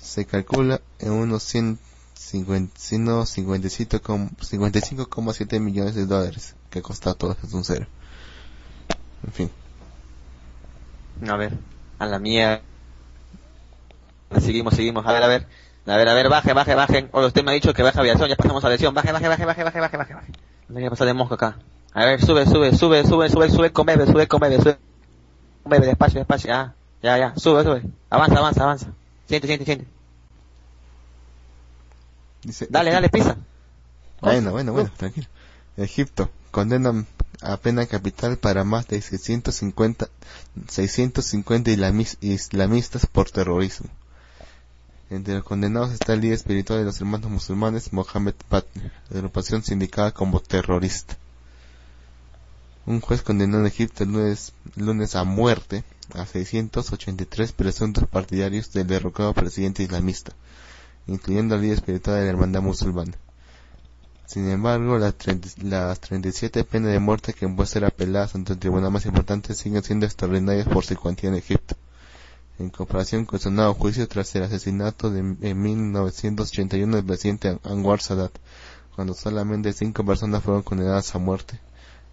Se 0.00 0.24
calcula 0.24 0.80
en 1.00 1.12
unos 1.12 1.42
150 1.42 2.72
unos 2.92 3.28
57 3.28 4.00
com- 4.00 4.30
55,7 4.40 5.60
millones 5.60 5.94
de 5.94 6.06
dólares 6.06 6.54
que 6.70 6.82
costado 6.82 7.16
todo 7.16 7.32
esto 7.32 7.56
un 7.56 7.64
cero. 7.64 7.86
En 9.26 9.32
fin, 9.32 9.50
A 11.28 11.36
ver, 11.36 11.58
a 11.98 12.06
la 12.06 12.18
mierda. 12.18 12.62
Seguimos, 14.40 14.74
seguimos. 14.74 15.06
A 15.06 15.12
ver, 15.12 15.22
a 15.22 15.26
ver. 15.28 15.46
A 15.86 15.96
ver, 15.96 16.08
a 16.08 16.14
ver, 16.14 16.28
baje, 16.28 16.52
baje, 16.52 16.74
baje. 16.74 17.08
O 17.12 17.24
usted 17.24 17.42
me 17.44 17.50
ha 17.52 17.54
dicho 17.54 17.72
que 17.72 17.82
baje 17.82 17.98
aviación, 17.98 18.28
ya 18.28 18.36
pasamos 18.36 18.62
a 18.62 18.66
aviación. 18.66 18.92
Baje, 18.94 19.10
baje, 19.12 19.26
baje, 19.28 19.44
baje, 19.46 19.64
baje, 19.64 19.80
baje, 19.80 19.96
baje, 19.96 20.14
baje. 20.14 20.32
No 20.68 20.74
voy 20.74 20.84
a 20.84 20.90
pasar 20.90 21.06
de 21.06 21.14
mosca 21.14 21.34
acá. 21.36 21.56
A 21.94 22.04
ver, 22.04 22.20
sube, 22.22 22.44
sube, 22.46 22.76
sube, 22.76 23.04
sube, 23.06 23.28
sube, 23.30 23.48
sube 23.50 23.72
con 23.72 23.86
bebé, 23.86 24.06
sube 24.06 24.26
con 24.28 24.40
bebé, 24.40 24.58
sube 24.58 24.76
con 25.62 25.70
bebé, 25.70 25.86
despacio, 25.86 26.20
despacio. 26.20 26.48
Ya, 26.50 26.74
ya, 27.02 27.16
ya. 27.18 27.32
Sube, 27.36 27.62
sube. 27.64 27.82
Avanza, 28.10 28.38
avanza, 28.38 28.62
avanza. 28.64 28.86
Siente, 29.26 29.46
siente, 29.46 29.64
siente. 29.64 29.86
dice 32.42 32.66
Dale, 32.70 32.90
dale, 32.90 33.08
pisa. 33.08 33.36
Bueno, 34.20 34.50
bueno, 34.52 34.72
bueno, 34.72 34.90
tranquilo. 34.96 35.26
Egipto 35.76 36.30
condenan 36.50 37.06
a 37.40 37.56
pena 37.56 37.86
capital 37.86 38.36
para 38.36 38.64
más 38.64 38.88
de 38.88 39.00
650, 39.00 40.08
650 40.68 41.70
islamis- 41.70 42.18
islamistas 42.20 43.06
por 43.06 43.30
terrorismo. 43.30 43.88
Entre 45.10 45.34
los 45.34 45.44
condenados 45.44 45.92
está 45.92 46.12
el 46.12 46.20
líder 46.20 46.34
espiritual 46.34 46.80
de 46.80 46.84
los 46.84 47.00
hermanos 47.00 47.30
musulmanes, 47.30 47.92
Mohammed 47.94 48.34
Patner, 48.48 48.92
agrupación 49.10 49.62
sindicada 49.62 50.12
como 50.12 50.40
terrorista. 50.40 51.16
Un 52.84 53.00
juez 53.00 53.22
condenó 53.22 53.58
en 53.58 53.66
Egipto 53.66 54.04
el 54.04 54.12
lunes, 54.76 55.14
a 55.14 55.24
muerte 55.24 55.84
a 56.14 56.26
683 56.26 57.52
presuntos 57.52 58.06
partidarios 58.06 58.72
del 58.72 58.86
derrocado 58.86 59.32
presidente 59.32 59.82
islamista, 59.82 60.32
incluyendo 61.06 61.54
al 61.54 61.62
líder 61.62 61.78
espiritual 61.78 62.16
de 62.16 62.24
la 62.24 62.30
hermandad 62.30 62.62
musulmana. 62.62 63.12
Sin 64.26 64.50
embargo, 64.50 64.98
las, 64.98 66.00
37 66.00 66.64
penas 66.64 66.92
de 66.92 66.98
muerte 66.98 67.32
que 67.32 67.48
pueden 67.48 67.66
ser 67.66 67.86
apeladas 67.86 68.34
ante 68.34 68.52
el 68.52 68.58
tribunal 68.58 68.90
más 68.90 69.06
importante 69.06 69.54
siguen 69.54 69.82
siendo 69.82 70.04
extraordinarias 70.04 70.68
por 70.68 70.84
su 70.84 70.94
cuantía 70.96 71.30
en 71.30 71.36
Egipto, 71.36 71.76
en 72.58 72.70
comparación 72.70 73.24
con 73.24 73.38
su 73.38 73.50
nuevo 73.50 73.74
juicio 73.74 74.08
tras 74.08 74.34
el 74.34 74.42
asesinato 74.42 75.10
de, 75.10 75.20
en 75.20 75.62
1981 75.62 76.96
del 76.96 77.04
presidente 77.04 77.58
Anwar 77.64 78.00
Sadat, 78.00 78.32
cuando 78.94 79.14
solamente 79.14 79.72
cinco 79.72 80.04
personas 80.04 80.42
fueron 80.42 80.62
condenadas 80.62 81.14
a 81.14 81.18
muerte 81.18 81.60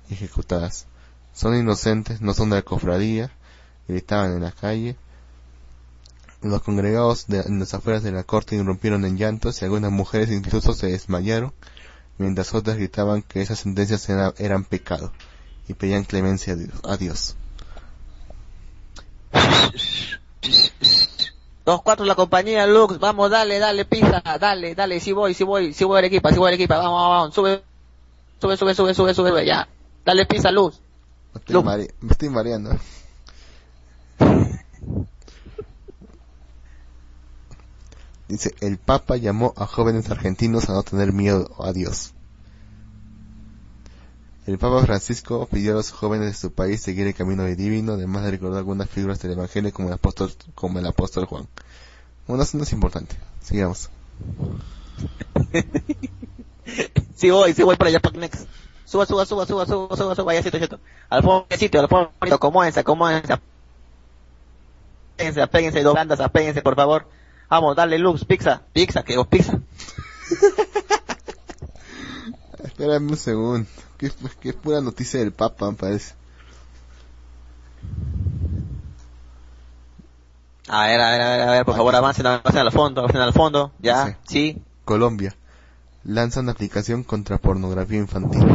y 0.10 0.14
ejecutadas. 0.14 0.86
Son 1.34 1.56
inocentes, 1.56 2.22
no 2.22 2.34
son 2.34 2.52
de 2.52 2.58
la 2.58 2.62
cofradía, 2.62 3.32
gritaban 3.88 4.34
en 4.34 4.44
la 4.44 4.52
calle. 4.52 4.96
Los 6.42 6.62
congregados 6.62 7.26
en 7.30 7.60
las 7.60 7.74
afueras 7.74 8.04
de 8.04 8.12
la 8.12 8.24
corte 8.24 8.56
irrumpieron 8.56 9.04
en 9.04 9.18
llantos 9.18 9.62
y 9.62 9.66
algunas 9.66 9.92
mujeres 9.92 10.30
incluso 10.30 10.74
se 10.74 10.88
desmayaron 10.88 11.54
mientras 12.18 12.54
otras 12.54 12.78
gritaban 12.78 13.22
que 13.24 13.42
esas 13.42 13.60
sentencias 13.60 14.08
eran 14.10 14.64
pecado 14.64 15.12
y 15.68 15.74
pedían 15.74 16.04
clemencia 16.04 16.56
a 16.84 16.98
Dios. 16.98 17.36
Dos 21.66 21.82
cuatro 21.82 22.06
la 22.06 22.16
compañía 22.16 22.68
Lux, 22.68 23.00
vamos, 23.00 23.32
dale, 23.32 23.58
dale, 23.58 23.86
pisa, 23.86 24.22
dale, 24.40 24.76
dale, 24.76 25.00
si 25.00 25.12
voy, 25.12 25.34
si 25.34 25.44
voy, 25.44 25.74
si 25.74 25.84
voy 25.84 26.02
a 26.02 26.06
equipa, 26.06 26.32
si 26.32 26.38
voy 26.38 26.52
a 26.52 26.56
equipa, 26.56 26.78
vamos, 26.78 27.10
vamos, 27.10 27.34
sube, 27.34 27.64
sube, 28.40 28.56
sube, 28.56 28.76
sube, 28.76 28.94
sube, 28.94 29.14
sube, 29.16 29.46
ya, 29.46 29.68
dale 30.06 30.26
pisa, 30.28 30.52
Luz. 30.52 30.80
Me 31.36 32.12
estoy, 32.12 32.30
mareando. 32.30 32.72
Dice, 38.28 38.56
el 38.62 38.78
Papa 38.78 39.18
llamó 39.18 39.54
a 39.58 39.68
jóvenes 39.68 40.10
argentinos 40.10 40.70
a 40.70 40.74
no 40.74 40.84
tener 40.84 41.14
miedo 41.14 41.50
a 41.60 41.74
Dios. 41.74 42.15
El 44.46 44.60
Papa 44.60 44.86
Francisco 44.86 45.48
pidió 45.52 45.72
a 45.72 45.76
los 45.76 45.92
jóvenes 45.92 46.28
de 46.28 46.34
su 46.36 46.54
país 46.54 46.80
seguir 46.80 47.08
el 47.08 47.16
camino 47.16 47.46
divino, 47.46 47.94
además 47.94 48.24
de 48.24 48.32
recordar 48.32 48.60
algunas 48.60 48.88
figuras 48.88 49.20
del 49.20 49.32
Evangelio 49.32 49.74
como 49.74 49.88
el 49.88 49.96
apóstol, 49.96 50.32
como 50.54 50.78
el 50.78 50.86
apóstol 50.86 51.26
Juan. 51.26 51.48
Bueno, 52.28 52.44
eso 52.44 52.58
no 52.58 52.64
es 52.64 52.72
importante. 52.72 53.16
Sigamos. 53.42 53.90
sí 57.16 57.32
voy, 57.32 57.54
sí 57.54 57.64
voy 57.64 57.76
para 57.76 57.90
allá, 57.90 58.00
next. 58.14 58.48
Suba, 58.86 59.08
suba, 59.08 59.26
suba, 59.26 59.48
suba, 59.48 59.66
suba, 59.66 59.98
suba, 59.98 60.16
suba, 60.16 60.26
vaya 60.26 60.44
sitio, 60.44 60.60
sitio. 60.60 60.80
Al 61.10 61.24
fondo, 61.24 61.48
sitio, 61.58 61.82
al 61.82 61.88
fondo, 61.88 62.40
como 62.40 62.64
esa, 62.64 62.84
como 62.84 63.10
esa. 63.10 63.42
Apéguense, 65.16 65.42
apéguense, 65.42 65.82
dos 65.82 65.96
bandas, 65.96 66.20
apéguense, 66.20 66.62
por 66.62 66.76
favor. 66.76 67.08
Vamos, 67.50 67.76
dale 67.76 67.98
luz, 67.98 68.26
pizza, 68.26 68.62
pizza, 68.74 69.04
que 69.04 69.16
pizza. 69.26 69.54
Espérame 72.64 73.10
un 73.10 73.18
segundo. 73.18 73.68
Que, 73.98 74.12
que 74.40 74.50
es 74.50 74.56
pura 74.56 74.82
noticia 74.82 75.20
del 75.20 75.32
Papa, 75.32 75.72
me 75.72 75.78
parece. 75.78 76.14
A 80.68 80.88
ver, 80.88 81.00
a 81.00 81.12
ver, 81.12 81.22
a 81.22 81.30
ver, 81.30 81.42
a 81.42 81.52
ver, 81.52 81.66
por 81.66 81.76
favor, 81.76 81.96
avancen, 81.96 82.26
avancen 82.26 82.62
al 82.62 82.72
fondo, 82.72 83.02
avancen 83.02 83.22
al 83.22 83.34
fondo, 83.34 83.72
ya, 83.80 84.18
sí. 84.28 84.62
Colombia. 84.84 85.36
Lanza 86.04 86.40
una 86.40 86.54
aplicación 86.54 87.04
contra 87.04 87.38
pornografía 87.38 88.00
infantil. 88.00 88.46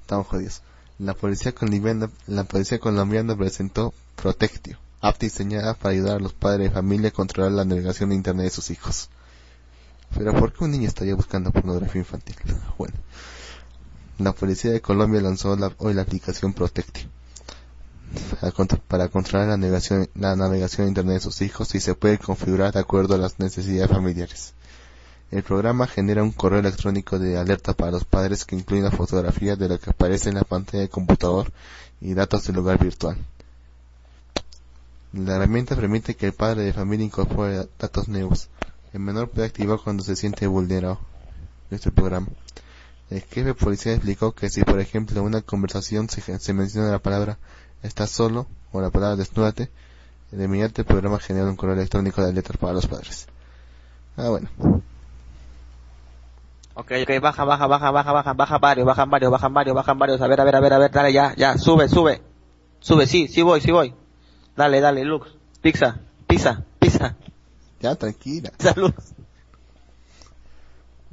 Estamos 0.00 0.26
jodidos. 0.26 0.62
La 0.98 1.14
policía 1.14 1.52
colombiana, 1.52 2.10
la 2.26 2.44
policía 2.44 2.78
colombiana 2.78 3.36
presentó 3.36 3.92
Protectio, 4.16 4.78
app 5.00 5.18
diseñada 5.18 5.74
para 5.74 5.92
ayudar 5.92 6.16
a 6.16 6.20
los 6.20 6.32
padres 6.32 6.68
de 6.68 6.74
familia 6.74 7.08
a 7.08 7.12
controlar 7.12 7.52
la 7.52 7.64
navegación 7.64 8.10
de 8.10 8.16
internet 8.16 8.44
de 8.44 8.50
sus 8.50 8.70
hijos. 8.70 9.10
Pero 10.16 10.32
¿por 10.34 10.52
qué 10.52 10.64
un 10.64 10.70
niño 10.70 10.88
estaría 10.88 11.14
buscando 11.14 11.52
pornografía 11.52 12.00
infantil? 12.00 12.36
Bueno, 12.78 12.94
la 14.18 14.32
policía 14.32 14.72
de 14.72 14.80
Colombia 14.80 15.20
lanzó 15.20 15.56
hoy 15.78 15.94
la 15.94 16.02
aplicación 16.02 16.52
Protectio 16.52 17.08
para 18.88 19.08
controlar 19.08 19.48
la 19.48 19.56
navegación, 19.56 20.08
la 20.14 20.36
de 20.36 20.88
internet 20.88 21.14
de 21.16 21.20
sus 21.20 21.42
hijos 21.42 21.74
y 21.74 21.80
se 21.80 21.94
puede 21.94 22.18
configurar 22.18 22.72
de 22.72 22.80
acuerdo 22.80 23.14
a 23.14 23.18
las 23.18 23.38
necesidades 23.38 23.90
familiares. 23.90 24.54
El 25.30 25.42
programa 25.42 25.86
genera 25.86 26.22
un 26.22 26.30
correo 26.30 26.60
electrónico 26.60 27.18
de 27.18 27.36
alerta 27.36 27.74
para 27.74 27.90
los 27.90 28.04
padres 28.04 28.44
que 28.44 28.54
incluye 28.54 28.82
una 28.82 28.92
fotografía 28.92 29.56
de 29.56 29.68
lo 29.68 29.80
que 29.80 29.90
aparece 29.90 30.28
en 30.28 30.36
la 30.36 30.44
pantalla 30.44 30.80
del 30.80 30.88
computador 30.88 31.52
y 32.00 32.14
datos 32.14 32.46
del 32.46 32.56
lugar 32.56 32.78
virtual. 32.78 33.16
La 35.12 35.36
herramienta 35.36 35.74
permite 35.74 36.14
que 36.14 36.26
el 36.26 36.32
padre 36.32 36.62
de 36.62 36.72
familia 36.72 37.06
incorpore 37.06 37.68
datos 37.78 38.06
nuevos. 38.06 38.48
El 38.92 39.00
menor 39.00 39.30
puede 39.30 39.48
activar 39.48 39.78
cuando 39.82 40.04
se 40.04 40.14
siente 40.14 40.46
vulnerado. 40.46 41.00
Este 41.70 41.90
programa. 41.90 42.28
El 43.10 43.20
jefe 43.20 43.44
de 43.44 43.54
policía 43.54 43.92
explicó 43.92 44.32
que 44.32 44.50
si 44.50 44.64
por 44.64 44.80
ejemplo 44.80 45.20
en 45.20 45.26
una 45.26 45.40
conversación 45.40 46.08
se, 46.08 46.52
menciona 46.54 46.90
la 46.90 46.98
palabra 46.98 47.38
estás 47.82 48.10
solo 48.10 48.46
o 48.72 48.80
la 48.80 48.90
palabra 48.90 49.16
desnúdate, 49.16 49.70
de 50.32 50.44
inmediato 50.44 50.80
el 50.82 50.86
programa 50.86 51.20
genera 51.20 51.46
un 51.46 51.56
correo 51.56 51.76
electrónico 51.76 52.20
de 52.20 52.30
alerta 52.30 52.54
para 52.54 52.72
los 52.72 52.86
padres. 52.86 53.28
Ah, 54.16 54.28
bueno. 54.30 54.48
Ok, 56.74 56.92
ok, 57.02 57.20
baja, 57.22 57.44
baja, 57.44 57.66
baja, 57.66 57.90
baja, 57.90 58.12
baja, 58.12 58.32
baja 58.34 58.58
varios, 58.58 58.86
bajan 58.86 59.08
varios, 59.10 59.30
bajan 59.30 59.54
varios, 59.54 59.74
bajan 59.74 59.98
varios. 59.98 60.20
A 60.20 60.26
ver, 60.26 60.40
a 60.40 60.44
ver, 60.44 60.56
a 60.56 60.60
ver, 60.60 60.72
a 60.72 60.78
ver, 60.78 60.90
dale, 60.90 61.12
ya, 61.12 61.34
ya, 61.36 61.56
sube, 61.56 61.88
sube. 61.88 62.20
Sube, 62.80 63.06
sí, 63.06 63.28
sí 63.28 63.40
voy, 63.42 63.60
sí 63.60 63.70
voy. 63.70 63.94
Dale, 64.56 64.80
dale, 64.80 65.04
Lux. 65.04 65.30
Pizza, 65.62 66.00
pizza, 66.26 66.64
pizza. 66.78 67.16
Ya, 67.80 67.94
tranquila. 67.94 68.52
Salud. 68.58 68.92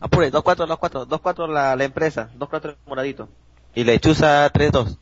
Apure, 0.04 0.30
2-4, 0.34 0.68
2-4, 0.68 1.08
2-4 1.08 1.48
la, 1.48 1.78
la 1.78 1.84
empresa, 1.86 2.30
2-4 2.38 2.76
moradito. 2.86 3.30
Y 3.74 3.86
lechuza 3.86 4.52
3-2. 4.52 4.98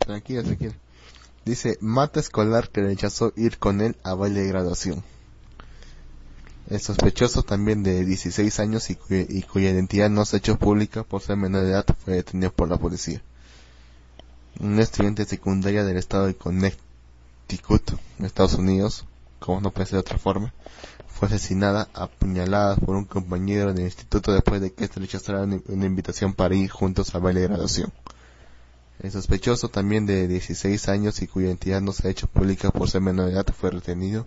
Tranquila, 0.00 0.42
tranquila. 0.42 0.74
Dice, 1.44 1.78
mata 1.80 2.18
escolar 2.18 2.68
que 2.68 2.82
rechazó 2.82 3.32
ir 3.36 3.58
con 3.58 3.80
él 3.80 3.94
a 4.02 4.14
baile 4.14 4.40
de 4.40 4.48
graduación. 4.48 5.04
El 6.68 6.80
sospechoso 6.80 7.44
también 7.44 7.84
de 7.84 8.04
16 8.04 8.58
años 8.58 8.90
y, 8.90 8.96
cuya, 8.96 9.70
identidad 9.70 10.10
no 10.10 10.24
se 10.24 10.34
ha 10.34 10.38
hecho 10.40 10.58
pública 10.58 11.04
por 11.04 11.22
ser 11.22 11.36
menor 11.36 11.62
de 11.62 11.70
edad 11.70 11.86
fue 12.04 12.14
detenido 12.14 12.50
por 12.50 12.68
la 12.68 12.76
policía. 12.76 13.22
Un 14.58 14.80
estudiante 14.80 15.26
secundaria 15.26 15.84
del 15.84 15.96
estado 15.96 16.26
de 16.26 16.34
Connecticut, 16.34 17.88
Estados 18.18 18.54
Unidos, 18.54 19.04
como 19.38 19.60
no 19.60 19.70
puede 19.70 19.86
ser 19.86 19.94
de 19.94 20.00
otra 20.00 20.18
forma, 20.18 20.52
fue 21.14 21.28
asesinada 21.28 21.88
a 21.94 22.08
puñaladas 22.08 22.80
por 22.80 22.96
un 22.96 23.04
compañero 23.04 23.72
del 23.72 23.84
instituto 23.84 24.32
después 24.32 24.60
de 24.60 24.72
que 24.72 24.84
éste 24.84 24.98
rechazara 24.98 25.42
una 25.42 25.86
invitación 25.86 26.34
para 26.34 26.56
ir 26.56 26.68
juntos 26.70 27.14
al 27.14 27.22
baile 27.22 27.40
de 27.40 27.48
graduación. 27.48 27.92
El 28.98 29.12
sospechoso 29.12 29.68
también 29.68 30.06
de 30.06 30.26
16 30.26 30.88
años 30.88 31.22
y 31.22 31.28
cuya 31.28 31.46
identidad 31.46 31.80
no 31.80 31.92
se 31.92 32.08
ha 32.08 32.10
hecho 32.10 32.26
pública 32.26 32.70
por 32.70 32.90
ser 32.90 33.00
menor 33.00 33.26
de 33.26 33.32
edad 33.32 33.46
fue 33.56 33.70
retenido 33.70 34.26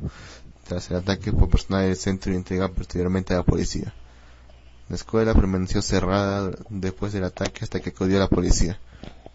tras 0.66 0.90
el 0.90 0.98
ataque 0.98 1.34
por 1.34 1.50
personal 1.50 1.84
del 1.84 1.96
centro 1.98 2.32
y 2.32 2.36
entregado 2.36 2.74
posteriormente 2.74 3.34
a 3.34 3.38
la 3.38 3.44
policía. 3.44 3.94
La 4.88 4.96
escuela 4.96 5.34
permaneció 5.34 5.82
cerrada 5.82 6.52
después 6.70 7.12
del 7.12 7.26
ataque 7.26 7.64
hasta 7.64 7.82
que 7.82 7.90
acudió 7.90 8.18
la 8.20 8.30
policía. 8.30 8.80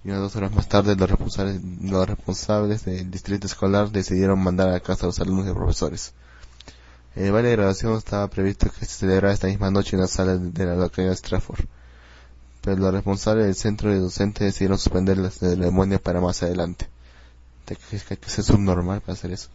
Y 0.04 0.08
unas 0.08 0.20
dos 0.20 0.36
horas 0.36 0.52
más 0.52 0.68
tarde 0.68 0.96
los 0.96 1.08
responsables, 1.08 1.60
los 1.82 2.08
responsables 2.08 2.84
del 2.86 3.10
distrito 3.10 3.46
escolar 3.46 3.90
decidieron 3.90 4.42
mandar 4.42 4.70
a 4.70 4.80
casa 4.80 5.04
a 5.04 5.08
los 5.08 5.20
alumnos 5.20 5.48
y 5.48 5.52
profesores. 5.52 6.14
El 7.14 7.30
baile 7.30 7.50
de 7.50 7.56
graduación 7.56 7.94
estaba 7.96 8.28
previsto 8.28 8.70
que 8.70 8.86
se 8.86 9.00
celebrara 9.00 9.34
esta 9.34 9.46
misma 9.46 9.70
noche 9.70 9.96
en 9.96 10.00
la 10.00 10.08
sala 10.08 10.36
de 10.36 10.64
la 10.64 10.76
localidad 10.76 11.12
de 11.12 11.16
Stratford. 11.16 11.66
Pero 12.62 12.76
los 12.76 12.92
responsables 12.92 13.44
del 13.44 13.54
centro 13.54 13.90
de 13.90 13.98
docentes 13.98 14.46
decidieron 14.46 14.78
suspender 14.78 15.18
la 15.18 15.30
ceremonia 15.30 15.98
para 15.98 16.20
más 16.20 16.42
adelante. 16.42 16.88
¿Te 17.66 17.76
crees 17.76 18.04
que 18.04 18.14
hay 18.14 18.18
que 18.18 18.30
ser 18.30 18.44
subnormal 18.44 19.02
para 19.02 19.12
hacer 19.12 19.30
eso? 19.32 19.50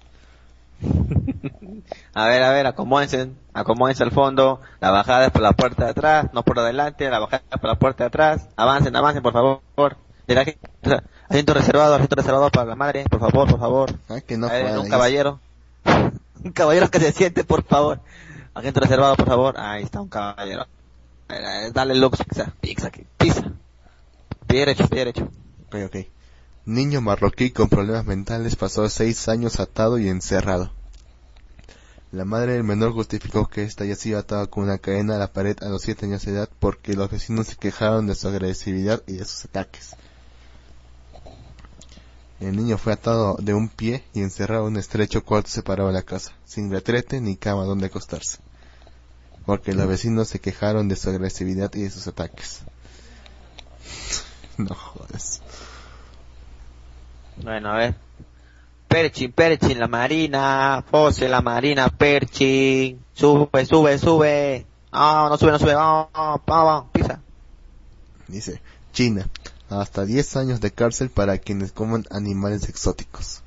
a 2.14 2.28
ver, 2.28 2.44
a 2.44 2.52
ver, 2.52 2.68
acomódense, 2.68 3.32
acomódense 3.54 4.04
al 4.04 4.12
fondo, 4.12 4.62
la 4.80 4.92
bajada 4.92 5.26
es 5.26 5.32
por 5.32 5.42
la 5.42 5.54
puerta 5.54 5.86
de 5.86 5.92
atrás, 5.92 6.28
no 6.34 6.44
por 6.44 6.60
adelante, 6.60 7.10
la 7.10 7.18
bajada 7.18 7.44
es 7.52 7.60
por 7.60 7.70
la 7.70 7.80
puerta 7.80 8.04
de 8.04 8.08
atrás, 8.10 8.48
avancen, 8.56 8.96
avancen, 8.96 9.24
por 9.24 9.34
favor. 9.34 9.62
asiento 11.28 11.54
reservado, 11.56 11.96
asiento 11.96 12.16
reservado 12.16 12.52
para 12.52 12.66
la 12.68 12.76
madre, 12.76 13.06
por 13.10 13.20
favor, 13.20 13.50
por 13.50 13.60
favor. 13.60 13.96
Ah, 14.10 14.22
que 14.22 14.38
no 14.38 14.46
un 14.46 14.52
caballero. 14.52 14.82
un 14.82 14.90
caballero 15.84 16.27
que 16.54 17.00
se 17.00 17.12
siente, 17.12 17.44
por 17.44 17.64
favor. 17.64 18.00
Asiento 18.54 18.80
reservado, 18.80 19.16
por 19.16 19.28
favor. 19.28 19.60
Ahí 19.60 19.84
está 19.84 20.02
un 20.02 20.10
caballero. 20.10 20.66
Dale 21.74 21.96
lux, 21.96 22.24
pizza, 22.24 22.54
pizza, 22.62 22.92
pizza. 23.18 23.52
Pie 24.48 24.60
derecho, 24.60 24.88
pie 24.88 25.00
derecho. 25.00 25.30
Ok, 25.68 25.76
ok. 25.86 25.96
Niño 26.66 27.02
marroquí 27.02 27.52
con 27.52 27.70
problemas 27.70 28.06
mentales 28.06 28.56
pasó 28.56 28.90
seis 28.90 29.28
años 29.30 29.60
atado 29.60 29.98
y 30.00 30.10
encerrado. 30.10 30.72
La 32.12 32.24
madre 32.24 32.54
del 32.54 32.64
menor 32.64 32.94
justificó 32.94 33.48
que 33.48 33.64
ésta 33.64 33.84
haya 33.84 33.96
sido 33.96 34.18
atada 34.18 34.48
con 34.48 34.64
una 34.64 34.78
cadena 34.78 35.16
a 35.16 35.20
la 35.20 35.32
pared 35.32 35.58
a 35.62 35.70
los 35.70 35.82
siete 35.82 36.06
años 36.06 36.26
de 36.26 36.32
edad 36.32 36.50
porque 36.60 36.94
los 36.94 37.12
vecinos 37.12 37.48
se 37.48 37.58
quejaron 37.58 38.08
de 38.08 38.16
su 38.16 38.28
agresividad 38.30 39.04
y 39.08 39.14
de 39.14 39.26
sus 39.26 39.46
ataques. 39.46 39.96
El 42.40 42.56
niño 42.56 42.78
fue 42.78 42.94
atado 42.94 43.36
de 43.40 43.54
un 43.54 43.68
pie 43.68 44.04
y 44.14 44.22
encerrado 44.22 44.68
en 44.68 44.74
un 44.74 44.80
estrecho 44.80 45.24
cuarto 45.24 45.50
separado 45.50 45.90
de 45.90 45.96
la 45.96 46.04
casa, 46.04 46.34
sin 46.46 46.72
retrete 46.72 47.20
ni 47.20 47.36
cama 47.36 47.64
donde 47.64 47.88
acostarse, 47.88 48.38
porque 49.46 49.74
los 49.74 49.88
vecinos 49.88 50.28
se 50.28 50.40
quejaron 50.40 50.88
de 50.88 50.96
su 50.96 51.10
agresividad 51.10 51.74
y 51.74 51.82
de 51.82 51.90
sus 51.90 52.08
ataques. 52.08 52.62
no 54.58 54.76
jodas. 54.76 55.42
Bueno, 57.38 57.72
a 57.72 57.78
ver. 57.78 57.96
Perchin, 58.88 59.32
Perchin, 59.32 59.80
la 59.80 59.88
marina. 59.88 60.84
Fose, 60.90 61.28
la 61.28 61.42
marina, 61.42 61.90
Perchin. 61.90 63.00
Sube, 63.14 63.66
sube, 63.66 63.98
sube. 63.98 64.66
No, 64.92 65.30
no 65.30 65.38
sube, 65.38 65.52
no 65.52 65.60
sube. 65.60 65.74
Vamos, 65.74 66.10
vamos, 66.14 66.42
vamos, 66.48 66.86
pisa. 66.92 67.20
Dice, 68.28 68.62
China, 68.94 69.28
hasta 69.70 70.06
10 70.06 70.36
años 70.38 70.62
de 70.62 70.72
cárcel 70.72 71.10
para 71.10 71.38
quienes 71.38 71.72
coman 71.72 72.06
animales 72.10 72.70
exóticos. 72.70 73.42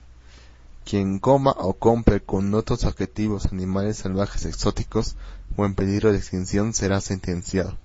Quien 0.85 1.19
coma 1.19 1.55
o 1.57 1.75
compre 1.75 2.21
con 2.21 2.53
otros 2.55 2.85
objetivos 2.85 3.47
animales 3.53 3.99
salvajes 3.99 4.45
exóticos 4.45 5.17
o 5.57 5.65
en 5.65 5.75
peligro 5.75 6.13
de 6.13 6.19
extinción 6.19 6.75
será 6.75 7.01
sentenciado. 7.01 7.77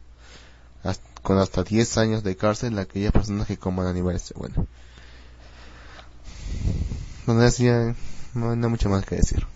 con 1.21 1.39
hasta 1.39 1.63
10 1.63 1.97
años 1.97 2.23
de 2.23 2.35
cárcel 2.35 2.77
aquellas 2.77 3.11
personas 3.11 3.47
que 3.47 3.57
coman 3.57 3.87
animales. 3.87 4.31
Bueno. 4.37 4.67
No, 7.25 7.35
decía, 7.35 7.95
no 8.35 8.51
hay 8.51 8.57
mucho 8.57 8.89
más 8.89 9.03
que 9.05 9.15
decir. 9.15 9.47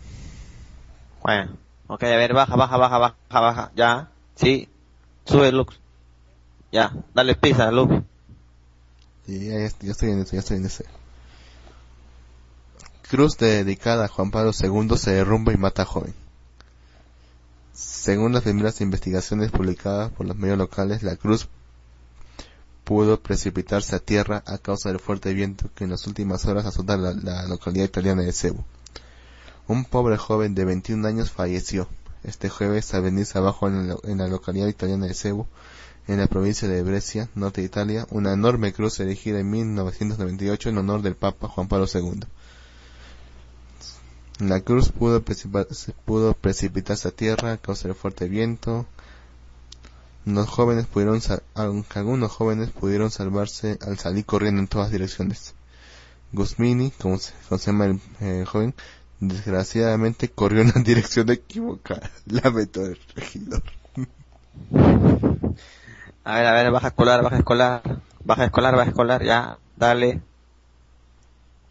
Bueno, 1.22 1.58
ok, 1.88 2.04
a 2.04 2.18
ver, 2.18 2.34
baja, 2.34 2.56
baja, 2.56 2.78
baja, 2.78 2.98
baja, 2.98 3.16
baja, 3.30 3.72
ya, 3.76 4.10
sí, 4.34 4.68
sube 5.26 5.52
Lux. 5.52 5.80
Ya, 6.72 6.92
dale 7.14 7.36
pisa, 7.36 7.72
Lux. 7.72 8.04
Ya, 9.30 9.66
estoy 9.66 10.10
en 10.10 10.20
eso, 10.20 10.32
ya 10.34 10.40
estoy 10.40 10.58
en. 10.58 10.70
Cruz 13.10 13.38
dedicada 13.38 14.06
a 14.06 14.08
Juan 14.08 14.32
Pablo 14.32 14.52
II 14.60 14.98
se 14.98 15.12
derrumba 15.12 15.54
y 15.54 15.58
mata 15.58 15.84
a 15.84 15.86
joven. 15.86 16.14
Según 17.74 18.34
las 18.34 18.44
primeras 18.44 18.82
investigaciones 18.82 19.52
publicadas 19.52 20.12
por 20.12 20.26
los 20.26 20.36
medios 20.36 20.58
locales, 20.58 21.04
la 21.04 21.16
cruz 21.16 21.48
pudo 22.84 23.22
precipitarse 23.22 23.96
a 23.96 24.00
tierra 24.00 24.44
a 24.48 24.58
causa 24.58 24.90
del 24.90 25.00
fuerte 25.00 25.32
viento 25.34 25.70
que 25.76 25.84
en 25.84 25.92
las 25.92 26.08
últimas 26.08 26.46
horas 26.46 26.66
azota 26.66 26.98
la, 26.98 27.46
localidad 27.48 27.86
italiana 27.86 28.24
de 28.24 28.34
Cebu. 28.34 28.64
Un 29.68 29.86
pobre 29.86 30.18
joven 30.18 30.56
de 30.56 30.66
21 30.66 31.08
años 31.08 31.30
falleció 31.30 31.88
este 32.24 32.50
jueves 32.50 32.92
a 32.96 33.00
venirse 33.00 33.38
abajo 33.38 33.68
en 33.68 34.18
la, 34.18 34.28
localidad 34.28 34.68
italiana 34.68 35.06
de 35.06 35.14
Cebu, 35.14 35.46
en 36.10 36.18
la 36.18 36.26
provincia 36.26 36.68
de 36.68 36.82
Brescia, 36.82 37.30
norte 37.36 37.62
de 37.62 37.68
Italia, 37.68 38.08
una 38.10 38.34
enorme 38.34 38.74
cruz 38.74 39.00
erigida 39.00 39.40
en 39.40 39.52
1998 39.52 40.70
en 40.70 40.80
honor 40.80 41.04
del 41.04 41.16
Papa 41.16 41.48
Juan 41.48 41.68
Pablo 41.68 41.86
II. 41.94 42.22
La 44.40 44.60
cruz 44.62 44.90
pudo, 44.90 45.24
pudo 46.06 46.34
precipitarse 46.34 47.10
a 47.10 47.12
tierra 47.12 47.52
a 47.52 47.58
causa 47.58 47.88
del 47.88 47.96
fuerte 47.96 48.28
viento, 48.28 48.88
los 50.26 50.50
jóvenes 50.50 50.88
pudieron, 50.88 51.22
algunos 51.94 52.32
jóvenes 52.32 52.72
pudieron 52.72 53.12
salvarse 53.12 53.78
al 53.80 54.00
salir 54.00 54.26
corriendo 54.26 54.62
en 54.62 54.68
todas 54.68 54.90
direcciones. 54.90 55.54
Guzmini, 56.32 56.90
como 56.90 57.20
se, 57.20 57.34
llama 57.68 57.86
el 57.86 58.02
eh, 58.20 58.46
joven, 58.48 58.74
desgraciadamente 59.20 60.30
corrió 60.30 60.62
en 60.62 60.72
la 60.74 60.82
dirección 60.84 61.30
equivocada. 61.30 62.10
Lamento 62.26 62.82
del 62.82 62.98
regidor. 63.16 63.64
A 66.30 66.36
ver, 66.36 66.46
a 66.46 66.54
ver, 66.54 66.72
baja 66.72 66.90
escolar, 66.90 67.24
baja 67.24 67.38
escolar, 67.38 67.82
baja 68.24 68.46
escolar, 68.46 68.76
baja 68.76 68.90
escolar, 68.90 69.24
ya, 69.24 69.58
dale. 69.76 70.22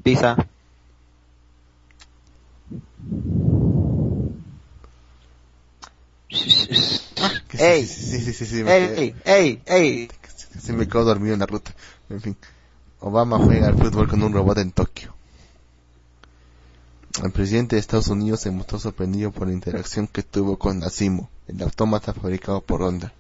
Pisa. 0.02 0.36
¡Ey! 7.52 7.86
Sí, 7.86 8.20
sí, 8.20 8.32
sí, 8.32 8.46
sí, 8.46 8.64
¡Ey! 8.66 9.14
¡Ey! 9.24 9.62
¡Ey! 9.64 10.10
Se 10.58 10.72
me 10.72 10.88
quedó 10.88 11.04
dormido 11.04 11.34
en 11.34 11.40
la 11.40 11.46
ruta. 11.46 11.72
En 12.10 12.20
fin. 12.20 12.36
Obama 12.98 13.38
juega 13.38 13.68
al 13.68 13.78
fútbol 13.78 14.08
con 14.08 14.24
un 14.24 14.32
robot 14.32 14.58
en 14.58 14.72
Tokio. 14.72 15.14
El 17.22 17.30
presidente 17.30 17.76
de 17.76 17.80
Estados 17.80 18.08
Unidos 18.08 18.40
se 18.40 18.50
mostró 18.50 18.80
sorprendido 18.80 19.30
por 19.30 19.46
la 19.46 19.52
interacción 19.52 20.08
que 20.08 20.24
tuvo 20.24 20.58
con 20.58 20.82
Asimo, 20.82 21.30
el 21.46 21.62
autómata 21.62 22.12
fabricado 22.12 22.60
por 22.60 22.82
Honda. 22.82 23.12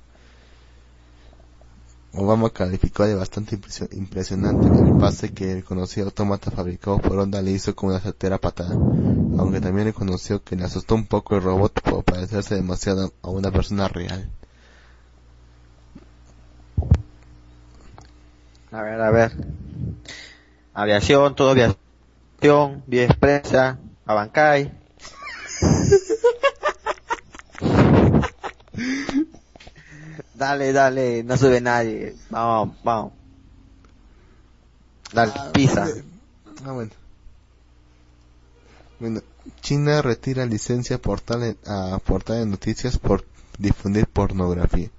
Obama 2.20 2.50
calificó 2.50 3.06
de 3.06 3.14
bastante 3.14 3.56
impresionante 3.92 4.66
el 4.66 4.98
pase 4.98 5.32
que 5.32 5.52
el 5.52 5.62
conocido 5.62 6.06
autómata 6.06 6.50
fabricado 6.50 6.98
por 6.98 7.16
Honda 7.16 7.40
le 7.40 7.52
hizo 7.52 7.76
con 7.76 7.90
una 7.90 8.00
certera 8.00 8.38
patada, 8.38 8.72
aunque 8.72 9.60
también 9.60 9.86
reconoció 9.86 10.42
que 10.42 10.56
le 10.56 10.64
asustó 10.64 10.96
un 10.96 11.06
poco 11.06 11.36
el 11.36 11.42
robot 11.42 11.80
por 11.80 12.02
parecerse 12.02 12.56
demasiado 12.56 13.12
a 13.22 13.30
una 13.30 13.52
persona 13.52 13.86
real. 13.86 14.28
A 18.72 18.82
ver, 18.82 19.00
a 19.00 19.10
ver. 19.12 19.32
Aviación, 20.74 21.36
todo 21.36 21.50
aviación, 21.50 22.82
vía 22.88 23.04
expresa, 23.04 23.78
Abancay. 24.06 24.72
Dale, 30.38 30.72
dale, 30.72 31.24
no 31.24 31.36
sube 31.36 31.60
nadie. 31.60 32.14
Vamos, 32.30 32.76
vamos. 32.84 33.12
Dale, 35.12 35.32
ah, 35.34 35.50
pisa. 35.52 35.88
Ah, 36.64 36.72
bueno. 36.72 36.92
Bueno, 39.00 39.20
China 39.62 40.00
retira 40.00 40.46
licencia 40.46 40.98
portal 40.98 41.56
a 41.66 41.98
portal 42.04 42.38
de 42.38 42.46
noticias 42.46 42.98
por 42.98 43.24
difundir 43.58 44.06
pornografía. 44.06 44.90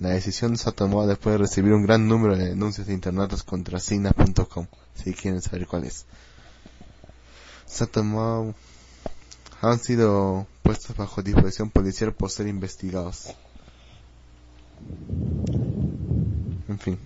La 0.00 0.10
decisión 0.10 0.58
se 0.58 0.68
ha 0.68 0.72
tomado 0.72 1.06
después 1.06 1.32
de 1.32 1.38
recibir 1.38 1.72
un 1.72 1.84
gran 1.84 2.06
número 2.06 2.36
de 2.36 2.50
denuncias 2.50 2.88
de 2.88 2.92
internatos 2.92 3.44
contra 3.44 3.80
Sina.com, 3.80 4.66
si 5.02 5.14
quieren 5.14 5.40
saber 5.40 5.66
cuál 5.66 5.84
es. 5.84 6.04
Se 7.64 7.84
ha 7.84 7.86
tomado, 7.86 8.54
han 9.62 9.78
sido 9.78 10.46
puestos 10.62 10.94
bajo 10.94 11.22
disposición 11.22 11.70
policial 11.70 12.12
por 12.12 12.30
ser 12.30 12.48
investigados. 12.48 13.34
En 16.68 16.78
fin. 16.78 16.98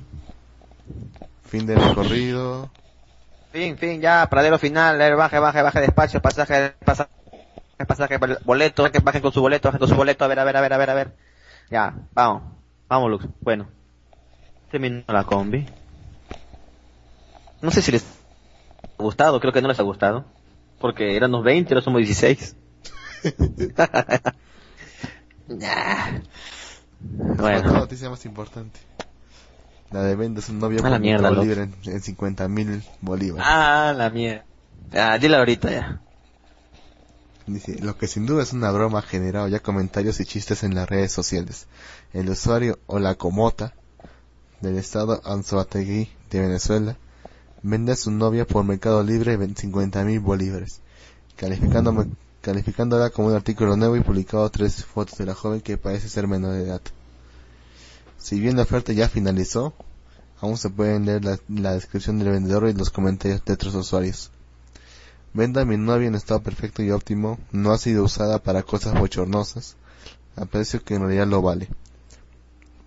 Fin 1.45 1.67
del 1.67 1.81
recorrido. 1.81 2.71
Fin, 3.53 3.77
fin, 3.77 4.01
ya, 4.01 4.27
pradero 4.31 4.59
final, 4.59 4.99
baje, 5.17 5.39
baje, 5.39 5.63
baje 5.63 5.81
despacio, 5.81 6.23
pasaje, 6.23 6.75
pasaje, 6.85 7.11
pasaje, 7.87 8.19
boleto, 8.45 8.91
que 8.91 9.01
bajen 9.01 9.21
con 9.21 9.33
su 9.33 9.43
boleto, 9.43 9.69
bajen 9.69 9.79
con 9.79 9.89
su 9.89 9.95
boleto, 9.95 10.25
a 10.25 10.29
ver, 10.29 10.39
a 10.39 10.45
ver, 10.45 10.57
a 10.57 10.61
ver, 10.63 10.73
a 10.73 10.79
ver, 10.79 10.91
a 10.91 10.95
ver. 10.95 11.17
Ya, 11.71 11.95
vamos, 12.15 12.43
vamos 12.89 13.11
Lux, 13.11 13.27
bueno. 13.41 13.69
Terminó 14.71 15.05
la 15.09 15.25
combi. 15.25 15.67
No 17.61 17.71
sé 17.71 17.83
si 17.83 17.93
les 17.93 18.03
ha 18.99 19.03
gustado, 19.03 19.39
creo 19.39 19.53
que 19.53 19.61
no 19.61 19.69
les 19.69 19.79
ha 19.79 19.83
gustado. 19.83 20.25
Porque 20.81 21.15
eran 21.15 21.31
los 21.31 21.45
20, 21.45 21.75
ahora 21.75 21.85
somos 21.85 21.99
16. 21.99 22.57
ya. 25.49 26.23
Bueno. 27.03 27.73
La 27.73 27.81
noticia 27.81 28.11
más 28.11 28.25
importante. 28.25 28.81
La 29.91 30.03
de 30.03 30.17
vendas 30.17 30.49
un 30.49 30.59
novio 30.59 30.81
por 30.81 30.99
mierda, 31.01 31.31
bolívar 31.31 31.59
en, 31.59 31.75
en 31.85 32.01
50 32.01 32.49
mil 32.49 32.83
bolívares. 33.01 33.47
Ah, 33.47 33.93
la 33.97 34.09
mierda. 34.11 34.45
Ah, 34.95 35.19
dile 35.19 35.37
ahorita 35.37 35.71
ya. 35.71 36.01
Dice, 37.47 37.79
lo 37.81 37.99
que 37.99 38.07
sin 38.07 38.25
duda 38.25 38.43
es 38.43 38.53
una 38.53 38.71
broma 38.71 39.01
ha 39.01 39.03
generado 39.03 39.49
ya 39.49 39.61
comentarios 39.61 40.21
y 40.21 40.25
chistes 40.25 40.63
en 40.63 40.75
las 40.75 40.89
redes 40.89 41.13
sociales. 41.13 41.67
El 42.13 42.31
usuario 42.31 42.79
o 42.87 42.99
la 42.99 43.17
comota 43.17 43.75
del 44.61 44.79
estado 44.79 45.21
Anzoategui 45.25 46.09
de 46.31 46.41
Venezuela 46.41 46.97
vende 47.63 47.93
a 47.93 47.97
su 47.97 48.11
novia 48.11 48.47
por 48.47 48.65
Mercado 48.65 49.03
Libre 49.03 49.37
50 49.37 50.05
mil 50.05 50.21
bolívares, 50.21 50.81
calificándome 51.37 52.07
calificándola 52.43 53.11
como 53.11 53.29
un 53.29 53.35
artículo 53.35 53.77
nuevo 53.77 53.97
y 53.97 54.01
publicado 54.01 54.51
tres 54.51 54.85
fotos 54.85 55.17
de 55.17 55.27
la 55.27 55.35
joven 55.35 55.61
que 55.61 55.79
parece 55.79 56.09
ser 56.09 56.27
menor 56.27 56.53
de 56.55 56.65
edad. 56.65 56.83
Si 58.19 58.39
bien 58.39 58.57
la 58.57 58.63
oferta 58.63 58.93
ya 58.93 59.09
finalizó, 59.09 59.73
aún 60.41 60.59
se 60.59 60.69
pueden 60.69 61.07
leer 61.07 61.25
la, 61.25 61.73
descripción 61.73 62.19
del 62.19 62.31
vendedor 62.31 62.69
y 62.69 62.73
los 62.75 62.91
comentarios 62.91 63.45
de 63.45 63.53
otros 63.53 63.75
usuarios. 63.77 64.31
Venda 65.33 65.65
mi 65.65 65.77
novia 65.77 66.09
en 66.09 66.17
estado 66.17 66.43
perfecto 66.43 66.83
y 66.83 66.91
óptimo, 66.91 67.39
no 67.53 67.73
ha 67.73 67.79
sido 67.79 68.05
usada 68.05 68.43
para 68.43 68.65
cosas 68.65 68.99
bochornosas, 68.99 69.77
a 70.37 70.45
precio 70.45 70.85
que 70.85 70.95
en 70.95 71.03
realidad 71.03 71.29
lo 71.29 71.43
vale. 71.43 71.69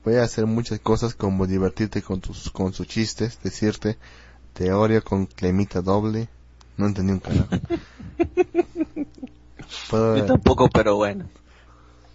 Puede 0.03 0.21
hacer 0.21 0.45
muchas 0.45 0.79
cosas 0.79 1.15
como 1.15 1.47
divertirte 1.47 2.01
con, 2.01 2.19
tus, 2.19 2.51
con 2.51 2.73
sus 2.73 2.87
chistes, 2.87 3.39
decirte 3.41 3.97
teoría 4.53 5.01
con 5.01 5.25
clemita 5.25 5.81
doble, 5.81 6.29
no 6.77 6.87
entendí 6.87 7.13
un 7.13 7.19
carajo. 7.19 7.47
Yo 9.91 10.25
tampoco, 10.25 10.69
pero 10.69 10.95
bueno. 10.95 11.29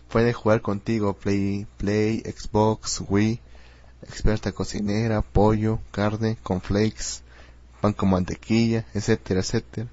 Puede 0.09 0.33
jugar 0.33 0.61
contigo 0.61 1.15
Play, 1.15 1.67
Play, 1.77 2.21
Xbox, 2.21 3.03
Wii, 3.09 3.41
experta 4.03 4.53
cocinera, 4.53 5.23
pollo, 5.23 5.79
carne, 5.93 6.37
con 6.43 6.61
flakes, 6.61 7.23
pan 7.81 7.93
con 7.93 8.11
mantequilla, 8.11 8.85
etcétera, 8.95 9.41
etcétera. 9.41 9.89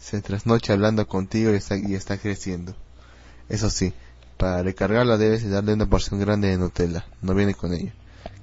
Se 0.00 0.22
trasnocha 0.22 0.72
hablando 0.72 1.06
contigo 1.06 1.52
y 1.52 1.56
está, 1.56 1.76
y 1.76 1.94
está 1.94 2.18
creciendo. 2.18 2.74
Eso 3.48 3.68
sí, 3.68 3.92
para 4.36 4.62
recargarla 4.62 5.16
debes 5.16 5.48
darle 5.50 5.74
una 5.74 5.86
porción 5.86 6.20
grande 6.20 6.48
de 6.48 6.56
Nutella, 6.56 7.06
no 7.22 7.34
viene 7.34 7.54
con 7.54 7.74
ella, 7.74 7.92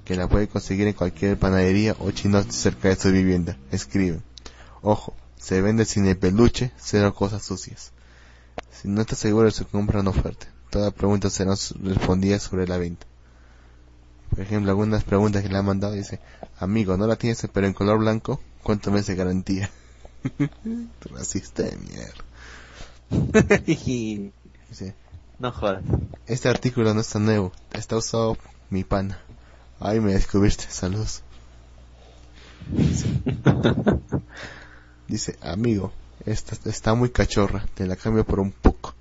que 0.04 0.14
la 0.14 0.28
puede 0.28 0.46
conseguir 0.46 0.86
en 0.86 0.92
cualquier 0.92 1.38
panadería 1.38 1.96
o 1.98 2.10
chino 2.10 2.42
cerca 2.42 2.88
de 2.88 2.96
su 2.96 3.10
vivienda. 3.10 3.56
Escribe. 3.70 4.20
Ojo, 4.82 5.14
se 5.38 5.62
vende 5.62 5.84
sin 5.84 6.06
el 6.06 6.18
peluche, 6.18 6.70
cero 6.76 7.14
cosas 7.14 7.42
sucias. 7.42 7.92
Si 8.80 8.88
no 8.88 9.00
estás 9.00 9.18
seguro 9.18 9.46
de 9.46 9.52
su 9.52 9.66
compra, 9.66 10.02
no 10.02 10.10
oferta. 10.10 10.46
Todas 10.70 10.92
preguntas 10.92 11.32
serán 11.32 11.56
respondidas 11.82 12.42
sobre 12.42 12.66
la 12.66 12.76
venta. 12.76 13.06
Por 14.30 14.40
ejemplo, 14.40 14.70
algunas 14.70 15.04
preguntas 15.04 15.42
que 15.42 15.48
le 15.48 15.56
han 15.56 15.64
mandado 15.64 15.94
dice, 15.94 16.20
amigo, 16.58 16.96
no 16.96 17.06
la 17.06 17.16
tienes 17.16 17.46
pero 17.52 17.66
en 17.66 17.72
color 17.72 17.98
blanco, 17.98 18.40
¿cuánto 18.62 18.90
mes 18.90 19.06
de 19.06 19.14
garantía? 19.14 19.70
Racista 21.10 21.62
de 21.62 21.76
mierda. 21.76 22.24
Dice, 24.68 24.94
no 25.38 25.52
jodas. 25.52 25.84
este 26.26 26.48
artículo 26.48 26.92
no 26.92 27.00
está 27.00 27.20
nuevo, 27.20 27.52
está 27.72 27.96
usado 27.96 28.36
mi 28.68 28.82
pana. 28.82 29.20
Ay, 29.78 30.00
me 30.00 30.12
descubriste, 30.12 30.64
saludos. 30.68 31.22
Dice, 32.68 33.06
dice, 35.08 35.38
amigo, 35.40 35.92
esta 36.26 36.56
está 36.68 36.94
muy 36.94 37.10
cachorra, 37.10 37.64
te 37.74 37.86
la 37.86 37.96
cambio 37.96 38.24
por 38.24 38.40
un 38.40 38.52
poco. 38.52 38.94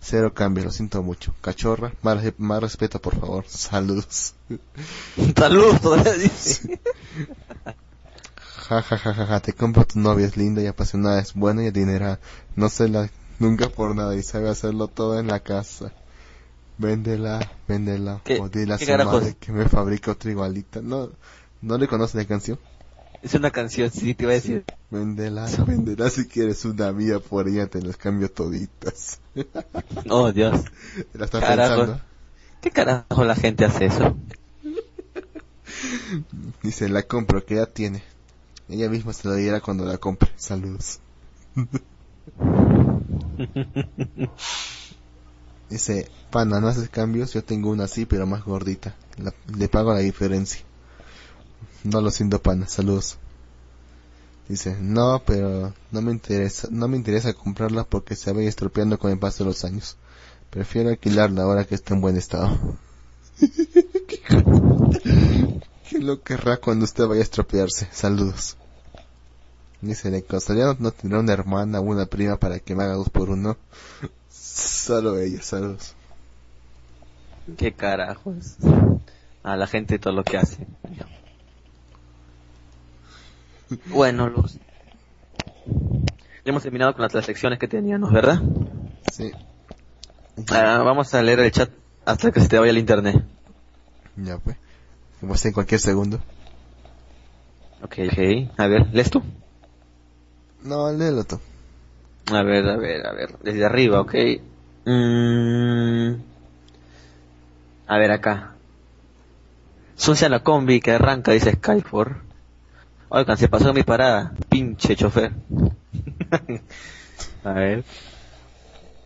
Cero 0.00 0.32
cambio, 0.34 0.64
lo 0.64 0.70
siento 0.70 1.02
mucho. 1.02 1.34
Cachorra, 1.40 1.92
más, 2.02 2.22
más 2.38 2.60
respeto 2.62 3.00
por 3.00 3.18
favor. 3.18 3.44
Saludos. 3.48 4.34
Saludos, 5.36 5.80
todavía 5.82 6.12
dice. 6.12 6.78
Ja, 8.68 8.82
ja, 8.82 8.98
ja, 8.98 9.14
ja, 9.14 9.26
ja, 9.26 9.40
te 9.40 9.52
compro 9.52 9.84
tu 9.84 9.98
novia, 9.98 10.26
es 10.26 10.36
linda 10.36 10.60
y 10.62 10.66
apasionada, 10.66 11.20
es 11.20 11.34
buena 11.34 11.64
y 11.64 11.68
adinerada. 11.68 12.20
No 12.56 12.68
se 12.68 12.88
la 12.88 13.08
nunca 13.38 13.68
por 13.68 13.94
nada 13.96 14.14
y 14.14 14.22
sabe 14.22 14.48
hacerlo 14.48 14.88
todo 14.88 15.18
en 15.18 15.28
la 15.28 15.40
casa. 15.40 15.92
Véndela, 16.78 17.50
véndela, 17.66 18.20
¿Qué- 18.22 18.38
o 18.40 18.48
dile 18.48 18.74
a 18.74 18.78
su 18.78 18.84
madre 18.92 19.36
que 19.40 19.50
me 19.50 19.68
fabrica 19.68 20.10
otra 20.12 20.30
igualita. 20.30 20.82
No, 20.82 21.10
no 21.62 21.78
le 21.78 21.88
conoce 21.88 22.18
la 22.18 22.26
canción. 22.26 22.58
Es 23.22 23.34
una 23.34 23.50
canción, 23.50 23.90
sí, 23.90 24.14
te 24.14 24.24
iba 24.24 24.32
a 24.32 24.36
decir. 24.36 24.64
Véndela, 24.90 25.46
véndela 25.66 26.10
si 26.10 26.26
quieres 26.26 26.64
una 26.64 26.92
mía 26.92 27.18
por 27.18 27.48
ella, 27.48 27.66
te 27.66 27.82
las 27.82 27.96
cambio 27.96 28.30
toditas. 28.30 29.18
Oh, 30.08 30.32
Dios. 30.32 30.62
La 31.14 31.24
está 31.26 31.40
Carajo. 31.40 31.74
pensando. 31.76 32.00
¿Qué 32.62 32.70
carajo 32.70 33.24
la 33.24 33.34
gente 33.34 33.64
hace 33.64 33.86
eso? 33.86 34.16
Dice, 36.62 36.88
la 36.88 37.02
compro, 37.02 37.44
que 37.44 37.56
ya 37.56 37.66
tiene. 37.66 38.02
Ella 38.68 38.88
misma 38.88 39.12
se 39.12 39.28
la 39.28 39.34
dirá 39.34 39.60
cuando 39.60 39.84
la 39.84 39.98
compre. 39.98 40.30
Saludos. 40.36 41.00
Dice, 45.68 46.08
pana, 46.30 46.60
no 46.60 46.68
haces 46.68 46.88
cambios, 46.88 47.32
yo 47.34 47.42
tengo 47.42 47.70
una 47.70 47.84
así, 47.84 48.06
pero 48.06 48.26
más 48.26 48.44
gordita. 48.44 48.94
La- 49.18 49.34
le 49.56 49.68
pago 49.68 49.92
la 49.92 50.00
diferencia. 50.00 50.60
No 51.86 52.00
lo 52.00 52.10
siento, 52.10 52.42
pana, 52.42 52.66
saludos. 52.66 53.16
Dice, 54.48 54.76
no, 54.80 55.22
pero 55.24 55.72
no 55.92 56.02
me 56.02 56.10
interesa, 56.10 56.66
no 56.68 56.88
me 56.88 56.96
interesa 56.96 57.32
comprarla 57.32 57.84
porque 57.84 58.16
se 58.16 58.32
va 58.32 58.42
estropeando 58.42 58.98
con 58.98 59.12
el 59.12 59.20
paso 59.20 59.44
de 59.44 59.50
los 59.50 59.64
años. 59.64 59.96
Prefiero 60.50 60.88
alquilarla 60.88 61.44
ahora 61.44 61.64
que 61.64 61.76
está 61.76 61.94
en 61.94 62.00
buen 62.00 62.16
estado. 62.16 62.58
¿Quién 65.88 66.06
lo 66.06 66.22
querrá 66.22 66.56
cuando 66.56 66.86
usted 66.86 67.06
vaya 67.06 67.20
a 67.20 67.22
estropearse? 67.22 67.88
Saludos. 67.92 68.56
Dice, 69.80 70.10
¿le 70.10 70.24
costaría 70.24 70.64
no, 70.64 70.76
no 70.80 70.90
tener 70.90 71.18
una 71.18 71.34
hermana 71.34 71.78
o 71.78 71.84
una 71.84 72.06
prima 72.06 72.36
para 72.36 72.58
que 72.58 72.74
me 72.74 72.82
haga 72.82 72.94
dos 72.94 73.10
por 73.10 73.30
uno? 73.30 73.56
Solo 74.28 75.18
ella, 75.18 75.40
saludos. 75.40 75.94
¿Qué 77.56 77.72
carajos? 77.72 78.56
A 79.44 79.54
la 79.56 79.68
gente 79.68 80.00
todo 80.00 80.14
lo 80.14 80.24
que 80.24 80.36
hace. 80.36 80.66
Bueno, 83.86 84.28
los... 84.28 84.58
Ya 85.64 86.50
hemos 86.52 86.62
terminado 86.62 86.92
con 86.94 87.02
las, 87.02 87.14
las 87.14 87.24
secciones 87.26 87.58
que 87.58 87.66
teníamos, 87.66 88.12
¿verdad? 88.12 88.40
Sí. 89.10 89.32
Ah, 90.50 90.82
vamos 90.84 91.12
a 91.14 91.22
leer 91.22 91.40
el 91.40 91.50
chat 91.50 91.70
hasta 92.04 92.30
que 92.30 92.40
se 92.40 92.48
te 92.48 92.58
vaya 92.58 92.70
el 92.70 92.78
internet. 92.78 93.24
Ya 94.16 94.38
pues. 94.38 94.56
Como 95.20 95.34
está 95.34 95.48
en 95.48 95.54
cualquier 95.54 95.80
segundo. 95.80 96.20
Ok, 97.82 97.94
ok. 98.10 98.50
A 98.58 98.66
ver, 98.68 98.86
¿lees 98.92 99.10
tú? 99.10 99.22
No, 100.62 100.92
léelo 100.92 101.24
tú. 101.24 101.40
A 102.32 102.42
ver, 102.42 102.68
a 102.68 102.76
ver, 102.76 103.06
a 103.06 103.12
ver. 103.12 103.38
Desde 103.42 103.64
arriba, 103.64 104.00
ok. 104.00 104.14
Mm. 104.84 106.14
A 107.88 107.98
ver 107.98 108.10
acá. 108.10 108.54
Sucia 109.96 110.28
la 110.28 110.40
combi 110.40 110.80
que 110.80 110.92
arranca, 110.92 111.32
dice 111.32 111.52
Skyford. 111.52 112.25
Oigan, 113.08 113.36
se 113.36 113.48
pasó 113.48 113.72
mi 113.72 113.82
parada. 113.82 114.32
Pinche 114.48 114.96
chofer. 114.96 115.32
a 117.44 117.52
ver. 117.52 117.84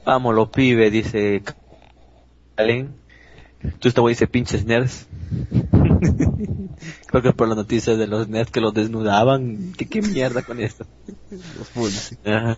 Vamos, 0.05 0.35
los 0.35 0.49
pibes, 0.49 0.91
dice 0.91 1.43
Calen. 2.55 2.95
Tú 3.79 3.89
esta 3.89 4.01
güey 4.01 4.15
dice 4.15 4.27
pinches 4.27 4.65
nerds. 4.65 5.07
Creo 7.07 7.23
que 7.23 7.33
por 7.33 7.49
las 7.49 7.59
noticias 7.59 7.99
de 7.99 8.07
los 8.07 8.29
nerds 8.29 8.51
que 8.51 8.63
los 8.63 8.73
desnudaban. 8.73 9.75
¿Qué, 9.77 9.87
qué 9.87 10.01
mierda 10.01 10.43
con 10.43 10.61
esto? 10.61 10.87
Los 11.31 11.75
bullies, 11.75 12.01
sí. 12.01 12.19
Ajá. 12.25 12.57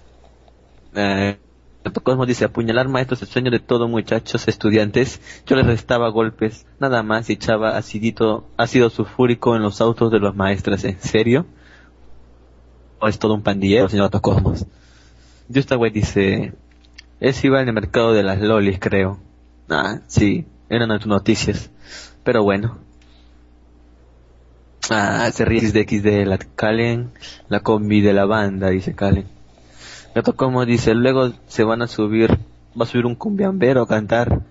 Cosmo 1.91 2.27
dice, 2.27 2.45
apuñalar 2.45 2.89
maestros 2.89 3.23
es 3.23 3.29
el 3.29 3.33
sueño 3.33 3.51
de 3.51 3.59
todo 3.59 3.89
muchachos 3.89 4.47
estudiantes. 4.47 5.21
Yo 5.47 5.57
les 5.57 5.67
restaba 5.67 6.09
golpes, 6.11 6.67
nada 6.79 7.03
más 7.03 7.29
echaba 7.29 7.77
acidito, 7.77 8.47
ácido 8.57 8.89
sulfúrico 8.89 9.57
en 9.57 9.63
los 9.63 9.81
autos 9.81 10.13
de 10.13 10.21
los 10.21 10.35
maestras. 10.35 10.85
¿En 10.85 11.01
serio? 11.01 11.47
¿O 13.01 13.09
es 13.09 13.19
todo 13.19 13.35
un 13.35 13.43
pandillero, 13.43 13.89
señor 13.89 14.11
Cosmos? 14.21 14.67
Güey 15.49 15.91
dice, 15.91 16.55
es 17.21 17.45
iba 17.45 17.61
en 17.61 17.69
el 17.69 17.75
mercado 17.75 18.13
de 18.13 18.23
las 18.23 18.41
lolis, 18.41 18.79
creo. 18.79 19.19
Ah, 19.69 20.01
sí, 20.07 20.47
eran 20.69 20.97
tus 20.99 21.07
noticias. 21.07 21.71
Pero 22.23 22.43
bueno. 22.45 22.79
Ah, 24.91 25.31
se 25.33 25.45
ríe 25.45 25.61
de 25.61 25.83
XD, 25.83 26.27
la 26.27 26.39
Calen, 26.39 27.13
la 27.49 27.61
combi 27.61 28.01
de 28.01 28.13
la 28.13 28.25
banda, 28.25 28.71
dice 28.71 28.95
Calen. 28.95 29.42
Gato 30.15 30.37
como 30.37 30.67
dice, 30.67 30.95
luego 30.95 31.33
se 31.47 31.65
van 31.65 31.83
a 31.83 31.87
subir, 31.87 32.39
va 32.79 32.85
a 32.85 32.87
subir 32.87 33.07
un 33.07 33.15
cumbiambero 33.15 33.83
a 33.83 33.89
cantar. 33.89 34.43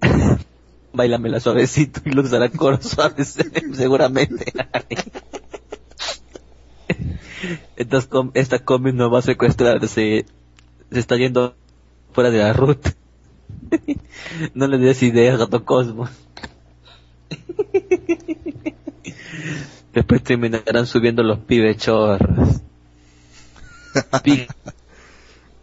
Bailamela 0.92 1.40
suavecito 1.40 2.00
y 2.06 2.10
los 2.12 2.32
hará 2.32 2.48
coro 2.48 2.80
suaves, 2.80 3.36
seguramente. 3.74 4.52
Com- 8.08 8.30
esta 8.34 8.58
combi 8.58 8.92
no 8.92 9.10
va 9.10 9.18
a 9.18 9.22
secuestrar, 9.22 9.86
se, 9.86 10.24
se 10.90 10.98
está 10.98 11.16
yendo 11.16 11.54
fuera 12.12 12.30
de 12.30 12.38
la 12.38 12.52
ruta. 12.52 12.94
no 14.54 14.66
le 14.66 14.78
des 14.78 15.02
ideas, 15.02 15.38
Gato 15.38 15.64
Cosmos. 15.64 16.10
Después 19.92 20.22
terminarán 20.22 20.86
subiendo 20.86 21.22
los 21.22 21.38
pibes 21.40 21.76
chorros. 21.76 22.60
Pi- 24.22 24.46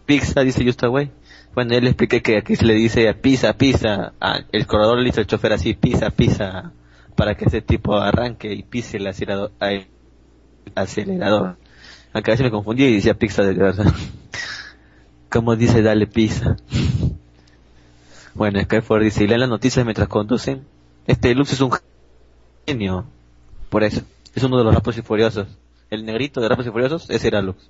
pizza, 0.05 0.41
dice 0.41 0.63
Justa 0.65 0.87
güey. 0.87 1.11
Bueno, 1.53 1.75
él 1.75 1.85
expliqué 1.87 2.21
que 2.21 2.37
aquí 2.37 2.55
se 2.55 2.65
le 2.65 2.73
dice 2.73 3.13
pizza, 3.13 3.53
pizza. 3.53 4.13
Ah, 4.19 4.39
el 4.51 4.65
corredor 4.65 4.97
le 4.97 5.05
dice 5.05 5.19
al 5.21 5.27
chofer 5.27 5.53
así, 5.53 5.73
pizza, 5.73 6.09
pizza. 6.09 6.71
Para 7.15 7.35
que 7.35 7.45
ese 7.45 7.61
tipo 7.61 7.95
arranque 7.95 8.51
y 8.53 8.63
pise 8.63 8.97
el 8.97 9.05
acelerador. 9.07 9.51
el 9.59 9.87
acelerador. 10.75 11.57
Aunque 12.11 12.31
a 12.31 12.33
me 12.43 12.51
confundí 12.51 12.83
y 12.85 12.95
decía 12.95 13.13
pizza 13.13 13.43
de 13.43 13.53
verdad. 13.53 13.85
Como 15.29 15.55
dice, 15.55 15.81
dale 15.81 16.07
pizza. 16.07 16.55
Bueno, 18.33 18.59
Skyford 18.61 19.03
dice, 19.03 19.23
y 19.23 19.27
leen 19.27 19.41
las 19.41 19.49
noticias 19.49 19.85
mientras 19.85 20.07
conducen. 20.07 20.63
Este 21.05 21.35
Lux 21.35 21.53
es 21.53 21.61
un 21.61 21.71
genio. 22.65 23.05
Por 23.69 23.83
eso. 23.83 24.01
Es 24.33 24.43
uno 24.43 24.57
de 24.57 24.63
los 24.63 24.73
rapos 24.73 24.97
y. 25.03 25.47
El 25.91 26.05
negrito 26.05 26.41
de 26.41 26.49
rapos 26.49 26.65
y 26.65 26.71
furiosos, 26.71 27.09
ese 27.09 27.27
era 27.27 27.41
Lux. 27.41 27.69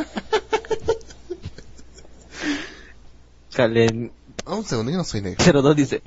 Calen 3.54 4.12
Ah, 4.46 4.56
un 4.56 4.64
segundo, 4.64 4.90
yo 4.90 4.98
no 4.98 5.04
soy 5.04 5.20
negro. 5.20 5.62
02 5.62 5.76
dice, 5.76 6.02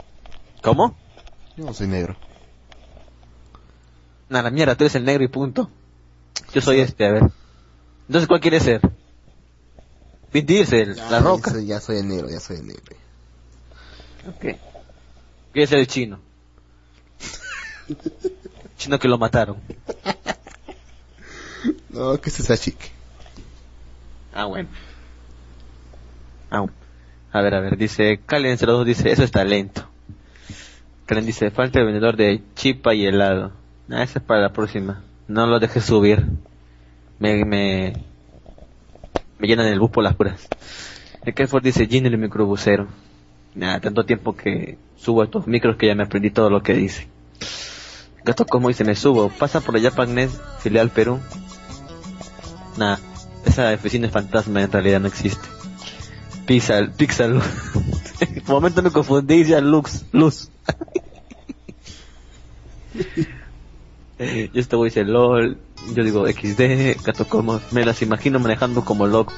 ¿cómo? 0.61 0.95
Yo 1.55 1.65
no 1.65 1.73
soy 1.73 1.87
negro. 1.87 2.15
Nada, 4.29 4.49
mierda, 4.49 4.75
tú 4.75 4.83
eres 4.83 4.95
el 4.95 5.05
negro 5.05 5.23
y 5.23 5.27
punto. 5.27 5.69
Yo 6.53 6.61
soy 6.61 6.79
este, 6.79 7.05
a 7.05 7.11
ver. 7.11 7.23
Entonces, 8.07 8.27
¿cuál 8.27 8.41
quieres 8.41 8.63
ser? 8.63 8.81
Vin 10.33 10.45
Diesel, 10.45 10.95
Ya, 10.95 11.09
la 11.09 11.19
roca. 11.19 11.51
Ya 11.51 11.53
soy, 11.53 11.65
ya 11.67 11.79
soy 11.79 11.97
el 11.97 12.07
negro, 12.07 12.29
ya 12.29 12.39
soy 12.39 12.57
el 12.57 12.67
negro. 12.67 12.95
Ok. 14.27 14.57
Quieres 15.53 15.69
ser 15.69 15.79
el 15.79 15.87
chino. 15.87 16.19
chino 18.77 18.99
que 18.99 19.07
lo 19.07 19.17
mataron. 19.17 19.57
No, 21.89 22.19
que 22.19 22.29
es 22.29 22.39
esa 22.39 22.57
chique. 22.57 22.91
Ah, 24.33 24.45
bueno. 24.45 24.69
Ah, 26.49 26.59
bueno. 26.59 26.73
A 27.31 27.41
ver, 27.41 27.55
a 27.55 27.59
ver, 27.61 27.77
dice, 27.77 28.19
Calen 28.25 28.57
02 28.57 28.85
dice, 28.85 29.11
eso 29.11 29.23
es 29.23 29.31
talento. 29.31 29.87
Calen 31.05 31.25
dice, 31.25 31.51
falta 31.51 31.79
el 31.79 31.85
vendedor 31.85 32.15
de 32.15 32.41
chipa 32.55 32.93
y 32.93 33.05
helado. 33.05 33.51
Ah, 33.89 34.03
esa 34.03 34.19
es 34.19 34.25
para 34.25 34.41
la 34.41 34.53
próxima. 34.53 35.01
No 35.27 35.47
lo 35.47 35.59
dejes 35.59 35.83
subir. 35.83 36.25
Me, 37.19 37.43
me, 37.45 37.93
me 39.39 39.47
llenan 39.47 39.67
el 39.67 39.79
bus 39.79 39.89
por 39.89 40.03
las 40.03 40.15
puras. 40.15 40.47
El 41.25 41.33
Kelford 41.33 41.63
dice, 41.63 41.87
Gino 41.87 42.07
el 42.07 42.17
microbusero. 42.17 42.87
Nada, 43.55 43.79
tanto 43.79 44.05
tiempo 44.05 44.35
que 44.35 44.77
subo 44.95 45.23
estos 45.23 45.47
micros 45.47 45.77
que 45.77 45.87
ya 45.87 45.95
me 45.95 46.03
aprendí 46.03 46.31
todo 46.31 46.49
lo 46.49 46.63
que 46.63 46.73
dice. 46.73 47.07
Gato 48.23 48.45
como 48.45 48.69
dice, 48.69 48.83
me 48.83 48.95
subo, 48.95 49.29
pasa 49.29 49.59
por 49.59 49.75
allá 49.75 49.91
Pagnes, 49.91 50.39
filial 50.59 50.89
Perú. 50.89 51.19
Nada, 52.77 52.99
esa 53.45 53.73
oficina 53.73 54.09
fantasma, 54.09 54.61
en 54.61 54.71
realidad 54.71 54.99
no 54.99 55.07
existe. 55.07 55.47
Pixel, 56.45 56.91
Pixel. 56.91 57.39
Momento 58.47 58.81
me 58.81 58.91
confundí 58.91 59.35
y 59.35 59.39
decía 59.39 59.61
Lux, 59.61 60.05
Luz. 60.11 60.49
yo 64.19 64.59
este 64.61 64.75
güey 64.75 64.89
dice 64.89 65.03
LOL, 65.03 65.57
yo 65.95 66.03
digo 66.03 66.27
XD, 66.27 67.01
gato 67.03 67.27
como, 67.27 67.59
me 67.71 67.85
las 67.85 68.01
imagino 68.01 68.39
manejando 68.39 68.83
como 68.85 69.07
loco. 69.07 69.33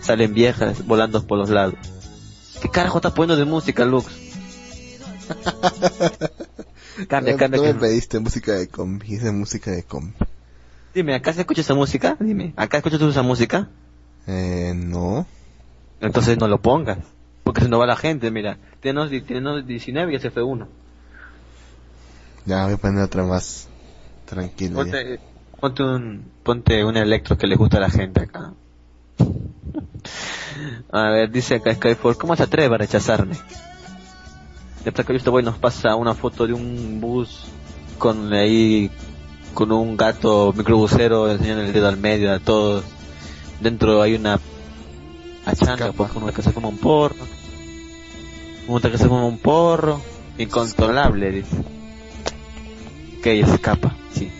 Salen 0.00 0.32
viejas 0.32 0.86
volando 0.86 1.26
por 1.26 1.38
los 1.38 1.50
lados. 1.50 1.74
¿Qué 2.62 2.68
carajo 2.70 2.98
está 2.98 3.12
poniendo 3.14 3.36
de 3.36 3.44
música, 3.44 3.84
Lux? 3.84 4.06
cambia, 7.08 7.32
No, 7.34 7.38
cambia. 7.38 7.60
no 7.60 7.66
me 7.66 7.74
pediste 7.74 8.18
música 8.18 8.52
de 8.52 8.68
combi, 8.68 9.14
es 9.14 9.22
de 9.22 9.32
música 9.32 9.70
de 9.70 9.82
combi. 9.82 10.14
Dime, 10.98 11.14
¿acá 11.14 11.32
se 11.32 11.42
escucha 11.42 11.60
esa 11.60 11.76
música? 11.76 12.16
Dime, 12.18 12.54
¿acá 12.56 12.78
escuchas 12.78 12.98
tú 12.98 13.08
esa 13.08 13.22
música? 13.22 13.68
Eh, 14.26 14.72
no. 14.74 15.28
Entonces 16.00 16.36
no 16.38 16.48
lo 16.48 16.60
pongas. 16.60 16.98
Porque 17.44 17.60
si 17.60 17.68
no 17.68 17.78
va 17.78 17.86
la 17.86 17.94
gente, 17.94 18.32
mira. 18.32 18.58
Tenemos, 18.80 19.08
tenemos 19.24 19.64
19 19.64 20.10
y 20.10 20.16
ya 20.16 20.20
se 20.20 20.32
fue 20.32 20.42
uno. 20.42 20.66
Ya 22.46 22.64
voy 22.64 22.74
a 22.74 22.76
poner 22.78 23.04
otra 23.04 23.22
más 23.22 23.68
tranquila. 24.24 24.74
Ponte, 24.74 25.20
ponte 25.60 25.82
un, 25.84 26.24
ponte 26.42 26.84
un 26.84 26.96
electro 26.96 27.38
que 27.38 27.46
le 27.46 27.54
gusta 27.54 27.76
a 27.76 27.82
la 27.82 27.90
gente 27.90 28.22
acá. 28.22 28.54
A 30.90 31.10
ver, 31.10 31.30
dice 31.30 31.54
acá 31.54 31.72
Skyfall, 31.76 32.18
¿cómo 32.18 32.34
se 32.34 32.42
atreve 32.42 32.74
a 32.74 32.78
rechazarme? 32.78 33.36
De 34.84 34.90
que 34.90 35.14
este 35.14 35.30
güey 35.30 35.44
nos 35.44 35.58
pasa 35.58 35.94
una 35.94 36.14
foto 36.14 36.44
de 36.44 36.54
un 36.54 37.00
bus 37.00 37.44
con 37.98 38.32
ahí, 38.32 38.90
con 39.54 39.72
un 39.72 39.96
gato 39.96 40.52
microbusero 40.56 41.30
enseñando 41.30 41.64
el 41.64 41.72
dedo 41.72 41.88
al 41.88 41.96
medio 41.96 42.32
a 42.32 42.38
todos. 42.38 42.84
Dentro 43.60 44.00
hay 44.02 44.14
una 44.14 44.38
achanga, 45.44 45.92
pues 45.92 46.10
uno 46.14 46.32
que 46.32 46.42
se 46.42 46.52
fuma 46.52 46.68
un 46.68 46.78
porro. 46.78 47.26
Uno 48.68 48.80
que 48.80 48.98
se 48.98 49.08
fuma 49.08 49.24
un 49.24 49.38
porro. 49.38 50.00
Incontrolable, 50.38 51.32
dice. 51.32 51.56
Que 53.22 53.40
escapa, 53.40 53.96
sí. 54.12 54.30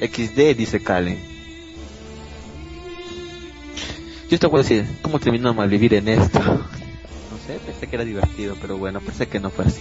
XD, 0.00 0.56
dice 0.56 0.82
Kalen. 0.82 1.18
Yo 4.30 4.38
te 4.38 4.46
voy 4.46 4.60
a 4.60 4.62
decir, 4.62 4.86
¿cómo 5.00 5.18
terminó 5.18 5.54
mal 5.54 5.70
vivir 5.70 5.94
en 5.94 6.08
esto? 6.08 6.38
No 6.40 7.38
sé, 7.46 7.58
pensé 7.64 7.86
que 7.86 7.96
era 7.96 8.04
divertido, 8.04 8.56
pero 8.60 8.76
bueno, 8.76 9.00
pensé 9.00 9.26
que 9.26 9.40
no 9.40 9.48
fue 9.48 9.64
así. 9.64 9.80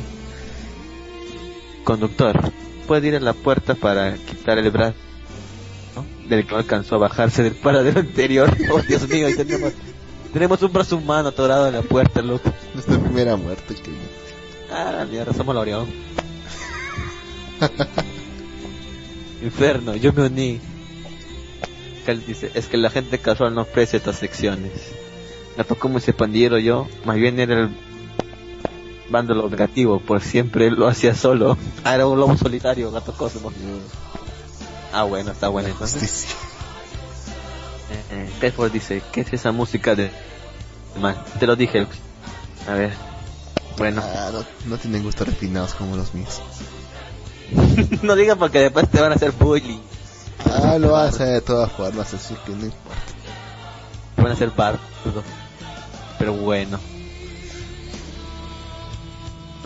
Conductor, 1.84 2.54
puede 2.88 3.10
ir 3.10 3.16
a 3.16 3.20
la 3.20 3.34
puerta 3.34 3.76
para 3.76 4.16
quitar 4.16 4.58
el 4.58 4.72
brazo 4.72 4.96
¿no? 5.96 6.30
del 6.30 6.48
que 6.48 6.56
alcanzó 6.56 6.96
a 6.96 7.00
bajarse 7.00 7.44
del 7.44 7.56
paradero 7.56 8.00
anterior. 8.00 8.50
Oh, 8.72 8.82
Dios 8.82 9.08
mío, 9.08 9.28
tenemos, 9.36 9.74
tenemos 10.34 10.62
un 10.62 10.74
brazo 10.74 10.98
humano 10.98 11.30
atorado 11.30 11.68
en 11.68 11.74
la 11.74 11.82
puerta, 11.82 12.22
loco. 12.22 12.52
Nuestra 12.74 12.98
primera 12.98 13.36
muerte 13.36 13.76
que 13.76 13.92
Ah, 14.72 15.06
mierda, 15.10 15.34
somos 15.34 15.56
la 15.56 15.62
Orión. 15.62 15.88
Inferno, 19.42 19.96
yo 19.96 20.14
me 20.14 20.24
uní. 20.24 20.60
Cal 22.06 22.26
dice, 22.26 22.52
es 22.54 22.68
que 22.68 22.78
la 22.78 22.90
gente 22.90 23.18
casual 23.20 23.54
no 23.54 23.62
aprecia 23.62 23.98
estas 23.98 24.18
secciones. 24.18 24.72
Gato 25.58 25.76
como 25.76 25.98
ese 25.98 26.14
pandillero 26.14 26.58
yo, 26.58 26.88
más 27.06 27.16
bien 27.18 27.40
era 27.40 27.62
el 27.62 27.70
vándalo 29.10 29.50
negativo, 29.50 30.00
por 30.00 30.22
siempre 30.22 30.72
lo 30.72 30.88
hacía 30.88 31.16
solo. 31.16 31.58
Ah, 31.84 31.96
era 31.96 32.08
un 32.08 32.20
lobo 32.20 32.38
solitario, 32.38 32.92
gato 32.92 33.14
cosmo. 33.14 33.52
Ah, 34.94 35.04
bueno, 35.04 35.32
está 35.32 35.48
bueno 35.50 35.70
entonces. 35.70 36.28
Eh, 38.12 38.30
eh, 38.42 38.70
dice, 38.72 39.02
¿qué 39.12 39.22
es 39.22 39.34
esa 39.34 39.52
música 39.52 39.96
de... 39.96 40.12
Man, 41.00 41.16
te 41.40 41.48
lo 41.48 41.56
dije. 41.56 41.88
A 42.68 42.74
ver. 42.74 42.92
Bueno. 43.78 44.02
Ah, 44.04 44.30
no, 44.34 44.44
no 44.66 44.78
tienen 44.78 45.04
gustos 45.04 45.28
refinados 45.28 45.74
como 45.74 45.96
los 45.96 46.14
míos. 46.14 46.42
no 48.02 48.16
digas 48.16 48.38
porque 48.38 48.60
después 48.60 48.90
te 48.90 49.00
van 49.00 49.12
a 49.12 49.16
hacer 49.16 49.32
bullying. 49.32 49.80
Ah, 50.46 50.78
lo 50.80 50.92
vas 50.92 51.06
a 51.06 51.10
hacer 51.10 51.28
de 51.28 51.42
todas 51.42 51.72
formas, 51.72 52.14
así 52.14 52.36
que 52.46 52.52
no 52.52 52.66
importa. 52.66 53.02
Te 54.16 54.22
van 54.22 54.32
a 54.32 54.34
hacer 54.34 54.52
bar. 54.52 54.80
Pero 56.18 56.34
bueno. 56.34 56.80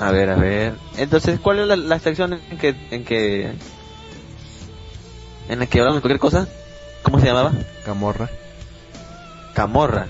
A 0.02 0.12
ver, 0.12 0.30
a 0.32 0.36
ver. 0.36 0.78
Entonces, 0.98 1.40
¿cuál 1.40 1.60
es 1.60 1.68
la, 1.68 1.76
la 1.76 2.00
sección 2.00 2.34
en 2.34 2.58
que, 2.58 2.76
en 2.90 3.06
que, 3.06 3.54
en 5.48 5.60
la 5.60 5.68
que 5.68 5.80
hablamos 5.80 5.98
de 5.98 6.02
cualquier 6.02 6.20
cosa? 6.20 6.48
¿Cómo 7.04 7.20
se 7.20 7.28
llamaba? 7.28 7.52
Camorra. 7.86 8.30
Camorra. 9.54 10.08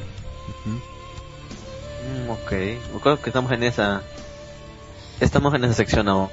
Ujú. 0.66 0.80
Mm, 2.08 2.30
ok. 2.30 2.52
Me 2.52 2.98
acuerdo 3.00 3.22
que 3.22 3.30
estamos 3.30 3.52
en 3.52 3.64
esa, 3.64 4.02
estamos 5.20 5.54
en 5.56 5.66
esa 5.66 5.74
sección 5.74 6.08
aún. 6.08 6.30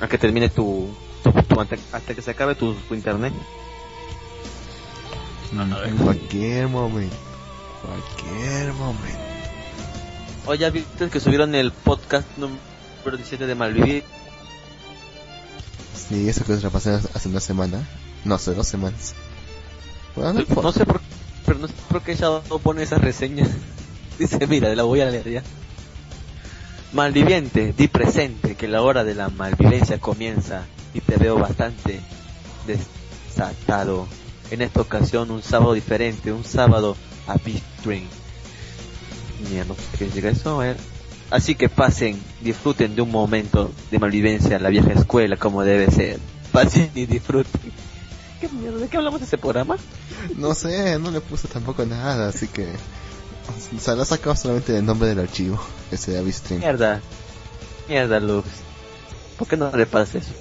A 0.00 0.08
que 0.08 0.18
termine 0.18 0.48
tu, 0.48 0.92
tu, 1.22 1.30
tu- 1.32 1.60
hasta, 1.60 1.76
hasta 1.92 2.14
que 2.14 2.22
se 2.22 2.32
acabe 2.32 2.56
tu, 2.56 2.74
tu 2.74 2.94
internet. 2.94 3.32
En 5.86 5.96
cualquier 5.98 6.68
momento. 6.68 7.16
Cualquier 7.82 8.72
momento. 8.74 9.27
Oye, 10.48 10.60
¿ya 10.60 10.70
viste 10.70 11.10
que 11.10 11.20
subieron 11.20 11.54
el 11.54 11.72
podcast 11.72 12.26
número 12.38 12.58
17 13.04 13.46
de 13.46 13.54
Malvivir? 13.54 14.02
Sí, 15.94 16.26
eso 16.26 16.42
que 16.46 16.56
se 16.56 16.62
la 16.62 16.70
pasé 16.70 16.94
hace 16.94 17.28
una 17.28 17.38
semana. 17.38 17.86
No, 18.24 18.36
hace 18.36 18.54
dos 18.54 18.66
semanas. 18.66 19.14
Bueno, 20.16 20.42
no 20.62 20.72
sé 20.72 20.86
por 20.86 21.02
pero 21.44 21.58
no 21.58 21.66
sé 21.68 21.74
por 21.90 22.00
qué 22.00 22.14
Shadow 22.14 22.42
no 22.48 22.58
pone 22.60 22.82
esas 22.82 23.02
reseñas. 23.02 23.50
Dice, 24.18 24.46
mira, 24.46 24.74
la 24.74 24.84
voy 24.84 25.02
a 25.02 25.10
leer 25.10 25.28
ya. 25.28 25.42
Malviviente, 26.94 27.74
di 27.74 27.86
presente 27.86 28.54
que 28.54 28.68
la 28.68 28.80
hora 28.80 29.04
de 29.04 29.14
la 29.14 29.28
malvivencia 29.28 29.98
comienza 29.98 30.64
y 30.94 31.02
te 31.02 31.18
veo 31.18 31.38
bastante 31.38 32.00
desatado. 32.66 34.06
En 34.50 34.62
esta 34.62 34.80
ocasión 34.80 35.30
un 35.30 35.42
sábado 35.42 35.74
diferente, 35.74 36.32
un 36.32 36.44
sábado 36.44 36.96
a 37.26 37.34
Bitstream. 37.34 38.04
Sé 39.46 39.98
qué 39.98 40.10
llega 40.10 40.30
eso, 40.30 40.60
a 40.60 40.64
ver. 40.64 40.76
Así 41.30 41.54
que 41.54 41.68
pasen, 41.68 42.20
disfruten 42.40 42.94
de 42.96 43.02
un 43.02 43.10
momento 43.10 43.70
de 43.90 43.98
malvivencia 43.98 44.56
en 44.56 44.62
la 44.62 44.70
vieja 44.70 44.92
escuela 44.92 45.36
como 45.36 45.62
debe 45.62 45.90
ser. 45.90 46.18
Pasen 46.52 46.90
y 46.94 47.06
disfruten. 47.06 47.60
¿Qué 48.40 48.48
mierda? 48.48 48.78
¿De 48.78 48.88
qué 48.88 48.96
hablamos 48.96 49.20
de 49.20 49.26
ese 49.26 49.36
programa? 49.38 49.76
No 50.36 50.54
sé, 50.54 50.98
no 50.98 51.10
le 51.10 51.20
puse 51.20 51.48
tampoco 51.48 51.84
nada, 51.84 52.28
así 52.28 52.48
que... 52.48 52.72
O 53.76 53.80
sea, 53.80 53.94
lo 53.94 54.04
sacado 54.04 54.36
solamente 54.36 54.72
del 54.72 54.84
nombre 54.86 55.08
del 55.08 55.18
archivo, 55.20 55.60
ese 55.90 56.12
de 56.12 56.18
Avistream. 56.18 56.60
Mierda. 56.60 57.00
Mierda, 57.88 58.20
Lux. 58.20 58.46
¿Por 59.38 59.48
qué 59.48 59.56
no 59.56 59.70
le 59.74 59.86
pasas 59.86 60.16
eso? 60.16 60.32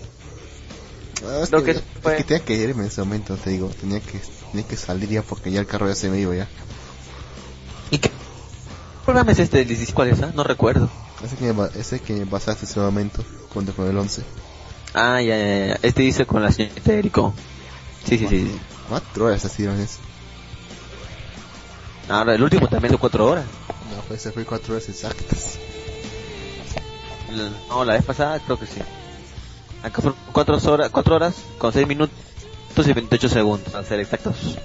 Ah, 1.26 1.40
es, 1.44 1.52
Lo 1.52 1.64
que, 1.64 1.74
que 1.74 1.78
es 1.80 1.84
fue- 2.02 2.16
que 2.18 2.24
tenía 2.24 2.44
que 2.46 2.54
irme 2.56 2.82
en 2.84 2.88
ese 2.88 3.02
momento, 3.02 3.36
te 3.36 3.50
digo, 3.50 3.70
tenía 3.80 4.00
que, 4.00 4.20
tenía 4.52 4.68
que 4.68 4.76
salir 4.78 5.10
ya 5.10 5.22
porque 5.24 5.52
ya 5.52 5.60
el 5.60 5.68
carro 5.68 5.88
ya 5.88 5.96
se 5.96 6.10
me 6.10 6.20
iba 6.20 6.36
ya. 6.36 6.48
¿Y 9.08 9.10
qué 9.10 9.14
programa 9.14 9.32
es 9.32 9.40
este 9.40 9.60
del 9.60 9.68
16? 9.68 9.96
¿Cuál 9.96 10.10
es? 10.10 10.22
ah? 10.22 10.34
No 10.36 10.44
recuerdo. 10.44 10.90
Ese 11.24 11.38
que 11.38 11.80
ese 11.80 12.02
que 12.02 12.26
pasaste 12.26 12.66
ese 12.66 12.78
momento, 12.82 13.24
junto 13.54 13.72
con 13.74 13.88
el 13.88 13.98
11. 13.98 14.22
Ah, 14.94 15.22
ya, 15.22 15.38
ya, 15.38 15.68
ya. 15.68 15.80
Este 15.82 16.02
dice 16.02 16.26
con 16.26 16.44
la 16.44 16.52
señorita 16.52 16.92
Erico. 16.92 17.34
Sí, 18.04 18.18
sí, 18.18 18.28
sí. 18.28 18.60
Cuatro 18.90 19.28
horas 19.28 19.46
así 19.46 19.64
eso. 19.64 20.00
Ahora, 22.10 22.36
el 22.36 22.44
último 22.44 22.68
también 22.68 22.92
de 22.92 22.98
cuatro 22.98 23.28
horas. 23.28 23.46
No, 23.96 24.02
pues 24.10 24.20
ese 24.20 24.34
fue 24.34 24.44
cuatro 24.44 24.74
horas 24.74 24.90
exactas. 24.90 25.58
No, 27.70 27.86
la 27.86 27.94
vez 27.94 28.04
pasada 28.04 28.42
creo 28.42 28.60
que 28.60 28.66
sí. 28.66 28.82
Acá 29.84 30.02
fueron 30.02 30.20
cuatro 30.34 30.58
horas, 30.70 30.90
cuatro 30.92 31.16
horas 31.16 31.36
con 31.58 31.72
seis 31.72 31.88
minutos 31.88 32.14
y 32.86 32.92
28 32.92 33.30
segundos, 33.30 33.72
para 33.72 33.86
ser 33.86 34.02
exactos. 34.02 34.58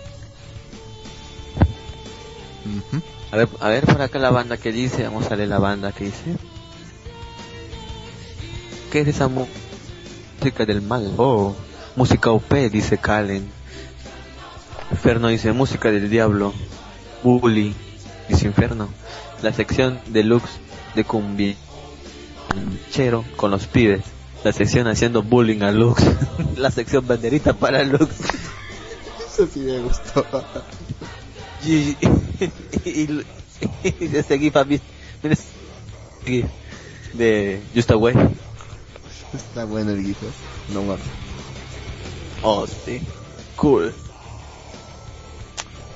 Ujú. 2.67 3.03
A 3.33 3.37
ver, 3.37 3.49
a 3.61 3.69
ver 3.69 3.87
por 3.87 4.01
acá 4.01 4.19
la 4.19 4.31
banda 4.31 4.59
que 4.59 4.71
dice, 4.71 5.05
vamos 5.05 5.31
a 5.31 5.37
leer 5.37 5.49
la 5.49 5.59
banda 5.59 5.91
que 5.91 6.05
dice. 6.05 6.37
¿Qué 8.93 9.01
es 9.01 9.09
esa 9.09 9.29
música 9.29 10.67
del 10.67 10.83
mal? 10.83 11.15
Oh, 11.17 11.57
Música 11.95 12.31
OP, 12.31 12.55
dice 12.71 12.97
Calen. 12.97 13.51
Inferno 14.91 15.29
dice 15.29 15.53
música 15.53 15.91
del 15.91 16.09
diablo. 16.09 16.55
Bully, 17.23 17.75
dice 18.29 18.47
Inferno. 18.47 18.89
La 19.43 19.53
sección 19.53 20.01
deluxe 20.07 20.53
de 20.95 21.05
cumbia. 21.05 21.55
Chero 22.91 23.25
con 23.37 23.51
los 23.51 23.67
pibes. 23.67 24.05
La 24.43 24.53
sección 24.53 24.89
haciendo 24.89 25.23
bullying 25.23 25.63
a 25.63 25.71
Lux. 25.71 26.03
la 26.57 26.71
sección 26.71 27.07
banderita 27.07 27.53
para 27.53 27.85
Lux. 27.85 28.09
Eso 29.27 29.47
sí 29.47 29.61
me 29.61 29.79
gustó. 29.81 30.25
y, 32.85 33.25
y, 33.85 34.09
desde 34.09 34.35
aquí 34.35 34.53
mí. 34.67 36.45
De 37.15 37.63
Just 37.75 37.91
Away. 37.91 38.15
Está 39.35 39.65
bueno 39.65 39.91
el 39.93 40.05
guijo. 40.05 40.27
No 40.73 40.83
más. 40.83 41.01
Oh, 42.43 42.67
sí. 42.67 43.01
Cool. 43.57 43.95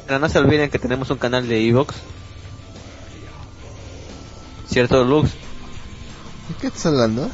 Pero 0.06 0.18
no 0.18 0.28
se 0.28 0.38
olviden 0.38 0.70
que 0.70 0.78
tenemos 0.78 1.10
un 1.10 1.18
canal 1.18 1.48
de 1.48 1.66
Evox. 1.66 1.94
¿Cierto, 4.68 5.04
Lux? 5.04 5.30
¿De 5.30 6.54
qué 6.60 6.68
estás 6.68 6.86
hablando? 6.86 7.30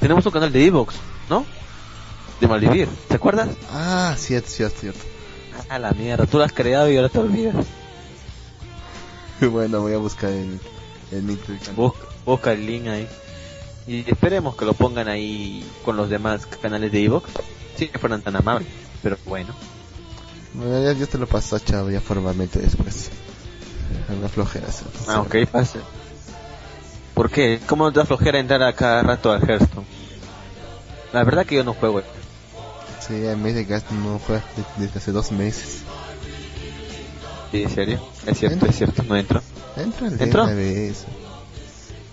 Tenemos 0.00 0.24
un 0.26 0.32
canal 0.32 0.52
de 0.52 0.66
Evox, 0.66 0.94
¿no? 1.28 1.44
De 2.40 2.46
Malvivir, 2.46 2.88
¿te 3.08 3.16
acuerdas? 3.16 3.48
Ah, 3.72 4.14
cierto, 4.16 4.48
cierto, 4.48 4.80
cierto. 4.80 5.00
Ah, 5.68 5.78
la 5.78 5.90
mierda, 5.92 6.26
tú 6.26 6.38
lo 6.38 6.44
has 6.44 6.52
creado 6.52 6.90
y 6.90 6.96
ahora 6.96 7.08
te 7.08 7.18
olvidas. 7.18 7.66
bueno, 9.50 9.80
voy 9.80 9.94
a 9.94 9.98
buscar 9.98 10.30
el 10.30 10.60
link 11.10 11.46
del 11.46 11.58
canal. 11.58 11.74
Busca, 11.76 12.06
busca 12.24 12.52
el 12.52 12.66
link 12.66 12.86
ahí. 12.88 13.08
Y 13.86 14.10
esperemos 14.10 14.54
que 14.56 14.64
lo 14.64 14.74
pongan 14.74 15.08
ahí 15.08 15.66
con 15.84 15.96
los 15.96 16.10
demás 16.10 16.46
canales 16.46 16.92
de 16.92 17.04
Evox. 17.04 17.30
Si 17.76 17.88
que 17.88 17.98
fueran 17.98 18.22
tan 18.22 18.36
amables, 18.36 18.68
pero 19.02 19.16
bueno. 19.24 19.54
Bueno, 20.52 20.82
ya, 20.82 20.92
yo 20.92 21.06
te 21.06 21.16
lo 21.16 21.26
paso 21.26 21.58
chavo 21.58 21.90
ya 21.90 22.00
formalmente 22.00 22.58
después. 22.58 23.10
Una 24.08 24.28
flojera. 24.28 24.70
¿sí? 24.70 24.84
Ah, 25.06 25.20
ok, 25.20 25.46
pase. 25.50 25.78
¿Por 27.14 27.30
qué? 27.30 27.60
¿Cómo 27.66 27.92
te 27.92 28.00
da 28.00 28.04
flojera 28.04 28.38
entrar 28.38 28.62
a 28.62 28.74
cada 28.74 29.02
rato 29.02 29.32
al 29.32 29.42
Hearthstone? 29.48 29.86
La 31.12 31.24
verdad 31.24 31.46
que 31.46 31.54
yo 31.54 31.64
no 31.64 31.74
juego. 31.74 32.02
Sí, 33.00 33.14
hay 33.14 33.36
meses 33.36 33.66
que 33.66 33.94
no 33.94 34.18
juegas 34.18 34.44
desde 34.76 34.98
hace 34.98 35.12
dos 35.12 35.32
meses. 35.32 35.82
Sí, 37.50 37.62
¿en 37.62 37.70
serio? 37.70 38.00
Es 38.28 38.38
cierto, 38.38 38.66
es 38.66 38.76
cierto, 38.76 39.02
no 39.04 39.16
entro. 39.16 39.42
Entra 39.76 40.08
¿Entró? 40.08 40.44
una 40.44 40.54
vez. 40.54 41.04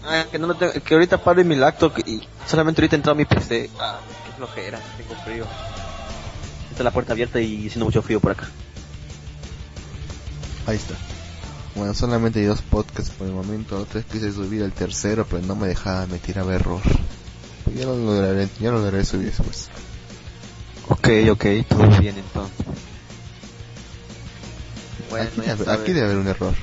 Ah, 0.04 0.26
que, 0.32 0.38
no 0.38 0.48
lo 0.48 0.56
tengo- 0.56 0.74
que 0.74 0.94
ahorita 0.94 1.18
paro 1.24 1.42
en 1.42 1.48
mi 1.48 1.56
laptop 1.56 1.94
y 2.06 2.22
solamente 2.48 2.82
ahorita 2.82 2.96
he 2.96 2.98
entrado 2.98 3.16
a 3.16 3.18
mi 3.18 3.26
PC. 3.26 3.70
Ah, 3.80 4.00
qué 4.26 4.32
flojera, 4.34 4.80
tengo 4.98 5.16
frío. 5.24 5.46
Está 6.72 6.84
la 6.84 6.92
puerta 6.92 7.14
abierta 7.14 7.40
y 7.40 7.68
haciendo 7.68 7.86
mucho 7.86 8.02
frío 8.02 8.20
por 8.20 8.32
acá. 8.32 8.48
Ahí 10.68 10.76
está. 10.78 10.94
Bueno, 11.76 11.94
solamente 11.94 12.40
hay 12.40 12.46
dos 12.46 12.62
podcasts 12.62 13.12
por 13.12 13.28
el 13.28 13.34
momento. 13.34 13.86
Vez 13.94 14.06
quise 14.06 14.32
subir 14.32 14.62
el 14.62 14.72
tercero, 14.72 15.26
pero 15.30 15.42
no 15.46 15.56
me 15.56 15.68
dejaba, 15.68 16.06
me 16.08 16.20
tiraba 16.20 16.54
error. 16.56 16.82
Pues 17.64 17.78
ya 17.78 17.86
lo 17.86 17.98
lograré, 17.98 18.48
ya 18.60 18.72
lo 18.72 18.78
lograré 18.80 19.04
subir 19.06 19.28
después. 19.28 19.70
Ok, 20.88 21.08
ok, 21.32 21.46
todo 21.68 21.88
bien 22.00 22.18
entonces. 22.18 22.66
Bueno, 25.10 25.28
aquí, 25.30 25.42
debe- 25.42 25.66
sabes. 25.66 25.80
aquí 25.82 25.94
debe 25.94 26.06
haber 26.06 26.18
un 26.18 26.28
error. 26.28 26.54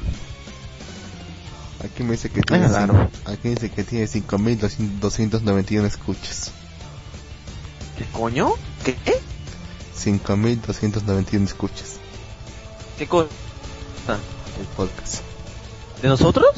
Aquí 1.84 2.02
me 2.04 2.12
dice 2.12 2.30
que 2.30 2.40
Ah, 2.40 2.44
tiene, 2.46 2.68
claro. 2.68 3.10
aquí 3.24 3.48
dice 3.48 3.70
que 3.70 3.82
tiene 3.84 4.06
5291 4.06 5.86
escuchas. 5.86 6.50
¿Qué 7.98 8.04
coño? 8.12 8.52
¿Qué? 8.84 8.96
5291 9.94 11.44
escuchas. 11.46 11.96
¿Qué 12.98 13.06
cosa? 13.06 13.28
El 14.60 14.66
podcast. 14.76 15.22
¿De 16.02 16.08
nosotros? 16.08 16.50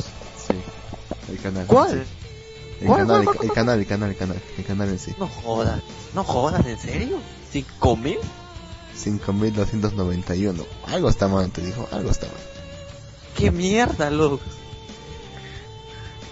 Sí. 0.49 0.55
El 1.33 1.39
canal. 1.41 1.67
¿Cuál? 1.67 1.91
sí. 1.91 1.99
El 2.81 2.87
¿Cuál, 2.89 3.01
canal, 3.07 3.07
cuál, 3.07 3.21
el, 3.21 3.25
cuál, 3.25 3.49
el 3.49 3.53
canal, 3.55 3.79
el 3.81 3.87
canal, 3.87 4.11
el 4.11 4.17
canal, 4.17 4.43
el 4.59 4.65
canal 4.65 4.89
en 4.89 4.99
sí. 4.99 5.15
No 5.19 5.29
jodas, 5.29 5.81
no 6.15 6.25
jodas, 6.25 6.67
¿en 6.67 6.79
serio? 6.79 7.19
¿Cinco 7.53 7.97
mil? 7.97 8.19
5291. 8.97 10.65
Algo 10.87 11.09
está 11.09 11.29
mal, 11.29 11.51
te 11.51 11.63
dijo, 11.63 11.89
algo 11.93 12.11
está 12.11 12.27
mal. 12.27 12.37
¿Qué 13.37 13.51
mierda, 13.51 14.11
loco? 14.11 14.41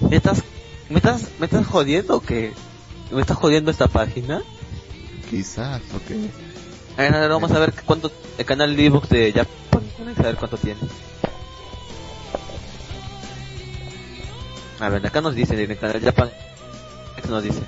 ¿Me 0.01 0.17
estás, 0.17 0.43
me 0.89 0.97
estás, 0.97 1.29
me 1.39 1.47
estás 1.47 1.67
jodiendo 1.67 2.17
o 2.17 2.21
qué? 2.21 2.53
¿Me 3.11 3.21
estás 3.21 3.37
jodiendo 3.37 3.71
esta 3.71 3.89
página? 3.89 4.43
Quizás, 5.31 5.81
porque 5.91 6.31
A 6.97 7.03
ver, 7.03 7.29
vamos 7.29 7.51
a 7.51 7.59
ver 7.59 7.75
cuánto, 7.85 8.11
el 8.39 8.45
canal 8.45 8.77
de 8.77 8.87
Evox 8.87 9.09
de 9.09 9.33
Japan, 9.33 9.83
a 10.19 10.23
ver 10.23 10.37
cuánto 10.37 10.57
tiene. 10.57 10.81
A 14.81 14.89
ver, 14.89 15.07
acá 15.07 15.21
nos 15.21 15.35
dice, 15.35 15.63
en 15.63 15.71
el 15.71 15.79
canal 15.79 16.01
Japan, 16.01 16.31
¿qué 17.23 17.29
nos 17.29 17.43
dice? 17.43 17.63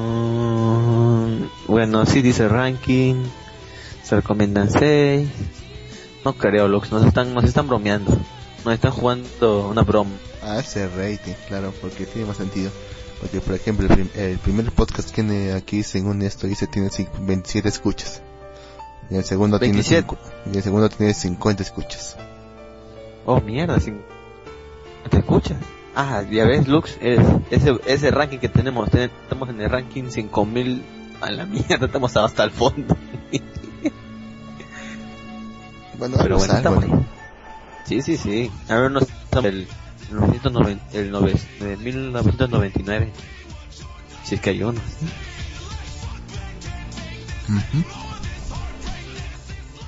Ah, 0.00 1.26
bueno, 1.68 2.04
sí 2.06 2.22
dice 2.22 2.48
ranking, 2.48 3.24
se 4.02 4.16
recomiendan 4.16 4.70
6. 4.70 5.28
No 6.24 6.32
creo, 6.34 6.68
Lux, 6.68 6.90
nos 6.92 7.04
están, 7.06 7.32
nos 7.34 7.44
están 7.44 7.66
bromeando. 7.68 8.16
Nos 8.64 8.74
están 8.74 8.92
jugando 8.92 9.68
una 9.68 9.82
broma. 9.82 10.10
Ah, 10.42 10.58
ese 10.58 10.88
rating, 10.88 11.32
claro, 11.48 11.72
porque 11.80 12.06
tiene 12.06 12.26
más 12.28 12.36
sentido. 12.36 12.70
Porque, 13.20 13.40
por 13.40 13.54
ejemplo, 13.54 13.86
el, 13.86 13.92
prim- 13.94 14.10
el 14.14 14.38
primer 14.38 14.70
podcast 14.72 15.08
que 15.10 15.14
tiene 15.22 15.52
aquí, 15.52 15.82
según 15.82 16.22
esto 16.22 16.46
dice, 16.46 16.66
tiene 16.66 16.88
cin- 16.88 17.08
27 17.20 17.68
escuchas. 17.68 18.22
Y 19.10 19.16
el 19.16 19.24
segundo 19.24 19.58
27. 19.58 20.06
tiene 20.08 20.22
y 20.52 20.56
el 20.58 20.62
segundo 20.62 20.88
tiene 20.88 21.14
50 21.14 21.62
escuchas. 21.62 22.16
Oh, 23.26 23.40
mierda. 23.40 23.78
¿te 25.10 25.18
escuchas? 25.18 25.56
Ah, 25.94 26.22
ya 26.30 26.44
ves, 26.44 26.68
Lux, 26.68 26.96
es, 27.00 27.18
ese, 27.50 27.76
ese 27.86 28.10
ranking 28.10 28.38
que 28.38 28.48
tenemos, 28.48 28.88
ten- 28.90 29.10
estamos 29.24 29.48
en 29.48 29.60
el 29.60 29.68
ranking 29.70 30.04
5000 30.10 30.82
a 31.20 31.30
la 31.30 31.46
mierda, 31.46 31.86
estamos 31.86 32.16
hasta 32.16 32.44
el 32.44 32.50
fondo. 32.52 32.96
Bueno, 35.98 36.16
Pero 36.16 36.36
algo 36.36 36.38
bueno, 36.38 36.54
estamos 36.54 36.86
¿no? 36.86 36.94
ahí. 36.96 37.02
Sí, 37.84 38.02
sí, 38.02 38.16
sí. 38.16 38.50
A 38.68 38.76
ver, 38.76 38.90
nos 38.90 39.02
estamos 39.02 39.44
el, 39.50 39.68
990, 40.10 40.84
el 40.98 41.12
nove- 41.12 41.38
de 41.58 41.76
1999. 41.76 43.12
Si 44.24 44.34
es 44.36 44.40
que 44.40 44.50
hay 44.50 44.62
uno. 44.62 44.80
Ujú. 47.48 47.84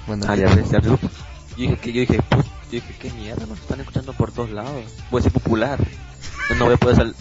Bueno, 0.07 0.27
Ah, 0.29 0.33
aquí 0.33 0.43
ya 0.43 0.55
ves, 0.55 0.71
ya 0.71 0.81
ves. 0.81 0.91
Yo 1.01 1.57
dije 1.57 1.77
que, 1.79 1.93
yo 1.93 2.01
dije, 2.01 2.19
put- 2.29 2.47
yo 2.73 2.81
dije, 2.81 2.95
qué 2.99 3.11
mierda, 3.13 3.47
nos 3.47 3.61
están 3.61 3.81
escuchando 3.81 4.13
por 4.15 4.33
todos 4.33 4.51
lados. 4.51 4.85
Voy 5.11 5.21
a 5.21 5.23
ser 5.23 5.33
popular. 5.33 5.79
Yo 6.49 6.55
no 6.57 6.65
voy 6.67 6.75
a 6.75 6.79
poder 6.79 6.97
salir, 6.97 7.15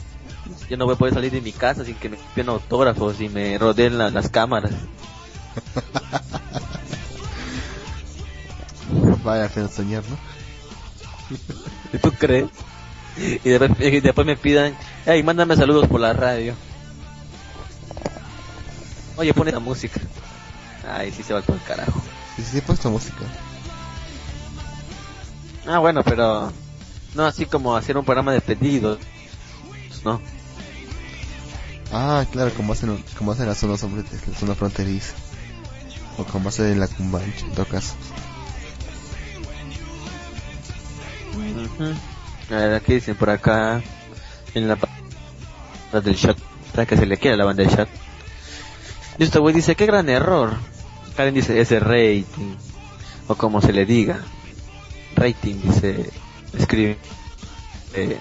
yo 0.70 0.78
no 0.78 0.86
voy 0.86 0.96
a 0.96 0.98
poder 0.98 1.14
salir 1.14 1.32
de 1.32 1.42
mi 1.42 1.52
casa 1.52 1.84
sin 1.86 1.96
que 1.96 2.10
me 2.10 2.18
piden 2.34 2.50
autógrafos 2.50 3.20
y 3.22 3.30
me 3.30 3.58
rodeen 3.58 3.98
la- 3.98 4.10
las 4.10 4.30
cámaras. 4.30 4.72
Vaya 9.24 9.48
pena 9.50 9.68
soñar, 9.68 10.04
¿no? 10.10 10.18
¿Y 11.94 11.98
tú 12.00 12.12
crees? 12.14 12.46
Y 13.18 13.50
después, 13.50 13.72
y 13.80 14.00
después 14.00 14.26
me 14.28 14.38
pidan, 14.38 14.76
hey, 15.06 15.22
mándame 15.24 15.56
saludos 15.56 15.88
por 15.88 16.00
la 16.00 16.14
radio. 16.14 16.54
Oye, 19.18 19.34
pone 19.34 19.52
la 19.52 19.60
música. 19.60 20.00
Ay, 20.90 21.12
sí 21.12 21.22
se 21.24 21.34
va 21.34 21.42
todo 21.42 21.58
el 21.58 21.64
carajo. 21.64 22.02
Sí, 22.38 22.44
sí, 22.44 22.58
he 22.58 22.62
puesto 22.62 22.90
música. 22.90 23.20
Ah, 25.68 25.80
bueno, 25.80 26.04
pero 26.04 26.52
no 27.14 27.26
así 27.26 27.46
como 27.46 27.76
hacer 27.76 27.98
un 27.98 28.06
programa 28.06 28.34
de 28.34 28.42
pedidos. 28.42 29.00
No. 30.04 30.20
Ah, 31.92 32.26
claro, 32.32 32.52
como 32.56 32.74
hacen, 32.74 33.04
como 33.18 33.32
hacen 33.32 33.48
las 33.48 33.58
zonas, 33.58 33.84
hombre, 33.84 34.04
la 34.28 34.38
zona 34.38 34.56
fronteriza. 34.56 35.14
O 36.18 36.24
como 36.24 36.50
hacen 36.50 36.68
en 36.68 36.80
la 36.80 36.88
Cumbancha, 36.88 37.46
en 37.46 37.52
todo 37.52 37.66
caso. 37.66 37.94
Ujú. 41.36 41.94
A 42.54 42.58
ver, 42.58 42.74
aquí 42.76 42.94
dicen 42.96 43.16
por 43.16 43.30
acá 43.30 43.82
en 44.54 44.68
la 44.68 44.76
parte 44.76 46.02
del 46.04 46.18
chat, 46.18 46.38
para 46.74 46.86
que 46.86 46.98
se 46.98 47.06
le 47.06 47.18
quiera 47.18 47.38
la 47.38 47.46
banda 47.46 47.64
del 47.64 47.76
chat. 47.76 47.90
Y 49.18 49.24
este 49.24 49.40
güey 49.40 49.54
dice, 49.54 49.76
qué 49.76 49.86
gran 49.86 50.10
error. 50.10 50.56
Karen 51.16 51.34
dice, 51.34 51.60
ese 51.60 51.80
rating, 51.80 52.56
o 53.28 53.36
como 53.36 53.62
se 53.62 53.74
le 53.74 53.86
diga. 53.86 54.22
Rating, 55.16 55.62
dice, 55.62 56.10
escribe, 56.58 56.98
eh, 57.94 58.20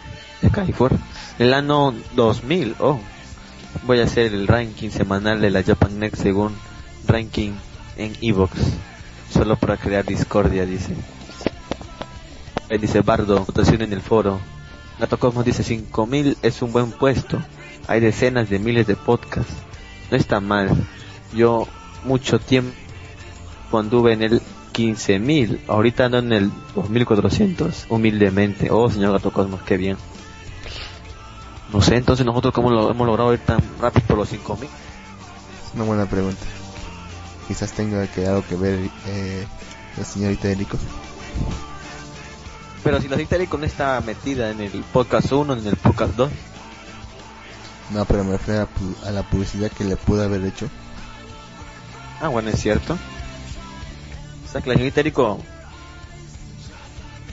California. 0.53 1.01
El 1.39 1.55
año 1.55 1.93
2000, 2.15 2.77
oh. 2.81 3.01
Voy 3.87 4.01
a 4.01 4.05
hacer 4.05 4.35
el 4.35 4.49
ranking 4.49 4.91
semanal 4.91 5.41
de 5.41 5.51
la 5.51 5.63
Japan 5.63 5.99
Next 5.99 6.23
según 6.23 6.57
ranking 7.07 7.53
en 7.97 8.17
Evox. 8.21 8.53
Solo 9.31 9.57
para 9.57 9.77
crear 9.77 10.05
discordia, 10.05 10.67
dice. 10.67 10.95
Dice 12.81 13.01
Bardo, 13.01 13.45
votación 13.45 13.83
en 13.83 13.93
el 13.93 14.01
foro. 14.01 14.41
Gato 14.99 15.19
Cosmos 15.19 15.45
dice 15.45 15.63
5000 15.63 16.37
es 16.43 16.63
un 16.63 16.73
buen 16.73 16.91
puesto. 16.93 17.43
Hay 17.87 18.01
decenas 18.01 18.51
de 18.51 18.59
miles 18.59 18.87
de 18.87 18.97
podcasts. 18.97 19.55
No 20.11 20.17
está 20.17 20.41
mal. 20.41 20.69
yo 21.33 21.67
mucho 22.05 22.39
tiempo 22.39 22.75
anduve 23.73 24.13
en 24.13 24.23
el 24.23 24.43
15.000, 24.81 25.61
ahorita 25.69 26.07
ando 26.07 26.19
en 26.19 26.33
el 26.33 26.51
2.400, 26.75 27.87
humildemente. 27.91 28.71
Oh, 28.71 28.91
señor 28.91 29.13
Gato 29.13 29.31
Cosmos, 29.31 29.61
qué 29.63 29.77
bien. 29.77 29.99
No 31.71 31.83
sé, 31.83 31.97
entonces 31.97 32.25
nosotros 32.25 32.55
cómo 32.55 32.71
lo 32.71 32.91
hemos 32.91 33.07
logrado 33.07 33.35
ir 33.35 33.41
tan 33.41 33.61
rápido 33.79 34.07
por 34.07 34.17
los 34.17 34.33
5.000. 34.33 34.65
Es 34.65 35.75
una 35.75 35.85
buena 35.85 36.07
pregunta. 36.07 36.41
Quizás 37.47 37.73
tenga 37.73 38.07
que 38.07 38.27
algo 38.27 38.43
que 38.49 38.57
ver 38.57 38.91
eh, 39.07 39.47
la 39.99 40.05
señorita 40.05 40.49
Erico. 40.49 40.79
Pero 42.83 42.97
si 43.03 43.09
la 43.09 43.17
señorita 43.17 43.37
Erico 43.37 43.59
no 43.59 43.67
está 43.67 44.01
metida 44.01 44.51
en 44.51 44.63
el 44.63 44.83
podcast 44.93 45.31
1, 45.31 45.53
en 45.53 45.67
el 45.67 45.77
podcast 45.77 46.15
2. 46.15 46.31
No, 47.91 48.05
pero 48.07 48.25
me 48.25 48.33
refiero 48.33 48.67
a, 49.05 49.11
la 49.11 49.23
publicidad 49.25 49.71
que 49.71 49.85
le 49.85 49.97
pude 49.97 50.25
haber 50.25 50.43
hecho. 50.45 50.71
Ah, 52.23 52.29
bueno, 52.29 52.49
es 52.49 52.61
cierto. 52.61 52.97
O 54.51 54.53
sea 54.53 54.61
que 54.63 54.71
la 54.71 54.75
señorita 54.75 55.01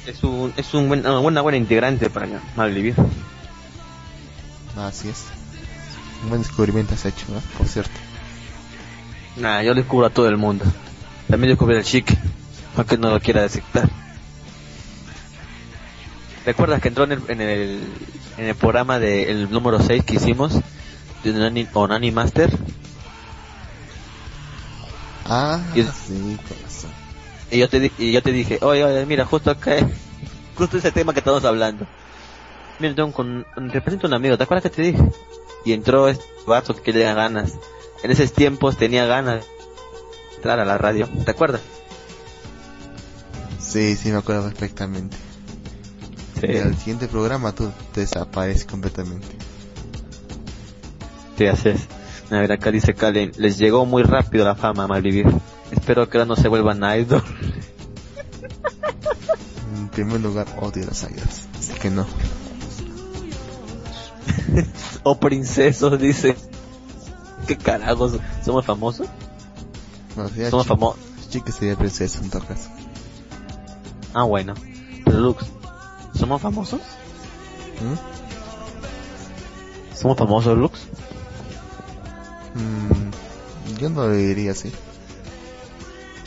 es, 0.05 0.23
un, 0.23 0.53
es 0.55 0.71
un 0.75 0.87
buen, 0.87 1.03
una 1.07 1.41
buena 1.41 1.57
integrante 1.57 2.11
para 2.11 2.27
Malvivir. 2.55 2.93
Así 4.77 5.09
es. 5.09 5.23
Un 6.21 6.29
buen 6.29 6.43
descubrimiento 6.43 6.93
has 6.93 7.05
hecho, 7.05 7.25
¿no? 7.29 7.39
Por 7.57 7.67
cierto. 7.67 7.89
Nah, 9.35 9.63
yo 9.63 9.73
descubro 9.73 10.05
a 10.05 10.09
todo 10.11 10.29
el 10.29 10.37
mundo. 10.37 10.63
También 11.27 11.49
descubrí 11.53 11.75
al 11.75 11.83
chic, 11.83 12.15
aunque 12.75 12.99
no 12.99 13.09
lo 13.09 13.19
quiera 13.19 13.43
aceptar. 13.43 13.89
¿Recuerdas 16.45 16.79
que 16.81 16.89
entró 16.89 17.05
en 17.05 17.13
el, 17.13 17.21
en 17.29 17.41
el, 17.41 17.83
en 18.37 18.45
el 18.45 18.55
programa 18.55 18.99
del 18.99 19.49
número 19.49 19.81
6 19.81 20.03
que 20.05 20.17
hicimos 20.17 20.53
de 21.23 21.31
Onani, 21.31 21.67
Onani 21.73 22.11
Master? 22.11 22.55
Ah, 25.25 25.59
Y- 25.75 25.81
sí, 25.81 26.37
corazón. 26.47 26.91
Y 27.51 27.59
yo 27.59 27.69
te, 27.69 27.79
di- 27.79 27.91
y 27.97 28.11
yo 28.11 28.21
te 28.21 28.31
dije, 28.31 28.59
oye, 28.61 28.83
oye, 28.83 29.05
mira, 29.05 29.25
justo 29.25 29.51
acá, 29.51 29.75
justo 30.55 30.77
ese 30.77 30.91
tema 30.91 31.13
que 31.13 31.19
estamos 31.19 31.45
hablando. 31.45 31.87
Mira, 32.79 32.93
tengo 32.95 33.11
con, 33.13 33.45
represento 33.55 34.07
un 34.07 34.13
amigo, 34.13 34.37
¿te 34.37 34.43
acuerdas 34.43 34.63
que 34.63 34.69
te 34.75 34.81
dije? 34.83 35.03
Y 35.65 35.73
entró 35.73 36.07
este 36.07 36.23
vato 36.45 36.75
que 36.75 36.93
le 36.93 36.99
da 37.03 37.13
ganas. 37.13 37.53
En 38.03 38.11
esos 38.11 38.31
tiempos 38.31 38.77
tenía 38.77 39.05
ganas 39.05 39.41
de 39.41 40.35
entrar 40.35 40.59
a 40.59 40.65
la 40.65 40.77
radio, 40.77 41.07
¿te 41.25 41.31
acuerdas? 41.31 41.61
Sí, 43.59 43.95
sí, 43.95 44.09
me 44.11 44.17
acuerdo 44.17 44.43
perfectamente. 44.43 45.17
Sí, 46.39 46.47
Y 46.47 46.57
al 46.57 46.75
siguiente 46.77 47.07
programa 47.07 47.51
tú 47.53 47.71
desapareces 47.95 48.65
completamente. 48.65 49.27
sí, 51.37 51.47
así 51.47 51.69
es. 51.69 51.87
A 52.29 52.39
ver, 52.39 52.51
acá 52.51 52.71
dice 52.71 52.93
Kalen, 52.93 53.31
les 53.37 53.57
llegó 53.57 53.85
muy 53.85 54.03
rápido 54.03 54.45
la 54.45 54.55
fama 54.55 54.83
a 54.83 54.87
Malvivir. 54.87 55.25
Espero 55.71 56.09
que 56.09 56.17
ahora 56.17 56.27
no 56.27 56.35
se 56.35 56.47
vuelvan 56.47 56.81
idol. 56.99 57.23
En 59.75 59.89
primer 59.89 60.21
lugar, 60.21 60.47
odio 60.61 60.85
las 60.85 61.03
águilas. 61.03 61.47
Así 61.57 61.73
que 61.73 61.89
no. 61.89 62.05
o 65.03 65.19
princesos, 65.19 65.99
dice. 65.99 66.35
¿Qué 67.47 67.57
carajos? 67.57 68.19
¿Somos 68.43 68.65
famosos? 68.65 69.07
No, 70.15 70.29
Somos 70.49 70.67
famosos. 70.67 70.99
chica 71.29 71.51
sería 71.51 71.75
princesa 71.75 72.19
en 72.21 72.29
todo 72.29 72.45
caso. 72.45 72.69
Ah, 74.13 74.23
bueno. 74.23 74.53
Pero 75.05 75.19
Lux, 75.19 75.45
¿somos 76.13 76.41
famosos? 76.41 76.81
¿Mm? 77.81 77.95
¿Somos 79.95 80.17
famosos, 80.17 80.57
Lux? 80.57 80.79
Mm, 82.55 83.11
yo 83.79 83.89
no 83.89 84.07
lo 84.07 84.13
diría 84.13 84.51
así. 84.51 84.71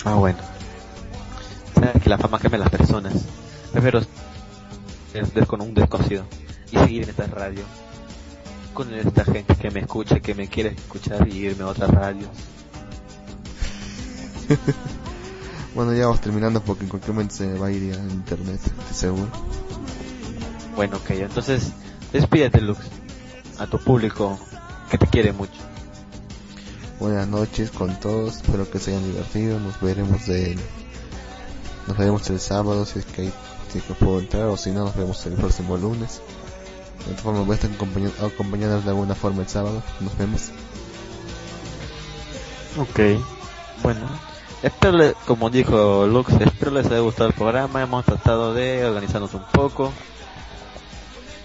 Ah, 0.04 0.14
bueno. 0.14 0.38
Sabes 1.74 2.02
que 2.02 2.08
la 2.10 2.18
fama 2.18 2.38
cambia 2.38 2.56
a 2.56 2.60
las 2.60 2.70
personas. 2.70 3.12
Prefiero 3.72 4.00
ser 5.12 5.46
con 5.46 5.60
un 5.60 5.74
desconocido 5.74 6.24
y 6.70 6.78
seguir 6.78 7.04
en 7.04 7.10
esta 7.10 7.26
radio. 7.26 7.64
Con 8.74 8.92
esta 8.94 9.24
gente 9.24 9.54
que 9.56 9.70
me 9.70 9.80
escucha, 9.80 10.20
que 10.20 10.34
me 10.34 10.48
quiere 10.48 10.70
escuchar 10.70 11.28
y 11.28 11.46
irme 11.46 11.64
a 11.64 11.68
otra 11.68 11.86
radio. 11.86 12.28
Bueno, 15.74 15.94
ya 15.94 16.06
vamos 16.06 16.20
terminando 16.20 16.60
porque 16.60 16.82
en 16.82 16.90
cualquier 16.90 17.14
momento 17.14 17.34
se 17.36 17.56
va 17.56 17.68
a 17.68 17.70
ir 17.70 17.94
a 17.94 18.12
internet, 18.12 18.60
estoy 18.60 18.94
seguro. 18.94 19.28
Bueno, 20.74 20.96
ok, 20.96 21.10
entonces 21.10 21.70
despídete, 22.12 22.60
Lux, 22.60 22.80
a 23.58 23.68
tu 23.68 23.78
público 23.78 24.38
que 24.90 24.98
te 24.98 25.06
quiere 25.06 25.32
mucho. 25.32 25.69
Buenas 27.00 27.26
noches 27.28 27.70
con 27.70 27.98
todos, 27.98 28.36
espero 28.36 28.70
que 28.70 28.78
se 28.78 28.90
hayan 28.90 29.04
divertido, 29.10 29.58
nos 29.58 29.80
veremos 29.80 30.28
el, 30.28 30.58
nos 31.86 31.96
veremos 31.96 32.28
el 32.28 32.38
sábado 32.38 32.84
si 32.84 32.98
es 32.98 33.06
que 33.06 33.22
hay, 33.22 33.32
si 33.72 33.80
que 33.80 33.94
puedo 33.94 34.20
entrar 34.20 34.44
o 34.46 34.56
si 34.58 34.70
no 34.70 34.84
nos 34.84 34.94
vemos 34.94 35.24
el 35.24 35.32
próximo 35.32 35.76
lunes. 35.78 36.20
De 36.98 37.04
todas 37.06 37.20
formas 37.22 37.46
voy 37.46 37.52
a 37.52 37.56
estar 37.56 37.70
acompaña- 37.70 38.10
acompañándonos 38.22 38.84
de 38.84 38.90
alguna 38.90 39.14
forma 39.14 39.40
el 39.42 39.48
sábado, 39.48 39.82
nos 40.00 40.16
vemos. 40.18 40.50
Ok, 42.78 43.00
bueno. 43.82 44.00
Espero, 44.62 44.98
le- 44.98 45.14
como 45.26 45.48
dijo 45.48 46.06
Lux, 46.06 46.30
espero 46.38 46.70
les 46.70 46.84
haya 46.86 46.98
gustado 46.98 47.30
el 47.30 47.34
programa. 47.34 47.80
Hemos 47.82 48.04
tratado 48.04 48.52
de 48.52 48.84
organizarnos 48.84 49.32
un 49.32 49.42
poco. 49.52 49.90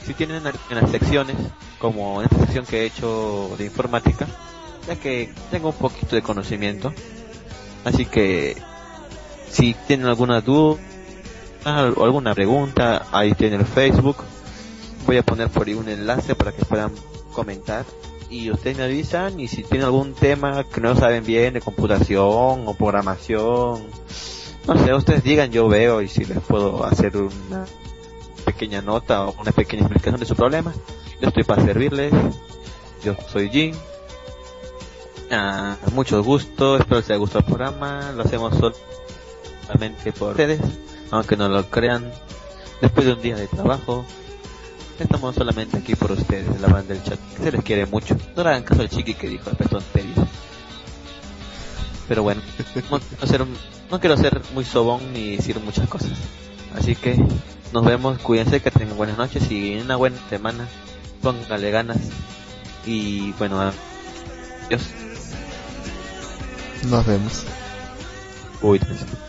Si 0.05 0.13
tienen 0.13 0.45
en 0.45 0.53
en 0.69 0.81
las 0.81 0.91
secciones, 0.91 1.37
como 1.79 2.19
en 2.21 2.25
esta 2.25 2.39
sección 2.39 2.65
que 2.65 2.81
he 2.81 2.85
hecho 2.87 3.51
de 3.57 3.65
informática, 3.65 4.27
ya 4.87 4.95
que 4.95 5.33
tengo 5.51 5.69
un 5.69 5.75
poquito 5.75 6.15
de 6.15 6.21
conocimiento. 6.21 6.93
Así 7.83 8.05
que, 8.05 8.55
si 9.49 9.75
tienen 9.87 10.07
alguna 10.07 10.41
duda 10.41 10.79
o 11.95 12.03
alguna 12.03 12.33
pregunta, 12.33 13.05
ahí 13.11 13.33
tienen 13.33 13.61
el 13.61 13.65
Facebook. 13.65 14.17
Voy 15.05 15.17
a 15.17 15.23
poner 15.23 15.49
por 15.49 15.67
ahí 15.67 15.73
un 15.73 15.87
enlace 15.87 16.35
para 16.35 16.51
que 16.51 16.65
puedan 16.65 16.91
comentar 17.31 17.85
y 18.29 18.49
ustedes 18.49 18.77
me 18.77 18.83
avisan 18.83 19.39
y 19.39 19.47
si 19.47 19.63
tienen 19.63 19.85
algún 19.85 20.13
tema 20.13 20.63
que 20.63 20.81
no 20.81 20.95
saben 20.95 21.23
bien 21.23 21.53
de 21.53 21.61
computación 21.61 22.63
o 22.65 22.73
programación, 22.77 23.83
no 24.67 24.83
sé, 24.83 24.93
ustedes 24.93 25.23
digan, 25.23 25.51
yo 25.51 25.67
veo 25.67 26.01
y 26.01 26.07
si 26.07 26.25
les 26.25 26.39
puedo 26.39 26.83
hacer 26.83 27.15
una 27.17 27.65
pequeña 28.45 28.81
nota 28.81 29.27
o 29.27 29.39
una 29.39 29.51
pequeña 29.51 29.83
explicación 29.83 30.19
de 30.19 30.25
su 30.25 30.35
problema, 30.35 30.73
yo 31.21 31.27
estoy 31.27 31.43
para 31.43 31.63
servirles, 31.63 32.11
yo 33.03 33.15
soy 33.31 33.49
Jim, 33.49 33.75
ah, 35.31 35.77
mucho 35.93 36.23
gusto, 36.23 36.77
espero 36.77 36.97
les 36.97 37.09
haya 37.09 37.17
gustado 37.17 37.39
el 37.39 37.45
programa, 37.45 38.11
lo 38.11 38.23
hacemos 38.23 38.55
solamente 39.67 40.11
por 40.13 40.31
ustedes, 40.31 40.61
aunque 41.11 41.37
no 41.37 41.49
lo 41.49 41.69
crean, 41.69 42.11
después 42.81 43.05
de 43.05 43.13
un 43.13 43.21
día 43.21 43.35
de 43.35 43.47
trabajo, 43.47 44.05
Estamos 44.99 45.35
solamente 45.35 45.77
aquí 45.77 45.93
por 45.95 46.11
ustedes, 46.13 46.61
la 46.61 46.67
banda 46.67 46.93
del 46.93 47.03
chat. 47.03 47.19
que 47.35 47.43
Se 47.43 47.51
les 47.51 47.63
quiere 47.63 47.85
mucho. 47.85 48.15
No 48.35 48.43
le 48.43 48.49
hagan 48.49 48.63
caso 48.63 48.81
al 48.81 48.89
chiqui 48.89 49.13
que 49.13 49.27
dijo 49.27 49.49
estas 49.49 49.69
tonterías. 49.69 50.27
Pero 52.07 52.23
bueno, 52.23 52.41
no, 52.91 52.99
quiero 52.99 53.27
ser, 53.27 53.45
no 53.91 53.99
quiero 53.99 54.17
ser 54.17 54.41
muy 54.53 54.63
sobón 54.63 55.11
ni 55.11 55.35
decir 55.35 55.59
muchas 55.59 55.89
cosas. 55.89 56.11
Así 56.77 56.95
que 56.95 57.17
nos 57.73 57.83
vemos, 57.83 58.19
cuídense, 58.19 58.61
que 58.61 58.71
tengan 58.71 58.95
buenas 58.95 59.17
noches 59.17 59.51
y 59.51 59.75
una 59.77 59.97
buena 59.97 60.17
semana. 60.29 60.67
Póngale 61.21 61.71
ganas. 61.71 61.97
Y 62.85 63.33
bueno, 63.33 63.59
adiós. 63.59 65.04
Nos 66.83 67.05
vemos. 67.05 67.45
Cuídense. 68.59 69.24